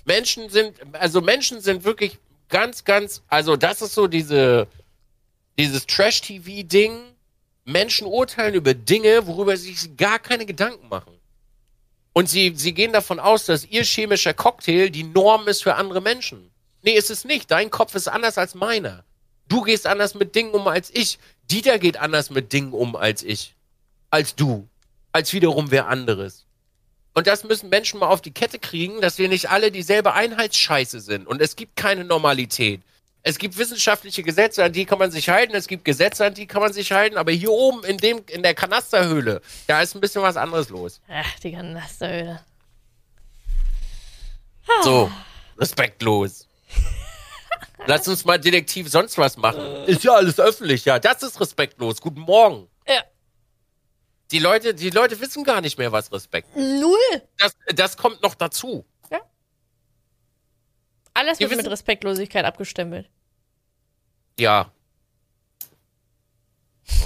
Menschen 0.06 0.50
sind, 0.50 0.76
also 0.94 1.22
Menschen 1.22 1.60
sind 1.62 1.84
wirklich 1.84 2.18
ganz, 2.50 2.86
ganz, 2.86 3.22
also 3.28 3.58
das 3.58 3.82
ist 3.82 3.94
so 3.94 4.08
diese, 4.08 4.68
dieses 5.58 5.86
Trash-TV-Ding. 5.86 7.00
Menschen 7.66 8.08
urteilen 8.08 8.56
über 8.56 8.74
Dinge, 8.74 9.28
worüber 9.28 9.58
sie 9.58 9.74
sich 9.74 9.98
gar 9.98 10.20
keine 10.20 10.46
Gedanken 10.46 10.88
machen. 10.88 11.14
Und 12.14 12.30
sie, 12.30 12.54
sie 12.56 12.74
gehen 12.74 12.94
davon 12.94 13.20
aus, 13.20 13.46
dass 13.46 13.66
ihr 13.66 13.84
chemischer 13.84 14.34
Cocktail 14.34 14.90
die 14.90 15.04
Norm 15.04 15.48
ist 15.48 15.64
für 15.64 15.76
andere 15.76 16.02
Menschen. 16.02 16.50
Nee, 16.82 16.94
ist 16.94 17.12
es 17.12 17.26
nicht. 17.26 17.52
Dein 17.52 17.70
Kopf 17.70 17.94
ist 17.94 18.08
anders 18.08 18.38
als 18.38 18.56
meiner. 18.56 19.04
Du 19.48 19.62
gehst 19.62 19.88
anders 19.88 20.14
mit 20.14 20.36
Dingen 20.36 20.52
um 20.52 20.68
als 20.68 20.90
ich. 20.94 21.20
Dieter 21.50 21.80
geht 21.80 21.98
anders 21.98 22.30
mit 22.30 22.52
Dingen 22.54 22.74
um 22.74 22.96
als 22.96 23.24
ich. 23.24 23.56
Als 24.10 24.36
du. 24.36 24.68
Als 25.12 25.34
wiederum 25.34 25.72
wer 25.72 25.88
anderes. 25.88 26.46
Und 27.14 27.26
das 27.26 27.44
müssen 27.44 27.70
Menschen 27.70 28.00
mal 28.00 28.10
auf 28.10 28.22
die 28.22 28.32
Kette 28.32 28.60
kriegen, 28.60 29.02
dass 29.02 29.18
wir 29.18 29.28
nicht 29.28 29.50
alle 29.50 29.72
dieselbe 29.72 30.14
Einheitsscheiße 30.14 31.00
sind. 31.00 31.26
Und 31.26 31.42
es 31.42 31.56
gibt 31.56 31.76
keine 31.76 32.04
Normalität. 32.04 32.82
Es 33.24 33.40
gibt 33.40 33.58
wissenschaftliche 33.58 34.24
Gesetze, 34.24 34.64
an 34.64 34.72
die 34.72 34.86
kann 34.86 35.00
man 35.00 35.12
sich 35.12 35.28
halten. 35.28 35.56
Es 35.56 35.68
gibt 35.68 35.84
Gesetze, 35.84 36.26
an 36.26 36.34
die 36.34 36.46
kann 36.46 36.62
man 36.62 36.72
sich 36.72 36.92
halten. 36.92 37.18
Aber 37.18 37.32
hier 37.32 37.52
oben 37.52 37.84
in 37.84 37.98
dem, 37.98 38.22
in 38.28 38.44
der 38.44 38.54
Kanasterhöhle, 38.54 39.42
da 39.66 39.82
ist 39.82 39.96
ein 39.96 40.02
bisschen 40.02 40.22
was 40.22 40.38
anderes 40.38 40.70
los. 40.70 41.02
Ach, 41.10 41.40
die 41.40 41.54
Kanasteröle. 41.54 42.40
So, 44.84 45.12
respektlos. 45.58 46.48
Lass 47.88 48.08
uns 48.08 48.26
mal 48.26 48.40
Detektiv 48.40 48.90
sonst 48.90 49.18
was 49.18 49.38
machen. 49.38 49.62
Ist 49.86 50.04
ja 50.04 50.14
alles 50.14 50.40
öffentlich, 50.40 50.86
ja. 50.86 51.00
Das 51.00 51.24
ist 51.24 51.40
respektlos. 51.40 52.02
Guten 52.02 52.22
Morgen. 52.22 52.68
Ja. 52.88 53.02
Die 54.32 54.40
Leute, 54.40 54.74
die 54.74 54.90
Leute 54.90 55.20
wissen 55.22 55.44
gar 55.44 55.62
nicht 55.62 55.78
mehr, 55.78 55.92
was 55.92 56.12
Respekt 56.12 56.50
ist. 56.54 56.58
Null. 56.82 57.22
Das, 57.38 57.56
das 57.74 57.98
kommt 57.98 58.22
noch 58.22 58.36
dazu. 58.36 58.86
Alles 61.18 61.40
Wir 61.40 61.50
wird 61.50 61.64
mit 61.64 61.72
Respektlosigkeit 61.72 62.46
abgestempelt. 62.46 63.10
Ja. 64.38 64.72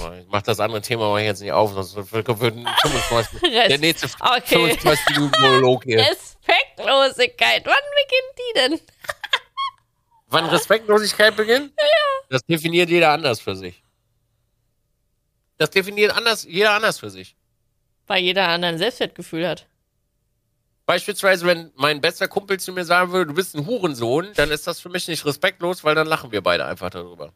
Oh, 0.04 0.10
Ich 0.20 0.26
mach 0.28 0.42
das 0.42 0.60
andere 0.60 0.82
Thema 0.82 1.08
mal 1.08 1.22
jetzt 1.22 1.40
nicht 1.40 1.52
auf, 1.52 1.72
sonst 1.72 1.96
wird 1.96 2.12
wird 2.12 2.26
25, 2.26 3.40
der 3.40 3.78
nächste 3.78 4.06
Okay. 4.20 4.76
25 4.76 5.16
Minuten 5.16 5.40
Monolog 5.40 5.84
hier. 5.84 5.98
Respektlosigkeit. 6.10 7.64
Wann 7.64 7.74
beginnt 8.02 8.36
die 8.38 8.52
denn? 8.76 8.80
Wann 10.32 10.46
Respektlosigkeit 10.46 11.36
beginnt? 11.36 11.72
Das 12.30 12.42
definiert 12.46 12.88
jeder 12.88 13.10
anders 13.10 13.38
für 13.40 13.54
sich. 13.54 13.82
Das 15.58 15.68
definiert 15.70 16.16
anders, 16.16 16.44
jeder 16.44 16.72
anders 16.72 16.98
für 16.98 17.10
sich. 17.10 17.36
Weil 18.06 18.22
jeder 18.22 18.48
anderen 18.48 18.78
Selbstwertgefühl 18.78 19.46
hat. 19.46 19.66
Beispielsweise, 20.86 21.46
wenn 21.46 21.70
mein 21.76 22.00
bester 22.00 22.28
Kumpel 22.28 22.58
zu 22.58 22.72
mir 22.72 22.84
sagen 22.84 23.12
würde, 23.12 23.26
du 23.28 23.34
bist 23.34 23.54
ein 23.54 23.66
Hurensohn, 23.66 24.32
dann 24.34 24.50
ist 24.50 24.66
das 24.66 24.80
für 24.80 24.88
mich 24.88 25.06
nicht 25.06 25.24
respektlos, 25.26 25.84
weil 25.84 25.94
dann 25.94 26.06
lachen 26.06 26.32
wir 26.32 26.40
beide 26.40 26.64
einfach 26.64 26.90
darüber. 26.90 27.32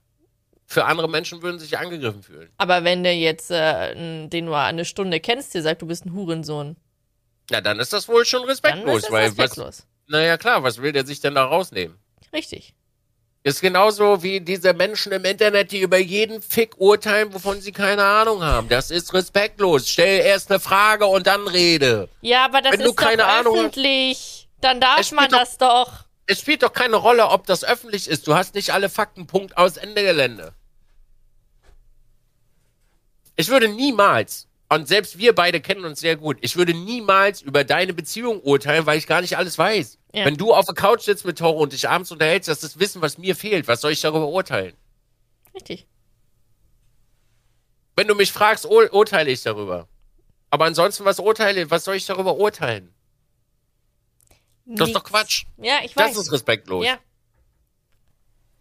Für 0.65 0.87
andere 0.87 1.09
Menschen 1.09 1.43
würden 1.43 1.61
sich 1.61 1.79
angegriffen 1.79 2.23
fühlen. 2.23 2.51
Aber 2.57 2.83
wenn 2.83 3.05
der 3.05 3.17
jetzt, 3.17 3.51
äh, 3.53 4.27
den 4.27 4.47
du 4.47 4.55
eine 4.55 4.85
Stunde 4.87 5.21
kennst, 5.21 5.55
dir 5.55 5.63
sagt, 5.63 5.83
du 5.83 5.87
bist 5.87 6.07
ein 6.07 6.13
Hurensohn, 6.15 6.77
Ja, 7.51 7.61
dann 7.61 7.79
ist 7.79 7.93
das 7.93 8.09
wohl 8.09 8.25
schon 8.25 8.41
dann 8.41 8.49
respektlos, 8.51 8.97
ist 8.97 9.05
das 9.05 9.13
weil 9.13 9.29
was, 9.29 9.39
respektlos. 9.39 9.87
naja 10.09 10.37
klar, 10.39 10.63
was 10.65 10.83
will 10.83 10.93
der 10.93 11.07
sich 11.07 11.21
denn 11.21 11.35
da 11.37 11.45
rausnehmen? 11.45 11.97
Richtig. 12.33 12.75
Ist 13.47 13.61
genauso 13.61 14.25
wie 14.25 14.41
diese 14.41 14.75
Menschen 14.75 15.13
im 15.13 15.25
Internet, 15.25 15.71
die 15.71 15.79
über 15.81 15.99
jeden 15.99 16.43
Fick 16.43 16.81
urteilen, 16.81 17.33
wovon 17.33 17.61
sie 17.61 17.71
keine 17.71 18.03
Ahnung 18.03 18.43
haben. 18.43 18.69
Das 18.69 18.91
ist 18.91 19.15
respektlos. 19.15 19.89
Stell 19.89 20.19
erst 20.23 20.51
eine 20.51 20.59
Frage 20.59 21.07
und 21.07 21.29
dann 21.29 21.47
rede. 21.47 22.09
Ja, 22.23 22.45
aber 22.47 22.61
das 22.61 22.73
Wenn 22.73 22.81
du 22.81 22.87
ist 22.91 22.99
doch 22.99 23.05
keine 23.05 23.25
Ahnung 23.25 23.55
hast- 23.59 23.65
öffentlich. 23.67 24.49
Dann 24.61 24.81
darf 24.81 25.13
man 25.13 25.29
doch- 25.31 25.39
das 25.39 25.59
doch. 25.59 25.93
Es 26.27 26.41
spielt 26.41 26.65
doch 26.65 26.73
keine 26.73 26.97
Rolle, 26.97 27.29
ob 27.29 27.47
das 27.47 27.63
öffentlich 27.63 28.09
ist. 28.09 28.27
Du 28.27 28.35
hast 28.35 28.57
nicht 28.57 28.71
alle 28.71 28.89
Fakten. 28.89 29.29
Punkt 29.29 29.57
aus 29.57 29.77
Ende 29.77 30.03
Gelände. 30.03 30.53
Ich 33.37 33.47
würde 33.47 33.69
niemals, 33.69 34.46
und 34.69 34.89
selbst 34.89 35.19
wir 35.19 35.35
beide 35.35 35.61
kennen 35.61 35.85
uns 35.85 36.01
sehr 36.01 36.17
gut, 36.17 36.39
ich 36.41 36.57
würde 36.57 36.75
niemals 36.75 37.41
über 37.43 37.63
deine 37.65 37.93
Beziehung 37.95 38.41
urteilen, 38.41 38.87
weil 38.87 38.99
ich 38.99 39.07
gar 39.07 39.21
nicht 39.21 39.37
alles 39.37 39.59
weiß. 39.59 39.99
Ja. 40.13 40.25
Wenn 40.25 40.37
du 40.37 40.53
auf 40.55 40.67
der 40.67 40.75
Couch 40.75 41.03
sitzt 41.03 41.25
mit 41.25 41.39
Toro 41.39 41.61
und 41.63 41.73
dich 41.73 41.89
abends 41.89 42.11
unterhältst, 42.11 42.49
das 42.49 42.63
ist 42.65 42.79
Wissen, 42.81 43.03
was 43.03 43.19
mir 43.19 43.37
fehlt. 43.37 43.69
Was 43.69 43.81
soll 43.81 43.93
ich 43.93 44.01
darüber 44.01 44.29
urteilen? 44.29 44.75
Richtig. 45.55 45.87
Wenn 47.95 48.09
du 48.09 48.15
mich 48.15 48.33
fragst, 48.33 48.67
ur 48.67 48.93
urteile 48.93 49.31
ich 49.31 49.43
darüber. 49.43 49.89
Aber 50.51 50.65
ansonsten, 50.67 51.05
was 51.05 51.19
urteile, 51.19 51.71
was 51.71 51.85
soll 51.85 51.97
ich 51.97 52.07
darüber 52.07 52.37
urteilen? 52.37 52.93
Das 54.67 54.89
ist 54.89 54.95
doch 54.97 55.03
Nichts. 55.03 55.11
Quatsch. 55.11 55.45
Ja, 55.59 55.79
ich 55.85 55.95
Das 55.95 56.11
weiß. 56.11 56.17
ist 56.17 56.33
respektlos. 56.33 56.85
ja. 56.85 56.99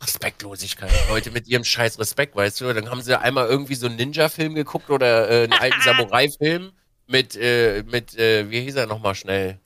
Respektlosigkeit. 0.01 0.91
Leute 1.09 1.31
mit 1.31 1.47
ihrem 1.47 1.63
scheiß 1.63 1.99
Respekt, 1.99 2.35
weißt 2.35 2.61
du? 2.61 2.73
Dann 2.73 2.89
haben 2.89 3.01
sie 3.01 3.19
einmal 3.19 3.47
irgendwie 3.47 3.75
so 3.75 3.87
einen 3.87 3.95
Ninja-Film 3.95 4.55
geguckt 4.55 4.89
oder 4.89 5.29
äh, 5.29 5.43
einen 5.43 5.53
alten 5.53 5.81
Samurai-Film 5.83 6.71
mit, 7.07 7.35
äh, 7.35 7.83
mit 7.83 8.17
äh, 8.17 8.49
wie 8.49 8.61
hieß 8.61 8.75
er 8.75 8.87
nochmal 8.87 9.15
schnell? 9.15 9.59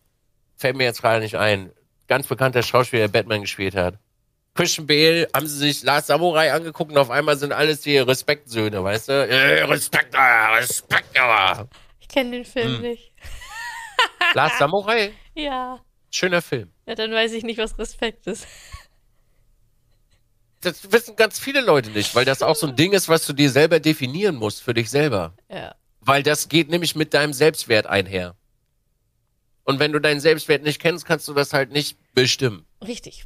Fällt 0.56 0.76
mir 0.76 0.84
jetzt 0.86 1.02
gerade 1.02 1.22
nicht 1.22 1.36
ein. 1.38 1.72
Ganz 2.08 2.28
bekannter 2.28 2.64
Schauspieler, 2.64 3.04
der 3.04 3.20
Batman 3.20 3.42
gespielt 3.42 3.76
hat. 3.76 3.96
Christian 4.56 4.88
Bale, 4.88 5.28
haben 5.34 5.48
sie 5.48 5.58
sich 5.58 5.84
Last 5.84 6.08
Samurai 6.08 6.52
angeguckt 6.52 6.92
und 6.92 6.98
auf 6.98 7.12
einmal 7.12 7.38
sind 7.38 7.54
alles 7.54 7.82
die 7.82 7.98
Respektsöhne, 7.98 8.84
weißt 8.84 9.10
du? 9.10 9.14
Äh, 9.14 9.64
Respekt, 9.64 10.16
ah, 10.16 10.54
Respekt, 10.56 11.18
aber. 11.18 11.70
Ich 12.00 12.08
kenne 12.08 12.32
den 12.32 12.46
Film 12.46 12.76
Hm. 12.78 12.82
nicht. 12.82 13.14
Last 14.34 14.58
Samurai? 14.60 15.12
Ja. 15.36 15.80
Schöner 16.12 16.42
Film. 16.42 16.74
Ja, 16.86 16.96
dann 16.96 17.12
weiß 17.14 17.32
ich 17.32 17.44
nicht, 17.44 17.60
was 17.60 17.78
Respekt 17.80 18.28
ist. 18.28 18.46
Das 20.62 20.92
wissen 20.92 21.16
ganz 21.16 21.40
viele 21.40 21.62
Leute 21.62 21.90
nicht, 21.92 22.16
weil 22.16 22.26
das 22.26 22.42
auch 22.42 22.56
so 22.56 22.68
ein 22.68 22.76
Ding 22.76 22.92
ist, 22.92 23.08
was 23.08 23.26
du 23.26 23.34
dir 23.34 23.50
selber 23.50 23.80
definieren 23.80 24.36
musst 24.36 24.62
für 24.62 24.74
dich 24.74 24.90
selber. 24.90 25.34
Ja. 25.50 25.76
Weil 26.02 26.24
das 26.24 26.50
geht 26.50 26.70
nämlich 26.70 26.96
mit 26.96 27.14
deinem 27.14 27.34
Selbstwert 27.34 27.88
einher. 27.88 28.36
Und 29.64 29.80
wenn 29.80 29.92
du 29.92 30.00
deinen 30.00 30.20
Selbstwert 30.20 30.64
nicht 30.64 30.82
kennst, 30.82 31.06
kannst 31.06 31.28
du 31.28 31.34
das 31.34 31.54
halt 31.54 31.72
nicht 31.72 31.98
bestimmen. 32.14 32.66
Richtig. 32.86 33.26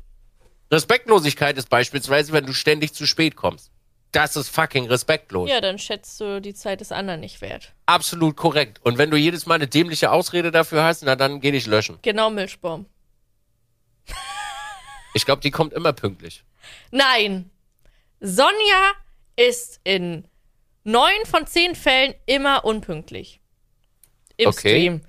Respektlosigkeit 0.71 1.57
ist 1.57 1.69
beispielsweise, 1.69 2.33
wenn 2.33 2.45
du 2.45 2.53
ständig 2.53 2.93
zu 2.93 3.05
spät 3.05 3.35
kommst. 3.35 3.71
das 4.11 4.35
ist 4.35 4.49
fucking 4.49 4.85
respektlos. 4.87 5.49
Ja, 5.49 5.59
dann 5.59 5.79
schätzt 5.79 6.21
du 6.21 6.39
die 6.39 6.53
Zeit 6.53 6.81
des 6.81 6.91
anderen 6.91 7.19
nicht 7.21 7.41
wert. 7.41 7.73
Absolut 7.87 8.35
korrekt. 8.37 8.79
Und 8.83 8.99
wenn 8.99 9.09
du 9.09 9.17
jedes 9.17 9.47
Mal 9.47 9.55
eine 9.55 9.67
dämliche 9.67 10.11
Ausrede 10.11 10.51
dafür 10.51 10.83
hast, 10.83 11.01
na 11.03 11.15
dann 11.15 11.41
geh 11.41 11.49
dich 11.51 11.65
löschen. 11.65 11.97
Genau, 12.03 12.29
Milchbaum. 12.29 12.85
Ich 15.13 15.25
glaube, 15.25 15.41
die 15.41 15.51
kommt 15.51 15.73
immer 15.73 15.93
pünktlich. 15.93 16.43
Nein. 16.91 17.49
Sonja 18.19 18.93
ist 19.35 19.79
in 19.83 20.25
neun 20.83 21.25
von 21.25 21.45
zehn 21.47 21.75
Fällen 21.75 22.13
immer 22.25 22.65
unpünktlich. 22.65 23.39
Im 24.37 24.49
Okay. 24.49 24.59
Stream. 24.69 25.01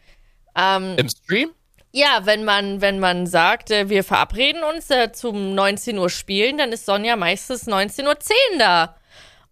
Ähm, 0.57 0.97
Im 0.99 1.09
Stream? 1.09 1.51
ja, 1.93 2.21
wenn 2.25 2.45
man, 2.45 2.81
wenn 2.81 2.99
man 3.01 3.27
sagt, 3.27 3.71
äh, 3.71 3.89
wir 3.89 4.05
verabreden 4.05 4.63
uns 4.65 4.91
äh, 4.91 5.13
zum 5.13 5.55
19 5.55 5.97
Uhr 5.99 6.11
spielen, 6.11 6.59
dann 6.59 6.73
ist 6.73 6.87
Sonja 6.87 7.17
meistens 7.17 7.67
19.10 7.67 8.07
Uhr 8.09 8.59
da. 8.59 8.97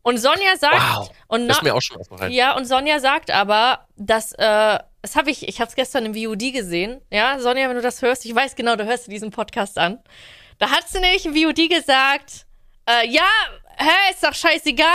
Und 0.02 0.18
Sonja 0.18 0.56
sagt, 0.58 0.74
Wow. 0.96 1.10
und 1.28 1.48
ist 1.48 1.62
mir 1.62 1.74
auch 1.74 1.80
schon 1.80 1.96
aufgefallen. 1.98 2.32
ja, 2.32 2.56
und 2.56 2.64
Sonja 2.64 2.98
sagt 2.98 3.30
aber, 3.30 3.86
dass, 3.96 4.32
äh, 4.32 4.78
das 5.00 5.14
habe 5.16 5.30
ich, 5.30 5.46
ich 5.48 5.60
habe 5.60 5.68
es 5.68 5.76
gestern 5.76 6.04
im 6.06 6.14
VOD 6.14 6.52
gesehen. 6.52 7.00
Ja, 7.10 7.38
Sonja, 7.38 7.68
wenn 7.68 7.76
du 7.76 7.82
das 7.82 8.02
hörst, 8.02 8.24
ich 8.26 8.34
weiß 8.34 8.56
genau, 8.56 8.74
du 8.76 8.84
hörst 8.84 9.06
diesen 9.10 9.30
Podcast 9.30 9.78
an. 9.78 10.00
Da 10.58 10.70
hat 10.70 10.88
sie 10.88 11.00
nämlich 11.00 11.26
im 11.26 11.34
VOD 11.34 11.68
gesagt, 11.68 12.46
äh, 12.88 13.06
ja, 13.08 13.28
hä, 13.78 14.10
ist 14.10 14.22
doch 14.22 14.34
scheißegal, 14.34 14.86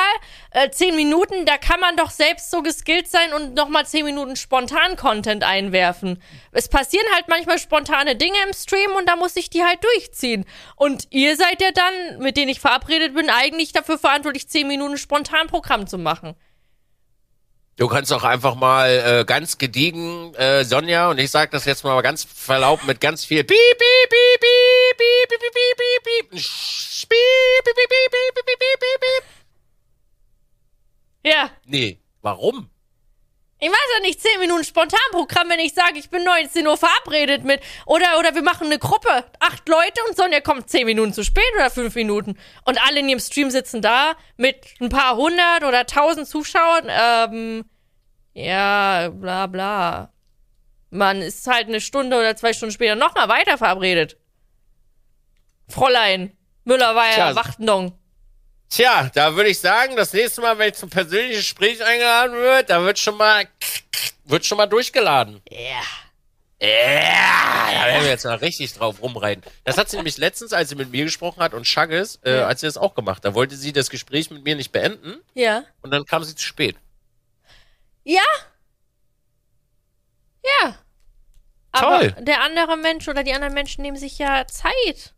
äh, 0.51 0.69
zehn 0.69 0.95
Minuten, 0.95 1.45
da 1.45 1.57
kann 1.57 1.79
man 1.79 1.95
doch 1.95 2.11
selbst 2.11 2.51
so 2.51 2.61
geskillt 2.61 3.07
sein 3.07 3.33
und 3.33 3.53
nochmal 3.53 3.85
zehn 3.85 4.05
Minuten 4.05 4.35
spontan 4.35 4.95
Content 4.95 5.43
einwerfen. 5.43 6.21
Es 6.51 6.69
passieren 6.69 7.05
halt 7.13 7.27
manchmal 7.27 7.59
spontane 7.59 8.15
Dinge 8.15 8.37
im 8.45 8.53
Stream 8.53 8.91
und 8.97 9.07
da 9.07 9.15
muss 9.15 9.35
ich 9.35 9.49
die 9.49 9.63
halt 9.63 9.83
durchziehen. 9.83 10.45
Und 10.75 11.07
ihr 11.11 11.35
seid 11.35 11.61
ja 11.61 11.71
dann, 11.71 12.19
mit 12.19 12.37
denen 12.37 12.49
ich 12.49 12.59
verabredet 12.59 13.13
bin, 13.13 13.29
eigentlich 13.29 13.73
dafür 13.73 13.97
verantwortlich, 13.97 14.47
zehn 14.47 14.67
Minuten 14.67 14.97
spontan 14.97 15.47
Programm 15.47 15.87
zu 15.87 15.97
machen. 15.97 16.35
Du 17.77 17.87
kannst 17.87 18.09
doch 18.11 18.23
einfach 18.23 18.55
mal 18.55 18.89
äh, 18.89 19.23
ganz 19.23 19.59
gediegen, 19.59 20.33
äh, 20.33 20.65
Sonja, 20.65 21.11
und 21.11 21.19
ich 21.19 21.29
sag 21.29 21.51
das 21.51 21.65
jetzt 21.65 21.83
mal 21.83 22.01
ganz 22.01 22.23
verlaubt 22.23 22.87
mit 22.87 22.99
ganz 22.99 23.23
viel 23.23 23.43
Piep, 23.43 23.55
Piep, 23.55 23.77
Piep, 23.77 24.09
Piep, 24.09 24.97
Piep, 24.97 25.29
Piep, 25.29 25.39
Piep, 25.39 25.77
Piep, 26.03 26.31
Piep, 26.31 26.39
Piep, 27.05 27.75
Piep, 27.75 28.45
Piep, 28.45 28.57
Piep, 28.57 28.99
Piep. 28.99 29.23
Ja, 31.23 31.51
Nee, 31.65 31.99
warum? 32.21 32.67
Ich 33.59 33.69
weiß 33.69 33.89
ja 33.95 33.99
nicht, 34.01 34.21
10 34.21 34.39
Minuten 34.39 34.63
Spontanprogramm, 34.63 35.49
wenn 35.49 35.59
ich 35.59 35.73
sage, 35.73 35.97
ich 35.97 36.09
bin 36.09 36.23
19 36.23 36.67
Uhr 36.67 36.77
verabredet 36.77 37.43
mit. 37.43 37.61
Oder, 37.85 38.19
oder 38.19 38.35
wir 38.35 38.43
machen 38.43 38.67
eine 38.67 38.77
Gruppe, 38.77 39.25
acht 39.39 39.67
Leute 39.67 39.99
und 40.07 40.15
Sonja 40.15 40.41
kommt 40.41 40.69
10 40.69 40.85
Minuten 40.85 41.13
zu 41.13 41.23
spät 41.23 41.43
oder 41.55 41.71
5 41.71 41.95
Minuten. 41.95 42.37
Und 42.65 42.79
alle 42.87 42.99
in 42.99 43.09
ihrem 43.09 43.19
Stream 43.19 43.49
sitzen 43.49 43.81
da 43.81 44.15
mit 44.35 44.57
ein 44.79 44.89
paar 44.89 45.15
hundert 45.15 45.63
oder 45.63 45.85
tausend 45.87 46.27
Zuschauern. 46.27 46.87
Ähm, 46.89 47.65
ja, 48.33 49.09
bla 49.09 49.47
bla. 49.47 50.13
Man 50.91 51.21
ist 51.21 51.47
halt 51.47 51.67
eine 51.67 51.81
Stunde 51.81 52.17
oder 52.17 52.35
zwei 52.35 52.53
Stunden 52.53 52.73
später 52.73 52.95
nochmal 52.95 53.27
weiter 53.27 53.57
verabredet. 53.57 54.17
Fräulein 55.67 56.37
Müller 56.63 56.95
war 56.95 57.17
ja 57.17 57.35
Wachtendong. 57.35 57.97
Tja, 58.69 59.09
da 59.13 59.35
würde 59.35 59.49
ich 59.49 59.59
sagen, 59.59 59.95
das 59.95 60.11
nächste 60.13 60.41
Mal, 60.41 60.57
wenn 60.57 60.69
ich 60.69 60.75
zum 60.75 60.89
persönlichen 60.89 61.37
Gespräch 61.37 61.83
eingeladen 61.83 62.33
wird, 62.35 62.69
da 62.69 62.83
wird 62.83 62.99
schon 62.99 63.15
mal, 63.17 63.47
wird 64.25 64.45
schon 64.45 64.57
mal 64.57 64.65
durchgeladen. 64.65 65.41
Ja. 65.49 65.81
Ja, 66.59 67.71
da 67.71 67.85
werden 67.85 68.03
wir 68.03 68.09
jetzt 68.09 68.25
mal 68.25 68.33
richtig 68.35 68.73
drauf 68.73 69.01
rumreiten. 69.01 69.43
Das 69.63 69.77
hat 69.77 69.89
sie 69.89 69.95
nämlich 69.97 70.17
letztens, 70.17 70.53
als 70.53 70.69
sie 70.69 70.75
mit 70.75 70.89
mir 70.89 71.05
gesprochen 71.05 71.39
hat 71.41 71.53
und 71.53 71.67
Shagges, 71.67 72.19
äh, 72.23 72.37
Ja. 72.37 72.47
als 72.47 72.61
sie 72.61 72.65
das 72.67 72.77
auch 72.77 72.95
gemacht. 72.95 73.23
Da 73.23 73.35
wollte 73.35 73.55
sie 73.55 73.73
das 73.73 73.91
Gespräch 73.91 74.31
mit 74.31 74.43
mir 74.43 74.55
nicht 74.55 74.71
beenden 74.71 75.21
Ja. 75.35 75.63
und 75.81 75.91
dann 75.91 76.03
kam 76.05 76.23
sie 76.23 76.35
zu 76.35 76.43
spät. 76.45 76.75
Ja. 78.03 78.23
Ja. 80.61 80.75
Aber 81.73 81.99
Toll. 81.99 82.15
der 82.23 82.41
andere 82.41 82.75
Mensch 82.75 83.07
oder 83.07 83.23
die 83.23 83.33
anderen 83.33 83.53
Menschen 83.53 83.83
nehmen 83.83 83.97
sich 83.97 84.17
ja 84.17 84.47
Zeit. 84.47 85.13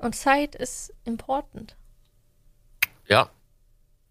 Und 0.00 0.16
Zeit 0.16 0.54
ist 0.54 0.94
important. 1.04 1.76
Ja. 3.06 3.28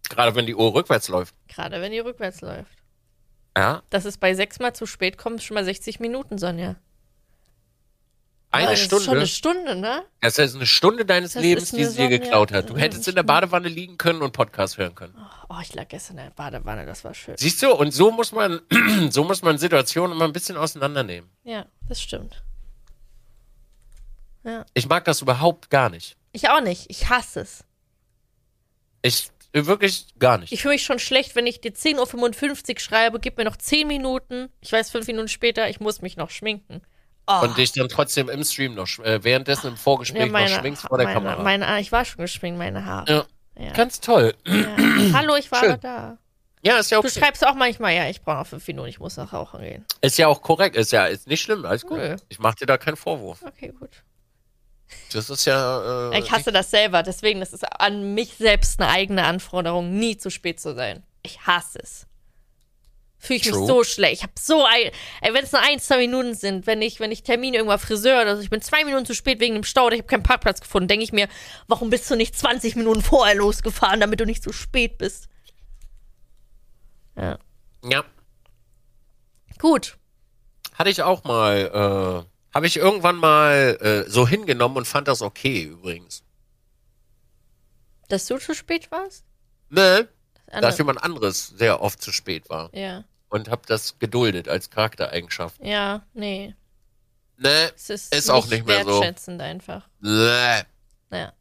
Gerade 0.08 0.34
wenn 0.36 0.46
die 0.46 0.54
Uhr 0.54 0.72
rückwärts 0.72 1.08
läuft. 1.08 1.34
Gerade 1.48 1.80
wenn 1.80 1.90
die 1.90 1.98
rückwärts 1.98 2.40
läuft. 2.40 2.76
Ja. 3.56 3.82
Das 3.90 4.04
ist 4.04 4.18
bei 4.18 4.34
sechsmal 4.34 4.72
zu 4.72 4.86
spät 4.86 5.18
kommen 5.18 5.40
schon 5.40 5.56
mal 5.56 5.64
60 5.64 5.98
Minuten, 5.98 6.38
Sonja. 6.38 6.76
Eine 8.52 8.70
das 8.72 8.80
Stunde. 8.80 8.96
ist 8.96 9.04
schon 9.04 9.16
eine 9.16 9.26
Stunde, 9.26 9.76
ne? 9.76 10.04
Das 10.20 10.38
ist 10.38 10.56
eine 10.56 10.66
Stunde 10.66 11.04
deines 11.04 11.34
Das 11.34 11.42
Lebens, 11.42 11.70
die 11.70 11.84
sie 11.84 11.96
dir 11.96 12.08
geklaut 12.08 12.52
hat. 12.52 12.68
Du 12.68 12.76
hättest 12.76 13.06
in 13.06 13.14
der 13.14 13.22
Badewanne 13.22 13.68
liegen 13.68 13.96
können 13.96 14.22
und 14.22 14.32
Podcast 14.32 14.78
hören 14.78 14.94
können. 14.94 15.14
Oh, 15.48 15.58
ich 15.62 15.74
lag 15.74 15.88
gestern 15.88 16.18
in 16.18 16.24
der 16.24 16.30
Badewanne, 16.30 16.86
das 16.86 17.04
war 17.04 17.14
schön. 17.14 17.36
Siehst 17.36 17.62
du? 17.62 17.72
Und 17.72 17.92
so 17.92 18.10
muss 18.10 18.32
man, 18.32 18.60
so 19.10 19.22
muss 19.24 19.42
man 19.42 19.58
Situationen 19.58 20.16
immer 20.16 20.24
ein 20.24 20.32
bisschen 20.32 20.56
auseinandernehmen. 20.56 21.30
Ja, 21.44 21.66
das 21.88 22.00
stimmt. 22.00 22.42
Ja. 24.44 24.64
Ich 24.74 24.88
mag 24.88 25.04
das 25.04 25.22
überhaupt 25.22 25.70
gar 25.70 25.90
nicht. 25.90 26.16
Ich 26.32 26.48
auch 26.48 26.60
nicht. 26.60 26.86
Ich 26.88 27.08
hasse 27.08 27.40
es. 27.40 27.64
Ich 29.02 29.30
wirklich 29.52 30.06
gar 30.18 30.38
nicht. 30.38 30.52
Ich 30.52 30.62
fühle 30.62 30.74
mich 30.74 30.84
schon 30.84 30.98
schlecht, 30.98 31.34
wenn 31.34 31.46
ich 31.46 31.60
dir 31.60 31.72
10.55 31.72 32.70
Uhr 32.74 32.80
schreibe, 32.80 33.18
gib 33.18 33.36
mir 33.36 33.44
noch 33.44 33.56
10 33.56 33.88
Minuten. 33.88 34.48
Ich 34.60 34.70
weiß, 34.72 34.90
fünf 34.90 35.06
Minuten 35.06 35.28
später, 35.28 35.68
ich 35.68 35.80
muss 35.80 36.02
mich 36.02 36.16
noch 36.16 36.30
schminken. 36.30 36.82
Oh. 37.26 37.40
Und 37.42 37.58
dich 37.58 37.72
dann 37.72 37.88
trotzdem 37.88 38.28
im 38.28 38.44
Stream 38.44 38.74
noch, 38.74 38.88
äh, 39.00 39.22
währenddessen 39.22 39.68
im 39.68 39.76
Vorgespräch 39.76 40.30
noch 40.30 40.48
schminkst 40.48 40.82
vor 40.86 40.98
der 40.98 41.06
meine, 41.08 41.20
Kamera. 41.20 41.42
Meine, 41.42 41.80
ich 41.80 41.92
war 41.92 42.04
schon 42.04 42.22
geschminkt, 42.22 42.58
meine 42.58 42.84
Haare. 42.84 43.12
ja. 43.12 43.26
Ja. 43.60 43.72
Ganz 43.72 44.00
toll. 44.00 44.34
Ja. 44.46 44.76
Hallo, 45.12 45.36
ich 45.36 45.50
war 45.52 45.76
da. 45.76 46.16
Ja, 46.62 46.78
ist 46.78 46.90
ja 46.90 47.00
Du 47.00 47.08
okay. 47.08 47.20
schreibst 47.20 47.46
auch 47.46 47.54
manchmal, 47.54 47.94
ja, 47.94 48.08
ich 48.08 48.22
brauche 48.22 48.38
noch 48.38 48.46
fünf 48.46 48.66
Minuten, 48.66 48.88
ich 48.88 49.00
muss 49.00 49.16
nach 49.16 49.32
rauchen 49.32 49.60
gehen. 49.60 49.84
Ist 50.00 50.18
ja 50.18 50.28
auch 50.28 50.40
korrekt. 50.42 50.76
Ist 50.76 50.92
ja 50.92 51.06
ist 51.06 51.26
nicht 51.26 51.40
schlimm. 51.42 51.64
Alles 51.64 51.82
gut. 51.82 51.98
Nö. 51.98 52.16
Ich 52.28 52.38
mach 52.38 52.54
dir 52.54 52.66
da 52.66 52.78
keinen 52.78 52.96
Vorwurf. 52.96 53.42
Okay, 53.42 53.72
gut. 53.78 54.02
Das 55.12 55.30
ist 55.30 55.44
ja. 55.44 56.10
Äh, 56.12 56.20
Ich 56.20 56.30
hasse 56.30 56.52
das 56.52 56.70
selber, 56.70 57.02
deswegen, 57.02 57.40
das 57.40 57.52
ist 57.52 57.64
an 57.64 58.14
mich 58.14 58.34
selbst 58.36 58.80
eine 58.80 58.90
eigene 58.90 59.24
Anforderung, 59.24 59.98
nie 59.98 60.16
zu 60.16 60.30
spät 60.30 60.60
zu 60.60 60.74
sein. 60.74 61.02
Ich 61.22 61.46
hasse 61.46 61.78
es. 61.82 62.06
Fühle 63.18 63.36
ich 63.38 63.44
mich 63.44 63.54
True. 63.54 63.66
so 63.66 63.84
schlecht. 63.84 64.14
Ich 64.14 64.22
habe 64.22 64.32
so 64.40 64.64
ein, 64.64 64.90
ey, 65.20 65.34
wenn 65.34 65.44
es 65.44 65.52
nur 65.52 65.60
ein, 65.60 65.78
zwei 65.78 65.98
Minuten 65.98 66.34
sind, 66.34 66.66
wenn 66.66 66.80
ich, 66.80 67.00
wenn 67.00 67.12
ich 67.12 67.22
Termin 67.22 67.52
irgendwo 67.52 67.76
Friseur 67.76 68.22
oder 68.22 68.36
so, 68.36 68.42
ich 68.42 68.48
bin 68.48 68.62
zwei 68.62 68.82
Minuten 68.82 69.04
zu 69.04 69.14
spät 69.14 69.40
wegen 69.40 69.54
dem 69.54 69.64
Stau 69.64 69.86
oder 69.86 69.94
ich 69.94 70.00
habe 70.00 70.08
keinen 70.08 70.22
Parkplatz 70.22 70.62
gefunden, 70.62 70.88
denke 70.88 71.04
ich 71.04 71.12
mir, 71.12 71.28
warum 71.66 71.90
bist 71.90 72.10
du 72.10 72.16
nicht 72.16 72.38
20 72.38 72.76
Minuten 72.76 73.02
vorher 73.02 73.34
losgefahren, 73.34 74.00
damit 74.00 74.20
du 74.20 74.24
nicht 74.24 74.42
zu 74.42 74.52
spät 74.52 74.96
bist? 74.96 75.28
Ja. 77.14 77.38
ja. 77.84 78.04
Gut. 79.58 79.98
Hatte 80.72 80.88
ich 80.88 81.02
auch 81.02 81.24
mal. 81.24 82.24
Äh, 82.24 82.39
Habe 82.52 82.66
ich 82.66 82.76
irgendwann 82.76 83.16
mal 83.16 83.78
äh, 83.80 84.10
so 84.10 84.26
hingenommen 84.26 84.76
und 84.78 84.86
fand 84.86 85.08
das 85.08 85.22
okay 85.22 85.62
übrigens. 85.62 86.22
Dass 88.08 88.26
du 88.26 88.38
zu 88.38 88.54
spät 88.54 88.90
warst? 88.90 89.24
Ne? 89.68 90.08
Das 90.46 90.60
Dass 90.62 90.78
jemand 90.78 91.02
anderes 91.02 91.46
sehr 91.48 91.80
oft 91.80 92.02
zu 92.02 92.10
spät 92.10 92.50
war. 92.50 92.74
Ja. 92.74 93.04
Und 93.28 93.48
hab 93.48 93.66
das 93.66 93.98
geduldet 94.00 94.48
als 94.48 94.70
Charaktereigenschaft. 94.70 95.60
Ja, 95.62 96.04
nee. 96.12 96.54
Ne? 97.36 97.70
Es 97.76 97.88
ist, 97.88 98.14
Ist 98.14 98.30
auch 98.30 98.46
nicht 98.48 98.66
mehr 98.66 98.84
so. 98.84 99.00
wertschätzend 99.00 99.40
einfach. 99.40 99.88
Ne. 100.00 100.66
Ja. 101.12 101.32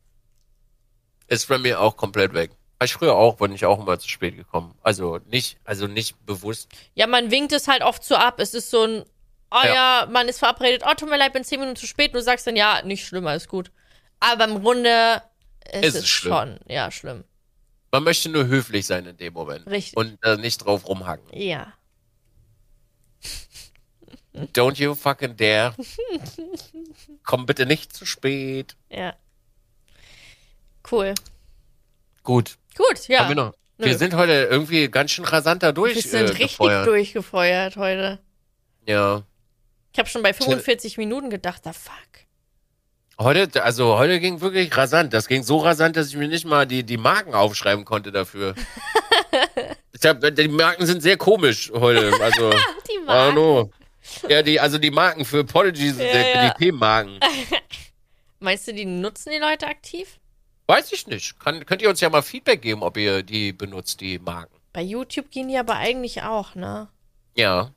Ist 1.28 1.48
bei 1.48 1.58
mir 1.58 1.82
auch 1.82 1.98
komplett 1.98 2.34
weg. 2.34 2.52
Ich 2.82 2.94
früher 2.94 3.16
auch, 3.16 3.38
bin 3.38 3.52
ich 3.52 3.66
auch 3.66 3.80
immer 3.80 4.00
zu 4.00 4.08
spät 4.08 4.38
gekommen. 4.38 4.74
Also 4.84 5.20
nicht, 5.30 5.58
also 5.66 5.88
nicht 5.88 6.24
bewusst. 6.26 6.70
Ja, 6.94 7.08
man 7.08 7.32
winkt 7.32 7.52
es 7.52 7.68
halt 7.68 7.82
oft 7.82 8.04
so 8.04 8.16
ab. 8.16 8.40
Es 8.40 8.54
ist 8.54 8.70
so 8.70 8.84
ein, 8.84 9.06
oh 9.52 9.62
ja, 9.64 10.02
Ja. 10.02 10.08
man 10.12 10.28
ist 10.28 10.40
verabredet, 10.40 10.84
oh, 10.86 10.94
tut 10.96 11.10
mir 11.10 11.18
leid, 11.18 11.34
bin 11.34 11.44
zehn 11.44 11.60
Minuten 11.60 11.76
zu 11.78 11.88
spät. 11.88 12.14
Du 12.16 12.22
sagst 12.22 12.46
dann, 12.48 12.56
ja, 12.56 12.82
nicht 12.84 13.06
schlimm, 13.06 13.28
alles 13.28 13.48
gut. 13.48 13.72
Aber 14.20 14.46
im 14.46 14.62
Grunde 14.62 15.22
ist 15.72 15.96
es 15.96 16.04
es 16.04 16.08
schlimm. 16.10 16.34
schon, 16.34 16.60
ja, 16.68 16.92
schlimm. 16.92 17.24
Man 17.92 18.04
möchte 18.04 18.30
nur 18.30 18.46
höflich 18.48 18.86
sein 18.86 19.06
in 19.06 19.18
dem 19.18 19.34
Moment. 19.34 19.66
Richtig. 19.68 19.98
Und 19.98 20.18
äh, 20.24 20.38
nicht 20.38 20.58
drauf 20.60 20.88
rumhacken. 20.88 21.28
Ja. 21.40 21.74
Don't 24.54 24.78
you 24.80 24.94
fucking 24.96 25.36
dare. 25.36 25.74
Komm 27.24 27.46
bitte 27.46 27.66
nicht 27.66 27.94
zu 27.94 28.06
spät. 28.06 28.76
Ja. 28.90 29.16
Cool. 30.90 31.16
Gut. 32.24 32.58
Gut, 32.78 33.08
ja. 33.08 33.20
Haben 33.22 33.30
wir 33.30 33.36
noch. 33.36 33.54
Nö. 33.80 33.86
Wir 33.88 33.98
sind 33.98 34.14
heute 34.14 34.48
irgendwie 34.52 34.90
ganz 34.90 35.12
schön 35.12 35.26
rasanter 35.26 35.74
durch. 35.74 35.96
Wir 35.96 36.02
sind 36.02 36.26
äh, 36.26 36.30
richtig 36.30 36.52
gefeuert. 36.52 36.88
durchgefeuert 36.88 37.76
heute. 37.78 38.20
Ja. 38.86 39.24
Ich 39.92 40.00
habe 40.00 40.10
schon 40.10 40.22
bei 40.22 40.34
45 40.34 40.98
Minuten 40.98 41.30
gedacht, 41.30 41.66
da 41.66 41.74
fuck. 41.74 41.94
Heute, 43.20 43.64
also 43.64 43.98
heute 43.98 44.20
ging 44.20 44.40
wirklich 44.40 44.76
rasant. 44.78 45.14
Das 45.14 45.28
ging 45.28 45.44
so 45.44 45.58
rasant, 45.58 45.98
dass 45.98 46.08
ich 46.08 46.16
mir 46.16 46.28
nicht 46.28 46.46
mal 46.46 46.66
die, 46.66 46.84
die 46.84 46.98
Marken 46.98 47.34
aufschreiben 47.34 47.84
konnte 47.84 48.12
dafür. 48.12 48.56
ich 49.92 50.06
hab, 50.06 50.22
die 50.22 50.48
Marken 50.48 50.86
sind 50.86 51.02
sehr 51.02 51.18
komisch 51.18 51.72
heute. 51.74 52.14
Also, 52.22 52.52
Die 52.90 53.06
Marken. 53.06 53.72
Ja, 54.28 54.42
die, 54.42 54.60
also 54.60 54.78
die 54.78 54.92
Marken 54.92 55.26
für 55.26 55.44
Podigy 55.44 55.90
sind 55.90 56.06
Ja, 56.06 56.12
sehr, 56.14 56.34
ja. 56.36 56.50
die 56.50 56.64
Themenmarken. 56.64 57.20
Meinst 58.40 58.68
du, 58.68 58.74
die 58.74 58.86
nutzen 58.86 59.32
die 59.32 59.38
Leute 59.40 59.68
aktiv? 59.68 60.20
Weiß 60.68 60.92
ich 60.94 61.06
nicht. 61.08 61.40
Kann, 61.40 61.66
könnt 61.66 61.82
ihr 61.82 61.90
uns 61.90 62.00
ja 62.00 62.10
mal 62.10 62.22
Feedback 62.22 62.62
geben, 62.62 62.84
ob 62.84 62.96
ihr 62.96 63.22
die 63.24 63.52
benutzt, 63.52 64.00
die 64.02 64.18
Marken. 64.20 64.56
Bei 64.72 64.82
YouTube 64.82 65.30
gehen 65.30 65.50
die 65.50 65.58
aber 65.58 65.76
eigentlich 65.76 66.22
auch, 66.22 66.56
ne? 66.56 66.88
Ja. 67.36 67.72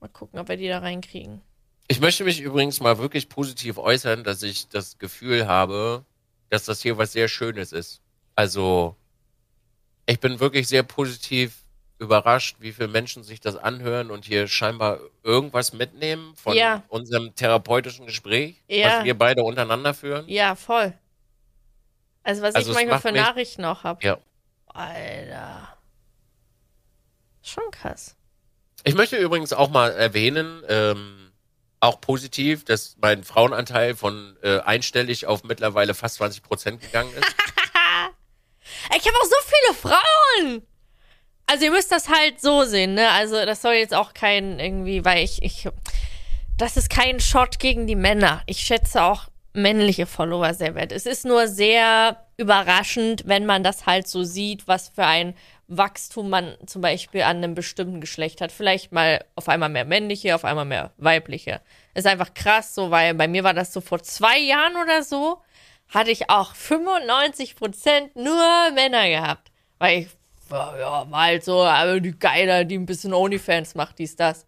Mal 0.00 0.08
gucken, 0.08 0.38
ob 0.38 0.48
wir 0.48 0.56
die 0.56 0.68
da 0.68 0.78
reinkriegen. 0.78 1.42
Ich 1.88 2.00
möchte 2.00 2.24
mich 2.24 2.40
übrigens 2.40 2.80
mal 2.80 2.98
wirklich 2.98 3.28
positiv 3.28 3.78
äußern, 3.78 4.22
dass 4.24 4.42
ich 4.42 4.68
das 4.68 4.98
Gefühl 4.98 5.48
habe, 5.48 6.04
dass 6.50 6.64
das 6.66 6.82
hier 6.82 6.98
was 6.98 7.12
sehr 7.12 7.28
Schönes 7.28 7.72
ist. 7.72 8.00
Also, 8.36 8.96
ich 10.06 10.20
bin 10.20 10.40
wirklich 10.40 10.68
sehr 10.68 10.82
positiv 10.82 11.64
überrascht, 11.98 12.56
wie 12.60 12.72
viele 12.72 12.88
Menschen 12.88 13.24
sich 13.24 13.40
das 13.40 13.56
anhören 13.56 14.10
und 14.12 14.24
hier 14.24 14.46
scheinbar 14.46 15.00
irgendwas 15.24 15.72
mitnehmen 15.72 16.34
von 16.36 16.54
Ja. 16.56 16.84
unserem 16.88 17.34
therapeutischen 17.34 18.06
Gespräch, 18.06 18.62
Ja. 18.68 18.98
was 18.98 19.04
wir 19.04 19.18
beide 19.18 19.42
untereinander 19.42 19.94
führen. 19.94 20.28
Ja, 20.28 20.54
voll. 20.54 20.94
Also, 22.22 22.42
was 22.42 22.54
Also 22.54 22.70
ich 22.70 22.76
manchmal 22.76 23.00
für 23.00 23.12
Nachrichten 23.12 23.64
auch 23.64 23.82
habe. 23.84 24.04
Ja. 24.06 24.18
Alter. 24.66 25.76
Schon 27.42 27.70
krass. 27.70 28.17
Ich 28.84 28.94
möchte 28.94 29.16
übrigens 29.16 29.52
auch 29.52 29.70
mal 29.70 29.90
erwähnen, 29.92 30.62
ähm, 30.68 31.32
auch 31.80 32.00
positiv, 32.00 32.64
dass 32.64 32.96
mein 33.00 33.24
Frauenanteil 33.24 33.94
von 33.94 34.36
äh, 34.42 34.58
einstellig 34.60 35.26
auf 35.26 35.44
mittlerweile 35.44 35.94
fast 35.94 36.16
20 36.16 36.42
Prozent 36.42 36.80
gegangen 36.80 37.12
ist. 37.14 37.34
Ich 38.94 39.06
habe 39.06 39.16
auch 39.16 39.24
so 39.24 39.36
viele 39.46 39.74
Frauen. 39.94 40.62
Also 41.46 41.64
ihr 41.64 41.70
müsst 41.70 41.90
das 41.90 42.08
halt 42.08 42.40
so 42.40 42.64
sehen, 42.64 42.94
ne? 42.94 43.10
Also 43.10 43.44
das 43.46 43.62
soll 43.62 43.74
jetzt 43.74 43.94
auch 43.94 44.12
kein 44.12 44.60
irgendwie, 44.60 45.04
weil 45.04 45.24
ich, 45.24 45.42
ich, 45.42 45.68
das 46.56 46.76
ist 46.76 46.90
kein 46.90 47.20
Shot 47.20 47.58
gegen 47.58 47.86
die 47.86 47.96
Männer. 47.96 48.42
Ich 48.46 48.60
schätze 48.60 49.02
auch 49.02 49.28
männliche 49.54 50.06
Follower 50.06 50.52
sehr 50.54 50.74
wert. 50.74 50.92
Es 50.92 51.06
ist 51.06 51.24
nur 51.24 51.48
sehr 51.48 52.26
überraschend, 52.36 53.22
wenn 53.26 53.46
man 53.46 53.62
das 53.62 53.86
halt 53.86 54.06
so 54.06 54.24
sieht, 54.24 54.68
was 54.68 54.88
für 54.88 55.04
ein 55.04 55.34
Wachstum 55.68 56.30
man 56.30 56.56
zum 56.66 56.80
Beispiel 56.80 57.22
an 57.22 57.38
einem 57.38 57.54
bestimmten 57.54 58.00
Geschlecht 58.00 58.40
hat. 58.40 58.50
Vielleicht 58.50 58.90
mal 58.90 59.24
auf 59.34 59.48
einmal 59.48 59.68
mehr 59.68 59.84
männliche, 59.84 60.34
auf 60.34 60.44
einmal 60.44 60.64
mehr 60.64 60.92
weibliche. 60.96 61.60
Ist 61.94 62.06
einfach 62.06 62.32
krass 62.32 62.74
so, 62.74 62.90
weil 62.90 63.14
bei 63.14 63.28
mir 63.28 63.44
war 63.44 63.54
das 63.54 63.72
so 63.72 63.82
vor 63.82 64.02
zwei 64.02 64.38
Jahren 64.38 64.76
oder 64.76 65.02
so, 65.02 65.42
hatte 65.88 66.10
ich 66.10 66.30
auch 66.30 66.54
95% 66.54 68.10
nur 68.14 68.72
Männer 68.74 69.08
gehabt. 69.08 69.52
Weil 69.78 70.00
ich, 70.00 70.08
ja, 70.50 71.10
war 71.10 71.22
halt 71.22 71.44
so, 71.44 71.62
aber 71.62 72.00
die 72.00 72.18
Geiler, 72.18 72.64
die 72.64 72.78
ein 72.78 72.86
bisschen 72.86 73.12
Onlyfans 73.12 73.74
macht, 73.74 73.98
dies, 73.98 74.16
das. 74.16 74.46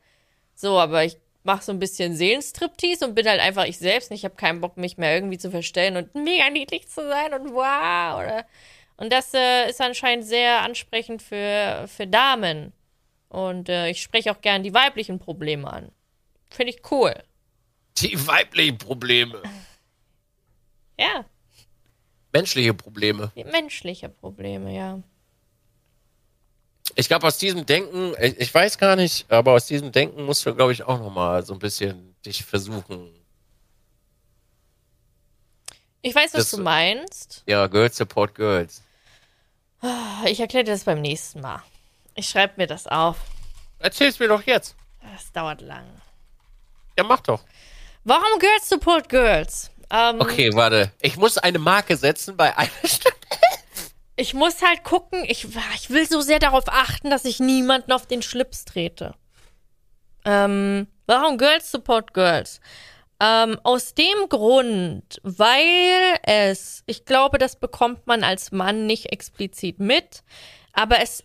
So, 0.55 0.79
aber 0.79 1.05
ich 1.05 1.19
mache 1.43 1.63
so 1.63 1.73
ein 1.73 1.79
bisschen 1.79 2.17
Seelenstriptease 2.17 3.07
und 3.07 3.15
bin 3.15 3.29
halt 3.29 3.41
einfach 3.41 3.65
ich 3.65 3.79
selbst. 3.79 4.11
Und 4.11 4.17
ich 4.17 4.25
habe 4.25 4.37
keinen 4.37 4.61
Bock, 4.61 4.77
mich 4.79 4.97
mehr 4.97 5.15
irgendwie 5.15 5.39
zu 5.39 5.51
verstellen 5.51 5.97
und 5.97 6.15
mega 6.15 6.49
niedlich 6.51 6.89
zu 6.89 7.07
sein 7.07 7.35
und 7.35 7.53
wow. 7.53 8.21
Oder, 8.21 8.47
und 9.01 9.13
das 9.13 9.35
äh, 9.35 9.69
ist 9.69 9.81
anscheinend 9.81 10.25
sehr 10.25 10.61
ansprechend 10.63 11.21
für, 11.23 11.87
für 11.89 12.07
Damen. 12.07 12.73
Und 13.29 13.69
äh, 13.69 13.91
ich 13.91 14.01
spreche 14.03 14.31
auch 14.31 14.41
gern 14.41 14.63
die 14.63 14.73
weiblichen 14.75 15.19
Probleme 15.19 15.73
an. 15.73 15.91
Finde 16.51 16.73
ich 16.73 16.83
cool. 16.91 17.15
Die 17.99 18.27
weiblichen 18.27 18.79
Probleme, 18.79 19.43
Ja, 20.99 21.25
menschliche 22.33 22.73
Probleme. 22.75 23.33
die 23.37 23.45
menschliche 23.45 24.09
Probleme, 24.09 24.75
ja. 24.75 25.03
Ich 26.97 27.09
glaube, 27.09 27.27
aus 27.27 27.39
diesem 27.39 27.67
Denken, 27.67 28.15
ich, 28.21 28.39
ich 28.41 28.53
weiß 28.55 28.77
gar 28.79 28.97
nicht, 28.97 29.31
aber 29.31 29.53
aus 29.53 29.67
diesem 29.67 29.93
Denken 29.93 30.25
musst 30.25 30.45
du, 30.45 30.55
glaube 30.55 30.73
ich, 30.73 30.83
auch 30.83 30.99
noch 30.99 31.11
mal 31.13 31.45
so 31.45 31.53
ein 31.53 31.59
bisschen 31.59 32.15
dich 32.27 32.45
versuchen. 32.45 33.13
Ich 36.03 36.15
weiß, 36.15 36.35
was 36.35 36.41
Das- 36.45 36.51
du 36.51 36.63
meinst. 36.63 37.43
Ja, 37.47 37.67
Girls 37.67 37.97
support 37.97 38.35
Girls. 38.35 38.83
Ich 40.27 40.41
erkläre 40.41 40.65
dir 40.65 40.73
das 40.73 40.85
beim 40.85 41.01
nächsten 41.01 41.41
Mal. 41.41 41.63
Ich 42.15 42.29
schreibe 42.29 42.55
mir 42.57 42.67
das 42.67 42.87
auf. 42.87 43.17
Erzähl's 43.79 44.19
mir 44.19 44.29
doch 44.29 44.43
jetzt. 44.43 44.75
Das 45.15 45.33
dauert 45.33 45.61
lang. 45.63 45.85
Ja, 46.99 47.05
mach 47.05 47.21
doch. 47.21 47.41
Warum 48.05 48.39
Girls 48.39 48.69
Support 48.69 49.09
Girls? 49.09 49.71
Ähm, 49.91 50.21
Okay, 50.21 50.51
warte. 50.55 50.93
Ich 51.01 51.17
muss 51.17 51.39
eine 51.39 51.59
Marke 51.59 51.97
setzen 51.97 52.37
bei 52.37 52.57
einer 52.57 52.71
Stelle. 52.85 53.15
Ich 54.17 54.35
muss 54.35 54.61
halt 54.61 54.85
gucken, 54.85 55.25
ich, 55.27 55.47
ich 55.75 55.89
will 55.91 56.07
so 56.07 56.21
sehr 56.21 56.39
darauf 56.39 56.65
achten, 56.69 57.09
dass 57.09 57.25
ich 57.25 57.41
niemanden 57.41 57.93
auf 57.93 58.07
den 58.07 58.21
Schlips 58.21 58.67
trete. 58.67 59.15
Ähm, 60.27 60.87
warum 61.07 61.39
Girls 61.39 61.71
Support 61.71 62.13
Girls? 62.13 62.61
Ähm, 63.23 63.59
aus 63.65 63.95
dem 63.95 64.29
Grund, 64.31 65.21
weil 65.23 66.19
es, 66.23 66.83
ich 66.87 67.05
glaube, 67.05 67.37
das 67.37 67.57
bekommt 67.57 68.07
man 68.07 68.25
als 68.25 68.51
Mann 68.51 68.87
nicht 68.87 69.13
explizit 69.13 69.79
mit, 69.79 70.23
aber 70.73 71.03
es 71.03 71.25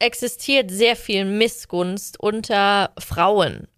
existiert 0.00 0.70
sehr 0.70 0.96
viel 0.96 1.24
Missgunst 1.24 2.18
unter 2.18 2.92
Frauen 2.98 3.68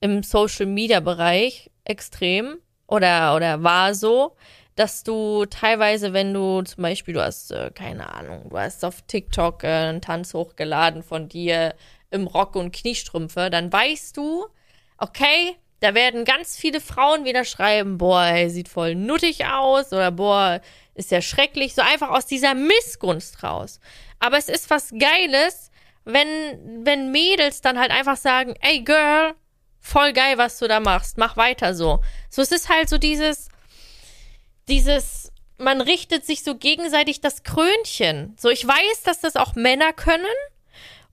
im 0.00 0.22
Social 0.24 0.66
Media 0.66 0.98
Bereich 1.00 1.70
extrem 1.84 2.56
oder, 2.88 3.36
oder 3.36 3.62
war 3.62 3.94
so, 3.94 4.36
dass 4.74 5.04
du 5.04 5.44
teilweise, 5.46 6.12
wenn 6.12 6.32
du 6.32 6.62
zum 6.62 6.82
Beispiel, 6.82 7.14
du 7.14 7.22
hast, 7.22 7.52
äh, 7.52 7.70
keine 7.72 8.14
Ahnung, 8.14 8.48
du 8.48 8.58
hast 8.58 8.84
auf 8.84 9.02
TikTok 9.02 9.62
äh, 9.62 9.66
einen 9.66 10.00
Tanz 10.00 10.34
hochgeladen 10.34 11.02
von 11.02 11.28
dir 11.28 11.74
im 12.10 12.26
Rock 12.26 12.56
und 12.56 12.72
Kniestrümpfe, 12.72 13.50
dann 13.50 13.72
weißt 13.72 14.16
du, 14.16 14.46
okay, 14.98 15.56
da 15.80 15.94
werden 15.94 16.24
ganz 16.24 16.56
viele 16.56 16.80
Frauen 16.80 17.24
wieder 17.24 17.44
schreiben, 17.44 17.98
boah, 17.98 18.24
er 18.24 18.50
sieht 18.50 18.68
voll 18.68 18.94
nuttig 18.94 19.46
aus 19.46 19.92
oder 19.92 20.10
boah, 20.10 20.60
ist 20.94 21.10
ja 21.10 21.22
schrecklich, 21.22 21.74
so 21.74 21.82
einfach 21.82 22.10
aus 22.10 22.26
dieser 22.26 22.54
Missgunst 22.54 23.42
raus. 23.42 23.80
Aber 24.18 24.36
es 24.36 24.48
ist 24.48 24.68
was 24.68 24.90
Geiles, 24.90 25.70
wenn, 26.04 26.84
wenn 26.84 27.10
Mädels 27.10 27.62
dann 27.62 27.78
halt 27.78 27.90
einfach 27.90 28.16
sagen, 28.16 28.54
ey 28.60 28.82
Girl, 28.82 29.34
voll 29.78 30.12
geil, 30.12 30.36
was 30.36 30.58
du 30.58 30.68
da 30.68 30.80
machst, 30.80 31.16
mach 31.16 31.36
weiter 31.38 31.74
so. 31.74 32.00
So, 32.28 32.42
es 32.42 32.52
ist 32.52 32.68
halt 32.68 32.90
so 32.90 32.98
dieses, 32.98 33.48
dieses, 34.68 35.32
man 35.56 35.80
richtet 35.80 36.26
sich 36.26 36.44
so 36.44 36.54
gegenseitig 36.54 37.22
das 37.22 37.42
Krönchen. 37.42 38.36
So, 38.38 38.50
ich 38.50 38.66
weiß, 38.66 39.02
dass 39.04 39.20
das 39.20 39.36
auch 39.36 39.54
Männer 39.54 39.94
können 39.94 40.24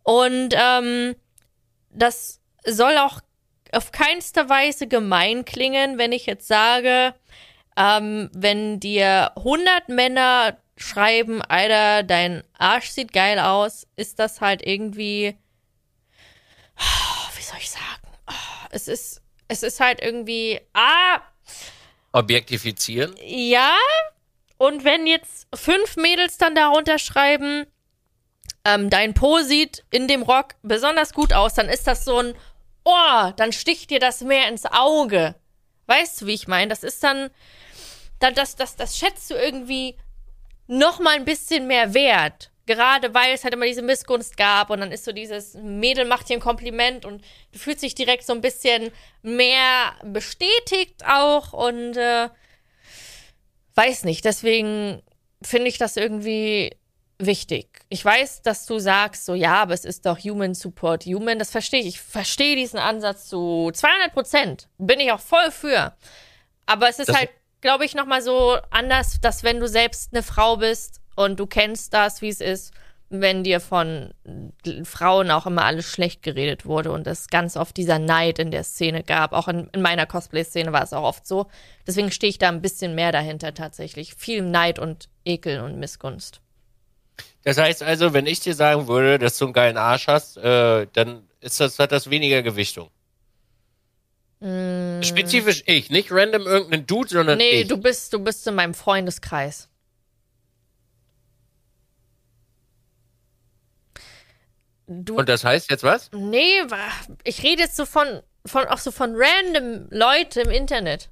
und 0.04 0.54
ähm, 0.54 1.16
das 1.90 2.42
soll 2.66 2.98
auch 2.98 3.22
auf 3.78 3.92
keinster 3.92 4.50
Weise 4.50 4.88
gemein 4.88 5.46
klingen, 5.46 6.00
wenn 6.00 6.12
ich 6.12 6.26
jetzt 6.26 6.48
sage, 6.48 7.14
ähm, 7.78 8.30
wenn 8.34 8.80
dir 8.80 9.32
100 9.36 9.90
Männer 9.90 10.58
schreiben, 10.78 11.44
Alter, 11.44 12.02
dein 12.02 12.44
Arsch 12.58 12.90
sieht 12.90 13.14
geil 13.14 13.38
aus, 13.38 13.86
ist 13.96 14.18
das 14.18 14.42
halt 14.42 14.66
irgendwie, 14.66 15.38
wie 17.36 17.44
soll 17.44 17.60
ich 17.60 17.70
sagen, 17.70 17.84
es 18.72 18.88
ist, 18.88 19.22
es 19.48 19.62
ist 19.62 19.80
halt 19.80 20.02
irgendwie, 20.02 20.60
ah, 20.74 21.22
Objektifizieren. 22.12 23.16
ja. 23.24 23.76
Und 24.58 24.84
wenn 24.84 25.06
jetzt 25.06 25.48
fünf 25.54 25.98
Mädels 25.98 26.40
dann 26.40 26.56
darunter 26.56 26.98
schreiben, 26.98 27.68
ähm, 28.66 28.90
dein 28.90 29.14
Po 29.14 29.38
sieht 29.42 29.86
in 29.92 30.08
dem 30.08 30.24
Rock 30.24 30.56
besonders 30.64 31.14
gut 31.14 31.32
aus, 31.32 31.54
dann 31.54 31.70
ist 31.70 31.86
das 31.86 32.06
so 32.06 32.18
ein, 32.18 32.34
oh, 32.88 33.32
dann 33.36 33.52
sticht 33.52 33.90
dir 33.90 34.00
das 34.00 34.22
mehr 34.22 34.48
ins 34.48 34.66
Auge. 34.66 35.36
Weißt 35.88 36.22
du, 36.22 36.28
wie 36.28 36.34
ich 36.34 36.48
meine? 36.48 36.70
Das 36.70 36.84
ist 36.84 37.04
dann, 37.04 37.30
dann 38.20 38.34
das, 38.34 38.56
das, 38.56 38.76
das 38.76 38.98
schätzt 38.98 39.30
du 39.30 39.36
irgendwie 39.36 39.98
noch 40.68 41.00
mal 41.00 41.16
ein 41.16 41.26
bisschen 41.26 41.68
mehr 41.68 41.94
wert. 41.94 42.50
Gerade 42.66 43.14
weil 43.14 43.34
es 43.34 43.44
halt 43.44 43.54
immer 43.54 43.66
diese 43.66 43.82
Missgunst 43.82 44.36
gab 44.36 44.70
und 44.70 44.80
dann 44.80 44.92
ist 44.92 45.06
so 45.06 45.12
dieses 45.12 45.54
Mädel 45.56 46.06
macht 46.06 46.28
dir 46.28 46.36
ein 46.36 46.42
Kompliment 46.42 47.06
und 47.06 47.24
du 47.54 47.60
fühlst 47.60 47.84
dich 47.84 47.96
direkt 47.96 48.26
so 48.26 48.34
ein 48.34 48.42
bisschen 48.42 48.92
mehr 49.22 49.94
bestätigt 50.04 51.06
auch 51.06 51.54
und 51.54 51.96
äh, 51.96 52.30
weiß 53.76 54.04
nicht. 54.04 54.26
Deswegen 54.26 55.02
finde 55.42 55.68
ich 55.68 55.78
das 55.78 55.96
irgendwie 55.96 56.76
wichtig. 57.20 57.68
Ich 57.90 58.04
weiß, 58.04 58.42
dass 58.42 58.66
du 58.66 58.80
sagst, 58.80 59.26
so 59.26 59.34
ja, 59.34 59.56
aber 59.62 59.74
es 59.74 59.86
ist 59.86 60.06
doch 60.06 60.20
Human 60.20 60.54
Support 60.54 61.06
Human. 61.06 61.40
Das 61.40 61.52
verstehe 61.52 61.82
ich. 61.82 61.88
Ich 61.88 62.02
verstehe 62.02 62.56
diesen 62.56 62.80
Ansatz 62.80 63.28
zu 63.28 63.72
200 63.74 64.14
Prozent. 64.14 64.68
Bin 64.78 65.00
ich 65.00 65.12
auch 65.12 65.20
voll 65.20 65.52
für. 65.52 65.94
Aber 66.66 66.90
es 66.90 67.00
ist 67.00 67.10
Das- 67.10 67.18
halt, 67.18 67.30
glaube 67.62 67.86
ich, 67.86 67.96
nochmal 67.96 68.22
so 68.22 68.58
anders, 68.70 69.20
dass 69.22 69.44
wenn 69.44 69.60
du 69.60 69.68
selbst 69.68 70.14
eine 70.14 70.22
Frau 70.24 70.58
bist 70.58 71.02
und 71.16 71.40
du 71.40 71.48
kennst 71.48 71.94
das, 71.94 72.22
wie 72.22 72.30
es 72.30 72.42
ist, 72.42 72.72
wenn 73.10 73.44
dir 73.46 73.62
von 73.62 74.14
Frauen 74.84 75.32
auch 75.32 75.46
immer 75.46 75.64
alles 75.64 75.86
schlecht 75.90 76.24
geredet 76.24 76.66
wurde 76.66 76.92
und 76.92 77.08
es 77.08 77.28
ganz 77.30 77.56
oft 77.56 77.78
dieser 77.78 78.00
Neid 78.00 78.38
in 78.38 78.52
der 78.52 78.66
Szene 78.66 79.02
gab. 79.02 79.32
Auch 79.32 79.48
in, 79.48 79.70
in 79.72 79.82
meiner 79.82 80.06
Cosplay-Szene 80.06 80.74
war 80.74 80.84
es 80.84 80.92
auch 80.92 81.04
oft 81.04 81.26
so. 81.26 81.48
Deswegen 81.88 82.12
stehe 82.12 82.30
ich 82.30 82.38
da 82.38 82.50
ein 82.50 82.62
bisschen 82.62 82.96
mehr 82.96 83.14
dahinter 83.14 83.54
tatsächlich. 83.54 84.14
Viel 84.14 84.42
Neid 84.42 84.78
und 84.78 85.08
Ekel 85.24 85.62
und 85.62 85.80
Missgunst. 85.80 86.42
Das 87.48 87.58
heißt 87.58 87.82
also, 87.82 88.12
wenn 88.12 88.26
ich 88.26 88.42
dir 88.42 88.54
sagen 88.54 88.90
würde, 88.90 89.18
dass 89.18 89.38
du 89.38 89.46
einen 89.46 89.54
geilen 89.54 89.78
Arsch 89.78 90.08
hast, 90.08 90.36
äh, 90.36 90.86
dann 90.92 91.30
ist 91.40 91.62
das, 91.62 91.80
hat 91.80 91.94
das 91.94 92.10
weniger 92.10 92.44
Gewichtung. 92.44 92.90
Mm. 94.42 95.02
Spezifisch 95.02 95.64
ich, 95.66 95.90
nicht 95.90 96.12
random 96.12 96.42
irgendeinen 96.42 96.86
Dude, 96.86 97.08
sondern 97.08 97.38
nee, 97.38 97.50
ich. 97.52 97.64
Nee, 97.64 97.64
du 97.64 97.78
bist, 97.78 98.12
du 98.12 98.20
bist 98.20 98.46
in 98.48 98.56
meinem 98.56 98.74
Freundeskreis. 98.74 99.70
Du, 104.88 105.16
Und 105.16 105.30
das 105.30 105.46
heißt 105.46 105.72
jetzt 105.72 105.86
was? 105.86 106.12
Nee, 106.12 106.64
ich 107.24 107.44
rede 107.44 107.62
jetzt 107.62 107.78
so 107.78 107.86
von, 107.86 108.24
von 108.46 108.66
auch 108.66 108.80
so 108.80 108.92
von 108.92 109.14
random 109.16 109.88
Leute 109.90 110.42
im 110.42 110.50
Internet. 110.50 111.10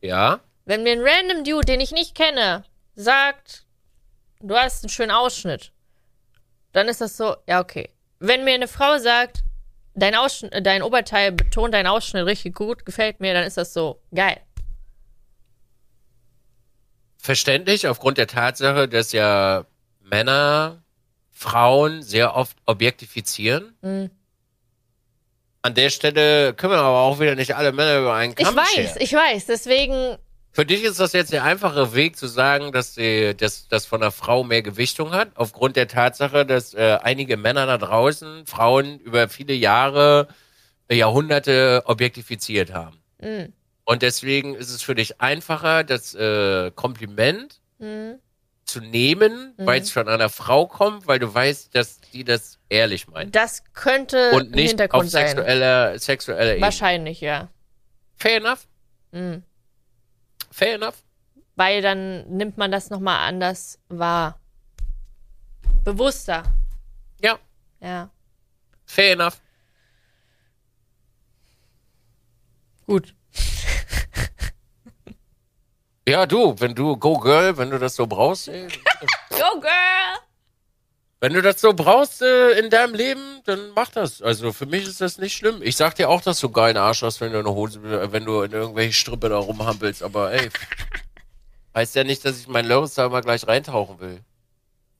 Ja? 0.00 0.40
Wenn 0.64 0.82
mir 0.82 0.94
ein 0.94 1.00
random 1.00 1.44
Dude, 1.44 1.66
den 1.66 1.78
ich 1.78 1.92
nicht 1.92 2.16
kenne, 2.16 2.64
sagt, 2.94 3.64
du 4.40 4.56
hast 4.56 4.84
einen 4.84 4.90
schönen 4.90 5.10
Ausschnitt, 5.10 5.72
dann 6.72 6.88
ist 6.88 7.00
das 7.00 7.16
so, 7.16 7.36
ja, 7.46 7.60
okay. 7.60 7.90
Wenn 8.18 8.44
mir 8.44 8.54
eine 8.54 8.68
Frau 8.68 8.98
sagt, 8.98 9.44
dein, 9.94 10.14
Ausschnitt, 10.14 10.52
äh, 10.52 10.62
dein 10.62 10.82
Oberteil 10.82 11.32
betont 11.32 11.74
deinen 11.74 11.86
Ausschnitt 11.86 12.26
richtig 12.26 12.54
gut, 12.54 12.84
gefällt 12.86 13.20
mir, 13.20 13.34
dann 13.34 13.44
ist 13.44 13.56
das 13.56 13.72
so, 13.72 14.00
geil. 14.14 14.40
Verständlich 17.18 17.86
aufgrund 17.86 18.18
der 18.18 18.26
Tatsache, 18.26 18.88
dass 18.88 19.12
ja 19.12 19.64
Männer 20.00 20.82
Frauen 21.30 22.02
sehr 22.02 22.34
oft 22.36 22.56
objektifizieren. 22.66 23.76
Mhm. 23.80 24.10
An 25.64 25.74
der 25.74 25.90
Stelle 25.90 26.54
können 26.54 26.72
wir 26.72 26.78
aber 26.78 26.98
auch 26.98 27.20
wieder 27.20 27.36
nicht 27.36 27.54
alle 27.54 27.70
Männer 27.72 27.98
über 28.00 28.14
einen 28.14 28.34
Ich 28.36 28.44
Kamm 28.44 28.56
weiß, 28.56 28.72
scheren. 28.72 28.96
ich 29.00 29.12
weiß, 29.12 29.46
deswegen, 29.46 30.18
Für 30.54 30.66
dich 30.66 30.84
ist 30.84 31.00
das 31.00 31.14
jetzt 31.14 31.32
der 31.32 31.44
einfache 31.44 31.94
Weg 31.94 32.16
zu 32.16 32.26
sagen, 32.26 32.72
dass 32.72 32.94
die, 32.94 33.34
dass 33.34 33.68
das 33.68 33.86
von 33.86 34.02
einer 34.02 34.10
Frau 34.12 34.44
mehr 34.44 34.60
Gewichtung 34.62 35.12
hat, 35.12 35.30
aufgrund 35.34 35.76
der 35.76 35.88
Tatsache, 35.88 36.44
dass 36.44 36.74
äh, 36.74 36.98
einige 37.02 37.38
Männer 37.38 37.64
da 37.66 37.78
draußen 37.78 38.44
Frauen 38.46 38.98
über 39.00 39.28
viele 39.30 39.54
Jahre, 39.54 40.28
äh, 40.88 40.96
Jahrhunderte 40.96 41.82
objektifiziert 41.86 42.72
haben. 42.72 42.98
mh, 43.20 43.46
Und 43.84 44.02
deswegen 44.02 44.54
ist 44.54 44.68
es 44.70 44.82
für 44.82 44.94
dich 44.94 45.20
einfacher, 45.22 45.84
das 45.84 46.14
äh, 46.14 46.70
Kompliment 46.74 47.58
mh, 47.78 48.16
zu 48.66 48.80
nehmen, 48.80 49.54
Mhm. 49.56 49.66
weil 49.66 49.80
es 49.80 49.90
von 49.90 50.06
einer 50.06 50.28
Frau 50.28 50.66
kommt, 50.66 51.06
weil 51.06 51.18
du 51.18 51.32
weißt, 51.32 51.74
dass 51.74 52.00
die 52.00 52.24
das 52.24 52.58
ehrlich 52.68 53.08
meint. 53.08 53.34
das 53.34 53.64
könnte 53.72 54.32
Und 54.32 54.50
nicht 54.54 54.68
Hintergrund 54.70 55.04
auf 55.04 55.10
sexueller, 55.10 55.98
sexueller 55.98 56.50
Ebene. 56.52 56.60
Wahrscheinlich, 56.60 57.20
ja. 57.22 57.48
Fair 58.16 58.36
enough. 58.36 58.66
Mhm. 59.12 59.42
Fair 60.52 60.74
enough. 60.76 61.02
Weil 61.56 61.82
dann 61.82 62.28
nimmt 62.28 62.56
man 62.58 62.70
das 62.70 62.90
nochmal 62.90 63.26
anders 63.28 63.78
wahr. 63.88 64.38
Bewusster. 65.84 66.44
Ja, 67.20 67.38
Ja. 67.80 68.10
fair 68.86 69.12
enough. 69.14 69.40
Gut. 72.86 73.14
Ja, 76.08 76.26
du, 76.26 76.58
wenn 76.58 76.74
du, 76.74 76.96
go 76.96 77.16
girl, 77.16 77.56
wenn 77.56 77.70
du 77.70 77.78
das 77.78 77.94
so 77.94 78.08
brauchst, 78.08 78.46
Go, 78.46 79.60
Girl! 79.60 80.18
Wenn 81.22 81.34
du 81.34 81.40
das 81.40 81.60
so 81.60 81.72
brauchst 81.72 82.20
äh, 82.20 82.58
in 82.58 82.68
deinem 82.68 82.94
Leben, 82.94 83.42
dann 83.44 83.70
mach 83.76 83.90
das. 83.90 84.20
Also 84.22 84.52
für 84.52 84.66
mich 84.66 84.88
ist 84.88 85.00
das 85.00 85.18
nicht 85.18 85.36
schlimm. 85.36 85.62
Ich 85.62 85.76
sag 85.76 85.94
dir 85.94 86.10
auch, 86.10 86.20
dass 86.20 86.40
du 86.40 86.48
geilen 86.50 86.76
Arsch 86.76 87.02
hast, 87.02 87.20
wenn 87.20 87.30
du 87.30 87.38
eine 87.38 87.54
Hose, 87.54 87.78
äh, 87.78 88.10
wenn 88.10 88.24
du 88.24 88.42
in 88.42 88.50
irgendwelche 88.50 88.92
Strippe 88.92 89.28
da 89.28 89.38
rumhampelst, 89.38 90.02
aber 90.02 90.32
ey, 90.32 90.50
heißt 91.76 91.94
ja 91.94 92.02
nicht, 92.02 92.24
dass 92.24 92.40
ich 92.40 92.48
meinen 92.48 92.68
Loris 92.68 92.94
da 92.94 93.06
immer 93.06 93.20
gleich 93.20 93.46
reintauchen 93.46 94.00
will. 94.00 94.18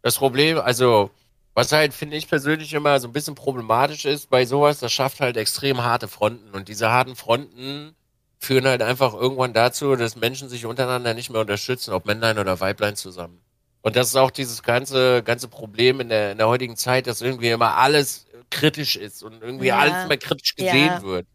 Das 0.03 0.17
Problem, 0.17 0.61
also, 0.61 1.11
was 1.55 1.73
halt, 1.73 1.93
finde 1.93 2.17
ich 2.17 2.29
persönlich 2.29 2.73
immer 2.73 3.01
so 3.01 3.09
ein 3.09 3.13
bisschen 3.13 3.35
problematisch 3.35 4.05
ist 4.05 4.31
bei 4.31 4.47
sowas, 4.47 4.79
das 4.79 4.93
schafft 4.93 5.21
halt 5.21 5.37
extrem 5.37 5.83
harte 5.83 6.07
Fronten. 6.07 6.55
Und 6.55 6.69
diese 6.69 6.89
harten 6.89 7.17
Fronten 7.17 7.97
führen 8.39 8.69
halt 8.69 8.83
einfach 8.83 9.13
irgendwann 9.13 9.55
dazu, 9.55 9.97
dass 9.97 10.15
Menschen 10.15 10.49
sich 10.49 10.67
untereinander 10.67 11.15
nicht 11.15 11.31
mehr 11.31 11.41
unterstützen, 11.41 11.93
ob 11.93 12.07
Männlein 12.07 12.39
oder 12.39 12.61
Weiblein 12.61 12.95
zusammen. 12.95 13.42
Und 13.83 13.97
das 13.97 14.09
ist 14.09 14.17
auch 14.17 14.31
dieses 14.31 14.63
ganze, 14.63 15.23
ganze 15.25 15.49
Problem 15.49 16.01
in 16.01 16.09
der, 16.09 16.33
in 16.33 16.39
der 16.39 16.49
heutigen 16.49 16.77
Zeit, 16.77 17.07
dass 17.09 17.21
irgendwie 17.21 17.51
immer 17.51 17.77
alles 17.77 18.27
kritisch 18.51 18.97
ist 18.97 19.23
und 19.23 19.43
irgendwie 19.43 19.67
Ja. 19.67 19.79
alles 19.79 20.05
immer 20.05 20.17
kritisch 20.17 20.55
gesehen 20.55 20.93
Ja. 20.95 21.03
wird. 21.03 21.27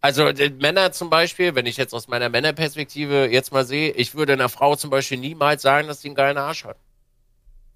Also 0.00 0.32
die 0.32 0.50
Männer 0.50 0.92
zum 0.92 1.10
Beispiel, 1.10 1.54
wenn 1.54 1.66
ich 1.66 1.76
jetzt 1.76 1.94
aus 1.94 2.08
meiner 2.08 2.28
Männerperspektive 2.28 3.28
jetzt 3.30 3.52
mal 3.52 3.64
sehe, 3.64 3.90
ich 3.92 4.14
würde 4.14 4.34
einer 4.34 4.48
Frau 4.48 4.76
zum 4.76 4.90
Beispiel 4.90 5.18
niemals 5.18 5.62
sagen, 5.62 5.88
dass 5.88 6.00
sie 6.02 6.08
einen 6.08 6.14
geilen 6.16 6.38
Arsch 6.38 6.64
hat. 6.64 6.76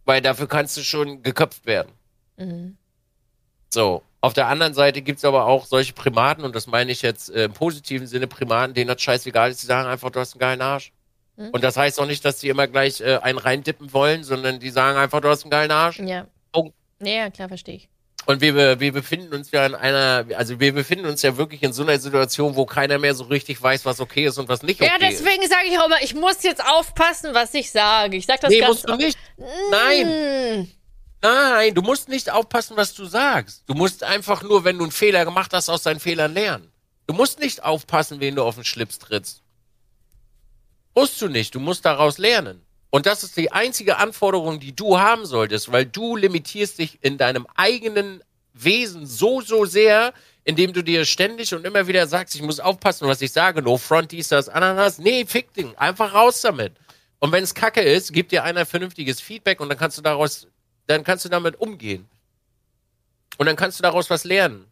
Weil 0.04 0.20
dafür 0.22 0.48
kannst 0.48 0.76
du 0.76 0.82
schon 0.82 1.22
geköpft 1.22 1.66
werden. 1.66 1.92
Mhm. 2.36 2.76
So. 3.72 4.02
Auf 4.22 4.34
der 4.34 4.48
anderen 4.48 4.74
Seite 4.74 5.00
gibt's 5.02 5.24
aber 5.24 5.46
auch 5.46 5.64
solche 5.64 5.94
Primaten, 5.94 6.44
und 6.44 6.54
das 6.54 6.66
meine 6.66 6.92
ich 6.92 7.00
jetzt 7.00 7.30
äh, 7.30 7.44
im 7.44 7.52
positiven 7.54 8.06
Sinne 8.06 8.26
Primaten, 8.26 8.74
denen 8.74 8.88
das 8.88 9.00
scheißegal 9.00 9.50
ist, 9.50 9.62
die 9.62 9.66
sagen 9.66 9.88
einfach, 9.88 10.10
du 10.10 10.20
hast 10.20 10.34
einen 10.34 10.40
geilen 10.40 10.60
Arsch. 10.60 10.92
Mhm. 11.40 11.50
Und 11.50 11.64
das 11.64 11.76
heißt 11.76 11.98
auch 11.98 12.06
nicht, 12.06 12.24
dass 12.24 12.38
die 12.38 12.48
immer 12.48 12.66
gleich 12.66 13.00
äh, 13.00 13.16
einen 13.22 13.38
reindippen 13.38 13.92
wollen, 13.94 14.24
sondern 14.24 14.60
die 14.60 14.70
sagen 14.70 14.98
einfach, 14.98 15.20
du 15.20 15.28
hast 15.28 15.44
einen 15.44 15.50
geilen 15.50 15.70
Arsch. 15.70 15.98
Ja. 15.98 16.26
Oh. 16.52 16.70
Ja, 17.02 17.30
klar, 17.30 17.48
verstehe 17.48 17.76
ich. 17.76 17.88
Und 18.26 18.42
wir, 18.42 18.78
wir 18.78 18.92
befinden 18.92 19.34
uns 19.34 19.50
ja 19.50 19.64
in 19.64 19.74
einer, 19.74 20.26
also 20.36 20.60
wir 20.60 20.74
befinden 20.74 21.06
uns 21.06 21.22
ja 21.22 21.38
wirklich 21.38 21.62
in 21.62 21.72
so 21.72 21.82
einer 21.82 21.98
Situation, 21.98 22.54
wo 22.54 22.66
keiner 22.66 22.98
mehr 22.98 23.14
so 23.14 23.24
richtig 23.24 23.60
weiß, 23.62 23.86
was 23.86 23.98
okay 23.98 24.26
ist 24.26 24.36
und 24.36 24.50
was 24.50 24.62
nicht 24.62 24.80
okay 24.80 24.90
ja, 24.92 24.98
deswegen 24.98 25.48
sage 25.48 25.68
ich 25.70 25.78
auch 25.78 25.86
immer, 25.86 26.02
ich 26.02 26.14
muss 26.14 26.42
jetzt 26.42 26.62
aufpassen, 26.62 27.30
was 27.32 27.54
ich 27.54 27.70
sage. 27.70 28.18
Ich 28.18 28.26
sag 28.26 28.40
das 28.40 28.50
ist. 28.50 28.56
Nee, 28.56 28.60
ganz 28.60 28.74
musst 28.74 28.88
du 28.90 28.96
nicht. 28.96 29.18
Nein. 29.70 30.64
Mm. 30.64 30.68
Nein, 31.22 31.74
du 31.74 31.80
musst 31.80 32.10
nicht 32.10 32.30
aufpassen, 32.30 32.76
was 32.76 32.92
du 32.92 33.06
sagst. 33.06 33.64
Du 33.66 33.74
musst 33.74 34.04
einfach 34.04 34.42
nur, 34.42 34.64
wenn 34.64 34.76
du 34.76 34.84
einen 34.84 34.92
Fehler 34.92 35.24
gemacht 35.24 35.52
hast, 35.54 35.70
aus 35.70 35.82
deinen 35.82 36.00
Fehlern 36.00 36.34
lernen. 36.34 36.70
Du 37.06 37.14
musst 37.14 37.40
nicht 37.40 37.64
aufpassen, 37.64 38.20
wen 38.20 38.36
du 38.36 38.42
auf 38.42 38.54
den 38.54 38.64
Schlips 38.64 38.98
trittst. 38.98 39.42
Musst 40.94 41.20
du 41.20 41.28
nicht. 41.28 41.54
Du 41.54 41.60
musst 41.60 41.84
daraus 41.84 42.18
lernen. 42.18 42.62
Und 42.90 43.06
das 43.06 43.22
ist 43.22 43.36
die 43.36 43.52
einzige 43.52 43.98
Anforderung, 43.98 44.58
die 44.58 44.74
du 44.74 44.98
haben 44.98 45.24
solltest, 45.24 45.70
weil 45.70 45.86
du 45.86 46.16
limitierst 46.16 46.78
dich 46.78 46.98
in 47.02 47.18
deinem 47.18 47.46
eigenen 47.54 48.22
Wesen 48.52 49.06
so, 49.06 49.40
so 49.40 49.64
sehr, 49.64 50.12
indem 50.44 50.72
du 50.72 50.82
dir 50.82 51.04
ständig 51.04 51.54
und 51.54 51.64
immer 51.64 51.86
wieder 51.86 52.06
sagst, 52.08 52.34
ich 52.34 52.42
muss 52.42 52.58
aufpassen, 52.58 53.06
was 53.06 53.22
ich 53.22 53.30
sage. 53.30 53.62
No 53.62 53.78
front, 53.78 54.10
dies, 54.10 54.28
das, 54.28 54.48
Ananas. 54.48 54.98
Nee, 54.98 55.24
fick 55.24 55.54
Ding. 55.54 55.76
Einfach 55.76 56.14
raus 56.14 56.40
damit. 56.40 56.72
Und 57.20 57.30
wenn 57.32 57.44
es 57.44 57.54
kacke 57.54 57.82
ist, 57.82 58.12
gibt 58.12 58.32
dir 58.32 58.42
einer 58.42 58.66
vernünftiges 58.66 59.20
Feedback 59.20 59.60
und 59.60 59.68
dann 59.68 59.78
kannst 59.78 59.98
du 59.98 60.02
daraus, 60.02 60.48
dann 60.86 61.04
kannst 61.04 61.24
du 61.24 61.28
damit 61.28 61.60
umgehen. 61.60 62.08
Und 63.38 63.46
dann 63.46 63.56
kannst 63.56 63.78
du 63.78 63.82
daraus 63.82 64.10
was 64.10 64.24
lernen. 64.24 64.69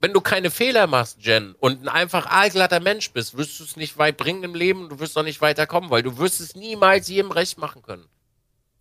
Wenn 0.00 0.12
du 0.12 0.20
keine 0.20 0.50
Fehler 0.50 0.86
machst, 0.86 1.18
Jen, 1.20 1.54
und 1.58 1.82
ein 1.82 1.88
einfach 1.88 2.26
aalglatter 2.26 2.78
Mensch 2.78 3.10
bist, 3.10 3.36
wirst 3.36 3.58
du 3.58 3.64
es 3.64 3.76
nicht 3.76 3.98
weit 3.98 4.16
bringen 4.16 4.44
im 4.44 4.54
Leben 4.54 4.84
und 4.84 4.90
du 4.90 5.00
wirst 5.00 5.18
auch 5.18 5.24
nicht 5.24 5.40
weiterkommen, 5.40 5.90
weil 5.90 6.02
du 6.02 6.18
wirst 6.18 6.40
es 6.40 6.54
niemals 6.54 7.08
jedem 7.08 7.32
recht 7.32 7.58
machen 7.58 7.82
können. 7.82 8.06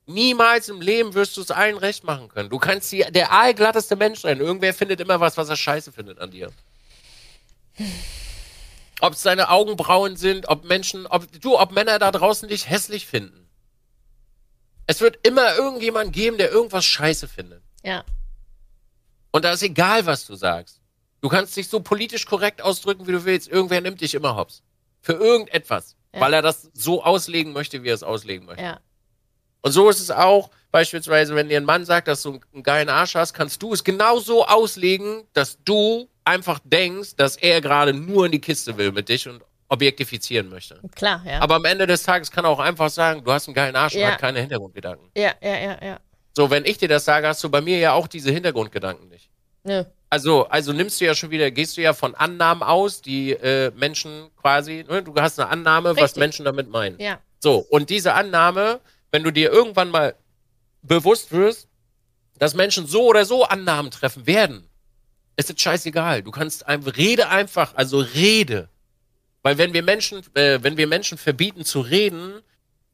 Niemals 0.06 0.70
im 0.70 0.80
Leben 0.80 1.16
wirst 1.16 1.36
du 1.36 1.42
es 1.42 1.52
allen 1.52 1.78
recht 1.78 2.04
machen 2.04 2.30
können. 2.30 2.50
Du 2.50 2.60
kannst 2.60 2.92
die, 2.92 3.00
der 3.10 3.32
aalglatteste 3.32 3.96
Mensch 3.96 4.22
sein. 4.22 4.40
Irgendwer 4.40 4.74
findet 4.74 5.02
immer 5.02 5.20
was, 5.20 5.38
was 5.38 5.50
er 5.50 5.58
scheiße 5.58 5.92
findet 5.92 6.20
an 6.20 6.32
dir. 6.32 6.52
Ob 9.02 9.14
es 9.14 9.22
deine 9.24 9.50
Augenbrauen 9.50 10.16
sind, 10.16 10.48
ob 10.48 10.64
Menschen, 10.66 11.08
ob 11.08 11.30
du, 11.42 11.60
ob 11.60 11.72
Männer 11.72 12.00
da 12.00 12.12
draußen 12.12 12.48
dich 12.48 12.70
hässlich 12.70 13.06
finden. 13.06 13.48
Es 14.86 15.02
wird 15.02 15.20
immer 15.28 15.56
irgendjemand 15.56 16.14
geben, 16.14 16.38
der 16.38 16.52
irgendwas 16.52 16.86
scheiße 16.86 17.28
findet. 17.28 17.62
Ja. 17.84 18.06
Und 19.32 19.44
da 19.44 19.52
ist 19.52 19.62
egal, 19.62 20.06
was 20.06 20.26
du 20.26 20.36
sagst. 20.36 20.77
Du 21.22 21.30
kannst 21.30 21.56
dich 21.58 21.68
so 21.68 21.80
politisch 21.80 22.26
korrekt 22.26 22.62
ausdrücken, 22.62 23.08
wie 23.08 23.12
du 23.12 23.26
willst. 23.26 23.48
Irgendwer 23.48 23.82
nimmt 23.82 24.02
dich 24.02 24.14
immer 24.14 24.36
hops. 24.36 24.64
Für 25.02 25.14
irgendetwas. 25.14 25.96
Ja. 26.14 26.22
Weil 26.22 26.34
er 26.34 26.42
das 26.42 26.70
so 26.74 27.04
auslegen 27.04 27.54
möchte, 27.54 27.84
wie 27.84 27.90
er 27.90 27.96
es 27.96 28.04
auslegen 28.04 28.46
möchte. 28.46 28.64
Ja. 28.64 28.80
Und 29.62 29.72
so 29.72 29.90
ist 29.90 30.00
es 30.00 30.12
auch, 30.12 30.50
beispielsweise, 30.72 31.36
wenn 31.36 31.50
dir 31.50 31.58
ein 31.58 31.66
Mann 31.66 31.86
sagt, 31.86 32.08
dass 32.08 32.22
du 32.22 32.40
einen 32.54 32.64
geilen 32.64 32.90
Arsch 32.90 33.16
hast, 33.16 33.34
kannst 33.34 33.62
du 33.62 33.74
es 33.74 33.84
genauso 33.84 34.46
auslegen, 34.46 35.24
dass 35.34 35.58
du 35.64 36.08
einfach 36.24 36.60
denkst, 36.64 37.16
dass 37.16 37.36
er 37.36 37.62
gerade 37.62 37.94
nur 37.94 38.26
in 38.28 38.32
die 38.32 38.42
Kiste 38.42 38.78
will 38.78 38.92
mit 38.92 39.10
dich 39.10 39.28
und 39.28 39.42
objektifizieren 39.70 40.50
möchte. 40.50 40.80
Klar, 40.96 41.22
ja. 41.26 41.42
Aber 41.42 41.56
am 41.56 41.66
Ende 41.66 41.88
des 41.88 42.04
Tages 42.04 42.32
kann 42.32 42.46
er 42.46 42.50
auch 42.52 42.60
einfach 42.60 42.90
sagen, 42.90 43.24
du 43.24 43.32
hast 43.32 43.48
einen 43.48 43.56
geilen 43.56 43.76
Arsch 43.76 43.96
und 43.96 44.02
Ja. 44.02 44.12
hat 44.12 44.20
keine 44.20 44.40
Hintergrundgedanken. 44.40 45.10
ja, 45.16 45.32
ja, 45.42 45.58
ja, 45.58 45.78
ja. 45.84 46.00
So, 46.36 46.50
wenn 46.52 46.66
ich 46.66 46.78
dir 46.78 46.88
das 46.88 47.04
sage, 47.04 47.28
hast 47.28 47.44
du 47.44 47.50
bei 47.50 47.62
mir 47.62 47.80
ja 47.80 47.94
auch 47.94 48.08
diese 48.08 48.32
Hintergrundgedanken 48.32 49.10
nicht. 49.10 49.30
Nö. 49.64 49.84
Also, 50.10 50.48
also 50.48 50.72
nimmst 50.72 51.02
du 51.02 51.06
ja 51.06 51.16
schon 51.16 51.32
wieder, 51.32 51.52
gehst 51.52 51.76
du 51.76 51.82
ja 51.82 51.94
von 51.94 52.16
Annahmen 52.16 52.64
aus, 52.64 53.02
die 53.02 53.32
äh, 53.32 53.72
Menschen 53.76 54.30
quasi, 54.38 54.86
ne, 54.88 55.04
du 55.04 55.14
hast 55.16 55.40
eine 55.40 55.50
Annahme, 55.50 55.96
was 55.96 56.04
Richtig. 56.04 56.20
Menschen 56.22 56.46
damit 56.46 56.70
meinen. 56.70 56.98
Ja. 57.00 57.20
So, 57.40 57.58
und 57.70 57.90
diese 57.90 58.14
Annahme, 58.14 58.80
wenn 59.12 59.24
du 59.24 59.32
dir 59.32 59.52
irgendwann 59.52 59.90
mal 59.90 60.16
bewusst 60.82 61.32
wirst, 61.32 61.68
dass 62.40 62.54
Menschen 62.54 62.88
so 62.88 63.06
oder 63.06 63.26
so 63.26 63.44
Annahmen 63.44 63.92
treffen 63.92 64.26
werden, 64.28 64.70
ist 65.36 65.50
es 65.50 65.62
scheißegal. 65.62 66.24
Du 66.24 66.32
kannst 66.32 66.68
einfach, 66.68 66.96
rede 66.98 67.30
einfach, 67.30 67.76
also 67.76 68.00
rede. 68.00 68.70
Weil 69.44 69.58
wenn 69.58 69.74
wir 69.74 69.84
Menschen, 69.84 70.22
äh, 70.36 70.60
wenn 70.62 70.78
wir 70.78 70.88
Menschen 70.88 71.18
verbieten 71.18 71.64
zu 71.64 71.82
reden, 71.82 72.42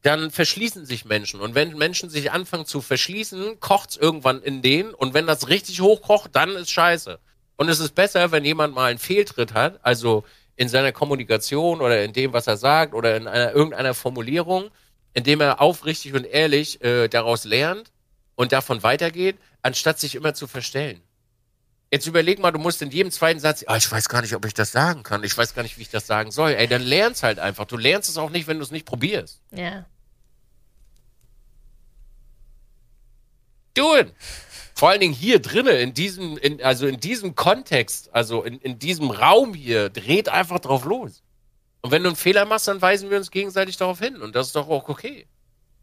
dann 0.04 0.30
verschließen 0.30 0.84
sich 0.84 1.06
Menschen. 1.06 1.40
Und 1.40 1.54
wenn 1.54 1.78
Menschen 1.78 2.10
sich 2.10 2.30
anfangen 2.30 2.66
zu 2.66 2.82
verschließen, 2.82 3.58
kocht's 3.58 3.96
irgendwann 3.96 4.42
in 4.42 4.60
denen. 4.60 4.92
Und 4.92 5.14
wenn 5.14 5.26
das 5.26 5.48
richtig 5.48 5.80
hochkocht, 5.80 6.36
dann 6.36 6.50
ist 6.50 6.70
scheiße. 6.70 7.18
Und 7.56 7.70
es 7.70 7.80
ist 7.80 7.94
besser, 7.94 8.30
wenn 8.30 8.44
jemand 8.44 8.74
mal 8.74 8.90
einen 8.90 8.98
Fehltritt 8.98 9.54
hat, 9.54 9.80
also 9.82 10.24
in 10.56 10.68
seiner 10.68 10.92
Kommunikation 10.92 11.80
oder 11.80 12.04
in 12.04 12.12
dem, 12.12 12.34
was 12.34 12.46
er 12.46 12.58
sagt 12.58 12.92
oder 12.92 13.16
in 13.16 13.26
einer, 13.26 13.52
irgendeiner 13.52 13.94
Formulierung, 13.94 14.70
indem 15.14 15.40
er 15.40 15.62
aufrichtig 15.62 16.12
und 16.12 16.24
ehrlich 16.24 16.84
äh, 16.84 17.08
daraus 17.08 17.44
lernt 17.44 17.90
und 18.34 18.52
davon 18.52 18.82
weitergeht, 18.82 19.38
anstatt 19.62 19.98
sich 19.98 20.16
immer 20.16 20.34
zu 20.34 20.46
verstellen. 20.46 21.00
Jetzt 21.90 22.06
überleg 22.06 22.40
mal, 22.40 22.50
du 22.50 22.58
musst 22.58 22.82
in 22.82 22.90
jedem 22.90 23.10
zweiten 23.10 23.40
Satz, 23.40 23.64
ah, 23.66 23.76
ich 23.76 23.90
weiß 23.90 24.10
gar 24.10 24.20
nicht, 24.20 24.34
ob 24.34 24.44
ich 24.44 24.52
das 24.52 24.70
sagen 24.70 25.02
kann. 25.02 25.24
Ich 25.24 25.38
weiß 25.38 25.54
gar 25.54 25.62
nicht, 25.62 25.78
wie 25.78 25.82
ich 25.82 25.90
das 25.90 26.06
sagen 26.06 26.30
soll. 26.30 26.50
Ey, 26.50 26.66
dann 26.66 26.82
lernst 26.82 27.22
halt 27.22 27.38
einfach. 27.38 27.64
Du 27.64 27.78
lernst 27.78 28.10
es 28.10 28.18
auch 28.18 28.30
nicht, 28.30 28.46
wenn 28.48 28.58
du 28.58 28.64
es 28.64 28.70
nicht 28.70 28.84
probierst. 28.84 29.40
Ja. 29.52 29.86
Do 33.74 33.96
it. 33.96 34.14
Vor 34.74 34.90
allen 34.90 35.00
Dingen 35.00 35.14
hier 35.14 35.40
drinnen, 35.40 35.76
in 35.76 35.94
diesem, 35.94 36.36
in, 36.38 36.62
also 36.62 36.86
in 36.86 36.98
diesem 36.98 37.34
Kontext, 37.34 38.12
also 38.12 38.42
in, 38.42 38.58
in 38.60 38.78
diesem 38.78 39.10
Raum 39.10 39.54
hier, 39.54 39.88
dreht 39.88 40.28
einfach 40.28 40.58
drauf 40.58 40.84
los. 40.84 41.22
Und 41.80 41.90
wenn 41.90 42.02
du 42.02 42.08
einen 42.08 42.16
Fehler 42.16 42.44
machst, 42.44 42.66
dann 42.66 42.82
weisen 42.82 43.10
wir 43.10 43.18
uns 43.18 43.30
gegenseitig 43.30 43.76
darauf 43.76 43.98
hin. 43.98 44.20
Und 44.20 44.34
das 44.34 44.48
ist 44.48 44.56
doch 44.56 44.68
auch 44.68 44.88
okay. 44.88 45.26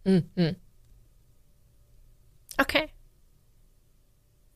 Mhm. 0.03 0.55
Okay. 2.57 2.89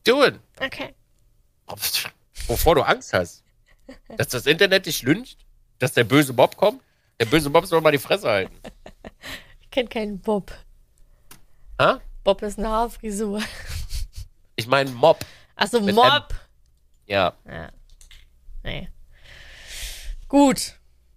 Do 0.04 0.24
it. 0.24 0.38
Okay. 0.60 0.94
Wovor 2.46 2.74
du 2.74 2.82
Angst 2.82 3.12
hast. 3.12 3.44
Dass 4.16 4.28
das 4.28 4.46
Internet 4.46 4.86
dich 4.86 5.02
lyncht? 5.02 5.46
Dass 5.78 5.92
der 5.92 6.04
böse 6.04 6.32
Bob 6.32 6.56
kommt? 6.56 6.82
Der 7.18 7.26
böse 7.26 7.50
Bob 7.50 7.66
soll 7.66 7.80
mal 7.80 7.92
die 7.92 7.98
Fresse 7.98 8.28
halten. 8.28 8.56
Ich 9.60 9.70
kenne 9.70 9.88
keinen 9.88 10.20
Bob. 10.20 10.52
Ha? 11.80 12.00
Bob 12.26 12.42
ist 12.42 12.58
eine 12.58 12.68
Haarfrisur. 12.68 13.40
Ich 14.58 14.66
meine 14.66 14.88
Mob. 14.90 15.18
Achso, 15.54 15.80
Mob. 15.80 16.34
Ja. 17.04 17.34
Ja. 17.46 17.68
Nee. 18.64 18.88
Gut. 20.28 20.76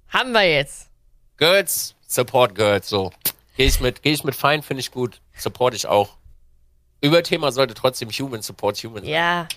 Haben 0.09 0.33
wir 0.33 0.43
jetzt. 0.43 0.89
Girls, 1.37 1.95
support 2.05 2.53
Girls, 2.53 2.89
so. 2.89 3.13
Gehe 3.55 3.67
ich 3.67 3.79
mit, 3.79 4.01
geh 4.01 4.11
ich 4.11 4.25
mit 4.25 4.35
fein, 4.35 4.61
finde 4.61 4.81
ich 4.81 4.91
gut. 4.91 5.21
Support 5.37 5.73
ich 5.73 5.87
auch. 5.87 6.17
Überthema 6.99 7.53
sollte 7.53 7.75
trotzdem 7.75 8.09
Human 8.09 8.41
Support 8.41 8.77
Human 8.83 9.03
sein. 9.03 9.09
Ja. 9.09 9.47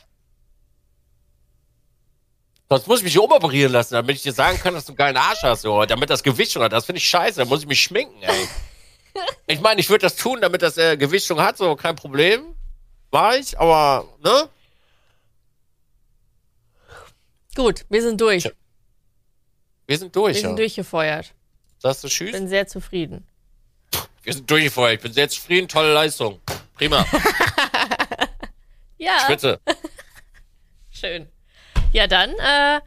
Sonst 2.68 2.86
muss 2.86 2.98
ich 3.00 3.04
mich 3.04 3.14
hier 3.14 3.24
umoperieren 3.24 3.72
lassen, 3.72 3.94
damit 3.94 4.14
ich 4.14 4.22
dir 4.22 4.32
sagen 4.32 4.58
kann, 4.58 4.74
dass 4.74 4.84
du 4.84 4.92
einen 4.92 4.96
geilen 4.96 5.16
Arsch 5.16 5.42
hast, 5.42 5.62
so. 5.62 5.84
Damit 5.86 6.08
das 6.08 6.22
Gewicht 6.22 6.52
schon 6.52 6.62
hat. 6.62 6.72
Das 6.72 6.86
finde 6.86 6.98
ich 6.98 7.08
scheiße. 7.08 7.40
Da 7.40 7.46
muss 7.46 7.62
ich 7.62 7.66
mich 7.66 7.82
schminken, 7.82 8.22
ey. 8.22 8.48
Ich 9.47 9.60
meine, 9.60 9.80
ich 9.80 9.89
würde 9.90 10.02
das 10.02 10.16
tun, 10.16 10.40
damit 10.40 10.62
das 10.62 10.78
äh, 10.78 10.97
Gewicht 10.97 11.26
schon 11.26 11.40
hat, 11.40 11.56
so. 11.56 11.76
Kein 11.76 11.97
Problem. 11.97 12.55
War 13.10 13.36
ich, 13.36 13.59
aber, 13.59 14.09
ne? 14.22 14.48
Gut, 17.55 17.84
wir 17.89 18.02
sind 18.02 18.20
durch. 18.20 18.51
Wir 19.86 19.98
sind 19.98 20.16
durch, 20.16 20.36
Wir 20.36 20.43
ja. 20.43 20.48
sind 20.48 20.59
durchgefeuert. 20.59 21.34
Sagst 21.78 22.05
du 22.05 22.09
Tschüss? 22.09 22.32
Bin 22.32 22.48
sehr 22.48 22.66
zufrieden. 22.66 23.26
Wir 24.22 24.32
sind 24.32 24.51
durchgefeuert. 24.51 24.94
Ich 24.94 25.01
bin 25.02 25.12
sehr 25.12 25.28
zufrieden. 25.28 25.68
Tolle 25.68 25.93
Leistung. 25.93 26.40
Prima. 26.76 27.05
Ja. 29.02 29.18
Spitze. 29.24 29.60
Schön. 30.90 31.28
Ja, 31.93 32.06
dann, 32.06 32.30
äh, 32.30 32.80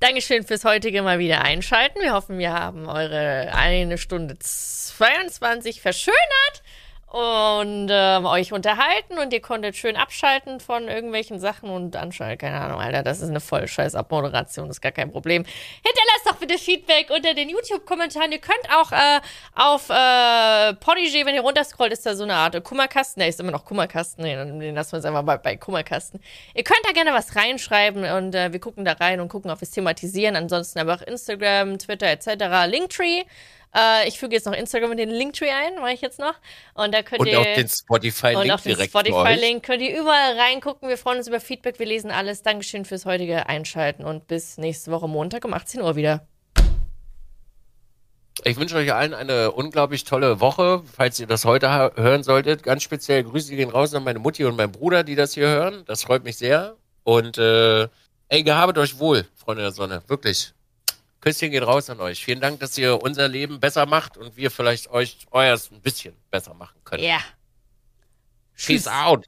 Dankeschön 0.00 0.44
fürs 0.44 0.64
heutige 0.64 1.02
Mal 1.02 1.18
wieder 1.18 1.42
einschalten. 1.42 2.00
Wir 2.00 2.14
hoffen, 2.14 2.38
wir 2.38 2.54
haben 2.54 2.88
eure 2.88 3.52
eine 3.52 3.98
Stunde 3.98 4.38
22 4.38 5.82
verschönert 5.82 6.62
und 7.10 7.88
ähm, 7.90 8.24
euch 8.24 8.52
unterhalten 8.52 9.18
und 9.18 9.32
ihr 9.32 9.40
konntet 9.40 9.74
schön 9.74 9.96
abschalten 9.96 10.60
von 10.60 10.86
irgendwelchen 10.86 11.40
Sachen 11.40 11.68
und 11.68 11.96
anschalten. 11.96 12.38
Keine 12.38 12.60
Ahnung, 12.60 12.80
Alter, 12.80 13.02
das 13.02 13.20
ist 13.20 13.30
eine 13.30 13.40
voll 13.40 13.66
scheiß 13.66 13.96
Abmoderation, 13.96 14.70
ist 14.70 14.80
gar 14.80 14.92
kein 14.92 15.10
Problem. 15.10 15.44
Hinterlasst 15.44 16.26
doch 16.26 16.36
bitte 16.36 16.56
Feedback 16.56 17.10
unter 17.10 17.34
den 17.34 17.48
YouTube-Kommentaren. 17.48 18.30
Ihr 18.30 18.38
könnt 18.38 18.64
auch 18.72 18.92
äh, 18.92 19.20
auf 19.56 19.90
äh, 19.90 20.74
Podigy, 20.74 21.26
wenn 21.26 21.34
ihr 21.34 21.40
runterscrollt, 21.40 21.92
ist 21.92 22.06
da 22.06 22.14
so 22.14 22.22
eine 22.22 22.34
Art 22.34 22.62
Kummerkasten. 22.62 23.18
Der 23.18 23.28
ist 23.28 23.40
immer 23.40 23.50
noch 23.50 23.64
Kummerkasten. 23.64 24.22
Nee, 24.22 24.36
dann 24.36 24.60
den 24.60 24.76
lassen 24.76 24.92
wir 24.92 24.98
jetzt 24.98 25.06
einfach 25.06 25.24
bei, 25.24 25.36
bei 25.36 25.56
Kummerkasten. 25.56 26.20
Ihr 26.54 26.62
könnt 26.62 26.82
da 26.84 26.92
gerne 26.92 27.12
was 27.12 27.34
reinschreiben 27.34 28.04
und 28.04 28.36
äh, 28.36 28.52
wir 28.52 28.60
gucken 28.60 28.84
da 28.84 28.92
rein 28.92 29.18
und 29.18 29.28
gucken, 29.28 29.50
ob 29.50 29.60
wir 29.60 29.64
es 29.66 29.72
thematisieren. 29.72 30.36
Ansonsten 30.36 30.78
aber 30.78 30.94
auch 30.94 31.02
Instagram, 31.02 31.76
Twitter 31.78 32.06
etc. 32.06 32.70
Linktree. 32.70 33.24
Äh, 33.74 34.08
ich 34.08 34.18
füge 34.18 34.34
jetzt 34.34 34.46
noch 34.46 34.52
Instagram 34.52 34.92
in 34.92 34.98
den 34.98 35.10
Linktree 35.10 35.50
ein, 35.50 35.76
mache 35.76 35.92
ich 35.92 36.00
jetzt 36.00 36.18
noch. 36.18 36.34
Und 36.74 36.92
da 36.92 37.02
könnt 37.02 37.20
Und 37.20 37.28
ihr. 37.28 37.38
auch 37.38 37.44
den 37.44 37.68
Spotify-Link 37.68 38.44
Und 38.44 38.50
auf 38.50 38.62
den. 38.62 38.76
Spotify-Link 38.76 39.62
könnt 39.64 39.82
ihr 39.82 39.98
überall 40.00 40.38
reingucken. 40.38 40.88
Wir 40.88 40.98
freuen 40.98 41.18
uns 41.18 41.28
über 41.28 41.40
Feedback. 41.40 41.78
Wir 41.78 41.86
lesen 41.86 42.10
alles. 42.10 42.42
Dankeschön 42.42 42.84
fürs 42.84 43.06
heutige 43.06 43.48
Einschalten 43.48 44.04
und 44.04 44.26
bis 44.26 44.58
nächste 44.58 44.90
Woche 44.90 45.08
Montag 45.08 45.44
um 45.44 45.54
18 45.54 45.80
Uhr 45.82 45.96
wieder. 45.96 46.26
Ich 48.44 48.56
wünsche 48.56 48.76
euch 48.76 48.92
allen 48.92 49.12
eine 49.12 49.52
unglaublich 49.52 50.04
tolle 50.04 50.40
Woche. 50.40 50.82
Falls 50.96 51.20
ihr 51.20 51.26
das 51.26 51.44
heute 51.44 51.92
hören 51.96 52.22
solltet, 52.22 52.62
ganz 52.62 52.82
speziell 52.82 53.22
Grüße 53.22 53.54
gehen 53.54 53.68
raus 53.68 53.92
an 53.94 54.02
meine 54.02 54.18
Mutti 54.18 54.44
und 54.44 54.56
meinen 54.56 54.72
Bruder, 54.72 55.04
die 55.04 55.14
das 55.14 55.34
hier 55.34 55.48
hören. 55.48 55.84
Das 55.86 56.04
freut 56.04 56.24
mich 56.24 56.38
sehr. 56.38 56.76
Und 57.02 57.36
äh, 57.38 57.88
ey, 58.28 58.42
gehabet 58.42 58.78
euch 58.78 58.98
wohl, 58.98 59.26
Freunde 59.36 59.62
der 59.62 59.72
Sonne. 59.72 60.02
Wirklich. 60.06 60.54
Küsschen 61.20 61.50
geht 61.50 61.62
raus 61.62 61.90
an 61.90 62.00
euch. 62.00 62.24
Vielen 62.24 62.40
Dank, 62.40 62.60
dass 62.60 62.78
ihr 62.78 63.02
unser 63.02 63.28
Leben 63.28 63.60
besser 63.60 63.86
macht 63.86 64.16
und 64.16 64.36
wir 64.36 64.50
vielleicht 64.50 64.88
euch 64.88 65.26
euers 65.30 65.70
ein 65.70 65.80
bisschen 65.80 66.16
besser 66.30 66.54
machen 66.54 66.80
können. 66.84 67.02
Ja. 67.02 67.20
Peace 68.56 68.88
out. 68.88 69.26